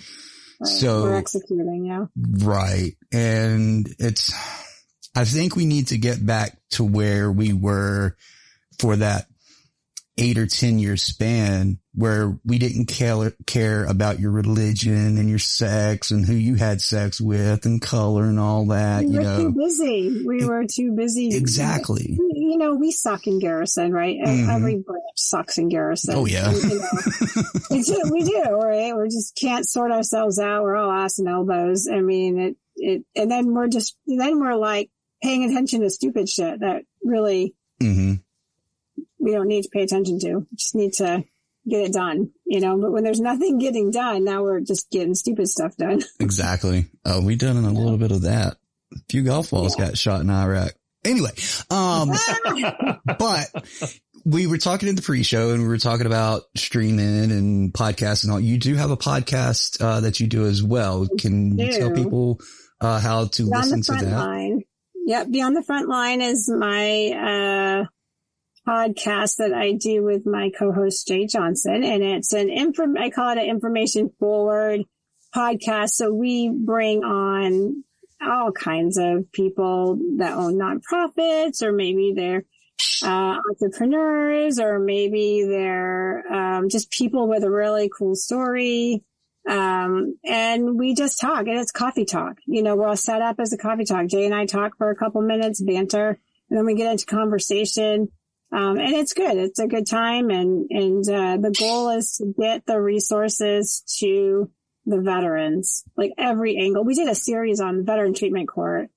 Right. 0.59 0.67
So- 0.71 1.03
we're 1.03 1.15
executing, 1.17 1.85
yeah. 1.85 2.05
Right. 2.15 2.93
And 3.11 3.87
it's, 3.99 4.33
I 5.15 5.25
think 5.25 5.55
we 5.55 5.65
need 5.65 5.87
to 5.87 5.97
get 5.97 6.25
back 6.25 6.57
to 6.71 6.83
where 6.83 7.31
we 7.31 7.53
were 7.53 8.15
for 8.79 8.95
that 8.95 9.27
eight 10.17 10.37
or 10.37 10.45
10 10.45 10.77
year 10.79 10.95
span 10.95 11.79
where 11.95 12.37
we 12.45 12.57
didn't 12.59 12.85
care, 12.85 13.33
care 13.45 13.85
about 13.85 14.19
your 14.19 14.31
religion 14.31 15.17
and 15.17 15.29
your 15.29 15.39
sex 15.39 16.11
and 16.11 16.25
who 16.25 16.33
you 16.33 16.55
had 16.55 16.81
sex 16.81 17.19
with 17.21 17.65
and 17.65 17.81
color 17.81 18.23
and 18.25 18.39
all 18.39 18.67
that, 18.67 19.03
we 19.03 19.11
you 19.11 19.17
were 19.17 19.23
know. 19.23 19.37
too 19.37 19.51
busy. 19.51 20.23
We 20.25 20.45
were 20.45 20.65
too 20.65 20.93
busy. 20.95 21.35
Exactly. 21.35 22.17
You 22.33 22.57
know, 22.57 22.75
we 22.75 22.91
suck 22.91 23.25
in 23.27 23.39
Garrison, 23.39 23.91
right? 23.91 24.17
Mhm. 24.19 24.55
Every 24.55 24.75
branch 24.77 25.03
sucks 25.15 25.57
in 25.57 25.69
Garrison. 25.69 26.15
Oh, 26.15 26.25
yeah. 26.25 26.51
You 26.51 26.79
know, 26.79 26.87
we, 27.71 27.81
do, 27.81 28.01
we 28.11 28.23
do, 28.23 28.43
right? 28.49 28.95
We 28.95 29.09
just 29.09 29.35
can't 29.39 29.67
sort 29.67 29.91
ourselves 29.91 30.39
out. 30.39 30.63
We're 30.63 30.75
all 30.75 30.91
ass 30.91 31.19
and 31.19 31.27
elbows. 31.27 31.87
I 31.91 32.01
mean, 32.01 32.39
it, 32.39 32.55
it, 32.75 33.05
and 33.15 33.31
then 33.31 33.53
we're 33.53 33.67
just, 33.67 33.97
then 34.07 34.39
we're 34.39 34.55
like 34.55 34.89
paying 35.23 35.49
attention 35.49 35.81
to 35.81 35.89
stupid 35.89 36.29
shit 36.29 36.59
that 36.59 36.83
really 37.03 37.55
hmm 37.79 38.15
we 39.23 39.31
don't 39.31 39.47
need 39.47 39.63
to 39.63 39.69
pay 39.69 39.83
attention 39.83 40.19
to. 40.19 40.39
We 40.39 40.57
just 40.57 40.75
need 40.75 40.93
to 40.93 41.23
get 41.67 41.85
it 41.85 41.93
done, 41.93 42.31
you 42.45 42.59
know, 42.59 42.77
but 42.77 42.91
when 42.91 43.03
there's 43.03 43.21
nothing 43.21 43.57
getting 43.57 43.89
done, 43.89 44.25
now 44.25 44.43
we're 44.43 44.59
just 44.59 44.89
getting 44.91 45.15
stupid 45.15 45.47
stuff 45.47 45.75
done. 45.77 46.01
Exactly. 46.19 46.87
Oh, 47.05 47.21
we 47.21 47.35
done 47.35 47.57
a 47.57 47.71
little 47.71 47.97
bit 47.97 48.11
of 48.11 48.23
that. 48.23 48.57
A 48.93 48.97
few 49.09 49.23
golf 49.23 49.49
balls 49.51 49.75
got 49.75 49.97
shot 49.97 50.21
in 50.21 50.29
Iraq. 50.29 50.73
Anyway, 51.05 51.31
um, 51.69 52.11
but 53.19 53.47
we 54.25 54.47
were 54.47 54.57
talking 54.57 54.87
in 54.87 54.95
the 54.95 55.01
pre-show 55.01 55.51
and 55.51 55.61
we 55.61 55.67
were 55.67 55.77
talking 55.77 56.05
about 56.05 56.43
streaming 56.55 57.31
and 57.31 57.73
podcasts 57.73 58.23
and 58.23 58.31
all. 58.31 58.39
You 58.39 58.57
do 58.57 58.75
have 58.75 58.91
a 58.91 58.97
podcast 58.97 59.81
uh, 59.81 60.01
that 60.01 60.19
you 60.19 60.27
do 60.27 60.45
as 60.45 60.61
well. 60.63 61.07
Can 61.17 61.57
you 61.57 61.71
tell 61.71 61.91
people 61.91 62.39
uh, 62.79 62.99
how 62.99 63.25
to 63.25 63.43
listen 63.45 63.81
to 63.81 64.05
that? 64.05 64.17
line. 64.17 64.63
Yep. 65.05 65.31
Beyond 65.31 65.55
the 65.55 65.63
front 65.63 65.89
line 65.89 66.21
is 66.21 66.49
my, 66.49 67.11
uh, 67.11 67.85
podcast 68.67 69.37
that 69.37 69.53
I 69.53 69.73
do 69.73 70.03
with 70.03 70.25
my 70.25 70.51
co-host 70.57 71.07
Jay 71.07 71.27
Johnson. 71.27 71.83
And 71.83 72.03
it's 72.03 72.33
an 72.33 72.49
inform, 72.49 72.97
I 72.97 73.09
call 73.09 73.31
it 73.31 73.37
an 73.37 73.49
information 73.49 74.09
forward 74.19 74.81
podcast. 75.35 75.89
So 75.89 76.13
we 76.13 76.49
bring 76.49 77.03
on 77.03 77.83
all 78.21 78.51
kinds 78.51 78.97
of 78.97 79.31
people 79.31 79.99
that 80.17 80.37
own 80.37 80.57
nonprofits 80.57 81.61
or 81.61 81.73
maybe 81.73 82.13
they're 82.15 82.45
uh, 83.03 83.37
entrepreneurs 83.49 84.59
or 84.59 84.79
maybe 84.79 85.45
they're 85.47 86.23
um, 86.31 86.69
just 86.69 86.89
people 86.89 87.27
with 87.27 87.43
a 87.43 87.51
really 87.51 87.89
cool 87.95 88.15
story. 88.15 89.03
Um, 89.49 90.15
and 90.23 90.77
we 90.79 90.95
just 90.95 91.19
talk 91.19 91.47
and 91.47 91.59
it's 91.59 91.71
coffee 91.71 92.05
talk. 92.05 92.37
You 92.45 92.63
know, 92.63 92.75
we're 92.75 92.87
all 92.87 92.95
set 92.95 93.21
up 93.21 93.39
as 93.39 93.51
a 93.51 93.57
coffee 93.57 93.85
talk. 93.85 94.07
Jay 94.07 94.25
and 94.25 94.33
I 94.33 94.45
talk 94.45 94.77
for 94.77 94.89
a 94.89 94.95
couple 94.95 95.21
minutes, 95.21 95.61
banter, 95.61 96.19
and 96.49 96.57
then 96.57 96.65
we 96.65 96.75
get 96.75 96.91
into 96.91 97.05
conversation. 97.05 98.09
Um, 98.51 98.77
and 98.77 98.93
it's 98.93 99.13
good. 99.13 99.35
It's 99.35 99.59
a 99.59 99.67
good 99.67 99.87
time. 99.87 100.29
And, 100.29 100.67
and, 100.69 101.09
uh, 101.09 101.37
the 101.37 101.55
goal 101.57 101.89
is 101.89 102.17
to 102.17 102.33
get 102.39 102.65
the 102.65 102.79
resources 102.79 103.83
to 103.99 104.51
the 104.85 105.01
veterans, 105.01 105.83
like 105.97 106.11
every 106.17 106.57
angle. 106.57 106.83
We 106.83 106.93
did 106.93 107.07
a 107.07 107.15
series 107.15 107.59
on 107.59 107.85
veteran 107.85 108.13
treatment 108.13 108.47
court 108.47 108.89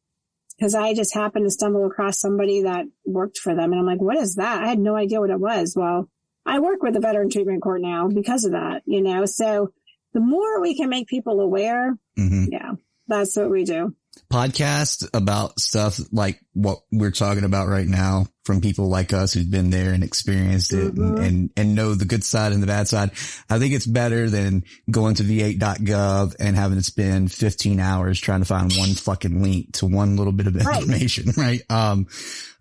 because 0.56 0.74
I 0.74 0.94
just 0.94 1.14
happened 1.14 1.46
to 1.46 1.50
stumble 1.50 1.86
across 1.86 2.20
somebody 2.20 2.62
that 2.62 2.86
worked 3.04 3.38
for 3.38 3.54
them. 3.54 3.72
And 3.72 3.80
I'm 3.80 3.86
like, 3.86 4.00
what 4.00 4.16
is 4.16 4.36
that? 4.36 4.62
I 4.62 4.68
had 4.68 4.78
no 4.78 4.96
idea 4.96 5.20
what 5.20 5.30
it 5.30 5.40
was. 5.40 5.74
Well, 5.76 6.10
I 6.44 6.60
work 6.60 6.82
with 6.82 6.94
the 6.94 7.00
veteran 7.00 7.30
treatment 7.30 7.62
court 7.62 7.82
now 7.82 8.08
because 8.08 8.44
of 8.44 8.52
that, 8.52 8.82
you 8.86 9.02
know, 9.02 9.26
so 9.26 9.72
the 10.16 10.20
more 10.22 10.62
we 10.62 10.74
can 10.74 10.88
make 10.88 11.06
people 11.08 11.40
aware, 11.40 11.94
hmm 12.16 12.46
yeah, 12.50 12.72
that's 13.06 13.36
what 13.36 13.50
we 13.50 13.64
do. 13.64 13.94
Podcast 14.32 15.06
about 15.12 15.60
stuff 15.60 16.00
like 16.10 16.40
what 16.54 16.78
we're 16.90 17.10
talking 17.10 17.44
about 17.44 17.68
right 17.68 17.86
now 17.86 18.26
from 18.46 18.62
people 18.62 18.88
like 18.88 19.12
us 19.12 19.34
who've 19.34 19.50
been 19.50 19.68
there 19.68 19.92
and 19.92 20.02
experienced 20.02 20.72
it 20.72 20.94
and, 20.94 21.16
Mhm. 21.18 21.26
and, 21.26 21.50
and 21.56 21.74
know 21.74 21.94
the 21.94 22.06
good 22.06 22.24
side 22.24 22.52
and 22.52 22.62
the 22.62 22.66
bad 22.66 22.88
side. 22.88 23.10
I 23.50 23.58
think 23.58 23.74
it's 23.74 23.84
better 23.86 24.30
than 24.30 24.64
going 24.90 25.16
to 25.16 25.22
va.gov 25.22 26.34
and 26.40 26.56
having 26.56 26.78
to 26.78 26.82
spend 26.82 27.30
15 27.30 27.78
hours 27.78 28.18
trying 28.18 28.40
to 28.40 28.46
find 28.46 28.72
one 28.72 28.94
fucking 28.94 29.42
link 29.42 29.74
to 29.74 29.86
one 29.86 30.16
little 30.16 30.32
bit 30.32 30.46
of 30.46 30.56
Right. 30.56 30.80
information, 30.80 31.32
right? 31.36 31.60
Um, 31.68 32.06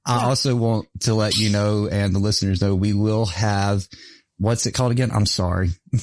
I 0.05 0.17
Yeah. 0.19 0.25
also 0.27 0.55
want 0.57 0.87
to 1.01 1.13
let 1.15 1.37
you 1.37 1.49
know 1.51 1.87
and 1.87 2.13
the 2.13 2.19
listeners 2.19 2.61
know 2.61 2.75
we 2.75 2.91
will 2.93 3.27
have, 3.27 3.87
what's 4.37 4.65
it 4.65 4.73
called 4.73 4.91
again? 4.91 5.09
I'm 5.11 5.25
sorry. 5.25 5.69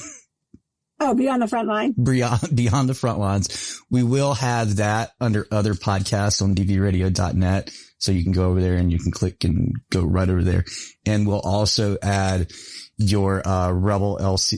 Oh, 1.05 1.13
be 1.13 1.27
on 1.29 1.39
the 1.39 1.47
front 1.47 1.67
line. 1.67 1.91
Beyond, 2.01 2.55
beyond 2.55 2.87
the 2.89 2.93
front 2.93 3.19
lines. 3.19 3.81
We 3.89 4.03
will 4.03 4.33
have 4.35 4.77
that 4.77 5.11
under 5.19 5.45
other 5.51 5.73
podcasts 5.73 6.41
on 6.41 6.55
dvradio.net. 6.55 7.71
So 7.97 8.11
you 8.11 8.23
can 8.23 8.31
go 8.31 8.49
over 8.49 8.59
there 8.61 8.75
and 8.75 8.91
you 8.91 8.99
can 8.99 9.11
click 9.11 9.43
and 9.43 9.73
go 9.89 10.03
right 10.03 10.27
over 10.29 10.43
there. 10.43 10.65
And 11.05 11.27
we'll 11.27 11.39
also 11.41 11.97
add 12.01 12.51
your, 12.97 13.45
uh, 13.47 13.71
Rebel 13.71 14.17
LC, 14.21 14.57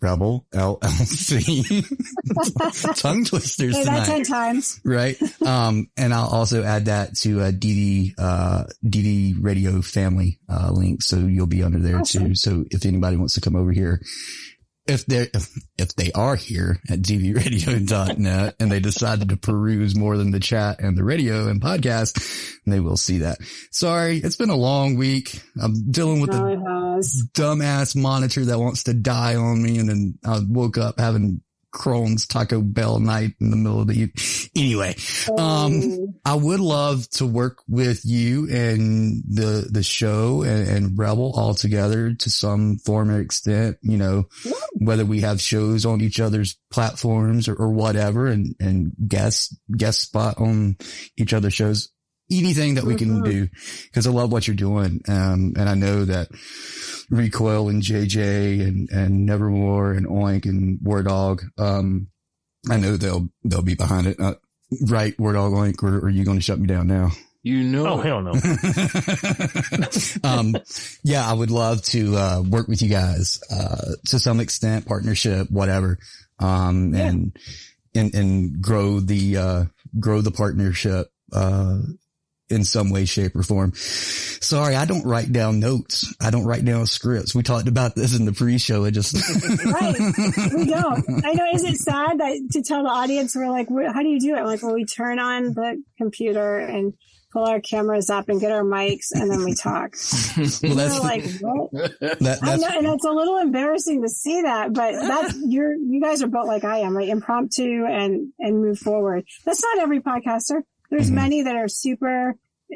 Rebel 0.00 0.46
LLC 0.54 1.84
tongue 3.00 3.24
twisters 3.24 3.74
Say 3.74 3.84
that 3.84 4.04
tonight 4.04 4.06
10 4.06 4.24
times. 4.24 4.80
right? 4.84 5.16
Um, 5.42 5.88
and 5.96 6.14
I'll 6.14 6.28
also 6.28 6.62
add 6.62 6.86
that 6.86 7.16
to 7.18 7.40
a 7.42 7.52
DD, 7.52 8.14
uh, 8.18 8.64
DV 8.84 9.36
radio 9.40 9.82
family, 9.82 10.38
uh, 10.48 10.70
link. 10.72 11.02
So 11.02 11.16
you'll 11.18 11.46
be 11.46 11.62
under 11.62 11.78
there 11.80 11.98
Awesome. 12.00 12.28
too. 12.28 12.34
So 12.36 12.64
if 12.70 12.86
anybody 12.86 13.16
wants 13.16 13.34
to 13.34 13.40
come 13.40 13.56
over 13.56 13.72
here, 13.72 14.00
if 14.88 15.06
they're, 15.06 15.28
if, 15.34 15.50
if 15.78 15.94
they 15.94 16.10
are 16.12 16.34
here 16.36 16.80
at 16.90 17.00
dvradio.net 17.00 18.56
and 18.58 18.72
they 18.72 18.80
decided 18.80 19.28
to 19.28 19.36
peruse 19.36 19.94
more 19.96 20.16
than 20.16 20.30
the 20.30 20.40
chat 20.40 20.80
and 20.80 20.96
the 20.96 21.04
radio 21.04 21.48
and 21.48 21.60
podcast, 21.60 22.18
they 22.66 22.80
will 22.80 22.96
see 22.96 23.18
that. 23.18 23.38
Sorry. 23.70 24.18
It's 24.18 24.36
been 24.36 24.50
a 24.50 24.56
long 24.56 24.96
week. 24.96 25.40
I'm 25.60 25.90
dealing 25.90 26.20
with 26.20 26.30
Oh, 26.32 26.56
the 27.00 27.28
dumbass 27.34 27.94
monitor 27.94 28.44
that 28.46 28.58
wants 28.58 28.84
to 28.84 28.94
die 28.94 29.36
on 29.36 29.62
me. 29.62 29.78
And 29.78 29.88
then 29.88 30.18
I 30.24 30.40
woke 30.46 30.78
up 30.78 30.98
having 30.98 31.42
Crohn's 31.78 32.26
Taco 32.26 32.60
Bell 32.60 32.98
night 32.98 33.34
in 33.40 33.50
the 33.50 33.56
middle 33.56 33.80
of 33.80 33.86
the 33.86 33.94
evening. 33.94 34.50
Anyway, 34.56 34.96
Um, 35.38 35.80
Oh, 35.82 36.14
I 36.24 36.34
would 36.34 36.60
love 36.60 37.08
to 37.10 37.26
work 37.26 37.58
with 37.68 38.00
you 38.04 38.48
and 38.50 39.22
the, 39.28 39.68
the 39.70 39.82
show 39.82 40.42
and, 40.42 40.68
and 40.68 40.98
Rebel 40.98 41.32
all 41.36 41.54
together 41.54 42.14
to 42.14 42.30
some 42.30 42.78
form 42.78 43.10
or 43.10 43.20
extent, 43.20 43.78
you 43.82 43.96
know, 43.96 44.28
whether 44.74 45.04
we 45.04 45.20
have 45.20 45.40
shows 45.40 45.86
on 45.86 46.00
each 46.00 46.18
other's 46.20 46.58
platforms 46.70 47.48
or, 47.48 47.54
or 47.54 47.70
whatever 47.70 48.26
and, 48.26 48.54
and 48.58 48.92
guest, 49.06 49.56
guest 49.76 50.00
spot 50.00 50.38
on 50.38 50.76
each 51.16 51.32
other's 51.32 51.54
shows. 51.54 51.90
Anything 52.30 52.74
that 52.74 52.84
we 52.84 52.94
can 52.94 53.22
Mhm. 53.22 53.24
do 53.24 53.48
because 53.86 54.06
I 54.06 54.10
love 54.10 54.30
what 54.30 54.46
you're 54.46 54.54
doing. 54.56 55.00
Um, 55.08 55.54
and 55.56 55.68
I 55.68 55.74
know 55.74 56.04
that 56.04 56.28
Recoil 57.10 57.70
and 57.70 57.82
JJ 57.82 58.60
and, 58.66 58.90
and 58.90 59.24
Nevermore 59.24 59.92
and 59.92 60.06
Oink 60.06 60.44
and 60.44 60.78
WarDawg, 60.80 61.40
um, 61.58 62.08
I 62.68 62.76
know 62.76 62.96
they'll, 62.98 63.28
they'll 63.44 63.62
be 63.62 63.74
behind 63.76 64.06
it. 64.08 64.20
Uh, 64.20 64.34
right, 64.88 65.16
WarDawg 65.16 65.54
Oink, 65.54 65.82
or, 65.82 65.96
or 65.98 66.04
are 66.06 66.10
you 66.10 66.24
going 66.24 66.36
to 66.36 66.42
shut 66.44 66.58
me 66.60 66.66
down 66.66 66.86
now? 66.86 67.12
You 67.42 67.62
know, 67.62 67.86
Oh, 67.86 67.96
hell 68.02 68.20
no. 68.20 68.32
um, 70.24 70.54
yeah, 71.02 71.26
I 71.28 71.32
would 71.32 71.50
love 71.50 71.82
to, 71.84 72.16
uh, 72.16 72.42
work 72.46 72.68
with 72.68 72.82
you 72.82 72.88
guys, 72.88 73.40
uh, 73.50 73.92
to 74.06 74.18
some 74.18 74.40
extent, 74.40 74.86
partnership, 74.86 75.50
whatever. 75.50 75.98
Um, 76.40 76.94
and, 76.94 77.36
and, 77.94 78.14
and 78.14 78.60
grow 78.60 79.00
the, 79.00 79.36
uh, 79.36 79.64
grow 79.98 80.20
the 80.20 80.30
partnership, 80.30 81.06
uh, 81.32 81.78
in 82.50 82.64
some 82.64 82.90
way, 82.90 83.04
shape 83.04 83.36
or 83.36 83.42
form. 83.42 83.72
Sorry, 83.74 84.74
I 84.74 84.84
don't 84.84 85.04
write 85.04 85.32
down 85.32 85.60
notes. 85.60 86.14
I 86.20 86.30
don't 86.30 86.44
write 86.44 86.64
down 86.64 86.86
scripts. 86.86 87.34
We 87.34 87.42
talked 87.42 87.68
about 87.68 87.94
this 87.94 88.16
in 88.16 88.24
the 88.24 88.32
pre-show. 88.32 88.84
It 88.84 88.92
just, 88.92 89.14
right. 89.64 89.98
We 90.54 90.66
don't. 90.66 91.24
I 91.24 91.32
know. 91.32 91.46
Is 91.54 91.64
it 91.64 91.76
sad 91.76 92.18
that 92.18 92.48
to 92.52 92.62
tell 92.62 92.82
the 92.82 92.90
audience 92.90 93.34
we're 93.36 93.50
like, 93.50 93.68
how 93.68 94.02
do 94.02 94.08
you 94.08 94.20
do 94.20 94.36
it? 94.36 94.44
Like, 94.44 94.62
well, 94.62 94.74
we 94.74 94.84
turn 94.84 95.18
on 95.18 95.52
the 95.54 95.82
computer 95.98 96.58
and 96.58 96.94
pull 97.32 97.44
our 97.44 97.60
cameras 97.60 98.08
up 98.10 98.28
and 98.28 98.40
get 98.40 98.52
our 98.52 98.62
mics 98.62 99.10
and 99.12 99.30
then 99.30 99.44
we 99.44 99.54
talk. 99.54 99.94
well, 100.62 100.74
that's 100.74 101.00
like, 101.00 101.24
what? 101.40 101.70
that, 102.00 102.38
I 102.42 102.56
know, 102.56 102.68
and 102.68 102.86
it's 102.86 103.04
a 103.04 103.10
little 103.10 103.38
embarrassing 103.38 104.02
to 104.02 104.08
see 104.08 104.42
that, 104.42 104.72
but 104.72 104.92
that's 104.92 105.36
you're 105.46 105.74
you 105.74 106.00
guys 106.00 106.22
are 106.22 106.28
built 106.28 106.46
like 106.46 106.64
I 106.64 106.78
am, 106.78 106.96
right? 106.96 107.08
Impromptu 107.08 107.84
and 107.86 108.32
and 108.38 108.62
move 108.62 108.78
forward. 108.78 109.24
That's 109.44 109.62
not 109.62 109.78
every 109.78 110.00
podcaster. 110.00 110.62
There's 110.90 111.10
Mhm. 111.10 111.14
many 111.14 111.42
that 111.42 111.56
are 111.56 111.68
super, 111.68 112.34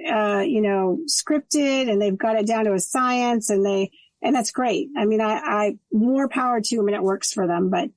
uh, 0.09 0.40
you 0.47 0.60
know, 0.60 0.98
scripted 1.09 1.90
and 1.90 2.01
they've 2.01 2.16
got 2.18 2.36
it 2.36 2.47
down 2.47 2.64
to 2.66 2.74
a 2.74 2.80
science, 2.80 3.51
and 3.51 3.64
they 3.64 3.90
and 4.24 4.36
that's 4.36 4.52
great. 4.52 4.89
I 4.97 5.05
mean, 5.05 5.20
I, 5.20 5.32
I 5.32 5.78
more 5.93 6.28
power 6.28 6.60
to 6.60 6.76
them, 6.76 6.86
and 6.86 6.94
it 6.94 7.02
works 7.02 7.32
for 7.32 7.47
them, 7.48 7.70
but 7.70 7.90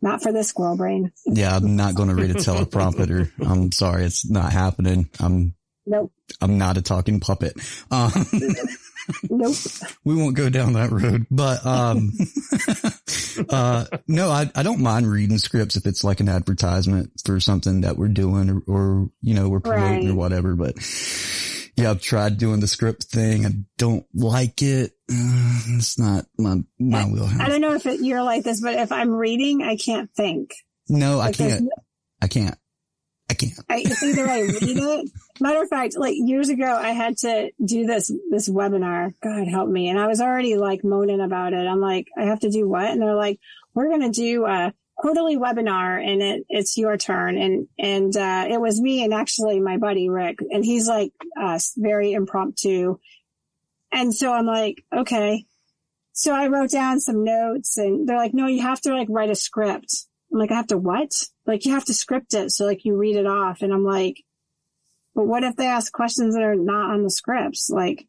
not 0.00 0.22
for 0.22 0.32
this 0.32 0.48
squirrel 0.48 0.76
brain. 0.76 1.10
yeah, 1.26 1.56
I'm 1.56 1.74
not 1.76 1.94
going 1.96 2.10
to 2.10 2.14
read 2.14 2.30
a 2.30 2.34
teleprompter. 2.34 3.30
I'm 3.44 3.72
sorry. 3.72 4.04
It's 4.04 4.28
not 4.28 4.52
happening. 4.52 5.08
I'm, 5.18 5.54
Nope, 5.86 6.12
I'm 6.40 6.58
not 6.58 6.76
a 6.76 6.82
talking 6.82 7.18
puppet. 7.20 7.54
Um, 7.90 8.10
nope. 9.30 9.56
we 10.04 10.14
won't 10.16 10.36
go 10.36 10.48
down 10.48 10.74
that 10.74 10.90
road, 10.90 11.26
but, 11.30 11.64
um, 11.66 12.12
uh, 13.48 13.86
no, 14.08 14.30
I, 14.30 14.50
I 14.54 14.62
don't 14.62 14.80
mind 14.80 15.10
reading 15.10 15.38
scripts 15.38 15.76
if 15.76 15.86
it's 15.86 16.04
like 16.04 16.20
an 16.20 16.28
advertisement 16.28 17.12
for 17.24 17.40
something 17.40 17.82
that 17.82 17.96
we're 17.96 18.08
doing 18.08 18.50
or, 18.50 18.62
or 18.66 19.10
you 19.20 19.34
know, 19.34 19.48
we're 19.48 19.60
promoting 19.60 20.10
or 20.10 20.14
whatever, 20.14 20.54
but 20.54 20.76
yeah, 21.76 21.90
I've 21.90 22.00
tried 22.00 22.38
doing 22.38 22.60
the 22.60 22.68
script 22.68 23.04
thing. 23.04 23.46
I 23.46 23.50
don't 23.78 24.06
like 24.14 24.62
it. 24.62 24.92
Uh, 25.10 25.60
it's 25.76 25.98
not 25.98 26.24
my, 26.38 26.58
my 26.78 27.04
wheelhouse. 27.04 27.40
I 27.40 27.48
don't 27.48 27.60
know 27.60 27.74
if 27.74 27.86
it, 27.86 28.00
you're 28.00 28.22
like 28.22 28.44
this, 28.44 28.60
but 28.60 28.74
if 28.74 28.92
I'm 28.92 29.10
reading, 29.10 29.62
I 29.62 29.76
can't 29.76 30.10
think. 30.14 30.52
No, 30.88 31.14
I 31.18 31.26
Like, 31.26 31.36
there's 31.36 31.52
can't. 31.54 31.70
I 32.22 32.28
can't. 32.28 32.58
I 33.28 33.34
can't. 33.34 33.52
I, 33.68 33.78
it's 33.78 34.02
either 34.02 34.28
I 34.28 34.40
read 34.42 34.58
it. 34.62 35.10
Matter 35.40 35.62
of 35.62 35.68
fact, 35.68 35.96
like 35.96 36.14
years 36.16 36.50
ago, 36.50 36.66
I 36.66 36.90
had 36.90 37.16
to 37.18 37.50
do 37.64 37.86
this, 37.86 38.12
this 38.30 38.48
webinar. 38.48 39.14
God 39.22 39.48
help 39.48 39.68
me. 39.68 39.88
And 39.88 39.98
I 39.98 40.06
was 40.06 40.20
already 40.20 40.56
like 40.56 40.84
moaning 40.84 41.20
about 41.20 41.54
it. 41.54 41.66
I'm 41.66 41.80
like, 41.80 42.08
I 42.18 42.24
have 42.24 42.40
to 42.40 42.50
do 42.50 42.68
what? 42.68 42.90
And 42.90 43.00
they're 43.00 43.14
like, 43.14 43.40
we're 43.72 43.88
going 43.88 44.02
to 44.02 44.10
do 44.10 44.44
a 44.44 44.72
quarterly 44.96 45.36
webinar 45.36 46.06
and 46.06 46.22
it, 46.22 46.46
it's 46.48 46.76
your 46.76 46.96
turn. 46.96 47.38
And, 47.38 47.66
and, 47.78 48.16
uh, 48.16 48.46
it 48.48 48.60
was 48.60 48.80
me 48.80 49.02
and 49.04 49.14
actually 49.14 49.58
my 49.58 49.78
buddy 49.78 50.08
Rick 50.08 50.38
and 50.50 50.64
he's 50.64 50.86
like, 50.86 51.12
uh, 51.40 51.58
very 51.76 52.12
impromptu. 52.12 52.98
And 53.90 54.14
so 54.14 54.32
I'm 54.32 54.46
like, 54.46 54.84
okay. 54.94 55.46
So 56.12 56.32
I 56.32 56.48
wrote 56.48 56.70
down 56.70 57.00
some 57.00 57.24
notes 57.24 57.76
and 57.76 58.08
they're 58.08 58.16
like, 58.16 58.34
no, 58.34 58.46
you 58.46 58.62
have 58.62 58.80
to 58.82 58.94
like 58.94 59.08
write 59.10 59.30
a 59.30 59.34
script. 59.34 60.06
I'm 60.34 60.40
like, 60.40 60.50
I 60.50 60.56
have 60.56 60.66
to 60.68 60.76
what? 60.78 61.12
Like 61.46 61.64
you 61.64 61.72
have 61.74 61.84
to 61.84 61.94
script 61.94 62.34
it. 62.34 62.50
So 62.50 62.66
like 62.66 62.84
you 62.84 62.96
read 62.96 63.14
it 63.16 63.26
off 63.26 63.62
and 63.62 63.72
I'm 63.72 63.84
like, 63.84 64.16
but 65.14 65.26
what 65.26 65.44
if 65.44 65.54
they 65.54 65.66
ask 65.66 65.92
questions 65.92 66.34
that 66.34 66.42
are 66.42 66.56
not 66.56 66.90
on 66.90 67.04
the 67.04 67.10
scripts? 67.10 67.70
Like, 67.72 68.06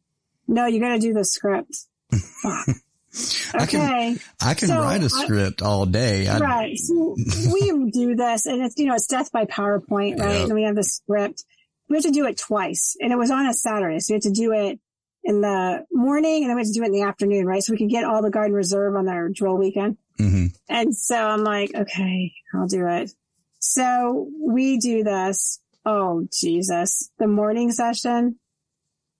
no, 0.48 0.66
you 0.66 0.80
got 0.80 0.94
to 0.94 1.00
do 1.00 1.14
the 1.14 1.24
script. 1.24 1.78
Fuck. 2.12 2.68
I 3.54 3.66
can- 3.68 3.80
Okay. 3.82 4.18
I 4.42 4.54
can 4.56 4.68
So, 4.70 4.80
write 4.82 5.04
a 5.04 5.10
script 5.10 5.62
all 5.62 5.86
day. 5.86 6.28
I, 6.28 6.40
right. 6.40 6.78
So 6.78 7.16
we 7.54 7.90
do 7.94 8.16
this 8.16 8.46
and 8.48 8.62
it's, 8.64 8.76
you 8.78 8.88
know, 8.88 8.96
it's 8.96 9.08
death 9.08 9.32
by 9.32 9.46
PowerPoint, 9.46 10.20
right? 10.20 10.36
Yeah. 10.40 10.44
And 10.46 10.54
we 10.56 10.64
have 10.64 10.76
the 10.76 10.84
script. 10.84 11.46
We 11.88 11.96
have 11.98 12.04
to 12.06 12.12
do 12.12 12.26
it 12.26 12.38
twice 12.40 12.98
and 13.00 13.12
it 13.14 13.18
was 13.18 13.30
on 13.30 13.46
a 13.46 13.54
Saturday. 13.54 14.00
So 14.00 14.14
we 14.14 14.16
had 14.16 14.24
to 14.24 14.32
do 14.32 14.52
it 14.52 14.80
in 15.24 15.42
the 15.42 15.86
morning 15.92 16.42
and 16.44 16.50
then 16.50 16.56
we 16.56 16.62
had 16.62 16.68
to 16.68 16.74
do 16.74 16.82
it 16.84 16.88
in 16.88 16.92
the 16.92 17.04
afternoon, 17.04 17.46
right? 17.46 17.62
So 17.64 17.72
we 17.72 17.78
could 17.78 17.90
get 17.90 18.04
all 18.04 18.22
the 18.24 18.32
Guard 18.32 18.48
and 18.48 18.56
Reserve 18.56 18.96
on 18.96 19.06
their 19.06 19.30
drill 19.30 19.58
weekend. 19.58 19.98
Hmm 20.18 20.48
And 20.70 20.96
so 20.96 21.16
I'm 21.16 21.44
like, 21.44 21.72
okay, 21.76 22.34
I'll 22.54 22.68
do 22.68 22.88
it. 22.88 23.12
So 23.60 24.30
we 24.40 24.78
do 24.78 25.04
this. 25.04 25.60
Oh, 25.86 26.28
Jesus. 26.32 27.10
The 27.20 27.28
morning 27.28 27.72
session. 27.72 28.40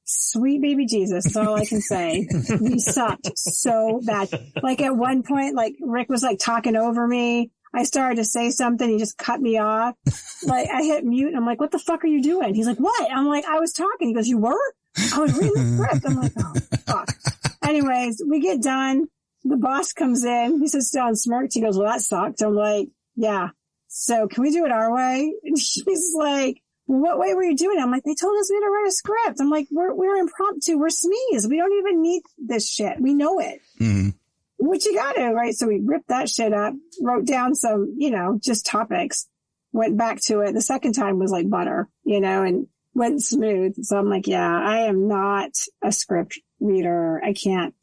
Sweet 0.04 0.62
baby 0.62 0.86
Jesus. 0.86 1.24
That's 1.26 1.36
all 1.36 1.56
I 1.56 1.66
can 1.66 1.82
say. 1.82 2.28
we 2.60 2.80
sucked 2.80 3.38
so 3.38 4.02
bad. 4.06 4.30
Like 4.62 4.82
at 4.82 4.96
one 4.96 5.24
point, 5.24 5.56
like 5.56 5.76
Rick 5.82 6.10
was 6.10 6.24
like 6.24 6.40
talking 6.40 6.76
over 6.76 7.08
me. 7.08 7.52
I 7.74 7.84
started 7.84 8.18
to 8.18 8.24
say 8.26 8.52
something. 8.52 8.88
He 8.90 8.98
just 8.98 9.18
cut 9.18 9.42
me 9.42 9.58
off. 9.58 9.96
Like 10.44 10.70
I 10.70 10.84
hit 10.84 11.04
mute. 11.04 11.30
And 11.30 11.38
I'm 11.38 11.46
like, 11.46 11.60
what 11.60 11.72
the 11.72 11.80
fuck 11.80 12.04
are 12.04 12.08
you 12.08 12.22
doing? 12.22 12.54
He's 12.54 12.68
like, 12.68 12.78
what? 12.78 13.12
I'm 13.12 13.28
like, 13.28 13.46
I 13.46 13.60
was 13.60 13.74
talking. 13.74 14.08
He 14.08 14.14
goes, 14.14 14.28
you 14.28 14.38
were? 14.38 14.74
I 15.14 15.20
was 15.20 15.34
reading 15.34 15.54
the 15.54 15.74
script. 15.74 16.06
I'm 16.06 16.16
like, 16.16 16.32
oh, 16.38 16.54
fuck. 16.86 17.10
Anyways, 17.64 18.22
we 18.26 18.40
get 18.40 18.62
done. 18.62 19.08
The 19.46 19.58
boss 19.58 19.94
comes 19.94 20.26
in. 20.26 20.60
He 20.60 20.68
sits 20.68 20.92
down 20.92 21.10
and 21.10 21.20
smirks. 21.20 21.54
He 21.54 21.62
goes, 21.62 21.78
well, 21.78 21.88
that 21.88 22.02
sucked. 22.02 22.42
I'm 22.42 22.56
like, 22.56 22.90
yeah. 23.16 23.50
So 23.88 24.28
can 24.28 24.44
we 24.44 24.52
do 24.52 24.66
it 24.66 24.72
our 24.72 24.94
way? 24.94 25.34
And 25.44 25.58
she's 25.58 26.14
like, 26.18 26.62
what 26.88 27.18
way 27.20 27.34
were 27.34 27.44
you 27.44 27.56
doing? 27.56 27.78
it?" 27.80 27.82
I'm 27.82 27.92
like, 27.92 28.04
they 28.04 28.16
told 28.16 28.38
us 28.40 28.50
we 28.50 28.56
had 28.56 28.62
to 28.62 28.70
write 28.70 28.88
a 28.88 28.92
script. 28.92 29.40
I'm 29.40 29.50
like, 29.50 29.68
we're, 29.72 29.94
we're 29.94 30.18
impromptu. 30.18 30.78
We're 30.78 30.88
SMEs. 30.88 31.48
We 31.50 31.58
don't 31.58 31.74
even 31.80 32.02
need 32.02 32.24
this 32.38 32.70
shit. 32.70 33.00
We 33.00 33.14
know 33.14 33.40
it. 33.40 33.62
hmm 33.78 34.10
What 34.58 34.84
you 34.86 34.96
gotta, 34.96 35.34
right? 35.34 35.54
So 35.54 35.68
we 35.68 35.82
ripped 35.84 36.10
that 36.10 36.28
shit 36.30 36.52
up, 36.54 36.74
wrote 37.02 37.26
down 37.26 37.56
some, 37.56 37.94
you 37.98 38.12
know, 38.12 38.40
just 38.44 38.66
topics, 38.66 39.28
went 39.72 39.96
back 39.98 40.20
to 40.26 40.42
it. 40.42 40.54
The 40.54 40.62
second 40.62 40.94
time 40.94 41.20
was 41.20 41.32
like 41.32 41.50
butter, 41.50 41.88
you 42.04 42.20
know, 42.20 42.44
and 42.44 42.68
went 42.94 43.22
smooth. 43.24 43.76
So 43.84 43.98
I'm 43.98 44.10
like, 44.10 44.28
yeah, 44.28 44.60
I 44.60 44.82
am 44.82 45.08
not 45.08 45.52
a 45.84 45.92
script 45.92 46.40
reader. 46.60 47.22
I 47.24 47.34
can't, 47.34 47.74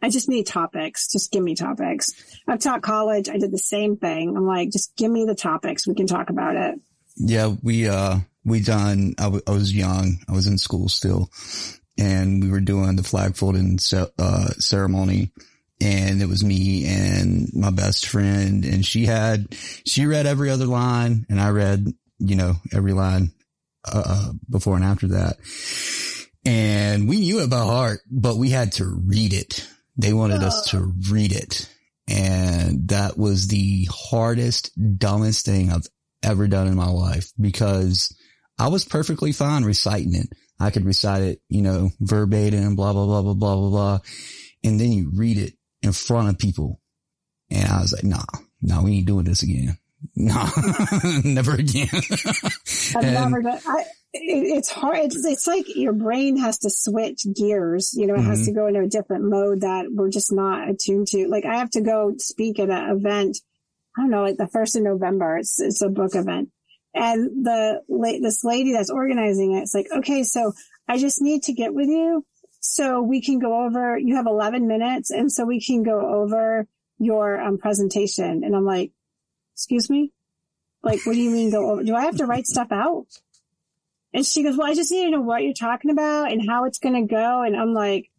I 0.00 0.10
just 0.10 0.28
need 0.28 0.46
topics. 0.46 1.10
Just 1.10 1.32
give 1.32 1.42
me 1.42 1.54
topics. 1.54 2.12
I've 2.46 2.60
taught 2.60 2.82
college. 2.82 3.28
I 3.28 3.38
did 3.38 3.50
the 3.50 3.58
same 3.58 3.96
thing. 3.96 4.36
I'm 4.36 4.46
like, 4.46 4.70
just 4.70 4.94
give 4.96 5.10
me 5.10 5.24
the 5.24 5.34
topics. 5.34 5.86
We 5.88 5.94
can 5.94 6.06
talk 6.06 6.30
about 6.30 6.54
it. 6.56 6.80
Yeah, 7.16 7.54
we, 7.62 7.88
uh, 7.88 8.18
we 8.44 8.60
done, 8.60 9.14
I, 9.18 9.24
w- 9.24 9.42
I 9.46 9.50
was 9.50 9.74
young. 9.74 10.18
I 10.28 10.32
was 10.32 10.46
in 10.46 10.56
school 10.56 10.88
still 10.88 11.30
and 11.98 12.40
we 12.42 12.48
were 12.50 12.60
doing 12.60 12.94
the 12.94 13.02
flag 13.02 13.36
folding, 13.36 13.78
ce- 13.78 14.12
uh, 14.18 14.48
ceremony 14.58 15.32
and 15.80 16.22
it 16.22 16.26
was 16.28 16.44
me 16.44 16.86
and 16.86 17.48
my 17.52 17.70
best 17.70 18.06
friend 18.06 18.64
and 18.64 18.86
she 18.86 19.04
had, 19.04 19.52
she 19.84 20.06
read 20.06 20.26
every 20.26 20.50
other 20.50 20.66
line 20.66 21.26
and 21.28 21.40
I 21.40 21.50
read, 21.50 21.88
you 22.20 22.36
know, 22.36 22.54
every 22.72 22.92
line, 22.92 23.32
uh, 23.84 24.30
before 24.48 24.76
and 24.76 24.84
after 24.84 25.08
that. 25.08 25.38
And 26.44 27.08
we 27.08 27.18
knew 27.18 27.40
it 27.40 27.50
by 27.50 27.58
heart, 27.58 28.00
but 28.10 28.36
we 28.36 28.50
had 28.50 28.72
to 28.74 28.84
read 28.86 29.32
it. 29.32 29.68
They 29.98 30.12
wanted 30.12 30.42
us 30.42 30.70
to 30.70 30.92
read 31.10 31.32
it. 31.32 31.68
And 32.08 32.88
that 32.88 33.18
was 33.18 33.48
the 33.48 33.86
hardest, 33.90 34.70
dumbest 34.98 35.44
thing 35.44 35.70
I've 35.70 35.86
ever 36.22 36.46
done 36.48 36.66
in 36.68 36.74
my 36.76 36.88
life 36.88 37.30
because 37.38 38.14
I 38.58 38.68
was 38.68 38.84
perfectly 38.84 39.32
fine 39.32 39.64
reciting 39.64 40.14
it. 40.14 40.28
I 40.60 40.70
could 40.70 40.84
recite 40.84 41.22
it, 41.22 41.40
you 41.48 41.62
know, 41.62 41.90
verbatim, 42.00 42.76
blah, 42.76 42.92
blah, 42.92 43.06
blah, 43.06 43.22
blah, 43.22 43.34
blah, 43.34 43.56
blah, 43.56 43.70
blah. 43.70 43.98
And 44.64 44.80
then 44.80 44.90
you 44.92 45.10
read 45.14 45.36
it 45.38 45.54
in 45.82 45.92
front 45.92 46.28
of 46.30 46.38
people. 46.38 46.80
And 47.50 47.68
I 47.68 47.80
was 47.80 47.92
like, 47.92 48.04
nah, 48.04 48.24
nah, 48.62 48.82
we 48.82 48.96
ain't 48.98 49.06
doing 49.06 49.24
this 49.24 49.42
again. 49.42 49.76
Nah, 50.14 50.48
never 51.24 51.54
again. 51.54 51.88
I've 51.92 52.94
And- 53.02 53.14
never 53.14 53.42
done. 53.42 53.58
I, 53.66 53.84
it's 54.12 54.70
hard. 54.70 54.98
It's, 54.98 55.24
it's 55.24 55.46
like 55.46 55.66
your 55.76 55.92
brain 55.92 56.36
has 56.38 56.58
to 56.60 56.70
switch 56.70 57.26
gears. 57.36 57.92
You 57.96 58.06
know, 58.06 58.14
it 58.14 58.22
has 58.22 58.42
Mhm. 58.42 58.44
to 58.46 58.52
go 58.52 58.66
into 58.66 58.80
a 58.80 58.86
different 58.88 59.24
mode 59.24 59.60
that 59.60 59.86
we're 59.92 60.10
just 60.10 60.32
not 60.32 60.68
attuned 60.68 61.08
to. 61.08 61.28
Like 61.28 61.44
I 61.44 61.56
have 61.58 61.70
to 61.70 61.80
go 61.80 62.14
speak 62.18 62.58
at 62.58 62.70
an 62.70 62.90
event. 62.96 63.38
I 63.96 64.02
don't 64.02 64.10
know, 64.10 64.22
like 64.22 64.36
the 64.36 64.48
first 64.48 64.76
of 64.76 64.82
November. 64.82 65.36
It's 65.38 65.60
it's 65.60 65.82
a 65.82 65.88
book 65.88 66.14
event, 66.14 66.50
and 66.94 67.44
the 67.44 67.80
this 68.22 68.44
lady 68.44 68.72
that's 68.72 68.90
organizing 68.90 69.52
it, 69.54 69.62
it's 69.62 69.74
like, 69.74 69.88
okay, 69.98 70.22
so 70.22 70.52
I 70.88 70.98
just 70.98 71.20
need 71.20 71.42
to 71.44 71.52
get 71.52 71.74
with 71.74 71.88
you 71.88 72.24
so 72.60 73.02
we 73.02 73.20
can 73.20 73.38
go 73.40 73.64
over. 73.66 73.98
You 73.98 74.16
have 74.16 74.26
11 74.26 74.66
minutes, 74.66 75.10
and 75.10 75.30
so 75.30 75.44
we 75.44 75.60
can 75.60 75.82
go 75.82 76.00
over 76.00 76.66
your 76.98 77.40
um, 77.40 77.58
presentation. 77.58 78.42
And 78.44 78.54
I'm 78.56 78.64
like, 78.64 78.92
excuse 79.54 79.90
me. 79.90 80.12
Like, 80.82 81.00
what 81.04 81.14
do 81.14 81.20
you 81.20 81.30
mean 81.30 81.50
go 81.50 81.70
over? 81.72 81.82
Do 81.82 81.94
I 81.96 82.02
have 82.04 82.16
to 82.18 82.26
write 82.26 82.46
stuff 82.46 82.68
out? 82.70 83.06
And 84.18 84.26
she 84.26 84.42
goes, 84.42 84.56
well, 84.56 84.66
I 84.66 84.74
just 84.74 84.90
need 84.90 85.04
to 85.04 85.10
know 85.12 85.20
what 85.20 85.44
you're 85.44 85.54
talking 85.54 85.92
about 85.92 86.32
and 86.32 86.44
how 86.44 86.64
it's 86.64 86.80
going 86.80 86.96
to 86.96 87.02
go. 87.02 87.42
And 87.42 87.54
I'm 87.56 87.72
like, 87.72 88.10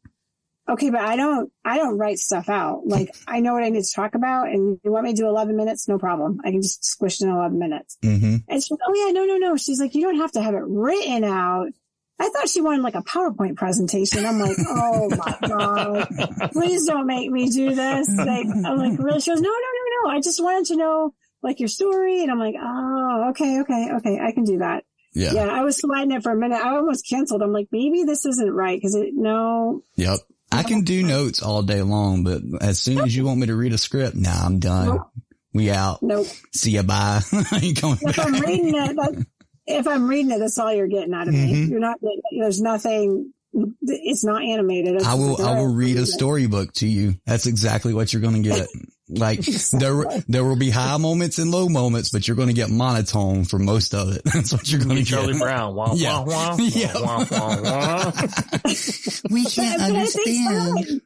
okay, 0.70 0.92
but 0.92 1.02
I 1.02 1.18
don't, 1.18 1.52
I 1.66 1.76
don't 1.76 1.98
write 1.98 2.20
stuff 2.20 2.48
out. 2.48 2.84
Like, 2.88 3.14
I 3.28 3.42
know 3.42 3.52
what 3.52 3.64
I 3.64 3.70
need 3.70 3.84
to 3.84 3.92
talk 3.94 4.16
about 4.16 4.48
and 4.48 4.80
you 4.82 4.94
want 4.94 5.04
me 5.04 5.12
to 5.12 5.18
do 5.18 5.28
11 5.28 5.58
minutes? 5.58 5.90
No 5.90 5.98
problem. 5.98 6.40
I 6.46 6.52
can 6.52 6.62
just 6.62 6.86
squish 6.86 7.20
it 7.20 7.26
in 7.26 7.32
11 7.32 7.60
minutes. 7.60 7.98
hmm 8.02 8.38
And 8.48 8.64
she's 8.64 8.72
like, 8.72 8.80
oh 8.88 8.94
yeah, 8.94 9.12
no, 9.12 9.26
no, 9.26 9.36
no. 9.36 9.58
She's 9.58 9.78
like, 9.78 9.94
you 9.94 10.04
don't 10.04 10.20
have 10.20 10.32
to 10.32 10.42
have 10.42 10.54
it 10.54 10.64
written 10.66 11.26
out. 11.26 11.68
I 12.18 12.30
thought 12.30 12.48
she 12.48 12.62
wanted 12.62 12.82
like 12.82 12.96
a 12.96 13.02
PowerPoint 13.02 13.58
presentation. 13.58 14.26
I'm 14.26 14.40
like, 14.40 14.56
oh 14.70 15.10
my 15.10 15.38
God, 15.50 16.08
please 16.54 16.86
don't 16.86 17.08
make 17.08 17.30
me 17.30 17.50
do 17.50 17.76
this. 17.76 18.10
Like, 18.16 18.48
I'm 18.48 18.78
like, 18.78 18.98
really? 19.00 19.20
She 19.20 19.32
goes, 19.32 19.42
no, 19.42 19.50
no, 19.50 19.54
no, 19.54 20.10
no. 20.10 20.16
I 20.16 20.22
just 20.22 20.42
wanted 20.42 20.68
to 20.68 20.78
know 20.78 21.14
like 21.44 21.60
your 21.60 21.68
story. 21.68 22.22
And 22.22 22.32
I'm 22.32 22.40
like, 22.40 22.56
oh, 22.58 23.32
okay, 23.32 23.60
okay, 23.62 23.90
okay. 23.98 24.18
I 24.22 24.32
can 24.32 24.46
do 24.46 24.60
that. 24.60 24.86
Yeah. 25.14 25.34
Yeah, 25.34 25.48
I 25.48 25.64
was 25.64 25.78
sliding 25.80 26.12
it 26.12 26.24
for 26.24 26.32
a 26.32 26.36
minute. 26.36 26.62
I 26.62 26.76
almost 26.76 27.08
canceled. 27.10 27.42
I'm 27.42 27.52
like, 27.54 27.68
maybe 27.72 28.04
this 28.04 28.26
isn't 28.26 28.52
right 28.52 28.78
because 28.78 28.96
it 28.96 29.10
no. 29.14 29.84
Yep. 29.96 30.20
I 30.52 30.64
can 30.64 30.82
do 30.84 31.04
notes 31.08 31.42
all 31.42 31.64
day 31.64 31.82
long, 31.82 32.24
but 32.24 32.42
as 32.62 32.80
soon 32.80 33.00
as 33.00 33.16
you 33.16 33.26
want 33.26 33.40
me 33.40 33.48
to 33.48 33.56
read 33.56 33.74
a 33.74 33.78
script, 33.78 34.16
nah, 34.16 34.46
I'm 34.46 34.60
done. 34.60 34.88
Nope. 34.88 35.12
We 35.54 35.72
out. 35.72 36.04
Nope. 36.04 36.28
See 36.54 36.72
ya. 36.72 36.84
Bye. 36.84 37.22
I 37.32 37.60
ain't 37.64 37.82
coming 37.82 37.98
If. 38.02 38.20
I'm 38.20 38.34
reading 38.34 38.76
it, 38.76 38.96
that, 38.96 39.26
if 39.66 39.88
I'm 39.88 40.08
reading 40.08 40.32
it, 40.32 40.40
that's 40.40 40.58
all 40.60 40.72
you're 40.72 40.88
getting 40.88 41.14
out 41.14 41.28
of 41.28 41.34
me. 41.34 41.54
Mhm. 41.54 41.70
You're 41.72 41.80
not. 41.80 42.00
There's 42.40 42.62
nothing. 42.62 43.34
It's 43.82 44.24
not 44.24 44.44
animated. 44.44 44.96
It's 44.96 45.06
I 45.06 45.16
will, 45.16 45.42
I 45.44 45.60
will 45.60 45.74
read 45.74 45.98
a 45.98 46.06
storybook 46.06 46.72
to 46.74 46.88
you. 46.88 47.16
That's 47.26 47.48
exactly 47.48 47.96
what 47.96 48.14
you're 48.14 48.22
going 48.22 48.44
to 48.44 48.48
get. 48.50 48.68
Like 49.10 49.40
there, 49.72 50.04
there 50.28 50.44
will 50.44 50.56
be 50.56 50.70
high 50.70 50.98
moments 50.98 51.40
and 51.40 51.50
low 51.52 51.68
moments, 51.68 52.10
but 52.12 52.28
you're 52.28 52.36
going 52.38 52.50
to 52.50 52.54
get 52.54 52.70
monotone 52.70 53.44
for 53.46 53.58
most 53.58 53.94
of 53.96 54.16
it. 54.16 54.22
That's 54.26 54.52
what 54.54 54.70
you're 54.72 54.80
going 54.80 54.90
to 54.92 54.96
get. 54.98 55.08
Charlie. 55.08 55.38
Brown. 55.40 55.74
Wah, 55.76 55.94
Yeah. 55.96 56.20
wah, 56.24 56.56
wah, 56.56 56.58
Yeah. 56.60 56.94
wah, 56.96 57.26
wah, 57.30 57.62
wah. 57.62 58.12
We 59.32 59.46
can't 59.46 59.80
but 59.80 59.92
I 59.92 60.06
think 60.06 60.28
understand. 60.40 60.86
so. 60.88 61.00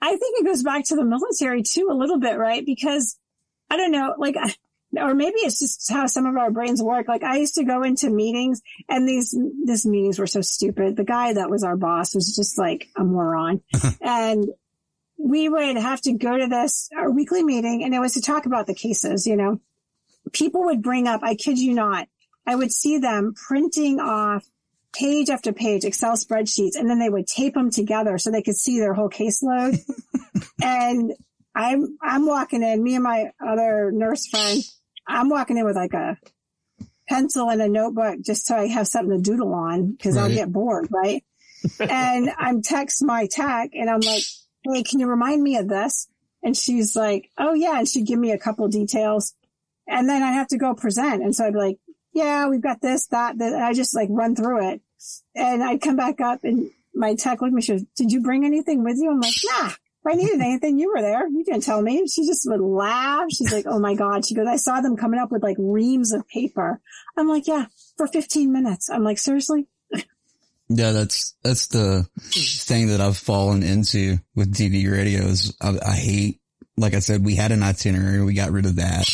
I 0.00 0.10
think 0.16 0.40
it 0.40 0.46
goes 0.46 0.62
back 0.62 0.84
to 0.86 0.96
the 0.96 1.04
military 1.04 1.62
too, 1.62 1.88
a 1.90 1.94
little 1.94 2.18
bit, 2.18 2.38
right? 2.38 2.64
Because 2.64 3.16
I 3.70 3.76
don't 3.76 3.92
know, 3.92 4.14
like, 4.18 4.36
I- 4.40 4.54
or 4.94 5.14
maybe 5.14 5.36
it's 5.36 5.58
just 5.58 5.90
how 5.90 6.06
some 6.06 6.26
of 6.26 6.36
our 6.36 6.50
brains 6.50 6.82
work. 6.82 7.08
Like 7.08 7.22
I 7.22 7.38
used 7.38 7.54
to 7.54 7.64
go 7.64 7.82
into 7.82 8.10
meetings 8.10 8.60
and 8.90 9.08
these, 9.08 9.34
these 9.64 9.86
meetings 9.86 10.18
were 10.18 10.26
so 10.26 10.42
stupid. 10.42 10.96
The 10.96 11.04
guy 11.04 11.32
that 11.32 11.48
was 11.48 11.64
our 11.64 11.76
boss 11.78 12.14
was 12.14 12.36
just 12.36 12.58
like 12.58 12.88
a 12.96 13.02
moron. 13.02 13.62
and 14.02 14.44
we 15.22 15.48
would 15.48 15.76
have 15.76 16.00
to 16.02 16.12
go 16.12 16.36
to 16.36 16.46
this, 16.48 16.88
our 16.96 17.10
weekly 17.10 17.44
meeting 17.44 17.84
and 17.84 17.94
it 17.94 18.00
was 18.00 18.14
to 18.14 18.20
talk 18.20 18.46
about 18.46 18.66
the 18.66 18.74
cases, 18.74 19.26
you 19.26 19.36
know, 19.36 19.60
people 20.32 20.64
would 20.64 20.82
bring 20.82 21.06
up, 21.06 21.20
I 21.22 21.36
kid 21.36 21.58
you 21.58 21.74
not, 21.74 22.08
I 22.46 22.56
would 22.56 22.72
see 22.72 22.98
them 22.98 23.34
printing 23.34 24.00
off 24.00 24.44
page 24.92 25.30
after 25.30 25.52
page 25.52 25.84
Excel 25.84 26.16
spreadsheets 26.16 26.74
and 26.74 26.90
then 26.90 26.98
they 26.98 27.08
would 27.08 27.26
tape 27.26 27.54
them 27.54 27.70
together 27.70 28.18
so 28.18 28.30
they 28.30 28.42
could 28.42 28.56
see 28.56 28.80
their 28.80 28.94
whole 28.94 29.08
caseload. 29.08 29.78
and 30.62 31.12
I'm, 31.54 31.96
I'm 32.02 32.26
walking 32.26 32.64
in, 32.64 32.82
me 32.82 32.96
and 32.96 33.04
my 33.04 33.30
other 33.40 33.92
nurse 33.92 34.26
friend, 34.26 34.60
I'm 35.06 35.28
walking 35.28 35.56
in 35.56 35.64
with 35.64 35.76
like 35.76 35.94
a 35.94 36.18
pencil 37.08 37.48
and 37.48 37.62
a 37.62 37.68
notebook 37.68 38.20
just 38.22 38.46
so 38.46 38.56
I 38.56 38.66
have 38.66 38.88
something 38.88 39.16
to 39.16 39.22
doodle 39.22 39.54
on 39.54 39.92
because 39.92 40.16
I'll 40.16 40.28
get 40.28 40.50
bored, 40.50 40.88
right? 40.90 41.22
and 41.80 42.28
I'm 42.36 42.60
text 42.60 43.04
my 43.04 43.26
tech 43.26 43.70
and 43.74 43.88
I'm 43.88 44.00
like, 44.00 44.24
Hey, 44.64 44.82
can 44.82 45.00
you 45.00 45.08
remind 45.08 45.42
me 45.42 45.56
of 45.56 45.68
this? 45.68 46.08
And 46.42 46.56
she's 46.56 46.96
like, 46.96 47.30
Oh 47.38 47.54
yeah. 47.54 47.78
And 47.78 47.88
she'd 47.88 48.06
give 48.06 48.18
me 48.18 48.32
a 48.32 48.38
couple 48.38 48.66
details 48.68 49.34
and 49.86 50.08
then 50.08 50.22
I'd 50.22 50.32
have 50.32 50.48
to 50.48 50.58
go 50.58 50.74
present. 50.74 51.22
And 51.22 51.34
so 51.34 51.46
I'd 51.46 51.52
be 51.52 51.58
like, 51.58 51.78
yeah, 52.12 52.48
we've 52.48 52.62
got 52.62 52.80
this, 52.80 53.06
that, 53.08 53.38
that. 53.38 53.52
And 53.52 53.62
I 53.62 53.72
just 53.72 53.94
like 53.94 54.08
run 54.10 54.36
through 54.36 54.70
it. 54.70 54.80
And 55.34 55.62
I'd 55.62 55.80
come 55.80 55.96
back 55.96 56.20
up 56.20 56.44
and 56.44 56.70
my 56.94 57.14
tech 57.14 57.40
looked 57.40 57.52
at 57.52 57.54
me, 57.54 57.62
she 57.62 57.72
goes, 57.72 57.84
did 57.96 58.12
you 58.12 58.22
bring 58.22 58.44
anything 58.44 58.84
with 58.84 58.98
you? 58.98 59.10
I'm 59.10 59.20
like, 59.20 59.32
nah, 59.44 59.68
if 59.68 60.06
I 60.06 60.14
needed 60.14 60.40
anything, 60.40 60.78
you 60.78 60.92
were 60.92 61.00
there. 61.00 61.26
You 61.26 61.44
didn't 61.44 61.62
tell 61.62 61.80
me. 61.80 62.06
She 62.06 62.26
just 62.26 62.48
would 62.48 62.60
laugh. 62.60 63.24
She's 63.30 63.52
like, 63.52 63.66
oh 63.66 63.78
my 63.78 63.94
God. 63.94 64.26
She 64.26 64.34
goes, 64.34 64.46
I 64.46 64.56
saw 64.56 64.80
them 64.80 64.96
coming 64.96 65.18
up 65.18 65.32
with 65.32 65.42
like 65.42 65.56
reams 65.58 66.12
of 66.12 66.28
paper. 66.28 66.80
I'm 67.16 67.28
like, 67.28 67.46
yeah, 67.46 67.66
for 67.96 68.06
15 68.06 68.52
minutes. 68.52 68.90
I'm 68.90 69.04
like, 69.04 69.18
seriously? 69.18 69.66
Yeah, 70.74 70.92
that's, 70.92 71.34
that's 71.42 71.66
the 71.68 72.06
thing 72.32 72.88
that 72.88 73.00
I've 73.00 73.18
fallen 73.18 73.62
into 73.62 74.18
with 74.34 74.54
DV 74.54 74.90
radios. 74.90 75.56
I, 75.60 75.78
I 75.84 75.94
hate, 75.96 76.40
like 76.76 76.94
I 76.94 77.00
said, 77.00 77.24
we 77.24 77.34
had 77.34 77.52
an 77.52 77.62
itinerary. 77.62 78.24
We 78.24 78.34
got 78.34 78.50
rid 78.50 78.64
of 78.64 78.76
that. 78.76 79.06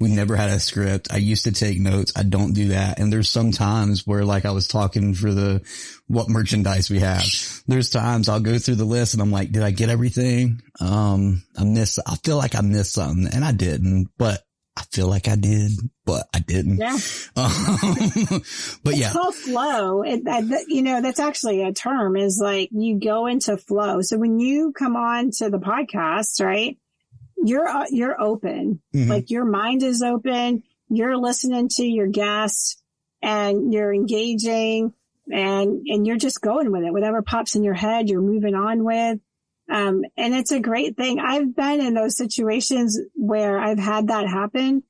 We 0.00 0.08
never 0.08 0.34
had 0.34 0.50
a 0.50 0.58
script. 0.58 1.12
I 1.12 1.18
used 1.18 1.44
to 1.44 1.52
take 1.52 1.78
notes. 1.78 2.12
I 2.16 2.24
don't 2.24 2.52
do 2.52 2.68
that. 2.68 2.98
And 2.98 3.12
there's 3.12 3.28
some 3.28 3.52
times 3.52 4.04
where 4.04 4.24
like 4.24 4.44
I 4.44 4.50
was 4.50 4.66
talking 4.66 5.14
for 5.14 5.32
the, 5.32 5.62
what 6.08 6.28
merchandise 6.28 6.90
we 6.90 6.98
have. 6.98 7.24
There's 7.68 7.90
times 7.90 8.28
I'll 8.28 8.40
go 8.40 8.58
through 8.58 8.74
the 8.74 8.84
list 8.84 9.14
and 9.14 9.22
I'm 9.22 9.30
like, 9.30 9.52
did 9.52 9.62
I 9.62 9.70
get 9.70 9.90
everything? 9.90 10.60
Um, 10.80 11.44
I 11.56 11.64
missed, 11.64 12.00
I 12.04 12.16
feel 12.16 12.36
like 12.36 12.56
I 12.56 12.60
missed 12.60 12.94
something 12.94 13.28
and 13.32 13.44
I 13.44 13.52
didn't, 13.52 14.08
but 14.18 14.42
I 14.76 14.82
feel 14.90 15.06
like 15.08 15.28
I 15.28 15.36
did, 15.36 15.70
but 16.04 16.26
I 16.34 16.40
didn't. 16.40 16.78
Yeah. 16.78 16.98
Um, 17.36 18.42
but 18.84 18.96
yeah. 18.96 19.06
It's 19.06 19.12
called 19.12 19.34
flow. 19.34 20.02
It, 20.02 20.24
that, 20.24 20.64
you 20.68 20.82
know, 20.82 21.00
that's 21.00 21.18
actually 21.20 21.62
a 21.62 21.72
term 21.72 22.16
is 22.16 22.40
like 22.42 22.70
you 22.72 22.98
go 23.00 23.26
into 23.26 23.56
flow. 23.56 24.00
So 24.02 24.18
when 24.18 24.38
you 24.38 24.72
come 24.72 24.96
on 24.96 25.30
to 25.38 25.50
the 25.50 25.58
podcast, 25.58 26.44
right, 26.44 26.78
you're, 27.36 27.66
uh, 27.68 27.86
you're 27.90 28.20
open. 28.20 28.80
Mhm. 28.94 29.08
Like 29.08 29.30
your 29.30 29.44
mind 29.44 29.82
is 29.82 30.02
open. 30.02 30.62
You're 30.88 31.16
listening 31.16 31.68
to 31.76 31.84
your 31.84 32.06
guests 32.06 32.80
and 33.22 33.72
you're 33.72 33.92
engaging 33.92 34.92
and, 35.32 35.82
and 35.86 36.06
you're 36.06 36.16
just 36.18 36.40
going 36.40 36.70
with 36.70 36.84
it. 36.84 36.92
Whatever 36.92 37.22
pops 37.22 37.56
in 37.56 37.64
your 37.64 37.74
head, 37.74 38.08
you're 38.08 38.20
moving 38.20 38.54
on 38.54 38.84
with. 38.84 39.18
Um, 39.70 40.02
and 40.16 40.34
it's 40.34 40.52
a 40.52 40.60
great 40.60 40.96
thing. 40.96 41.18
I've 41.20 41.54
been 41.56 41.80
in 41.80 41.94
those 41.94 42.16
situations 42.16 43.00
where 43.14 43.58
I've 43.58 43.78
had 43.78 44.08
that 44.08 44.26
happen 44.28 44.82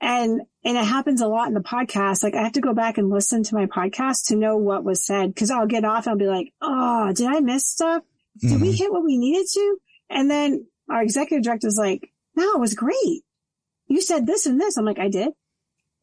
and, 0.00 0.42
and 0.64 0.76
it 0.78 0.84
happens 0.84 1.20
a 1.20 1.26
lot 1.28 1.48
in 1.48 1.54
the 1.54 1.60
podcast. 1.60 2.22
Like 2.22 2.34
I 2.34 2.42
have 2.42 2.52
to 2.52 2.60
go 2.60 2.74
back 2.74 2.98
and 2.98 3.10
listen 3.10 3.42
to 3.44 3.54
my 3.54 3.66
podcast 3.66 4.26
to 4.28 4.36
know 4.36 4.56
what 4.56 4.84
was 4.84 5.04
said. 5.04 5.34
Cause 5.36 5.50
I'll 5.50 5.66
get 5.66 5.84
off 5.84 6.06
and 6.06 6.12
I'll 6.12 6.18
be 6.18 6.26
like, 6.26 6.52
Oh, 6.60 7.12
did 7.12 7.26
I 7.26 7.40
miss 7.40 7.66
stuff? 7.66 8.02
Did 8.40 8.60
we 8.60 8.68
Mhm. 8.72 8.78
hit 8.78 8.92
what 8.92 9.04
we 9.04 9.18
needed 9.18 9.46
to? 9.52 9.76
And 10.10 10.30
then 10.30 10.66
our 10.88 11.02
executive 11.02 11.44
director's 11.44 11.76
like, 11.78 12.10
no, 12.36 12.52
it 12.54 12.60
was 12.60 12.74
great. 12.74 13.22
You 13.88 14.00
said 14.00 14.26
this 14.26 14.46
and 14.46 14.60
this. 14.60 14.76
I'm 14.76 14.84
like, 14.84 14.98
I 14.98 15.08
did. 15.08 15.30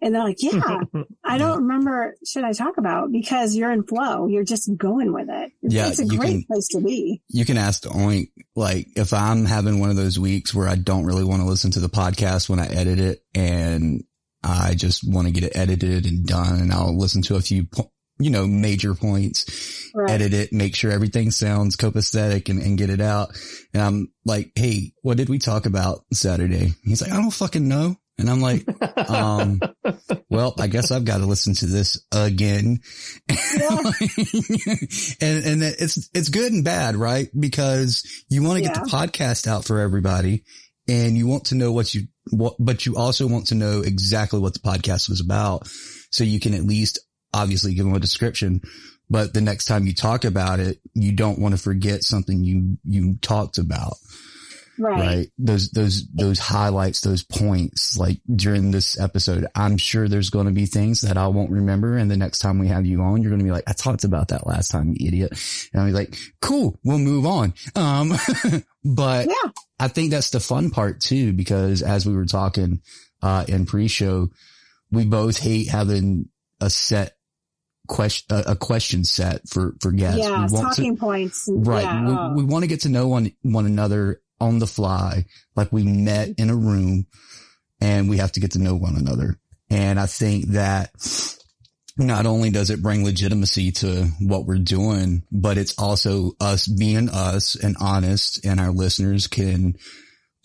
And 0.01 0.15
they're 0.15 0.23
like, 0.23 0.37
yeah, 0.39 0.79
I 1.25 1.37
don't 1.37 1.63
remember 1.63 2.15
should 2.25 2.43
I 2.45 2.53
talk 2.53 2.77
about 2.77 3.11
because 3.11 3.55
you're 3.55 3.71
in 3.71 3.83
flow. 3.83 4.27
You're 4.27 4.45
just 4.45 4.69
going 4.77 5.11
with 5.13 5.27
it. 5.29 5.51
It's, 5.61 5.73
Yeah, 5.73 5.87
it's 5.89 5.99
a 5.99 6.05
great 6.05 6.29
can- 6.29 6.43
place 6.45 6.67
to 6.69 6.81
be. 6.81 7.21
you 7.29 7.45
can 7.45 7.57
ask 7.57 7.83
Oink, 7.83 8.31
like, 8.55 8.87
if 8.95 9.11
I'm 9.13 9.45
having 9.45 9.79
one 9.79 9.89
of 9.89 9.95
those 9.97 10.17
weeks 10.17 10.53
where 10.55 10.67
I 10.69 10.75
don't 10.75 11.05
really 11.05 11.23
want 11.25 11.41
to 11.41 11.47
listen 11.47 11.71
to 11.71 11.79
the 11.79 11.89
podcast 11.89 12.47
when 12.49 12.59
I 12.59 12.67
edit 12.67 12.99
it 12.99 13.19
and 13.35 14.03
I 14.43 14.73
just 14.75 15.01
want 15.05 15.27
to 15.27 15.33
get 15.33 15.43
it 15.43 15.55
edited 15.55 16.05
and 16.05 16.25
done 16.25 16.59
and 16.61 16.71
I'll 16.71 16.97
listen 16.97 17.21
to 17.23 17.35
a 17.35 17.41
few, 17.41 17.65
po- 17.65 17.91
you 18.21 18.29
know, 18.29 18.47
major 18.47 18.95
points, 18.95 19.89
Right. 19.93 20.11
edit 20.11 20.33
it, 20.33 20.53
make 20.53 20.75
sure 20.75 20.91
everything 20.91 21.31
sounds 21.31 21.75
copacetic 21.75 22.47
and, 22.49 22.61
and 22.61 22.77
get 22.77 22.89
it 22.89 23.01
out. 23.01 23.29
And 23.73 23.81
I'm 23.83 24.13
like, 24.23 24.51
Hey, 24.55 24.93
what 25.01 25.17
did 25.17 25.27
we 25.29 25.39
talk 25.39 25.65
about 25.65 26.05
Saturday? 26.13 26.73
He's 26.83 27.01
like, 27.01 27.11
I 27.11 27.17
don't 27.17 27.31
fucking 27.31 27.67
know. 27.67 27.97
And 28.19 28.29
I'm 28.29 28.41
like, 28.41 28.65
um, 29.09 29.59
well, 30.29 30.53
I 30.59 30.67
guess 30.67 30.91
I've 30.91 31.05
got 31.05 31.19
to 31.19 31.25
listen 31.25 31.53
to 31.55 31.65
this 31.65 32.05
again. 32.11 32.79
and, 33.29 33.39
and 35.21 35.63
it's, 35.63 36.09
it's 36.13 36.29
good 36.29 36.51
and 36.51 36.63
bad, 36.63 36.95
right? 36.95 37.27
Because 37.37 38.03
you 38.29 38.43
want 38.43 38.57
to 38.57 38.63
get 38.63 38.75
Yeah. 38.75 38.83
the 38.83 38.89
podcast 38.89 39.47
out 39.47 39.65
for 39.65 39.79
everybody 39.79 40.43
and 40.87 41.17
you 41.17 41.27
want 41.27 41.45
to 41.45 41.55
know 41.55 41.71
what 41.71 41.93
you, 41.93 42.03
what, 42.31 42.55
but 42.59 42.85
you 42.85 42.97
also 42.97 43.27
want 43.27 43.47
to 43.47 43.55
know 43.55 43.81
exactly 43.81 44.39
what 44.39 44.53
the 44.53 44.59
podcast 44.59 45.09
was 45.09 45.21
about. 45.21 45.67
So 46.11 46.23
you 46.23 46.39
can 46.39 46.53
at 46.53 46.63
least 46.63 46.99
obviously 47.33 47.73
give 47.73 47.85
them 47.85 47.95
a 47.95 47.99
description. 47.99 48.61
But 49.09 49.33
the 49.33 49.41
next 49.41 49.65
time 49.65 49.85
you 49.87 49.93
talk 49.93 50.23
about 50.23 50.59
it, 50.59 50.77
you 50.93 51.13
don't 51.13 51.39
want 51.39 51.55
to 51.55 51.61
forget 51.61 52.03
something 52.03 52.43
you, 52.43 52.77
you 52.83 53.15
talked 53.21 53.57
about 53.57 53.93
Right. 54.79 54.99
right? 54.99 55.27
Those, 55.37 55.69
those, 55.71 56.07
those 56.13 56.39
highlights, 56.39 57.01
those 57.01 57.23
points, 57.23 57.97
like 57.97 58.21
during 58.33 58.71
this 58.71 58.99
episode, 58.99 59.45
I'm 59.53 59.77
sure 59.77 60.07
there's 60.07 60.29
going 60.29 60.45
to 60.45 60.53
be 60.53 60.65
things 60.65 61.01
that 61.01 61.17
I 61.17 61.27
won't 61.27 61.51
remember. 61.51 61.97
And 61.97 62.09
the 62.09 62.17
next 62.17 62.39
time 62.39 62.59
we 62.59 62.69
have 62.69 62.85
you 62.85 63.01
on, 63.01 63.21
you're 63.21 63.29
going 63.29 63.39
to 63.39 63.45
be 63.45 63.51
like, 63.51 63.65
I 63.67 63.73
talked 63.73 64.05
about 64.05 64.29
that 64.29 64.47
last 64.47 64.71
time, 64.71 64.95
you 64.97 65.07
idiot. 65.07 65.31
And 65.73 65.81
I'll 65.81 65.87
be 65.87 65.93
like, 65.93 66.17
cool, 66.41 66.79
we'll 66.83 66.97
move 66.97 67.25
on. 67.25 67.53
Um, 67.75 68.13
but 68.85 69.27
Yeah. 69.27 69.51
I 69.79 69.87
think 69.89 70.11
that's 70.11 70.29
the 70.29 70.39
fun 70.39 70.69
part 70.71 71.01
too, 71.01 71.33
because 71.33 71.81
as 71.81 72.05
we 72.05 72.15
were 72.15 72.25
talking, 72.25 72.81
uh, 73.21 73.45
in 73.47 73.65
pre-show, 73.65 74.29
we 74.91 75.05
both 75.05 75.39
hate 75.39 75.67
having 75.69 76.29
a 76.61 76.69
set 76.69 77.15
question, 77.87 78.27
a, 78.35 78.51
a 78.51 78.55
question 78.55 79.03
set 79.03 79.47
for, 79.49 79.75
for 79.81 79.91
guests. 79.91 80.19
yeah. 80.19 80.45
we 80.45 80.53
want 80.53 80.75
to, 80.75 80.81
Talking 80.81 80.97
points. 80.97 81.49
Right. 81.51 81.83
Yeah, 81.83 82.05
we, 82.07 82.13
oh. 82.13 82.33
we 82.35 82.43
want 82.43 82.63
to 82.63 82.67
get 82.67 82.81
to 82.81 82.89
know 82.89 83.07
one, 83.07 83.31
one 83.41 83.65
another 83.65 84.21
on 84.39 84.59
the 84.59 84.67
fly, 84.67 85.25
like 85.55 85.71
we 85.71 85.83
met 85.83 86.29
mm-hmm. 86.29 86.41
in 86.41 86.49
a 86.49 86.55
room 86.55 87.07
and 87.81 88.09
we 88.09 88.17
have 88.17 88.31
to 88.33 88.39
get 88.39 88.51
to 88.51 88.59
know 88.59 88.75
one 88.75 88.95
another. 88.95 89.39
And 89.69 89.99
I 89.99 90.05
think 90.05 90.49
that 90.49 90.91
not 91.97 92.25
only 92.25 92.49
does 92.49 92.69
it 92.69 92.81
bring 92.81 93.03
legitimacy 93.03 93.71
to 93.73 94.05
what 94.19 94.45
we're 94.45 94.57
doing, 94.57 95.23
but 95.31 95.57
it's 95.57 95.77
also 95.77 96.31
us 96.39 96.67
being 96.67 97.09
us 97.09 97.55
and 97.55 97.75
honest 97.79 98.45
and 98.45 98.59
our 98.59 98.71
listeners 98.71 99.27
can 99.27 99.75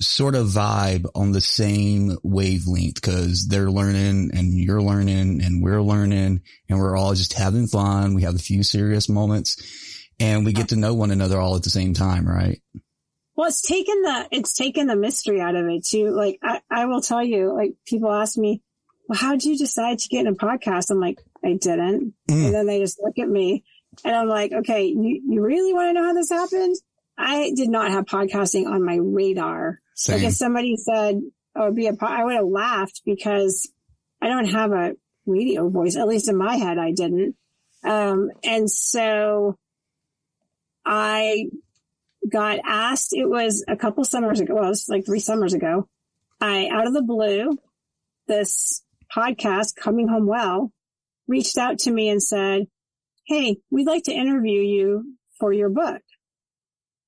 sort 0.01 0.35
of 0.35 0.49
vibe 0.49 1.07
on 1.15 1.33
the 1.33 1.41
same 1.41 2.17
wavelength 2.25 2.97
because 2.97 3.47
they're 3.47 3.71
learning 3.71 4.31
and 4.35 4.53
you're 4.53 4.83
learning 4.83 5.41
and 5.43 5.63
we're 5.63 5.83
learning 5.83 6.43
and 6.69 6.79
we're 6.79 6.97
all 6.97 7.15
just 7.15 7.35
having 7.35 7.69
fun. 7.69 8.15
We 8.15 8.23
have 8.23 8.35
a 8.35 8.39
few 8.39 8.65
serious 8.65 9.09
moments 9.09 9.57
and 10.19 10.45
we 10.45 10.53
get 10.53 10.69
to 10.69 10.77
know 10.77 10.95
one 10.95 11.13
another 11.13 11.41
all 11.41 11.57
at 11.57 11.63
the 11.63 11.71
same 11.71 11.95
time, 11.95 12.27
right? 12.27 12.61
Well, 13.37 13.49
it's 13.49 13.63
taken 13.63 14.03
the, 14.03 14.29
it's 14.31 14.55
taken 14.55 14.87
the 14.87 14.97
mystery 14.97 15.41
out 15.41 15.57
of 15.57 15.67
it 15.67 15.85
too. 15.85 16.11
Like 16.11 16.39
I, 16.43 16.61
I 16.71 16.87
will 16.87 17.01
tell 17.01 17.23
you, 17.23 17.53
like 17.53 17.75
people 17.87 18.13
ask 18.13 18.39
me, 18.39 18.63
well, 19.09 19.19
how 19.19 19.33
did 19.33 19.45
you 19.45 19.59
decide 19.59 19.99
to 19.99 20.09
get 20.09 20.27
in 20.27 20.33
a 20.33 20.37
podcast? 20.37 20.91
I'm 20.91 21.01
like, 21.01 21.21
I 21.45 21.55
didn't. 21.55 22.15
Mm. 22.29 22.47
And 22.47 22.55
then 22.55 22.67
they 22.67 22.79
just 22.79 23.01
look 23.03 23.19
at 23.19 23.29
me 23.29 23.65
and 24.05 24.15
I'm 24.15 24.29
like, 24.29 24.53
okay, 24.53 24.87
you, 24.87 25.23
you 25.27 25.43
really 25.43 25.75
want 25.75 25.89
to 25.89 25.93
know 25.93 26.07
how 26.07 26.15
this 26.15 26.31
happened? 26.31 26.77
I 27.17 27.53
did 27.55 27.69
not 27.69 27.91
have 27.91 28.07
podcasting 28.07 28.67
on 28.67 28.85
my 28.85 28.97
radar. 28.97 29.81
Like 30.09 30.23
if 30.23 30.33
somebody 30.33 30.77
said, 30.77 31.21
oh, 31.55 31.73
be 31.73 31.87
a, 31.87 31.95
I 32.01 32.25
would 32.25 32.35
have 32.35 32.47
laughed 32.47 33.03
because 33.05 33.71
I 34.21 34.29
don't 34.29 34.47
have 34.47 34.73
a 34.73 34.95
radio 35.27 35.69
voice. 35.69 35.97
At 35.97 36.09
least 36.09 36.29
in 36.29 36.37
my 36.37 36.57
head, 36.57 36.79
I 36.79 36.93
didn't. 36.93 37.37
Um, 37.85 38.31
and 38.43 38.69
so 38.69 39.59
I 40.85 41.47
got 42.31 42.61
asked, 42.65 43.13
it 43.13 43.29
was 43.29 43.65
a 43.69 43.77
couple 43.77 44.05
summers 44.05 44.41
ago. 44.41 44.55
Well, 44.55 44.65
it 44.65 44.69
was 44.69 44.89
like 44.89 45.07
three 45.07 45.21
summers 45.21 45.55
ago. 45.55 45.89
I, 46.41 46.69
out 46.69 46.87
of 46.87 46.95
the 46.95 47.03
blue, 47.03 47.59
this 48.27 48.83
podcast, 49.15 49.77
Coming 49.77 50.09
Home 50.09 50.27
Well, 50.27 50.73
reached 51.27 51.59
out 51.59 51.79
to 51.81 51.91
me 51.91 52.09
and 52.09 52.23
said, 52.23 52.67
Hey, 53.27 53.59
we'd 53.71 53.87
like 53.87 54.05
to 54.05 54.13
interview 54.13 54.61
you 54.61 55.17
for 55.39 55.53
your 55.53 55.71
book. 55.71 56.03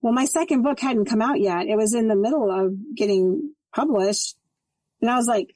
Well, 0.01 0.12
my 0.12 0.24
second 0.24 0.62
book 0.62 0.80
hadn't 0.80 1.06
come 1.06 1.20
out 1.20 1.40
yet. 1.40 1.66
It 1.66 1.76
was 1.76 1.94
in 1.94 2.09
the 2.09 2.16
middle 2.16 2.51
of 2.51 2.74
getting 2.94 3.55
published. 3.74 4.36
And 5.01 5.10
I 5.10 5.16
was 5.16 5.26
like, 5.26 5.55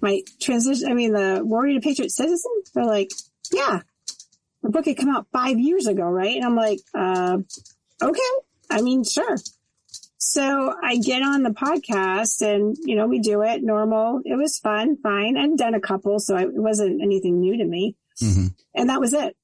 my 0.00 0.22
transition, 0.40 0.90
I 0.90 0.94
mean, 0.94 1.12
the 1.12 1.40
Warrior 1.44 1.80
to 1.80 1.86
Patriot 1.86 2.10
Citizen, 2.10 2.50
they're 2.74 2.84
like, 2.84 3.10
yeah, 3.52 3.80
the 4.62 4.70
book 4.70 4.86
had 4.86 4.96
come 4.96 5.10
out 5.10 5.26
five 5.32 5.58
years 5.58 5.86
ago, 5.86 6.04
right? 6.04 6.36
And 6.36 6.44
I'm 6.44 6.56
like, 6.56 6.78
uh, 6.94 7.38
okay. 8.02 8.20
I 8.72 8.82
mean, 8.82 9.04
sure. 9.04 9.36
So 10.18 10.74
I 10.82 10.96
get 10.96 11.22
on 11.22 11.42
the 11.42 11.50
podcast 11.50 12.40
and, 12.42 12.76
you 12.80 12.96
know, 12.96 13.06
we 13.06 13.18
do 13.18 13.42
it 13.42 13.62
normal. 13.62 14.20
It 14.24 14.36
was 14.36 14.58
fun, 14.58 14.96
fine. 15.02 15.36
I'd 15.36 15.56
done 15.56 15.74
a 15.74 15.80
couple, 15.80 16.20
so 16.20 16.36
it 16.36 16.48
wasn't 16.52 17.02
anything 17.02 17.40
new 17.40 17.58
to 17.58 17.64
me. 17.64 17.96
hmm 18.20 18.46
And 18.74 18.88
that 18.88 19.00
was 19.00 19.12
it. 19.12 19.36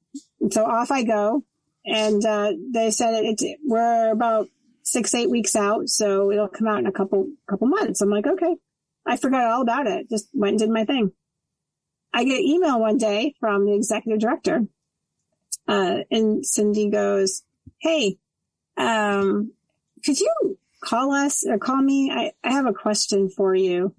So 0.51 0.65
off 0.65 0.91
I 0.91 1.03
go. 1.03 1.45
And, 1.85 2.25
uh, 2.25 2.53
they 2.73 2.91
said 2.91 3.25
it, 3.25 3.43
it, 3.43 3.59
we're 3.65 4.11
about 4.13 4.49
six, 4.83 5.15
eight 5.15 5.31
weeks 5.31 5.57
out. 5.57 5.89
So 5.89 6.31
it'll 6.31 6.49
come 6.49 6.69
out 6.69 6.79
in 6.79 6.87
a 6.87 6.93
couple, 6.93 7.29
couple 7.49 7.67
months. 7.67 8.01
I'm 8.01 8.11
like, 8.11 8.27
okay. 8.27 8.57
I 9.05 9.17
forgot 9.17 9.47
all 9.47 9.63
about 9.63 9.87
it. 9.87 10.09
Just 10.09 10.29
went 10.33 10.53
and 10.53 10.59
did 10.61 10.71
my 10.71 10.85
thing. 10.85 11.13
I 12.13 12.25
get 12.25 12.39
an 12.39 12.45
email 12.47 12.81
one 12.81 12.99
day 12.99 13.35
from 13.41 13.67
the 13.67 13.75
executive 13.75 14.21
director. 14.21 14.67
Uh, 15.67 15.99
and 16.11 16.45
Cindy 16.47 16.89
goes, 16.91 17.43
Hey, 17.81 18.19
um, 18.79 19.53
could 20.05 20.21
you 20.21 20.59
call 20.81 21.13
us 21.13 21.45
or 21.47 21.59
call 21.59 21.83
me? 21.83 22.11
I, 22.11 22.33
I 22.43 22.53
have 22.53 22.67
a 22.67 22.73
question 22.73 23.29
for 23.29 23.55
you. 23.55 23.95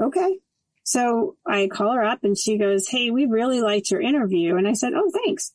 Okay. 0.00 0.38
So 0.84 1.36
I 1.46 1.68
call 1.68 1.92
her 1.92 2.04
up 2.04 2.24
and 2.24 2.36
she 2.36 2.58
goes, 2.58 2.88
Hey, 2.88 3.10
we 3.10 3.26
really 3.26 3.60
liked 3.60 3.90
your 3.90 4.00
interview. 4.00 4.56
And 4.56 4.66
I 4.66 4.72
said, 4.72 4.92
Oh, 4.94 5.10
thanks. 5.10 5.52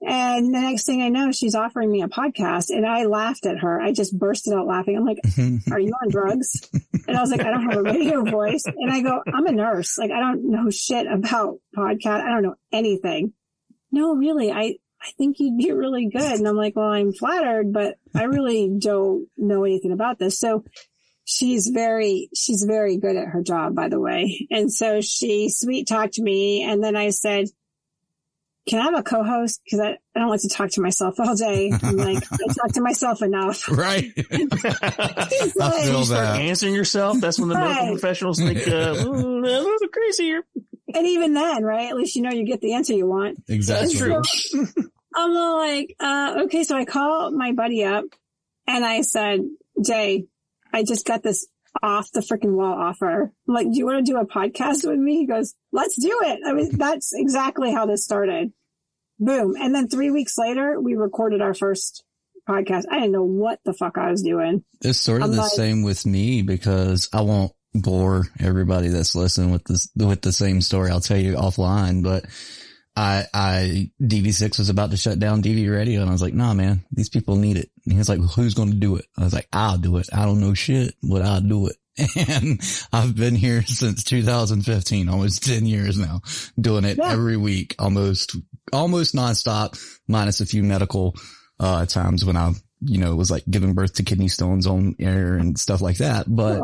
And 0.00 0.54
the 0.54 0.60
next 0.60 0.86
thing 0.86 1.02
I 1.02 1.08
know, 1.08 1.32
she's 1.32 1.56
offering 1.56 1.90
me 1.90 2.02
a 2.02 2.08
podcast 2.08 2.70
and 2.70 2.86
I 2.86 3.06
laughed 3.06 3.46
at 3.46 3.58
her. 3.58 3.80
I 3.80 3.92
just 3.92 4.16
bursted 4.16 4.52
out 4.52 4.66
laughing. 4.66 4.96
I'm 4.96 5.04
like, 5.04 5.18
are 5.72 5.80
you 5.80 5.92
on 6.00 6.08
drugs? 6.08 6.60
And 7.08 7.16
I 7.16 7.20
was 7.20 7.30
like, 7.30 7.40
I 7.40 7.50
don't 7.50 7.68
have 7.68 7.78
a 7.78 7.82
radio 7.82 8.22
voice. 8.22 8.62
And 8.64 8.92
I 8.92 9.00
go, 9.00 9.20
I'm 9.26 9.46
a 9.46 9.52
nurse. 9.52 9.98
Like, 9.98 10.12
I 10.12 10.20
don't 10.20 10.50
know 10.50 10.70
shit 10.70 11.08
about 11.08 11.58
podcast. 11.76 12.22
I 12.22 12.30
don't 12.30 12.44
know 12.44 12.54
anything. 12.70 13.32
No, 13.90 14.14
really, 14.14 14.52
I, 14.52 14.76
I 15.00 15.10
think 15.16 15.36
you'd 15.38 15.56
be 15.58 15.70
really 15.72 16.08
good. 16.08 16.22
And 16.38 16.46
I'm 16.48 16.56
like, 16.56 16.74
well, 16.76 16.88
I'm 16.90 17.12
flattered, 17.12 17.72
but 17.72 17.96
I 18.14 18.24
really 18.24 18.70
don't 18.78 19.28
know 19.36 19.64
anything 19.64 19.92
about 19.92 20.18
this. 20.18 20.38
So 20.38 20.64
she's 21.24 21.68
very, 21.68 22.28
she's 22.34 22.64
very 22.64 22.96
good 22.98 23.16
at 23.16 23.28
her 23.28 23.42
job, 23.42 23.74
by 23.74 23.88
the 23.88 24.00
way. 24.00 24.46
And 24.50 24.72
so 24.72 25.00
she 25.00 25.50
sweet 25.50 25.86
talked 25.86 26.18
me. 26.18 26.62
And 26.64 26.82
then 26.82 26.96
I 26.96 27.10
said, 27.10 27.46
can 28.68 28.80
I 28.80 28.84
have 28.84 28.98
a 28.98 29.02
co-host? 29.02 29.62
Cause 29.70 29.80
I, 29.80 29.96
I 30.14 30.18
don't 30.18 30.28
like 30.28 30.42
to 30.42 30.48
talk 30.48 30.68
to 30.72 30.82
myself 30.82 31.14
all 31.18 31.34
day. 31.34 31.72
I'm 31.82 31.96
like, 31.96 32.22
I 32.30 32.52
talk 32.52 32.72
to 32.74 32.82
myself 32.82 33.22
enough. 33.22 33.66
Right. 33.70 34.04
She's 34.14 35.56
I 35.56 35.68
like- 35.70 35.84
feel 35.84 36.04
Start 36.04 36.24
that. 36.26 36.40
answering 36.40 36.74
yourself. 36.74 37.18
That's 37.20 37.38
when 37.38 37.48
the 37.48 37.54
medical 37.54 37.92
professionals 37.92 38.38
think, 38.38 38.58
uh, 38.68 38.94
"Mm, 38.94 39.38
a 39.46 39.60
little 39.60 39.88
crazy 39.90 40.24
here. 40.24 40.44
And 40.94 41.06
even 41.06 41.34
then, 41.34 41.62
right? 41.62 41.88
At 41.90 41.96
least 41.96 42.16
you 42.16 42.22
know 42.22 42.30
you 42.30 42.44
get 42.44 42.60
the 42.60 42.74
answer 42.74 42.92
you 42.94 43.06
want. 43.06 43.42
Exactly. 43.48 43.94
true. 43.94 44.22
I'm 45.14 45.36
all 45.36 45.58
like, 45.58 45.96
uh, 45.98 46.42
okay, 46.44 46.62
so 46.64 46.76
I 46.76 46.84
call 46.84 47.30
my 47.32 47.52
buddy 47.52 47.84
up 47.84 48.04
and 48.66 48.84
I 48.84 49.00
said, 49.00 49.40
Jay, 49.84 50.26
I 50.72 50.84
just 50.84 51.06
got 51.06 51.22
this 51.22 51.46
off 51.82 52.10
the 52.12 52.20
freaking 52.20 52.52
wall 52.54 52.74
offer. 52.74 53.32
I'm 53.48 53.54
like, 53.54 53.66
do 53.72 53.78
you 53.78 53.86
want 53.86 54.04
to 54.04 54.12
do 54.12 54.18
a 54.18 54.26
podcast 54.26 54.86
with 54.88 54.98
me? 54.98 55.18
He 55.18 55.26
goes, 55.26 55.54
let's 55.72 55.96
do 56.00 56.20
it. 56.24 56.40
I 56.46 56.52
mean, 56.52 56.76
that's 56.76 57.12
exactly 57.14 57.72
how 57.72 57.86
this 57.86 58.04
started. 58.04 58.52
Boom. 59.18 59.54
And 59.58 59.74
then 59.74 59.88
three 59.88 60.10
weeks 60.10 60.38
later, 60.38 60.80
we 60.80 60.94
recorded 60.94 61.40
our 61.40 61.54
first 61.54 62.04
podcast. 62.48 62.84
I 62.90 62.96
didn't 62.96 63.12
know 63.12 63.24
what 63.24 63.58
the 63.64 63.72
fuck 63.74 63.98
I 63.98 64.10
was 64.10 64.22
doing. 64.22 64.64
It's 64.82 64.98
sort 64.98 65.22
of 65.22 65.30
I'm 65.30 65.36
the 65.36 65.42
like- 65.42 65.50
same 65.52 65.82
with 65.82 66.06
me 66.06 66.42
because 66.42 67.08
I 67.12 67.22
won't 67.22 67.52
bore 67.74 68.24
everybody 68.40 68.88
that's 68.88 69.14
listening 69.14 69.50
with 69.50 69.64
this, 69.64 69.88
with 69.96 70.22
the 70.22 70.32
same 70.32 70.60
story. 70.60 70.90
I'll 70.90 71.00
tell 71.00 71.18
you 71.18 71.34
offline, 71.34 72.02
but 72.02 72.24
I, 72.96 73.24
I, 73.32 73.90
DV6 74.02 74.58
was 74.58 74.70
about 74.70 74.90
to 74.90 74.96
shut 74.96 75.18
down 75.20 75.42
DV 75.42 75.70
radio 75.72 76.00
and 76.00 76.08
I 76.10 76.12
was 76.12 76.22
like, 76.22 76.34
nah, 76.34 76.52
man, 76.54 76.84
these 76.90 77.08
people 77.08 77.36
need 77.36 77.56
it. 77.56 77.70
And 77.84 77.92
he 77.92 77.98
was 77.98 78.08
like, 78.08 78.18
well, 78.18 78.28
who's 78.28 78.54
going 78.54 78.70
to 78.70 78.76
do 78.76 78.96
it? 78.96 79.04
I 79.16 79.22
was 79.24 79.32
like, 79.32 79.46
I'll 79.52 79.78
do 79.78 79.98
it. 79.98 80.08
I 80.12 80.24
don't 80.24 80.40
know 80.40 80.54
shit, 80.54 80.94
but 81.02 81.22
I'll 81.22 81.40
do 81.40 81.68
it. 81.68 81.76
And 82.28 82.60
I've 82.92 83.14
been 83.16 83.34
here 83.34 83.62
since 83.62 84.04
2015, 84.04 85.08
almost 85.08 85.44
10 85.44 85.66
years 85.66 85.98
now, 85.98 86.20
doing 86.60 86.84
it 86.84 86.96
Yeah. 86.98 87.10
every 87.12 87.36
week, 87.36 87.74
almost, 87.78 88.36
almost 88.72 89.14
nonstop, 89.14 89.76
minus 90.08 90.40
a 90.40 90.46
few 90.46 90.62
medical, 90.62 91.14
uh, 91.60 91.86
times 91.86 92.24
when 92.24 92.36
I, 92.36 92.52
you 92.80 92.98
know, 92.98 93.12
it 93.12 93.16
was 93.16 93.30
like 93.30 93.44
giving 93.50 93.74
birth 93.74 93.94
to 93.94 94.02
kidney 94.02 94.28
stones 94.28 94.66
on 94.66 94.96
air 94.98 95.34
and 95.34 95.58
stuff 95.58 95.80
like 95.80 95.98
that. 95.98 96.26
But, 96.28 96.60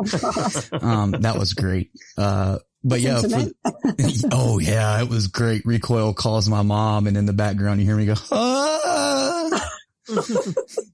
um, 0.83 1.11
that 1.11 1.37
was 1.37 1.53
great. 1.53 1.91
Uh, 2.17 2.59
but 2.83 3.01
yeah, 3.01 3.21
for- 3.21 3.51
oh 4.31 4.59
yeah, 4.59 5.01
it 5.01 5.09
was 5.09 5.27
great. 5.27 5.65
Recoil 5.65 6.13
calls 6.13 6.47
my 6.47 6.61
mom 6.61 7.07
and 7.07 7.17
in 7.17 7.25
the 7.25 7.33
background 7.33 7.79
you 7.79 7.85
hear 7.87 7.95
me 7.95 8.05
go, 8.05 8.13
ah! 8.31 9.71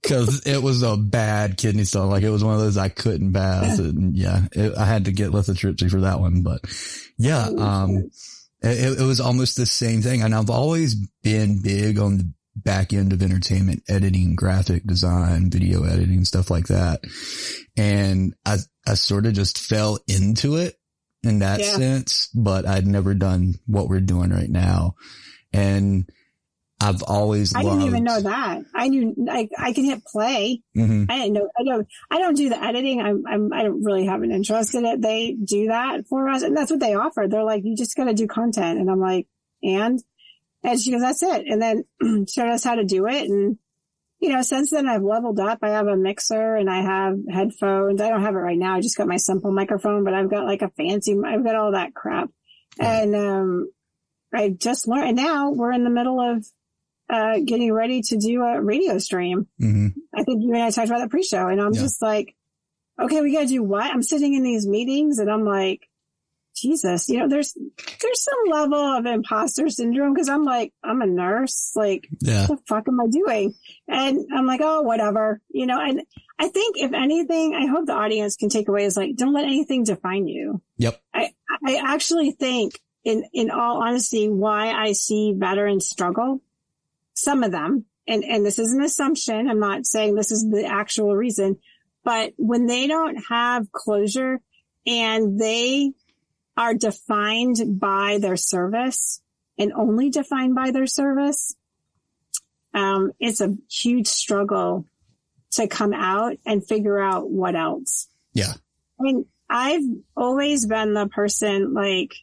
Cause 0.04 0.44
it 0.46 0.64
was 0.64 0.84
a 0.84 0.96
bad 0.96 1.58
kidney 1.58 1.84
stone. 1.84 2.10
Like 2.10 2.24
it 2.24 2.30
was 2.30 2.44
one 2.46 2.54
of 2.54 2.62
those 2.62 2.78
I 2.78 2.88
couldn't 2.88 3.34
pass. 3.34 3.78
And 3.78 4.16
yeah, 4.16 4.44
it, 4.54 4.78
I 4.78 4.86
had 4.86 5.06
to 5.06 5.12
get 5.12 5.32
lithotripsy 5.32 5.92
for 5.92 6.02
that 6.02 6.22
one. 6.22 6.44
But 6.44 6.62
yeah, 7.18 7.50
um, 7.58 8.10
it, 8.62 9.00
it 9.02 9.04
was 9.04 9.20
almost 9.20 9.58
the 9.58 9.66
same 9.66 10.02
thing. 10.02 10.22
And 10.22 10.34
I've 10.34 10.50
always 10.50 10.96
been 11.24 11.62
big 11.62 12.00
on 12.00 12.18
the 12.18 12.32
back 12.64 12.94
end 12.94 13.14
of 13.14 13.22
entertainment, 13.22 13.84
editing, 13.90 14.36
graphic 14.36 14.86
design, 14.86 15.50
video 15.50 15.84
editing, 15.84 16.26
stuff 16.26 16.50
like 16.50 16.68
that. 16.68 17.02
And 17.78 18.34
I, 18.46 18.58
I 18.88 18.94
sort 18.96 19.26
of 19.26 19.34
just 19.34 19.58
fell 19.60 20.00
into 20.08 20.56
it 20.58 20.76
in 21.24 21.40
that 21.40 21.60
Yeah. 21.60 21.76
sense, 21.78 22.30
but 22.34 22.66
I'd 22.66 22.88
never 22.88 23.14
done 23.14 23.56
what 23.68 23.88
we're 23.90 24.00
doing 24.02 24.32
right 24.32 24.50
now. 24.50 24.96
And 25.54 26.10
I've 26.84 27.04
always 27.04 27.54
I 27.54 27.62
loved, 27.62 27.82
didn't 27.82 27.90
even 27.90 28.04
know 28.06 28.22
that. 28.22 28.64
I 28.74 28.88
knew 28.88 29.14
like 29.16 29.52
I 29.56 29.72
can 29.72 29.86
hit 29.86 30.04
play. 30.04 30.64
Mhm. 30.76 31.06
I 31.12 31.18
didn't 31.20 31.34
know. 31.34 31.48
I 31.56 31.64
don't. 31.64 31.88
I 32.10 32.18
don't 32.18 32.34
do 32.36 32.50
the 32.50 32.64
editing. 32.64 33.00
I'm. 33.00 33.24
I'm. 33.28 33.54
I 33.54 33.62
don't 33.62 33.84
really 33.84 34.06
have 34.08 34.24
an 34.24 34.32
interest 34.32 34.74
in 34.74 34.84
it. 34.88 35.00
They 35.00 35.34
do 35.34 35.68
that 35.68 36.08
for 36.08 36.28
us, 36.28 36.42
and 36.42 36.58
that's 36.58 36.72
what 36.72 36.80
they 36.80 36.96
offer. 36.96 37.28
They're 37.30 37.44
like, 37.44 37.64
you 37.66 37.76
just 37.76 37.96
got 37.96 38.06
to 38.06 38.16
do 38.16 38.26
content, 38.26 38.80
and 38.80 38.90
I'm 38.90 39.00
like, 39.00 39.28
and 39.62 40.02
and 40.64 40.80
she 40.80 40.92
goes, 40.92 41.02
that's 41.02 41.24
it. 41.24 41.46
And 41.48 41.62
then 41.62 42.26
showed 42.28 42.50
us 42.50 42.64
how 42.64 42.76
to 42.76 42.84
do 42.86 43.08
it, 43.08 43.30
and 43.30 43.58
you 44.20 44.30
know, 44.30 44.42
since 44.44 44.70
then 44.70 44.88
I've 44.88 45.02
leveled 45.02 45.40
up. 45.40 45.60
I 45.64 45.70
have 45.70 45.88
a 45.88 45.98
mixer 45.98 46.56
and 46.56 46.70
I 46.70 46.84
have 46.84 47.16
headphones. 47.28 48.00
I 48.00 48.10
don't 48.10 48.22
have 48.22 48.36
it 48.36 48.40
right 48.40 48.58
now. 48.58 48.76
I 48.76 48.82
just 48.82 48.96
got 48.96 49.08
my 49.08 49.18
simple 49.18 49.52
microphone, 49.52 50.04
but 50.04 50.14
I've 50.14 50.30
got 50.30 50.46
like 50.46 50.62
a 50.62 50.70
fancy. 50.78 51.18
I've 51.26 51.44
got 51.44 51.56
all 51.56 51.72
that 51.72 51.96
crap, 51.96 52.30
and 52.80 53.16
um, 53.16 53.72
I 54.34 54.50
just 54.50 54.88
learned. 54.88 55.08
And 55.08 55.18
now 55.18 55.50
we're 55.52 55.72
in 55.72 55.84
the 55.84 55.90
middle 55.90 56.20
of 56.22 56.46
uh, 57.10 57.40
getting 57.44 57.74
ready 57.74 58.02
to 58.04 58.18
do 58.18 58.42
a 58.44 58.62
radio 58.62 58.98
stream. 59.00 59.48
hmm 59.60 59.88
I 60.16 60.24
think 60.24 60.44
you 60.44 60.54
and 60.54 60.62
I 60.64 60.70
talked 60.72 60.88
about 60.90 61.00
that 61.00 61.10
pre-show 61.10 61.48
and 61.48 61.60
I'm 61.62 61.74
Yeah. 61.74 61.82
just 61.82 62.02
like, 62.02 62.36
okay, 63.02 63.22
we 63.22 63.34
got 63.34 63.42
to 63.42 63.48
do 63.48 63.64
what? 63.64 63.86
I'm 63.92 64.04
sitting 64.04 64.34
in 64.34 64.44
these 64.44 64.68
meetings 64.68 65.20
and 65.20 65.32
I'm 65.32 65.44
like, 65.46 65.88
Jesus, 66.56 67.10
you 67.10 67.20
know, 67.20 67.28
there's, 67.28 67.54
there's 67.54 68.24
some 68.24 68.40
level 68.50 68.78
of 68.80 69.06
imposter 69.06 69.70
syndrome 69.70 70.14
because 70.14 70.30
I'm 70.30 70.44
like, 70.44 70.74
I'm 70.84 71.02
a 71.02 71.08
nurse. 71.08 71.72
Like, 71.76 72.08
Yeah. 72.20 72.48
what 72.48 72.60
the 72.60 72.64
fuck 72.68 72.88
am 72.88 73.00
I 73.00 73.08
doing? 73.08 73.54
And 73.88 74.20
I'm 74.36 74.46
like, 74.46 74.62
oh, 74.64 74.82
whatever, 74.82 75.42
you 75.50 75.66
know, 75.66 75.80
and 75.80 76.02
I 76.38 76.50
think 76.50 76.76
if 76.78 76.94
anything, 76.94 77.56
I 77.56 77.68
hope 77.68 77.86
the 77.86 77.94
audience 77.94 78.36
can 78.36 78.50
take 78.50 78.68
away 78.68 78.86
is 78.86 78.98
like, 78.98 79.16
don't 79.16 79.34
let 79.34 79.46
anything 79.46 79.84
define 79.84 80.28
you. 80.28 80.62
Yep. 80.78 81.02
I, 81.14 81.32
I 81.66 81.82
actually 81.84 82.32
think 82.32 82.74
in, 83.04 83.24
in 83.34 83.50
all 83.50 83.82
honesty, 83.84 84.28
why 84.30 84.72
I 84.72 84.92
see 84.94 85.34
veterans 85.36 85.88
struggle, 85.88 86.42
some 87.14 87.44
of 87.44 87.52
them, 87.52 87.86
and, 88.08 88.24
and 88.24 88.46
this 88.46 88.60
is 88.60 88.74
an 88.74 88.82
assumption. 88.84 89.50
I'm 89.50 89.60
not 89.60 89.86
saying 89.86 90.16
this 90.16 90.32
is 90.32 90.48
the 90.50 90.66
actual 90.66 91.16
reason, 91.16 91.58
but 92.04 92.34
when 92.38 92.66
they 92.66 92.88
don't 92.88 93.18
have 93.30 93.72
closure 93.72 94.40
and 94.88 95.40
they 95.40 95.94
are 96.62 96.76
defined 96.76 97.80
by 97.80 98.20
their 98.20 98.38
service 98.38 99.20
and 99.58 99.74
only 99.74 100.12
defined 100.12 100.54
by 100.54 100.70
their 100.70 100.86
service, 100.86 101.56
um, 102.76 103.12
it's 103.20 103.42
a 103.42 103.56
huge 103.68 104.06
struggle 104.06 104.86
to 105.54 105.68
come 105.68 105.92
out 105.92 106.38
and 106.46 106.66
figure 106.66 107.00
out 107.00 107.32
what 107.32 107.56
else. 107.56 108.08
Yeah. 108.34 108.54
I 109.00 109.04
mean, 109.04 109.26
I've 109.50 109.82
always 110.16 110.68
been 110.68 110.94
the 110.94 111.08
person 111.08 111.74
like, 111.74 112.14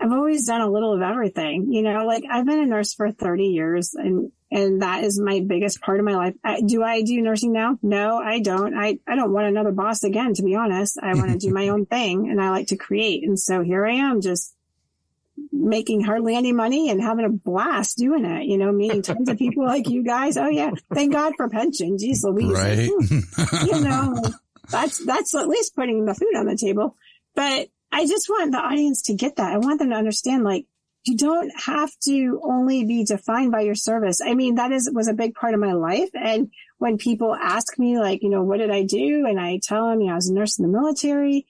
I've 0.00 0.10
always 0.10 0.48
done 0.48 0.60
a 0.60 0.70
little 0.70 0.92
of 0.92 1.00
everything, 1.00 1.72
you 1.72 1.82
know, 1.82 2.04
like 2.04 2.24
I've 2.28 2.46
been 2.46 2.58
a 2.58 2.66
nurse 2.66 2.92
for 2.92 3.12
30 3.12 3.44
years 3.44 3.94
and, 3.94 4.32
and 4.50 4.82
that 4.82 5.04
is 5.04 5.18
my 5.18 5.40
biggest 5.40 5.80
part 5.80 5.98
of 5.98 6.04
my 6.04 6.14
life. 6.14 6.34
I, 6.44 6.60
do 6.60 6.82
I 6.82 7.02
do 7.02 7.20
nursing 7.20 7.52
now? 7.52 7.78
No, 7.82 8.18
I 8.18 8.40
don't. 8.40 8.74
I, 8.74 8.98
I 9.06 9.16
don't 9.16 9.32
want 9.32 9.48
another 9.48 9.72
boss 9.72 10.04
again, 10.04 10.34
to 10.34 10.42
be 10.42 10.54
honest. 10.54 10.98
I 11.02 11.14
want 11.14 11.30
to 11.32 11.38
do 11.38 11.52
my 11.52 11.68
own 11.70 11.86
thing 11.86 12.30
and 12.30 12.40
I 12.40 12.50
like 12.50 12.68
to 12.68 12.76
create. 12.76 13.26
And 13.26 13.38
so 13.38 13.62
here 13.62 13.84
I 13.84 13.94
am 13.94 14.20
just 14.20 14.54
making 15.50 16.02
hardly 16.02 16.36
any 16.36 16.52
money 16.52 16.90
and 16.90 17.02
having 17.02 17.24
a 17.24 17.30
blast 17.30 17.98
doing 17.98 18.24
it, 18.24 18.44
you 18.44 18.56
know, 18.58 18.70
meeting 18.70 19.02
tons 19.02 19.28
of 19.28 19.38
people 19.38 19.64
like 19.64 19.88
you 19.88 20.04
guys. 20.04 20.36
Oh 20.36 20.48
yeah. 20.48 20.70
Thank 20.92 21.12
God 21.12 21.32
for 21.36 21.48
pension. 21.48 21.96
Jeez 21.96 22.22
Louise. 22.22 22.52
Right. 22.52 23.66
you 23.66 23.80
know, 23.80 24.22
that's, 24.70 25.04
that's 25.04 25.34
at 25.34 25.48
least 25.48 25.74
putting 25.74 26.04
the 26.04 26.14
food 26.14 26.36
on 26.36 26.46
the 26.46 26.56
table. 26.56 26.96
But 27.34 27.68
I 27.90 28.06
just 28.06 28.28
want 28.28 28.52
the 28.52 28.58
audience 28.58 29.02
to 29.02 29.14
get 29.14 29.36
that. 29.36 29.52
I 29.52 29.58
want 29.58 29.80
them 29.80 29.90
to 29.90 29.96
understand 29.96 30.44
like, 30.44 30.66
you 31.04 31.16
don't 31.16 31.52
have 31.66 31.90
to 32.04 32.40
only 32.42 32.84
be 32.84 33.04
defined 33.04 33.52
by 33.52 33.60
your 33.60 33.74
service. 33.74 34.20
I 34.24 34.34
mean, 34.34 34.54
that 34.56 34.72
is, 34.72 34.90
was 34.92 35.06
a 35.08 35.12
big 35.14 35.34
part 35.34 35.54
of 35.54 35.60
my 35.60 35.72
life. 35.72 36.08
And 36.14 36.50
when 36.78 36.96
people 36.98 37.34
ask 37.34 37.78
me, 37.78 37.98
like, 37.98 38.22
you 38.22 38.30
know, 38.30 38.42
what 38.42 38.58
did 38.58 38.70
I 38.70 38.84
do? 38.84 39.26
And 39.26 39.38
I 39.38 39.60
tell 39.62 39.88
them, 39.90 40.00
you 40.00 40.06
know, 40.06 40.12
I 40.12 40.16
was 40.16 40.28
a 40.28 40.34
nurse 40.34 40.58
in 40.58 40.64
the 40.64 40.72
military 40.76 41.46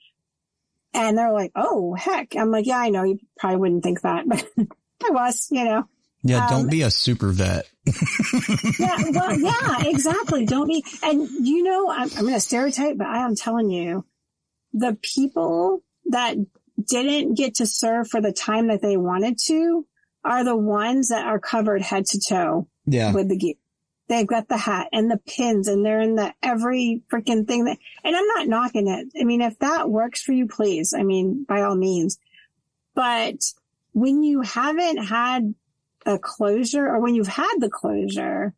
and 0.93 1.17
they're 1.17 1.33
like, 1.33 1.53
Oh, 1.55 1.95
heck. 1.95 2.35
I'm 2.37 2.51
like, 2.51 2.67
yeah, 2.67 2.79
I 2.79 2.91
know 2.91 3.05
you 3.05 3.19
probably 3.39 3.59
wouldn't 3.59 3.83
think 3.85 4.01
that, 4.03 4.29
but 4.29 4.45
I 5.07 5.11
was, 5.11 5.49
you 5.51 5.65
know. 5.65 5.85
Yeah. 6.27 6.49
Don't 6.49 6.63
Um, 6.63 6.69
be 6.69 6.83
a 6.83 6.91
super 6.91 7.29
vet. 7.31 7.67
yeah, 8.79 8.97
well, 9.11 9.39
yeah, 9.39 9.83
exactly. 9.83 10.47
Don't 10.47 10.69
be, 10.69 10.83
and 11.03 11.29
you 11.29 11.63
know, 11.63 11.91
I'm, 11.91 12.09
I'm 12.17 12.23
going 12.23 12.33
to 12.35 12.41
stereotype, 12.41 12.97
but 12.97 13.07
I 13.07 13.25
am 13.25 13.37
telling 13.37 13.69
you, 13.71 14.07
the 14.73 14.97
people 15.03 15.83
that 16.07 16.37
didn't 16.83 17.35
get 17.35 17.57
to 17.57 17.67
serve 17.67 18.09
for 18.09 18.21
the 18.21 18.33
time 18.33 18.69
that 18.69 18.83
they 18.83 18.97
wanted 18.97 19.39
to 19.47 19.87
are 20.25 20.45
the 20.45 20.57
ones 20.57 21.09
that 21.09 21.27
are 21.27 21.39
covered 21.39 21.83
head 21.83 22.07
to 22.07 22.21
toe 22.21 22.69
Yeah. 22.87 23.13
with 23.13 23.29
the 23.29 23.37
gear. 23.37 23.55
They've 24.09 24.27
got 24.27 24.49
the 24.49 24.57
hat 24.57 24.89
and 24.93 25.11
the 25.11 25.19
pins 25.19 25.69
and 25.69 25.85
they're 25.85 26.01
in 26.01 26.15
the 26.15 26.35
every 26.43 27.03
freaking 27.11 27.47
thing 27.47 27.65
that, 27.65 27.79
and 28.03 28.15
I'm 28.15 28.27
not 28.27 28.49
knocking 28.49 28.89
it. 28.89 29.09
I 29.19 29.25
mean, 29.25 29.41
if 29.41 29.59
that 29.61 29.89
works 29.89 30.23
for 30.23 30.33
you, 30.33 30.47
please. 30.47 30.95
I 30.97 31.03
mean, 31.03 31.45
by 31.45 31.63
all 31.63 31.77
means, 31.77 32.19
but 32.95 33.37
when 33.93 34.23
you 34.23 34.43
haven't 34.43 34.99
had 34.99 35.55
a 36.05 36.19
closure 36.19 36.87
or 36.87 37.01
when 37.01 37.15
you've 37.15 37.29
had 37.29 37.55
the 37.59 37.71
closure, 37.71 38.55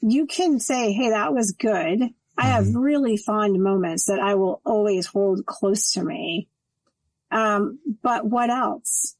you 0.00 0.26
can 0.26 0.60
say, 0.60 0.92
Hey, 0.92 1.10
that 1.10 1.32
was 1.32 1.52
good. 1.52 2.10
I 2.36 2.46
have 2.46 2.64
mm-hmm. 2.64 2.78
really 2.78 3.16
fond 3.16 3.62
moments 3.62 4.06
that 4.06 4.20
I 4.20 4.34
will 4.34 4.60
always 4.64 5.06
hold 5.06 5.44
close 5.46 5.92
to 5.92 6.04
me. 6.04 6.48
Um, 7.32 7.78
but 8.02 8.26
what 8.26 8.50
else? 8.50 9.16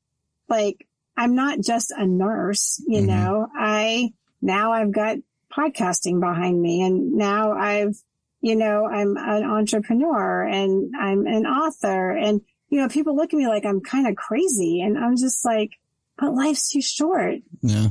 Like, 0.49 0.87
I'm 1.17 1.35
not 1.35 1.61
just 1.61 1.91
a 1.91 2.07
nurse, 2.07 2.83
you 2.87 3.01
Mhm. 3.01 3.07
know, 3.07 3.49
I, 3.57 4.13
now 4.41 4.73
I've 4.73 4.93
got 4.93 5.19
podcasting 5.53 6.21
behind 6.21 6.61
me 6.61 6.83
and 6.83 7.13
now 7.15 7.53
I've, 7.53 7.97
you 8.41 8.57
know, 8.57 8.87
I'm 8.87 9.17
an 9.17 9.45
entrepreneur 9.45 10.43
and 10.45 10.95
I'm 10.99 11.27
an 11.27 11.47
author 11.47 12.11
and, 12.13 12.41
you 12.69 12.81
know, 12.81 12.89
people 12.89 13.15
look 13.17 13.33
at 13.33 13.37
me 13.39 13.47
like 13.49 13.65
I'm 13.65 13.81
kind 13.81 14.07
of 14.07 14.17
crazy 14.17 14.81
and 14.81 14.99
I'm 14.99 15.17
just 15.17 15.45
like, 15.45 15.71
but 16.19 16.33
life's 16.35 16.71
too 16.71 16.81
short. 16.83 17.37
Yeah. 17.63 17.89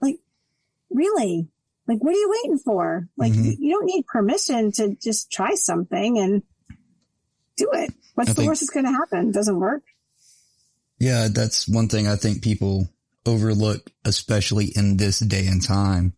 Like 0.00 0.16
really? 0.90 1.48
Like, 1.86 2.02
what 2.04 2.14
are 2.14 2.18
you 2.18 2.30
waiting 2.44 2.58
for? 2.58 3.08
Like, 3.16 3.32
Mhm. 3.32 3.44
you- 3.44 3.56
you 3.58 3.70
don't 3.72 3.86
need 3.86 4.06
permission 4.06 4.70
to 4.72 4.94
just 4.96 5.30
try 5.30 5.54
something 5.54 6.18
and 6.18 6.42
do 7.60 7.70
it. 7.72 7.92
What's 8.14 8.30
I 8.30 8.32
the 8.32 8.36
think- 8.38 8.48
worst 8.48 8.60
that's 8.62 8.70
going 8.70 8.86
to 8.86 8.92
happen? 8.92 9.30
Doesn't 9.30 9.58
work. 9.60 9.82
Yeah, 10.98 11.28
that's 11.32 11.66
one 11.68 11.88
thing 11.88 12.06
I 12.06 12.16
think 12.16 12.42
people 12.42 12.88
overlook, 13.24 13.90
especially 14.04 14.66
in 14.76 14.96
this 14.96 15.18
day 15.20 15.46
and 15.46 15.62
time. 15.62 16.14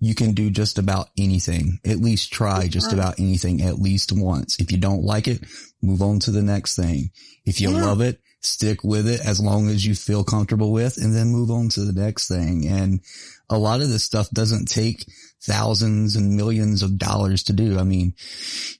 You 0.00 0.14
can 0.14 0.32
do 0.32 0.50
just 0.50 0.78
about 0.78 1.08
anything. 1.18 1.80
At 1.84 1.98
least 1.98 2.32
try 2.32 2.68
just 2.68 2.92
about 2.92 3.18
anything 3.18 3.62
at 3.62 3.80
least 3.80 4.12
once. 4.12 4.60
If 4.60 4.70
you 4.70 4.78
don't 4.78 5.02
like 5.02 5.26
it, 5.26 5.42
move 5.82 6.02
on 6.02 6.20
to 6.20 6.30
the 6.30 6.42
next 6.42 6.76
thing. 6.76 7.10
If 7.44 7.60
you 7.60 7.70
Yeah. 7.70 7.84
love 7.86 8.00
it, 8.00 8.20
stick 8.40 8.84
with 8.84 9.08
it 9.08 9.20
as 9.20 9.40
long 9.40 9.68
as 9.68 9.84
you 9.84 9.96
feel 9.96 10.22
comfortable 10.22 10.70
with 10.72 10.98
and 10.98 11.16
then 11.16 11.30
move 11.30 11.50
on 11.50 11.68
to 11.70 11.84
the 11.84 11.92
next 11.92 12.28
thing. 12.28 12.68
And 12.68 13.00
a 13.50 13.58
lot 13.58 13.80
of 13.80 13.88
this 13.88 14.04
stuff 14.04 14.30
doesn't 14.30 14.66
take 14.68 15.04
thousands 15.42 16.16
and 16.16 16.36
millions 16.36 16.82
of 16.82 16.98
dollars 16.98 17.44
to 17.44 17.52
do. 17.52 17.78
I 17.78 17.84
mean, 17.84 18.14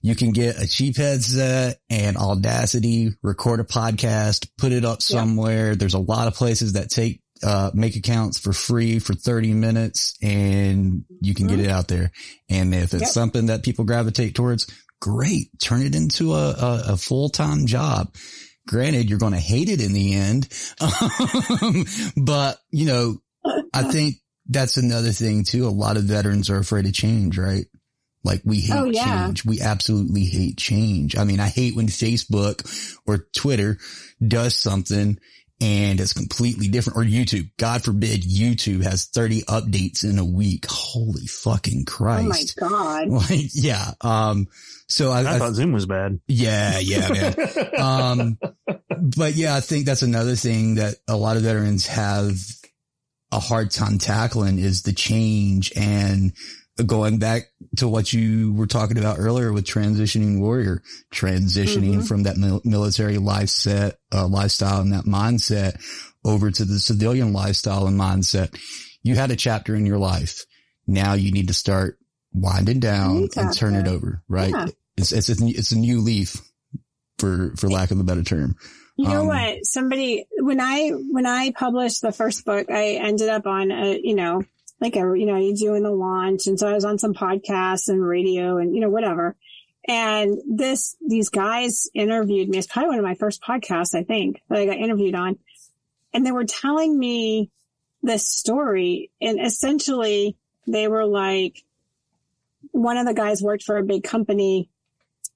you 0.02 0.14
can 0.14 0.32
get 0.32 0.60
a 0.60 0.66
cheap 0.66 0.96
headset 0.96 1.78
and 1.88 2.16
audacity, 2.16 3.10
record 3.22 3.60
a 3.60 3.64
podcast, 3.64 4.48
put 4.58 4.72
it 4.72 4.84
up 4.84 4.98
Yeah. 5.00 5.18
somewhere. 5.20 5.76
There's 5.76 5.94
a 5.94 5.98
lot 5.98 6.26
of 6.28 6.34
places 6.34 6.72
that 6.74 6.90
take, 6.90 7.20
uh, 7.42 7.70
make 7.74 7.94
accounts 7.96 8.38
for 8.38 8.52
free 8.52 8.98
for 8.98 9.14
30 9.14 9.54
minutes 9.54 10.16
and 10.22 11.04
you 11.20 11.34
can 11.34 11.46
get 11.46 11.58
Mhm. 11.60 11.64
it 11.64 11.70
out 11.70 11.86
there. 11.88 12.10
And 12.48 12.74
if 12.74 12.92
it's 12.92 13.02
Yep. 13.02 13.10
something 13.12 13.46
that 13.46 13.62
people 13.62 13.84
gravitate 13.84 14.34
towards, 14.34 14.66
great. 15.00 15.50
Turn 15.60 15.82
it 15.82 15.94
into 15.94 16.34
a, 16.34 16.50
a, 16.50 16.82
a 16.94 16.96
full-time 16.96 17.66
job. 17.66 18.12
Granted, 18.66 19.08
you're 19.08 19.20
going 19.20 19.32
to 19.32 19.38
hate 19.38 19.68
it 19.70 19.80
in 19.80 19.92
the 19.92 20.14
end. 20.14 20.48
Um, 20.80 21.86
but 22.16 22.58
you 22.70 22.86
know, 22.86 23.18
I 23.72 23.82
think 23.92 24.16
that's 24.48 24.76
another 24.76 25.10
thing 25.12 25.44
too. 25.44 25.66
A 25.66 25.70
lot 25.70 25.96
of 25.96 26.04
veterans 26.04 26.50
are 26.50 26.58
afraid 26.58 26.86
of 26.86 26.92
change, 26.94 27.38
right? 27.38 27.66
Like 28.24 28.42
we 28.44 28.60
hate 28.60 28.76
Oh, 28.76 28.84
yeah. 28.86 29.26
change. 29.26 29.44
We 29.44 29.60
absolutely 29.60 30.24
hate 30.24 30.56
change. 30.58 31.16
I 31.16 31.24
mean, 31.24 31.40
I 31.40 31.48
hate 31.48 31.76
when 31.76 31.86
Facebook 31.86 32.98
or 33.06 33.26
Twitter 33.36 33.78
does 34.26 34.54
something 34.56 35.18
and 35.60 36.00
it's 36.00 36.12
completely 36.12 36.68
different 36.68 36.98
or 36.98 37.02
YouTube. 37.02 37.50
God 37.58 37.82
forbid 37.82 38.22
YouTube 38.22 38.82
has 38.84 39.06
30 39.06 39.42
updates 39.42 40.04
in 40.04 40.18
a 40.18 40.24
week. 40.24 40.66
Holy 40.68 41.26
fucking 41.26 41.84
Christ. 41.84 42.58
Oh 42.62 42.68
my 42.68 43.06
God. 43.06 43.08
Like, 43.30 43.50
yeah. 43.54 43.92
Um, 44.00 44.46
so 44.88 45.10
I, 45.10 45.22
I 45.22 45.34
I 45.34 45.38
thought 45.38 45.54
Zoom 45.54 45.72
was 45.72 45.86
bad. 45.86 46.20
yeah, 46.28 46.78
yeah, 46.78 47.08
man. 47.08 47.34
um, 47.78 48.38
but 49.16 49.34
yeah, 49.34 49.54
I 49.56 49.60
think 49.60 49.84
that's 49.84 50.02
another 50.02 50.34
thing 50.36 50.76
that 50.76 50.96
a 51.06 51.16
lot 51.16 51.36
of 51.36 51.42
veterans 51.42 51.86
have 51.88 52.36
a 53.32 53.38
hard 53.40 53.70
time 53.70 53.98
tackling 53.98 54.58
is 54.58 54.82
the 54.82 54.92
change 54.92 55.72
and 55.76 56.32
going 56.86 57.18
back 57.18 57.42
to 57.76 57.88
what 57.88 58.12
you 58.12 58.52
were 58.52 58.66
talking 58.66 58.98
about 58.98 59.18
earlier 59.18 59.52
with 59.52 59.64
transitioning 59.64 60.38
warrior, 60.38 60.80
transitioning 61.12 61.96
Mhm. 61.96 62.06
from 62.08 62.22
that 62.22 62.36
mil- 62.36 62.62
military 62.64 63.18
life 63.18 63.48
set, 63.48 63.98
uh, 64.12 64.26
lifestyle 64.28 64.80
and 64.80 64.92
that 64.92 65.04
mindset 65.04 65.80
over 66.24 66.50
to 66.50 66.64
the 66.64 66.78
civilian 66.78 67.32
lifestyle 67.32 67.86
and 67.88 67.98
mindset. 67.98 68.54
You 69.02 69.16
had 69.16 69.30
a 69.32 69.36
chapter 69.36 69.74
in 69.74 69.86
your 69.86 69.98
life. 69.98 70.44
Now 70.86 71.14
you 71.14 71.32
need 71.32 71.48
to 71.48 71.54
start 71.54 71.98
winding 72.32 72.78
down 72.80 73.28
and 73.36 73.52
turn 73.52 73.74
it 73.74 73.88
over, 73.88 74.22
right? 74.28 74.50
Yeah. 74.50 74.66
It's, 74.96 75.12
it's, 75.12 75.28
a, 75.28 75.34
it's 75.46 75.72
a 75.72 75.78
new 75.78 76.00
leaf 76.00 76.40
for, 77.18 77.54
for 77.56 77.68
lack 77.68 77.90
of 77.90 77.98
a 78.00 78.04
better 78.04 78.22
term. 78.22 78.54
You 78.98 79.08
know 79.08 79.20
Um, 79.20 79.26
what? 79.28 79.64
Somebody, 79.64 80.26
when 80.38 80.60
I, 80.60 80.90
when 80.90 81.24
I 81.24 81.52
published 81.52 82.02
the 82.02 82.10
first 82.10 82.44
book, 82.44 82.68
I 82.68 82.94
ended 82.94 83.28
up 83.28 83.46
on 83.46 83.70
a, 83.70 83.98
you 84.02 84.16
know, 84.16 84.42
like 84.80 84.96
a, 84.96 85.14
you 85.16 85.24
know, 85.24 85.36
you 85.36 85.54
doing 85.54 85.84
the 85.84 85.90
launch. 85.90 86.48
And 86.48 86.58
so 86.58 86.68
I 86.68 86.74
was 86.74 86.84
on 86.84 86.98
some 86.98 87.14
podcasts 87.14 87.88
and 87.88 88.04
radio 88.04 88.58
and, 88.58 88.74
you 88.74 88.80
know, 88.80 88.90
whatever. 88.90 89.36
And 89.86 90.38
this, 90.48 90.96
these 91.00 91.28
guys 91.28 91.88
interviewed 91.94 92.48
me. 92.48 92.58
It's 92.58 92.66
probably 92.66 92.88
one 92.90 92.98
of 92.98 93.04
my 93.04 93.14
first 93.14 93.40
podcasts, 93.40 93.94
I 93.94 94.02
think, 94.02 94.42
that 94.48 94.58
I 94.58 94.66
got 94.66 94.76
interviewed 94.76 95.14
on. 95.14 95.38
And 96.12 96.26
they 96.26 96.32
were 96.32 96.44
telling 96.44 96.98
me 96.98 97.50
this 98.02 98.28
story. 98.28 99.12
And 99.20 99.40
essentially 99.40 100.36
they 100.66 100.88
were 100.88 101.06
like, 101.06 101.62
one 102.72 102.96
of 102.96 103.06
the 103.06 103.14
guys 103.14 103.40
worked 103.40 103.62
for 103.62 103.78
a 103.78 103.84
big 103.84 104.02
company, 104.02 104.68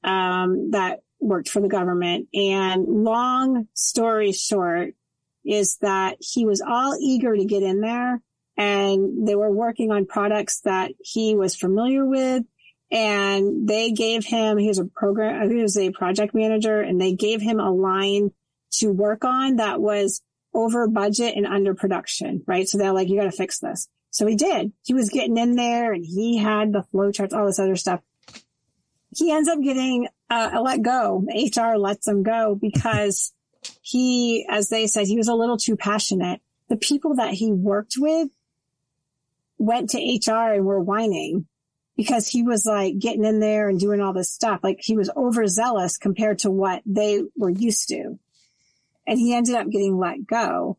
um, 0.03 0.73
that 0.73 1.03
worked 1.23 1.49
for 1.49 1.61
the 1.61 1.69
government. 1.69 2.29
And 2.35 2.85
long 2.87 3.69
story 3.75 4.33
short 4.33 4.95
is 5.45 5.79
that 5.79 6.19
he 6.21 6.47
was 6.47 6.61
all 6.61 6.97
eager 7.01 7.35
to 7.35 7.45
get 7.45 7.63
in 7.63 7.81
there 7.81 8.21
and 8.57 9.27
they 9.27 9.35
were 9.35 9.51
working 9.51 9.91
on 9.91 10.07
products 10.07 10.61
that 10.61 10.93
he 11.01 11.35
was 11.35 11.57
familiar 11.57 12.05
with. 12.05 12.45
And 12.91 13.67
they 13.67 13.93
gave 13.93 14.27
him, 14.27 14.59
he 14.59 14.69
was 14.69 14.79
a 14.79 14.85
program, 14.85 15.51
he 15.51 15.63
was 15.63 15.79
a 15.79 15.91
project 15.91 16.35
manager 16.35 16.81
and 16.81 17.01
they 17.01 17.15
gave 17.15 17.41
him 17.41 17.59
a 17.59 17.71
line 17.71 18.33
to 18.73 18.93
work 18.93 19.25
on 19.25 19.57
that 19.57 19.81
was 19.81 20.21
over 20.55 20.87
budget 20.89 21.35
and 21.35 21.47
under 21.47 21.75
production, 21.75 22.43
right? 22.47 22.69
So 22.69 22.77
they're 22.77 22.93
like, 22.93 23.09
you 23.09 23.17
got 23.17 23.25
to 23.25 23.33
fix 23.33 23.61
this. 23.61 23.89
So 24.11 24.27
he 24.27 24.37
did. 24.37 24.73
He 24.85 24.93
was 24.93 25.09
getting 25.09 25.39
in 25.39 25.57
there 25.57 25.95
and 25.95 26.05
he 26.05 26.37
had 26.37 26.73
the 26.73 26.83
flow 26.83 27.11
charts, 27.13 27.33
all 27.33 27.47
this 27.47 27.59
other 27.59 27.77
stuff. 27.77 28.01
He 29.15 29.31
ends 29.31 29.49
up 29.49 29.61
getting 29.63 30.09
uh, 30.31 30.61
let 30.63 30.83
go. 30.83 31.25
HR 31.29 31.77
lets 31.77 32.09
him 32.09 32.23
go 32.23 32.59
because 32.61 33.33
he, 33.83 34.47
as 34.49 34.69
they 34.69 34.87
said, 34.87 35.07
he 35.07 35.17
was 35.17 35.29
a 35.29 35.35
little 35.35 35.59
too 35.59 35.77
passionate 35.77 36.41
the 36.73 36.79
people 36.79 37.17
that 37.17 37.35
he 37.35 37.53
worked 37.53 37.97
with 37.99 38.31
went 39.59 39.91
to 39.91 39.99
HR 39.99 40.55
and 40.55 40.65
were 40.65 40.81
whining 40.81 41.47
because 41.99 42.27
he 42.27 42.43
was 42.43 42.65
like 42.65 42.99
getting 42.99 43.27
in 43.27 43.41
there 43.41 43.69
and 43.69 43.79
doing 43.79 44.01
all 44.01 44.15
this 44.15 44.33
stuff. 44.33 44.61
Like 44.63 44.79
he 44.81 44.97
was 44.97 45.11
overzealous 45.15 45.99
compared 45.99 46.39
to 46.41 46.51
what 46.51 46.83
they 46.87 47.25
were 47.37 47.51
used 47.51 47.89
to. 47.89 48.19
And 49.07 49.19
he 49.19 49.35
ended 49.35 49.55
up 49.55 49.69
getting 49.69 49.99
let 49.99 50.27
go. 50.27 50.79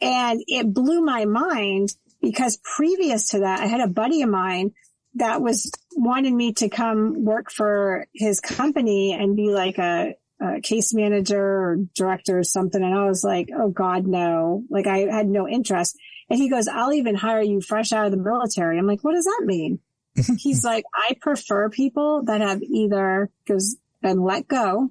And 0.00 0.40
it 0.46 0.72
blew 0.72 1.02
my 1.02 1.24
mind 1.24 1.96
because 2.22 2.60
previous 2.62 3.30
to 3.30 3.40
that, 3.40 3.58
I 3.58 3.66
had 3.66 3.80
a 3.80 3.88
buddy 3.88 4.22
of 4.22 4.30
mine 4.30 4.70
that 5.16 5.40
was 5.42 5.70
wanting 5.94 6.36
me 6.36 6.52
to 6.54 6.68
come 6.68 7.24
work 7.24 7.50
for 7.50 8.06
his 8.14 8.40
company 8.40 9.12
and 9.12 9.36
be 9.36 9.50
like 9.50 9.78
a, 9.78 10.14
a 10.40 10.60
case 10.60 10.92
manager 10.92 11.40
or 11.40 11.76
director 11.94 12.38
or 12.38 12.44
something. 12.44 12.82
And 12.82 12.94
I 12.94 13.06
was 13.06 13.22
like, 13.24 13.48
Oh 13.56 13.68
God, 13.70 14.06
no. 14.06 14.64
Like 14.70 14.86
I 14.86 14.98
had 15.10 15.28
no 15.28 15.48
interest. 15.48 15.96
And 16.30 16.38
he 16.38 16.48
goes, 16.50 16.66
I'll 16.68 16.92
even 16.92 17.14
hire 17.14 17.42
you 17.42 17.60
fresh 17.60 17.92
out 17.92 18.06
of 18.06 18.10
the 18.12 18.16
military. 18.18 18.78
I'm 18.78 18.86
like, 18.86 19.04
what 19.04 19.14
does 19.14 19.24
that 19.24 19.42
mean? 19.44 19.78
He's 20.38 20.64
like, 20.64 20.84
I 20.94 21.14
prefer 21.20 21.68
people 21.68 22.22
that 22.24 22.40
have 22.40 22.62
either 22.62 23.30
goes 23.46 23.76
been 24.02 24.20
let 24.22 24.48
go 24.48 24.90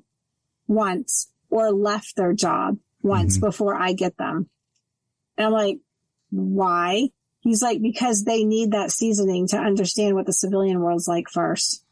once 0.67 1.31
or 1.49 1.71
left 1.71 2.15
their 2.15 2.33
job 2.33 2.77
once 3.01 3.37
Mhm. 3.37 3.41
before 3.41 3.75
I 3.75 3.93
get 3.93 4.17
them. 4.17 4.49
And 5.37 5.47
I'm 5.47 5.53
like, 5.53 5.79
why? 6.29 7.09
He's 7.43 7.61
like, 7.61 7.81
because 7.81 8.23
they 8.23 8.43
need 8.45 8.71
that 8.71 8.91
seasoning 8.91 9.47
to 9.49 9.57
understand 9.57 10.15
what 10.15 10.25
the 10.25 10.33
civilian 10.33 10.79
world's 10.79 11.07
like 11.07 11.29
first. 11.29 11.83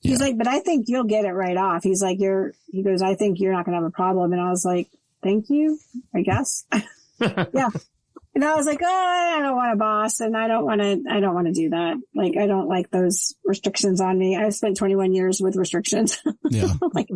He's 0.00 0.20
Yeah. 0.20 0.26
like, 0.26 0.38
but 0.38 0.46
I 0.46 0.60
think 0.60 0.86
you'll 0.88 1.04
get 1.04 1.24
it 1.24 1.32
right 1.32 1.56
off. 1.56 1.82
He's 1.82 2.02
like, 2.02 2.20
you're, 2.20 2.52
he 2.70 2.82
goes, 2.82 3.00
I 3.02 3.14
think 3.14 3.40
you're 3.40 3.52
not 3.52 3.64
going 3.64 3.76
to 3.76 3.82
have 3.82 3.88
a 3.88 3.94
problem. 3.94 4.32
And 4.32 4.40
I 4.40 4.50
was 4.50 4.64
like, 4.64 4.88
thank 5.22 5.48
you, 5.48 5.78
I 6.14 6.20
guess. 6.22 6.64
yeah. 7.20 7.68
And 8.34 8.44
I 8.44 8.54
was 8.54 8.64
like, 8.66 8.80
oh, 8.82 8.86
I 8.86 9.40
don't 9.40 9.56
want 9.56 9.72
a 9.72 9.76
boss 9.76 10.20
and 10.20 10.36
I 10.36 10.46
don't 10.48 10.64
want 10.64 10.80
to, 10.80 11.02
I 11.10 11.20
don't 11.20 11.34
want 11.34 11.48
to 11.48 11.52
do 11.52 11.70
that. 11.70 11.96
Like, 12.14 12.36
I 12.36 12.46
don't 12.46 12.68
like 12.68 12.90
those 12.90 13.34
restrictions 13.44 14.00
on 14.00 14.18
me. 14.18 14.36
I 14.36 14.50
spent 14.50 14.76
21 14.76 15.12
years 15.14 15.40
with 15.40 15.56
restrictions. 15.56 16.22
Yeah. 16.50 16.72
like, 16.94 17.08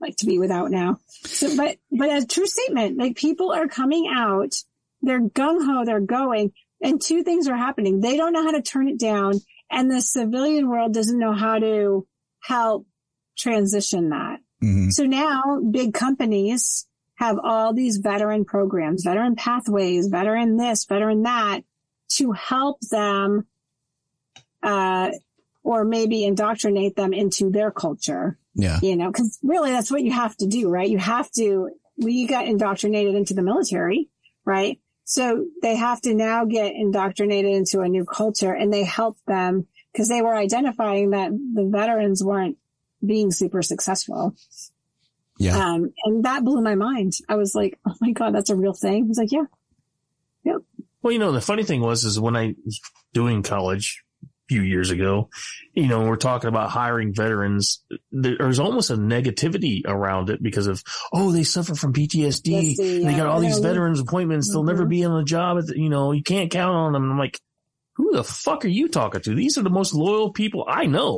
like 0.00 0.16
to 0.18 0.26
be 0.26 0.38
without 0.38 0.70
now. 0.70 0.98
So, 1.24 1.56
but, 1.56 1.76
but 1.90 2.10
a 2.22 2.26
true 2.26 2.46
statement, 2.46 2.98
like 2.98 3.16
people 3.16 3.52
are 3.52 3.68
coming 3.68 4.10
out, 4.14 4.54
they're 5.02 5.20
gung 5.20 5.64
ho, 5.64 5.84
they're 5.84 6.00
going, 6.00 6.52
and 6.82 7.00
two 7.00 7.22
things 7.22 7.48
are 7.48 7.56
happening. 7.56 8.00
They 8.00 8.16
don't 8.16 8.32
know 8.32 8.42
how 8.42 8.52
to 8.52 8.62
turn 8.62 8.88
it 8.88 8.98
down, 8.98 9.34
and 9.70 9.90
the 9.90 10.00
civilian 10.00 10.68
world 10.68 10.94
doesn't 10.94 11.18
know 11.18 11.32
how 11.32 11.58
to 11.58 12.06
help 12.42 12.86
transition 13.38 14.10
that. 14.10 14.40
Mhm. 14.62 14.92
So 14.92 15.04
now 15.04 15.60
big 15.70 15.94
companies 15.94 16.86
have 17.16 17.38
all 17.42 17.72
these 17.74 17.98
veteran 17.98 18.44
programs, 18.44 19.04
veteran 19.04 19.36
pathways, 19.36 20.08
veteran 20.08 20.56
this, 20.56 20.84
veteran 20.86 21.22
that 21.22 21.60
to 22.16 22.32
help 22.32 22.80
them, 22.90 23.46
uh, 24.62 25.10
or 25.62 25.84
maybe 25.84 26.24
indoctrinate 26.24 26.96
them 26.96 27.12
into 27.12 27.50
their 27.50 27.70
culture 27.70 28.38
Yeah. 28.54 28.78
you 28.82 28.96
know, 28.96 29.12
cause 29.12 29.38
really 29.42 29.70
that's 29.70 29.90
what 29.90 30.02
you 30.02 30.10
have 30.12 30.36
to 30.38 30.46
do, 30.46 30.68
right? 30.68 30.88
You 30.88 30.98
have 30.98 31.30
to, 31.32 31.68
we 31.98 32.26
got 32.26 32.46
indoctrinated 32.48 33.14
into 33.14 33.34
the 33.34 33.42
military, 33.42 34.08
right? 34.44 34.80
So 35.10 35.46
they 35.60 35.74
have 35.74 36.00
to 36.02 36.14
now 36.14 36.44
get 36.44 36.72
indoctrinated 36.72 37.50
into 37.50 37.80
a 37.80 37.88
new 37.88 38.04
culture 38.04 38.52
and 38.52 38.72
they 38.72 38.84
help 38.84 39.18
them 39.26 39.66
because 39.92 40.08
they 40.08 40.22
were 40.22 40.36
identifying 40.36 41.10
that 41.10 41.32
the 41.32 41.64
veterans 41.68 42.22
weren't 42.22 42.58
being 43.04 43.32
super 43.32 43.60
successful. 43.60 44.36
Yeah. 45.36 45.56
Um, 45.56 45.92
and 46.04 46.24
that 46.26 46.44
blew 46.44 46.62
my 46.62 46.76
mind. 46.76 47.14
I 47.28 47.34
was 47.34 47.56
like, 47.56 47.76
Oh 47.84 47.94
my 48.00 48.12
God, 48.12 48.32
that's 48.32 48.50
a 48.50 48.54
real 48.54 48.72
thing. 48.72 49.02
I 49.02 49.08
was 49.08 49.18
like, 49.18 49.32
yeah, 49.32 49.46
Yep. 50.44 50.58
Well, 51.02 51.12
you 51.12 51.18
know, 51.18 51.32
the 51.32 51.40
funny 51.40 51.64
thing 51.64 51.80
was, 51.80 52.04
is 52.04 52.20
when 52.20 52.36
I 52.36 52.54
was 52.64 52.80
doing 53.12 53.42
college 53.42 54.04
a 54.04 54.09
few 54.50 54.62
years 54.62 54.90
ago, 54.90 55.28
you 55.74 55.86
know, 55.86 56.00
we're 56.08 56.16
talking 56.16 56.48
about 56.48 56.70
hiring 56.70 57.14
veterans. 57.14 57.84
There's 58.10 58.58
almost 58.58 58.90
a 58.90 58.96
negativity 58.96 59.82
around 59.86 60.28
it 60.28 60.42
because 60.42 60.66
of, 60.66 60.82
oh, 61.12 61.30
they 61.30 61.44
suffer 61.44 61.76
from 61.76 61.92
PTSD. 61.92 62.40
Yes, 62.48 62.76
they, 62.76 62.98
they 63.04 63.14
got 63.14 63.26
all 63.28 63.38
these 63.38 63.60
veterans 63.60 64.00
appointments. 64.00 64.50
They'll 64.52 64.64
never 64.64 64.84
Mhm. 64.86 64.88
be 64.90 65.04
on 65.04 65.16
the 65.18 65.24
job. 65.24 65.58
At 65.58 65.66
the, 65.68 65.78
you 65.78 65.88
know, 65.88 66.10
you 66.10 66.24
can't 66.24 66.50
count 66.50 66.74
on 66.74 66.92
them. 66.92 67.04
And 67.04 67.12
I'm 67.12 67.18
like, 67.18 67.38
who 67.94 68.10
the 68.12 68.24
fuck 68.24 68.64
are 68.64 68.68
you 68.68 68.88
talking 68.88 69.20
to? 69.20 69.34
These 69.36 69.56
are 69.56 69.62
the 69.62 69.70
most 69.70 69.94
loyal 69.94 70.32
people 70.32 70.64
I 70.68 70.86
know. 70.86 71.16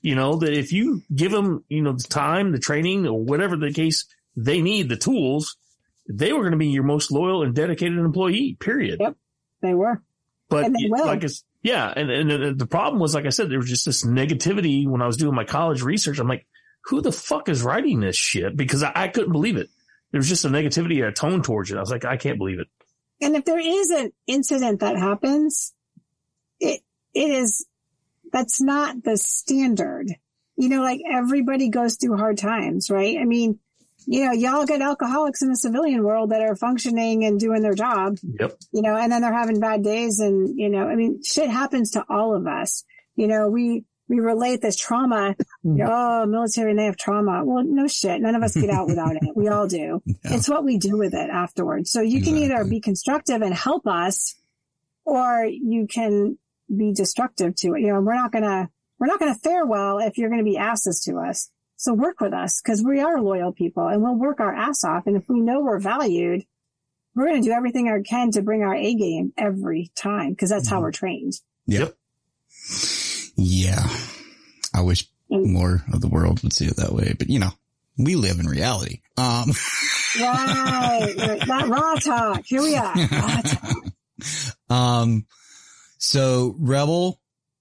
You 0.00 0.16
know, 0.16 0.34
that 0.38 0.52
if 0.52 0.72
you 0.72 1.02
give 1.14 1.30
them, 1.30 1.62
you 1.68 1.82
know, 1.82 1.92
the 1.92 2.02
time, 2.08 2.50
the 2.50 2.58
training 2.58 3.06
or 3.06 3.22
whatever 3.22 3.56
the 3.56 3.72
case 3.72 4.06
they 4.36 4.60
need, 4.60 4.88
the 4.88 4.96
tools, 4.96 5.56
they 6.08 6.32
were 6.32 6.40
going 6.40 6.50
to 6.50 6.58
be 6.58 6.66
your 6.70 6.82
most 6.82 7.12
loyal 7.12 7.44
and 7.44 7.54
dedicated 7.54 7.98
employee, 7.98 8.56
period. 8.58 8.98
Yep. 8.98 9.16
they 9.60 9.74
were. 9.74 10.02
But 10.48 10.72
it- 10.74 10.90
like 10.90 11.22
it's, 11.22 11.44
yeah. 11.62 11.92
And, 11.94 12.10
and 12.10 12.58
the- 12.58 12.66
problem 12.66 13.00
was, 13.00 13.14
like 13.14 13.26
I 13.26 13.30
said, 13.30 13.50
there 13.50 13.58
was 13.58 13.68
just 13.68 13.86
this 13.86 14.04
negativity 14.04 14.86
when 14.86 15.02
I 15.02 15.06
was 15.06 15.16
doing 15.16 15.34
my 15.34 15.44
college 15.44 15.82
research. 15.82 16.18
I'm 16.18 16.28
like, 16.28 16.46
who 16.84 17.00
the 17.00 17.12
fuck 17.12 17.48
is 17.48 17.62
writing 17.62 18.00
this 18.00 18.16
shit? 18.16 18.56
Because 18.56 18.82
I, 18.82 18.92
I 18.94 19.08
couldn't 19.08 19.32
believe 19.32 19.56
it. 19.56 19.68
There 20.10 20.18
was 20.18 20.28
just 20.28 20.44
a 20.44 20.48
negativity, 20.48 21.06
a 21.06 21.12
tone 21.12 21.42
towards 21.42 21.70
it. 21.70 21.76
I 21.76 21.80
was 21.80 21.90
like, 21.90 22.04
I 22.04 22.16
can't 22.16 22.38
believe 22.38 22.58
it. 22.58 22.66
And 23.20 23.36
if 23.36 23.44
there 23.44 23.58
is 23.58 23.90
an 23.90 24.12
incident 24.26 24.80
that 24.80 24.98
happens, 24.98 25.72
it, 26.58 26.80
it 27.14 27.30
is, 27.30 27.66
that's 28.32 28.60
not 28.60 29.02
the 29.04 29.16
standard. 29.16 30.08
You 30.56 30.68
know, 30.68 30.82
like 30.82 31.00
everybody 31.10 31.68
goes 31.68 31.96
through 31.96 32.16
hard 32.16 32.36
times, 32.36 32.90
right? 32.90 33.16
I 33.18 33.24
mean, 33.24 33.58
you 34.06 34.24
know, 34.24 34.32
y'all 34.32 34.66
get 34.66 34.80
alcoholics 34.82 35.42
in 35.42 35.48
the 35.48 35.56
civilian 35.56 36.02
world 36.04 36.30
that 36.30 36.40
are 36.42 36.56
functioning 36.56 37.24
and 37.24 37.38
doing 37.38 37.62
their 37.62 37.74
job, 37.74 38.16
Yep. 38.22 38.56
you 38.72 38.82
know, 38.82 38.96
and 38.96 39.10
then 39.12 39.22
they're 39.22 39.32
having 39.32 39.60
bad 39.60 39.82
days 39.82 40.20
and, 40.20 40.58
you 40.58 40.68
know, 40.68 40.86
I 40.88 40.94
mean, 40.96 41.22
shit 41.22 41.48
happens 41.50 41.92
to 41.92 42.04
all 42.08 42.34
of 42.34 42.46
us. 42.46 42.84
You 43.16 43.26
know, 43.28 43.48
we, 43.48 43.84
we 44.08 44.18
relate 44.20 44.60
this 44.60 44.76
trauma. 44.76 45.34
You 45.62 45.70
know, 45.74 45.88
oh, 45.90 46.26
military 46.26 46.70
and 46.70 46.78
they 46.78 46.84
have 46.86 46.96
trauma. 46.96 47.44
Well, 47.44 47.64
no 47.64 47.86
shit. 47.88 48.20
None 48.20 48.34
of 48.34 48.42
us 48.42 48.54
get 48.56 48.68
out 48.70 48.86
without 48.86 49.14
it. 49.16 49.22
We 49.34 49.48
all 49.48 49.66
do. 49.66 50.02
Yeah. 50.06 50.34
It's 50.36 50.48
what 50.48 50.64
we 50.64 50.78
do 50.78 50.98
with 50.98 51.14
it 51.14 51.30
afterwards. 51.30 51.90
So 51.90 52.00
you 52.00 52.20
can 52.22 52.36
either 52.36 52.64
be 52.64 52.80
constructive 52.80 53.42
and 53.42 53.54
help 53.54 53.86
us 53.86 54.34
or 55.04 55.46
you 55.46 55.86
can 55.86 56.38
be 56.74 56.92
destructive 56.92 57.54
to 57.56 57.74
it. 57.74 57.80
You 57.80 57.88
know, 57.88 58.00
we're 58.00 58.14
not 58.14 58.32
gonna, 58.32 58.70
we're 58.98 59.06
not 59.08 59.18
gonna 59.18 59.34
fare 59.34 59.66
well 59.66 59.98
if 59.98 60.16
you're 60.18 60.30
gonna 60.30 60.44
be 60.44 60.56
asses 60.56 61.00
to 61.06 61.16
us. 61.18 61.50
So 61.82 61.92
work 61.94 62.20
with 62.20 62.32
us 62.32 62.62
because 62.62 62.80
we 62.80 63.00
are 63.00 63.20
loyal 63.20 63.50
people 63.52 63.88
and 63.88 64.00
we'll 64.04 64.14
work 64.14 64.38
our 64.38 64.54
ass 64.54 64.84
off. 64.84 65.08
And 65.08 65.16
if 65.16 65.28
we 65.28 65.40
know 65.40 65.58
we're 65.62 65.80
valued, 65.80 66.44
we're 67.12 67.26
going 67.26 67.42
to 67.42 67.48
do 67.48 67.52
everything 67.52 67.88
I 67.88 68.00
can 68.08 68.30
to 68.30 68.42
bring 68.42 68.62
our 68.62 68.72
A 68.72 68.94
game 68.94 69.32
every 69.36 69.90
time 69.96 70.30
because 70.30 70.48
that's 70.50 70.68
how 70.68 70.78
Mhm. 70.78 70.82
we're 70.82 70.92
trained. 70.92 71.32
Yep. 71.66 71.96
Yeah. 73.34 73.84
I 74.72 74.82
wish 74.82 75.08
And- 75.28 75.52
more 75.52 75.82
of 75.92 76.00
the 76.00 76.06
world 76.06 76.40
would 76.44 76.52
see 76.52 76.66
it 76.66 76.76
that 76.76 76.92
way, 76.92 77.16
but 77.18 77.28
you 77.28 77.40
know, 77.40 77.50
we 77.98 78.14
live 78.14 78.38
in 78.38 78.46
reality. 78.46 79.00
Um, 79.16 79.50
Right. 80.20 81.14
right. 81.18 81.46
that 81.48 81.66
raw 81.68 81.94
talk. 81.96 82.44
Here 82.46 82.62
we 82.62 82.76
are. 82.76 82.94
Raw 82.94 83.40
talk. 83.40 83.84
um, 84.70 85.26
so 85.98 86.54
rebel 86.60 87.18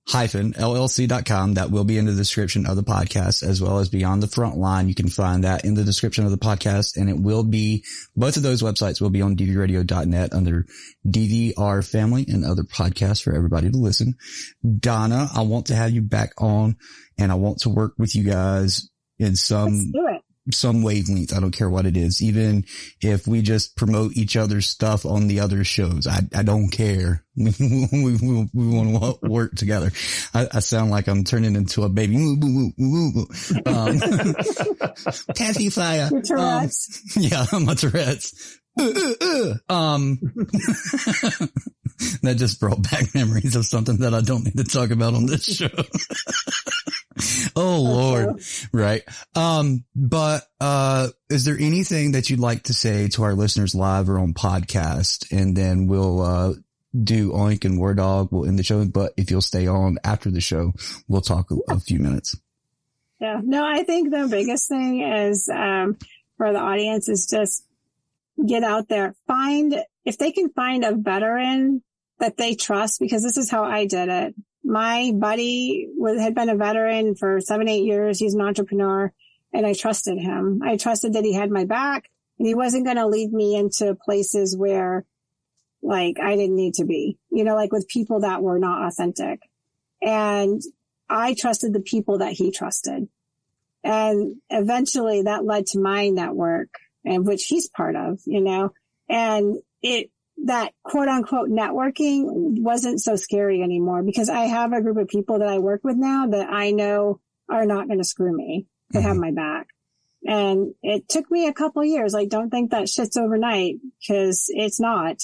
hyphen 0.07 0.53
llc.com 0.53 1.53
that 1.53 1.69
will 1.69 1.84
be 1.84 1.98
in 1.98 2.06
the 2.06 2.14
description 2.14 2.65
of 2.65 2.76
the 2.76 2.84
podcast 2.84 3.48
as 3.48 3.61
well 3.61 3.80
as 3.80 3.90
beyond 3.90 4.22
the 4.22 4.28
front 4.28 4.57
line. 4.57 4.88
You 4.88 4.95
can 4.95 5.10
find 5.10 5.44
that 5.44 5.64
in 5.64 5.76
the 5.76 5.84
description 5.84 6.26
of 6.26 6.32
the 6.32 6.38
podcast 6.38 6.98
and 6.98 7.10
it 7.10 7.18
will 7.18 7.44
be 7.44 7.84
both 8.15 8.36
of 8.36 8.44
those 8.44 8.61
websites 8.61 8.99
will 8.99 9.10
be 9.10 9.22
on 9.22 9.36
dvradio.net 9.36 10.34
under 10.34 10.65
DVR 11.07 11.88
family 11.88 12.26
and 12.28 12.44
other 12.44 12.64
podcasts 12.64 13.22
for 13.22 13.34
everybody 13.36 13.69
to 13.69 13.78
listen. 13.78 14.15
Donna, 14.80 15.30
I 15.34 15.41
want 15.44 15.68
to 15.68 15.76
have 15.76 15.91
you 15.91 16.02
back 16.02 16.34
on 16.38 16.78
and 17.18 17.32
I 17.32 17.36
want 17.36 17.60
to 17.60 17.69
work 17.69 17.94
with 17.98 18.15
you 18.15 18.23
guys 18.23 18.90
in 19.19 19.36
some. 19.36 19.91
Some 20.51 20.81
wavelength. 20.81 21.35
I 21.35 21.39
don't 21.39 21.55
care 21.55 21.69
what 21.69 21.85
it 21.85 21.95
is. 21.95 22.22
Even 22.22 22.65
if 23.01 23.27
we 23.27 23.41
just 23.41 23.76
promote 23.76 24.18
each 24.18 24.35
other's 24.35 24.68
stuff 24.68 25.05
on 25.05 25.27
the 25.27 25.39
other 25.39 25.63
shows, 25.63 26.07
I, 26.07 26.22
I 26.34 26.43
don't 26.43 26.69
care. 26.69 27.23
we, 27.35 27.51
we, 27.59 28.18
we, 28.18 28.49
we 28.53 28.68
want 28.68 29.22
to 29.22 29.30
work 29.30 29.55
together. 29.55 29.91
I, 30.34 30.47
I 30.51 30.59
sound 30.59 30.91
like 30.91 31.07
I'm 31.07 31.23
turning 31.23 31.55
into 31.55 31.84
a 31.84 31.89
baby. 31.89 32.15
Woo, 32.15 32.38
woo, 32.39 32.72
woo, 32.77 32.91
woo, 32.91 33.11
woo. 33.15 33.27
Um, 33.65 33.99
Taffy 35.35 35.69
fire. 35.69 36.09
Um, 36.35 36.69
yeah, 37.15 37.45
my 37.53 37.76
Tourette's. 37.76 38.59
Uh, 38.80 38.91
uh, 38.95 39.14
uh. 39.69 39.73
Um, 39.73 40.19
that 42.22 42.35
just 42.38 42.60
brought 42.60 42.81
back 42.84 43.06
memories 43.15 43.56
of 43.56 43.65
something 43.65 43.98
that 43.98 44.14
I 44.14 44.22
don't 44.22 44.43
need 44.45 44.57
to 44.57 44.64
talk 44.64 44.91
about 44.91 45.14
on 45.14 45.26
this 45.26 45.43
show. 45.43 45.69
oh 47.56 47.81
Lord. 47.81 48.41
Right. 48.72 49.03
Um, 49.35 49.84
but, 49.95 50.48
uh, 50.60 51.10
is 51.30 51.45
there 51.45 51.57
anything 51.60 52.14
that 52.14 52.30
you'd 52.30 52.39
like 52.39 52.64
to 52.64 52.73
say 52.73 53.07
to 53.10 53.23
our 53.23 53.34
listeners 53.34 53.76
live 53.76 54.10
or 54.10 54.19
on 54.19 54.34
podcast? 54.34 55.31
And 55.31 55.56
then 55.56 55.88
we'll, 55.88 56.22
uh, 56.22 56.53
do 57.03 57.31
Oink 57.31 57.64
and 57.64 57.80
WarDawg. 57.80 58.31
We'll 58.31 58.48
end 58.48 58.60
the 58.60 58.64
show. 58.64 58.84
But 58.85 59.14
if 59.15 59.31
you'll 59.31 59.41
stay 59.41 59.68
on 59.68 59.98
after 60.03 60.30
the 60.30 60.41
show, 60.41 60.73
we'll 61.07 61.22
talk 61.22 61.49
a, 61.52 61.56
a 61.73 61.80
few 61.80 61.99
minutes. 61.99 62.35
Yeah. 63.19 63.39
No, 63.41 63.65
I 63.65 63.84
think 63.84 64.11
the 64.11 64.27
biggest 64.27 64.68
thing 64.68 65.02
is, 65.02 65.48
um, 65.48 65.98
for 66.38 66.52
the 66.52 66.60
audience 66.60 67.07
is 67.07 67.27
just 67.27 67.64
get 68.45 68.63
out 68.63 68.88
there, 68.88 69.15
find 69.27 69.76
if 70.05 70.18
they 70.18 70.31
can 70.31 70.49
find 70.49 70.84
a 70.84 70.95
veteran 70.95 71.84
that 72.19 72.38
they 72.38 72.55
trust, 72.55 72.99
because 72.99 73.23
this 73.23 73.38
is 73.38 73.49
how 73.49 73.63
I 73.63 73.85
did 73.85 74.09
it. 74.09 74.35
My 74.63 75.11
buddy 75.13 75.88
was, 75.95 76.19
had 76.19 76.35
been 76.35 76.49
a 76.49 76.55
veteran 76.55 77.15
for 77.15 77.39
seven, 77.39 77.68
eight 77.68 77.84
years. 77.84 78.19
He's 78.19 78.35
an 78.35 78.41
entrepreneur 78.41 79.11
and 79.53 79.65
I 79.65 79.73
trusted 79.73 80.19
him. 80.19 80.61
I 80.63 80.77
trusted 80.77 81.13
that 81.13 81.26
he 81.26 81.34
had 81.34 81.49
my 81.49 81.65
back 81.65 82.09
and 82.38 82.47
he 82.47 82.55
wasn't 82.55 82.85
going 82.85 82.97
to 82.97 83.07
lead 83.07 83.34
me 83.34 83.55
into 83.55 83.95
places 83.95 84.55
where 84.55 85.05
like 85.81 86.18
I 86.22 86.35
didn't 86.35 86.55
need 86.55 86.76
to 86.76 86.85
be, 86.85 87.18
you 87.31 87.43
know, 87.43 87.55
like 87.55 87.72
with 87.72 87.88
people 87.88 88.22
that 88.22 88.43
were 88.43 88.59
not 88.59 88.88
authentic. 88.88 89.41
And 90.01 90.61
I 91.09 91.34
trusted 91.34 91.73
the 91.73 91.81
people 91.81 92.19
that 92.19 92.34
he 92.34 92.51
trusted. 92.51 93.07
And 93.84 94.35
eventually 94.49 95.23
that 95.23 95.43
led 95.43 95.65
to 95.68 95.80
my 95.80 96.09
network 96.09 96.69
and 97.06 97.26
which 97.26 97.45
he's 97.45 97.69
part 97.69 97.95
of, 97.95 98.19
you 98.26 98.41
know, 98.41 98.72
and 99.10 99.57
it, 99.82 100.10
that 100.45 100.73
quote 100.84 101.07
unquote 101.07 101.49
networking 101.49 102.61
wasn't 102.61 103.02
so 103.02 103.15
scary 103.15 103.61
anymore 103.61 104.02
because 104.03 104.30
I 104.30 104.45
have 104.45 104.73
a 104.73 104.82
group 104.82 104.98
of 104.98 105.07
people 105.07 105.40
that 105.40 105.48
I 105.48 105.60
work 105.60 105.82
with 105.84 105.98
now 105.98 106.28
that 106.28 106.49
I 106.49 106.72
know 106.72 107.19
are 107.49 107.65
not 107.65 107.88
going 107.88 107.99
to 107.99 108.06
screw 108.06 108.36
me. 108.36 108.65
They 108.91 108.99
mm-hmm. 108.99 109.07
have 109.07 109.18
my 109.18 109.32
back. 109.32 109.68
And 110.23 110.73
it 110.84 111.10
took 111.10 111.30
me 111.32 111.48
a 111.48 111.53
couple 111.53 111.84
years. 111.84 112.14
Like, 112.14 112.30
don't 112.30 112.49
think 112.49 112.72
that 112.72 112.90
shit's 112.90 113.18
overnight 113.18 113.76
because 113.99 114.45
it's 114.49 114.80
not, 114.80 115.18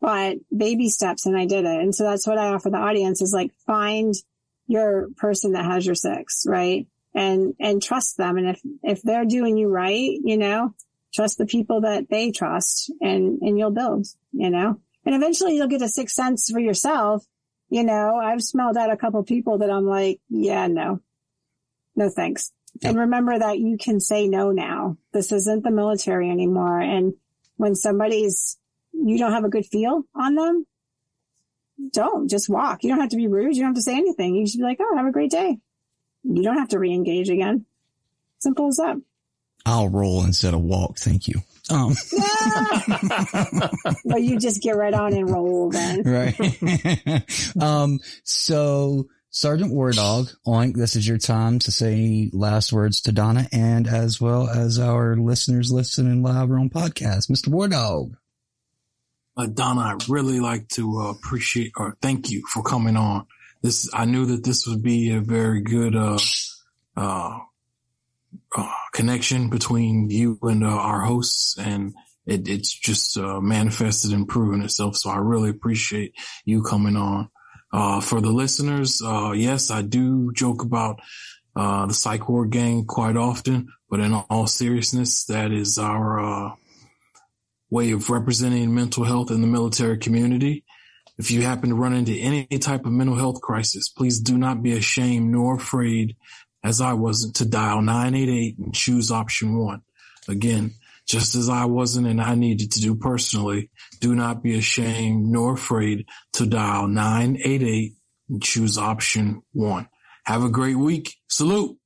but 0.00 0.38
baby 0.54 0.88
steps 0.88 1.26
and 1.26 1.36
I 1.36 1.46
did 1.46 1.64
it. 1.64 1.80
And 1.80 1.94
so 1.94 2.04
that's 2.04 2.26
what 2.26 2.38
I 2.38 2.48
offer 2.48 2.70
the 2.70 2.78
audience 2.78 3.20
is 3.20 3.32
like, 3.32 3.52
find 3.66 4.14
your 4.66 5.08
person 5.16 5.52
that 5.52 5.64
has 5.64 5.84
your 5.84 5.94
six, 5.94 6.44
right? 6.46 6.86
And, 7.14 7.54
and 7.60 7.82
trust 7.82 8.16
them. 8.16 8.36
And 8.36 8.50
if, 8.50 8.60
if 8.82 9.02
they're 9.02 9.24
doing 9.24 9.56
you 9.56 9.68
right, 9.68 10.10
you 10.22 10.36
know, 10.36 10.74
trust 11.18 11.36
the 11.36 11.46
people 11.46 11.80
that 11.80 12.08
they 12.08 12.30
trust 12.30 12.92
and, 13.00 13.40
and 13.42 13.58
you'll 13.58 13.72
build, 13.72 14.06
you 14.30 14.50
know, 14.50 14.80
and 15.04 15.16
eventually 15.16 15.56
you'll 15.56 15.66
get 15.66 15.82
a 15.82 15.88
sixth 15.88 16.14
sense 16.14 16.48
for 16.48 16.60
yourself. 16.60 17.24
You 17.70 17.82
know, 17.82 18.20
I've 18.22 18.40
smelled 18.40 18.76
out 18.76 18.92
a 18.92 18.96
couple 18.96 19.24
people 19.24 19.58
that 19.58 19.68
I'm 19.68 19.84
like, 19.84 20.20
yeah, 20.30 20.68
no, 20.68 21.00
no 21.96 22.08
thanks. 22.08 22.52
Yep. 22.80 22.90
And 22.90 22.98
remember 23.00 23.36
that 23.36 23.58
you 23.58 23.78
can 23.78 23.98
say 23.98 24.28
no 24.28 24.52
now. 24.52 24.96
This 25.12 25.32
isn't 25.32 25.64
the 25.64 25.72
military 25.72 26.30
anymore. 26.30 26.78
And 26.78 27.14
when 27.56 27.74
somebody's, 27.74 28.56
you 28.92 29.18
don't 29.18 29.32
have 29.32 29.44
a 29.44 29.48
good 29.48 29.66
feel 29.66 30.04
on 30.14 30.36
them, 30.36 30.66
don't 31.92 32.30
just 32.30 32.48
walk. 32.48 32.84
You 32.84 32.90
don't 32.90 33.00
have 33.00 33.10
to 33.10 33.16
be 33.16 33.26
rude. 33.26 33.56
You 33.56 33.62
don't 33.62 33.70
have 33.70 33.76
to 33.76 33.82
say 33.82 33.96
anything. 33.96 34.36
You 34.36 34.46
should 34.46 34.58
be 34.58 34.64
like, 34.64 34.78
oh, 34.80 34.96
have 34.96 35.06
a 35.06 35.12
great 35.12 35.32
day. 35.32 35.58
You 36.22 36.42
don't 36.44 36.58
have 36.58 36.68
to 36.68 36.78
re-engage 36.78 37.28
again. 37.28 37.66
Simple 38.38 38.68
as 38.68 38.76
that. 38.76 38.98
I'll 39.68 39.88
roll 39.90 40.24
instead 40.24 40.54
of 40.54 40.62
walk. 40.62 40.96
Thank 40.98 41.28
you. 41.28 41.42
Um. 41.70 41.94
well, 44.04 44.18
you 44.18 44.38
just 44.38 44.62
get 44.62 44.76
right 44.76 44.94
on 44.94 45.12
and 45.12 45.28
roll 45.30 45.68
then. 45.70 46.02
Right. 46.06 47.54
um, 47.60 48.00
so 48.24 49.08
Sergeant 49.28 49.72
WarDawg, 49.72 50.34
Oink, 50.46 50.74
this 50.74 50.96
is 50.96 51.06
your 51.06 51.18
time 51.18 51.58
to 51.60 51.70
say 51.70 52.30
last 52.32 52.72
words 52.72 53.02
to 53.02 53.12
Donna 53.12 53.46
and 53.52 53.86
as 53.86 54.18
well 54.18 54.48
as 54.48 54.78
our 54.78 55.16
listeners 55.16 55.70
listening 55.70 56.22
live 56.22 56.50
on 56.50 56.70
podcast. 56.70 57.30
Mr. 57.30 57.48
WarDawg. 57.48 58.14
Uh, 59.36 59.46
Donna, 59.46 59.82
I 59.82 59.98
really 60.08 60.40
like 60.40 60.68
to 60.70 60.98
uh, 60.98 61.10
appreciate 61.10 61.72
or 61.76 61.94
thank 62.00 62.30
you 62.30 62.42
for 62.52 62.62
coming 62.62 62.96
on. 62.96 63.26
This, 63.60 63.90
I 63.92 64.06
knew 64.06 64.24
that 64.26 64.44
this 64.44 64.66
would 64.66 64.82
be 64.82 65.10
a 65.10 65.20
very 65.20 65.60
good, 65.60 65.94
uh, 65.94 66.18
uh, 66.96 67.38
uh 68.56 68.72
connection 68.98 69.48
between 69.48 70.10
you 70.10 70.36
and 70.42 70.64
uh, 70.64 70.68
our 70.68 71.02
hosts 71.02 71.56
and 71.56 71.94
it, 72.26 72.48
it's 72.48 72.72
just 72.72 73.16
uh, 73.16 73.40
manifested 73.40 74.12
and 74.12 74.26
proven 74.26 74.60
itself. 74.60 74.96
So 74.96 75.08
I 75.08 75.18
really 75.18 75.50
appreciate 75.50 76.14
you 76.44 76.62
coming 76.62 76.96
on. 76.96 77.30
for 78.02 78.20
the 78.20 78.32
listeners, 78.32 79.00
yes, 79.36 79.70
I 79.70 79.82
do 79.82 80.32
joke 80.32 80.62
about 80.62 80.98
the 81.54 81.92
psych 81.92 82.28
ward 82.28 82.50
gang 82.50 82.86
quite 82.86 83.16
often, 83.16 83.68
but 83.88 84.00
in 84.00 84.12
all 84.14 84.48
seriousness, 84.48 85.24
that 85.26 85.52
is 85.52 85.78
our 85.78 86.56
way 87.70 87.92
of 87.92 88.10
representing 88.10 88.74
mental 88.74 89.04
health 89.04 89.30
in 89.30 89.40
the 89.40 89.46
military 89.46 89.98
community. 89.98 90.64
If 91.18 91.30
you 91.30 91.42
happen 91.42 91.70
to 91.70 91.74
run 91.74 91.94
into 91.94 92.12
any 92.12 92.46
type 92.46 92.84
of 92.84 92.92
mental 92.92 93.16
health 93.16 93.40
crisis, 93.40 93.88
please 93.88 94.20
do 94.20 94.36
not 94.38 94.62
be 94.62 94.72
ashamed 94.72 95.30
nor 95.30 95.56
afraid, 95.56 96.16
as 96.64 96.80
I 96.80 96.92
wasn't, 96.94 97.36
to 97.36 97.44
dial 97.44 97.82
988 97.82 98.58
and 98.58 98.74
choose 98.74 99.10
option 99.10 99.58
one. 99.58 99.82
Again, 100.28 100.74
just 101.06 101.34
as 101.34 101.48
I 101.48 101.64
wasn't 101.64 102.06
and 102.06 102.20
I 102.20 102.34
needed 102.34 102.72
to 102.72 102.80
do 102.80 102.94
personally, 102.94 103.70
do 104.00 104.14
not 104.14 104.42
be 104.42 104.58
ashamed 104.58 105.26
nor 105.26 105.54
afraid 105.54 106.06
to 106.34 106.46
dial 106.46 106.86
988 106.86 107.94
and 108.28 108.42
choose 108.42 108.76
option 108.76 109.42
one. 109.52 109.88
Have 110.24 110.44
a 110.44 110.50
great 110.50 110.76
week. 110.76 111.14
Salute. 111.28 111.78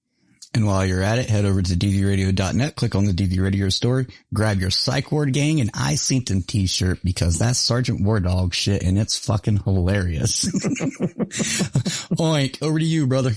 And 0.55 0.67
while 0.67 0.85
you're 0.85 1.03
at 1.03 1.19
it, 1.19 1.31
head 1.31 1.47
over 1.47 1.63
to 1.63 1.75
dvradio.net, 1.75 2.77
click 2.77 2.95
on 2.95 3.07
the 3.07 3.13
DV 3.13 3.41
Radio 3.41 3.71
store, 3.71 4.07
grab 4.35 4.61
your 4.61 4.71
Psych 4.71 5.11
Ward 5.11 5.33
Gang 5.33 5.63
and 5.63 5.71
I 5.73 5.95
Synced 5.95 6.47
t-shirt 6.47 6.99
because 7.03 7.39
that's 7.39 7.59
Sergeant 7.59 8.03
WarDawg 8.03 8.53
shit 8.53 8.83
and 8.83 8.99
it's 8.99 9.17
fucking 9.19 9.63
hilarious. 9.63 10.45
Oink, 12.19 12.61
over 12.61 12.79
to 12.79 12.85
you, 12.85 13.07
brother. 13.07 13.33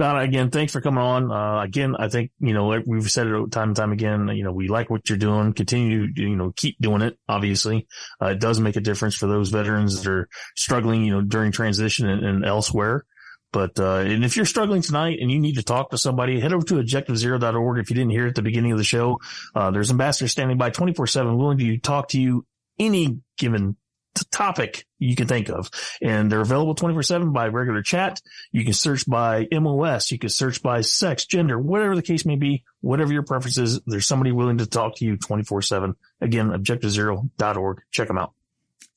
Again, 0.00 0.50
thanks 0.50 0.72
for 0.72 0.80
coming 0.80 1.02
on. 1.02 1.30
Uh, 1.30 1.62
again, 1.62 1.94
I 1.96 2.08
think, 2.08 2.30
you 2.40 2.54
know, 2.54 2.80
we've 2.86 3.10
said 3.10 3.26
it 3.26 3.50
time 3.50 3.70
and 3.70 3.76
time 3.76 3.92
again, 3.92 4.28
you 4.28 4.44
know, 4.44 4.52
we 4.52 4.68
like 4.68 4.88
what 4.90 5.08
you're 5.08 5.18
doing. 5.18 5.52
Continue 5.52 6.08
you 6.14 6.36
know, 6.36 6.52
keep 6.56 6.78
doing 6.80 7.02
it. 7.02 7.18
Obviously, 7.28 7.86
uh, 8.22 8.26
it 8.26 8.40
does 8.40 8.60
make 8.60 8.76
a 8.76 8.80
difference 8.80 9.14
for 9.14 9.26
those 9.26 9.50
veterans 9.50 10.02
that 10.02 10.10
are 10.10 10.28
struggling, 10.56 11.04
you 11.04 11.12
know, 11.12 11.20
during 11.20 11.52
transition 11.52 12.08
and, 12.08 12.24
and 12.24 12.44
elsewhere. 12.44 13.04
But, 13.52 13.78
uh, 13.80 13.96
and 13.96 14.24
if 14.24 14.36
you're 14.36 14.46
struggling 14.46 14.80
tonight 14.80 15.18
and 15.20 15.30
you 15.30 15.40
need 15.40 15.56
to 15.56 15.62
talk 15.62 15.90
to 15.90 15.98
somebody, 15.98 16.38
head 16.38 16.52
over 16.52 16.64
to 16.66 16.74
objectivezero.org. 16.74 17.78
If 17.78 17.90
you 17.90 17.96
didn't 17.96 18.12
hear 18.12 18.26
at 18.26 18.36
the 18.36 18.42
beginning 18.42 18.72
of 18.72 18.78
the 18.78 18.84
show, 18.84 19.20
uh, 19.54 19.70
there's 19.70 19.90
ambassadors 19.90 20.30
standing 20.30 20.56
by 20.56 20.70
24 20.70 21.08
seven 21.08 21.36
willing 21.36 21.58
to 21.58 21.78
talk 21.78 22.08
to 22.10 22.20
you 22.20 22.46
any 22.78 23.18
given 23.36 23.76
t- 24.14 24.24
topic 24.30 24.86
you 24.98 25.16
can 25.16 25.26
think 25.26 25.48
of. 25.48 25.70
And 26.02 26.30
they're 26.30 26.40
available 26.40 26.74
24 26.74 27.02
seven 27.02 27.32
by 27.32 27.48
regular 27.48 27.82
chat. 27.82 28.20
You 28.52 28.64
can 28.64 28.72
search 28.72 29.08
by 29.08 29.46
MOS. 29.52 30.10
You 30.10 30.18
can 30.18 30.28
search 30.28 30.62
by 30.62 30.80
sex, 30.82 31.26
gender, 31.26 31.58
whatever 31.58 31.96
the 31.96 32.02
case 32.02 32.24
may 32.24 32.36
be, 32.36 32.64
whatever 32.80 33.12
your 33.12 33.22
preference 33.22 33.58
is. 33.58 33.80
There's 33.86 34.06
somebody 34.06 34.32
willing 34.32 34.58
to 34.58 34.66
talk 34.66 34.96
to 34.96 35.04
you 35.04 35.16
24 35.16 35.62
seven. 35.62 35.96
Again, 36.20 36.50
objectivezero.org. 36.50 37.82
Check 37.90 38.08
them 38.08 38.18
out. 38.18 38.32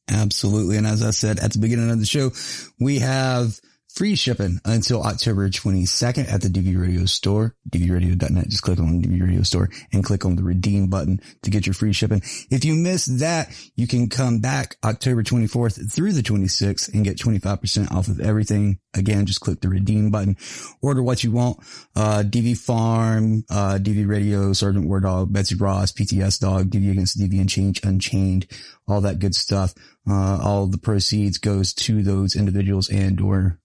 Absolutely. 0.10 0.78
And 0.78 0.86
as 0.86 1.02
I 1.02 1.12
said 1.12 1.40
at 1.40 1.54
the 1.54 1.60
beginning 1.60 1.90
of 1.90 2.00
the 2.00 2.06
show, 2.06 2.32
we 2.80 3.00
have 3.00 3.60
free 3.94 4.16
shipping 4.16 4.60
until 4.66 5.04
October 5.04 5.48
22nd 5.50 6.32
at 6.32 6.42
the 6.42 6.48
DV 6.48 6.82
Radio 6.82 7.06
store, 7.06 7.56
dvradio.net. 7.70 8.48
Just 8.48 8.64
click 8.64 8.80
on 8.80 9.00
the 9.00 9.08
DV 9.08 9.22
Radio 9.22 9.44
store 9.44 9.70
and 9.92 10.04
click 10.04 10.26
on 10.26 10.36
the 10.36 10.44
redeem 10.44 10.88
button 10.88 11.22
to 11.44 11.52
get 11.52 11.68
your 11.68 11.76
free 11.76 11.94
shipping. 11.94 12.22
If 12.50 12.66
you 12.66 12.74
miss 12.74 13.06
that, 13.06 13.56
you 13.76 13.88
can 13.88 14.10
come 14.10 14.40
back 14.40 14.78
October 14.84 15.22
24th 15.22 15.92
through 15.92 16.14
the 16.14 16.24
26th 16.24 16.92
and 16.94 17.04
get 17.04 17.18
25% 17.18 17.92
off 17.92 18.08
of 18.08 18.20
everything. 18.20 18.80
Again, 18.96 19.26
just 19.26 19.42
click 19.42 19.62
the 19.62 19.70
redeem 19.70 20.10
button, 20.10 20.38
order 20.82 21.04
what 21.04 21.24
you 21.24 21.32
want. 21.32 21.60
Uh, 21.96 22.24
DV 22.26 22.58
Farm, 22.58 23.44
uh, 23.50 23.78
DV 23.82 24.08
Radio, 24.08 24.54
Sergeant 24.54 24.88
WarDawg, 24.88 25.32
Betsy 25.32 25.56
Ross, 25.56 25.92
PTS 25.92 26.40
Dog, 26.40 26.70
DV 26.70 26.92
Against 26.92 27.20
DV 27.20 27.40
and 27.40 27.50
Change 27.50 27.84
Unchained, 27.84 28.48
all 28.88 29.02
that 29.02 29.20
good 29.20 29.36
stuff. 29.36 29.74
Uh, 30.10 30.40
all 30.44 30.68
the 30.68 30.78
proceeds 30.78 31.38
goes 31.38 31.74
to 31.74 32.04
those 32.04 32.36
individuals 32.36 32.90
and 32.90 33.22
or 33.22 33.60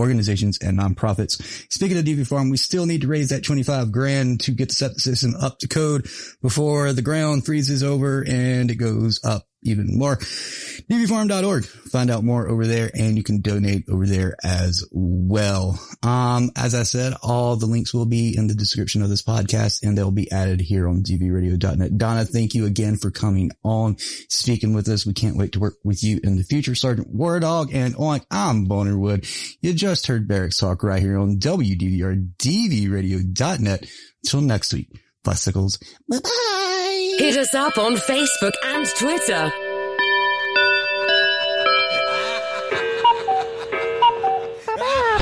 organizations 0.00 0.58
and 0.58 0.78
nonprofits. 0.78 1.40
Speaking 1.70 1.98
of 1.98 2.04
DV 2.04 2.26
Farm, 2.26 2.50
we 2.50 2.56
still 2.56 2.86
need 2.86 3.02
to 3.02 3.08
raise 3.08 3.28
that 3.28 3.44
25 3.44 3.92
grand 3.92 4.40
to 4.40 4.52
get 4.52 4.68
the 4.68 4.74
system 4.74 5.34
up 5.40 5.58
to 5.58 5.68
code 5.68 6.08
before 6.42 6.92
the 6.92 7.02
ground 7.02 7.46
freezes 7.46 7.82
over 7.82 8.24
and 8.26 8.70
it 8.70 8.76
goes 8.76 9.20
up 9.24 9.46
even 9.62 9.98
more. 9.98 10.16
DVfarm.org. 10.16 11.64
Find 11.64 12.10
out 12.10 12.24
more 12.24 12.48
over 12.48 12.66
there 12.66 12.90
and 12.94 13.16
you 13.16 13.22
can 13.22 13.40
donate 13.40 13.84
over 13.88 14.06
there 14.06 14.36
as 14.42 14.84
well. 14.92 15.78
Um, 16.02 16.50
as 16.56 16.74
I 16.74 16.84
said, 16.84 17.14
all 17.22 17.56
the 17.56 17.66
links 17.66 17.92
will 17.92 18.06
be 18.06 18.36
in 18.36 18.46
the 18.46 18.54
description 18.54 19.02
of 19.02 19.08
this 19.08 19.22
podcast 19.22 19.82
and 19.82 19.96
they'll 19.96 20.10
be 20.10 20.30
added 20.30 20.60
here 20.60 20.88
on 20.88 21.02
dvradio.net. 21.02 21.98
Donna, 21.98 22.24
thank 22.24 22.54
you 22.54 22.66
again 22.66 22.96
for 22.96 23.10
coming 23.10 23.50
on, 23.64 23.96
speaking 24.28 24.72
with 24.72 24.88
us. 24.88 25.04
We 25.06 25.14
can't 25.14 25.36
wait 25.36 25.52
to 25.52 25.60
work 25.60 25.74
with 25.84 26.02
you 26.02 26.20
in 26.22 26.36
the 26.36 26.44
future. 26.44 26.74
Sergeant 26.74 27.14
WarDawg 27.14 27.74
and 27.74 27.94
on, 27.96 28.20
I'm 28.30 28.64
Boner 28.64 28.98
Wood. 28.98 29.26
You 29.60 29.74
just 29.74 30.06
heard 30.06 30.28
Barracks 30.28 30.58
Talk 30.58 30.82
right 30.82 31.02
here 31.02 31.18
on 31.18 31.38
WDVR, 31.38 32.32
dvradio.net. 32.36 33.86
Until 34.22 34.40
next 34.42 34.72
week, 34.72 34.88
bicycles. 35.24 35.78
Bye 36.08 36.18
bye. 36.22 36.79
Hit 37.20 37.36
us 37.36 37.54
up 37.54 37.76
on 37.76 37.96
Facebook 37.96 38.54
and 38.64 38.86
Twitter. 38.96 39.52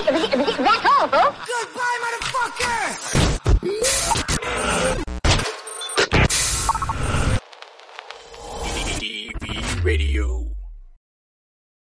That's 0.06 0.86
all, 0.86 1.08
folks. 1.08 1.50
Goodbye, 1.50 1.98
motherfucker! 2.04 2.78
DDDB 8.62 9.82
Radio. 9.82 10.37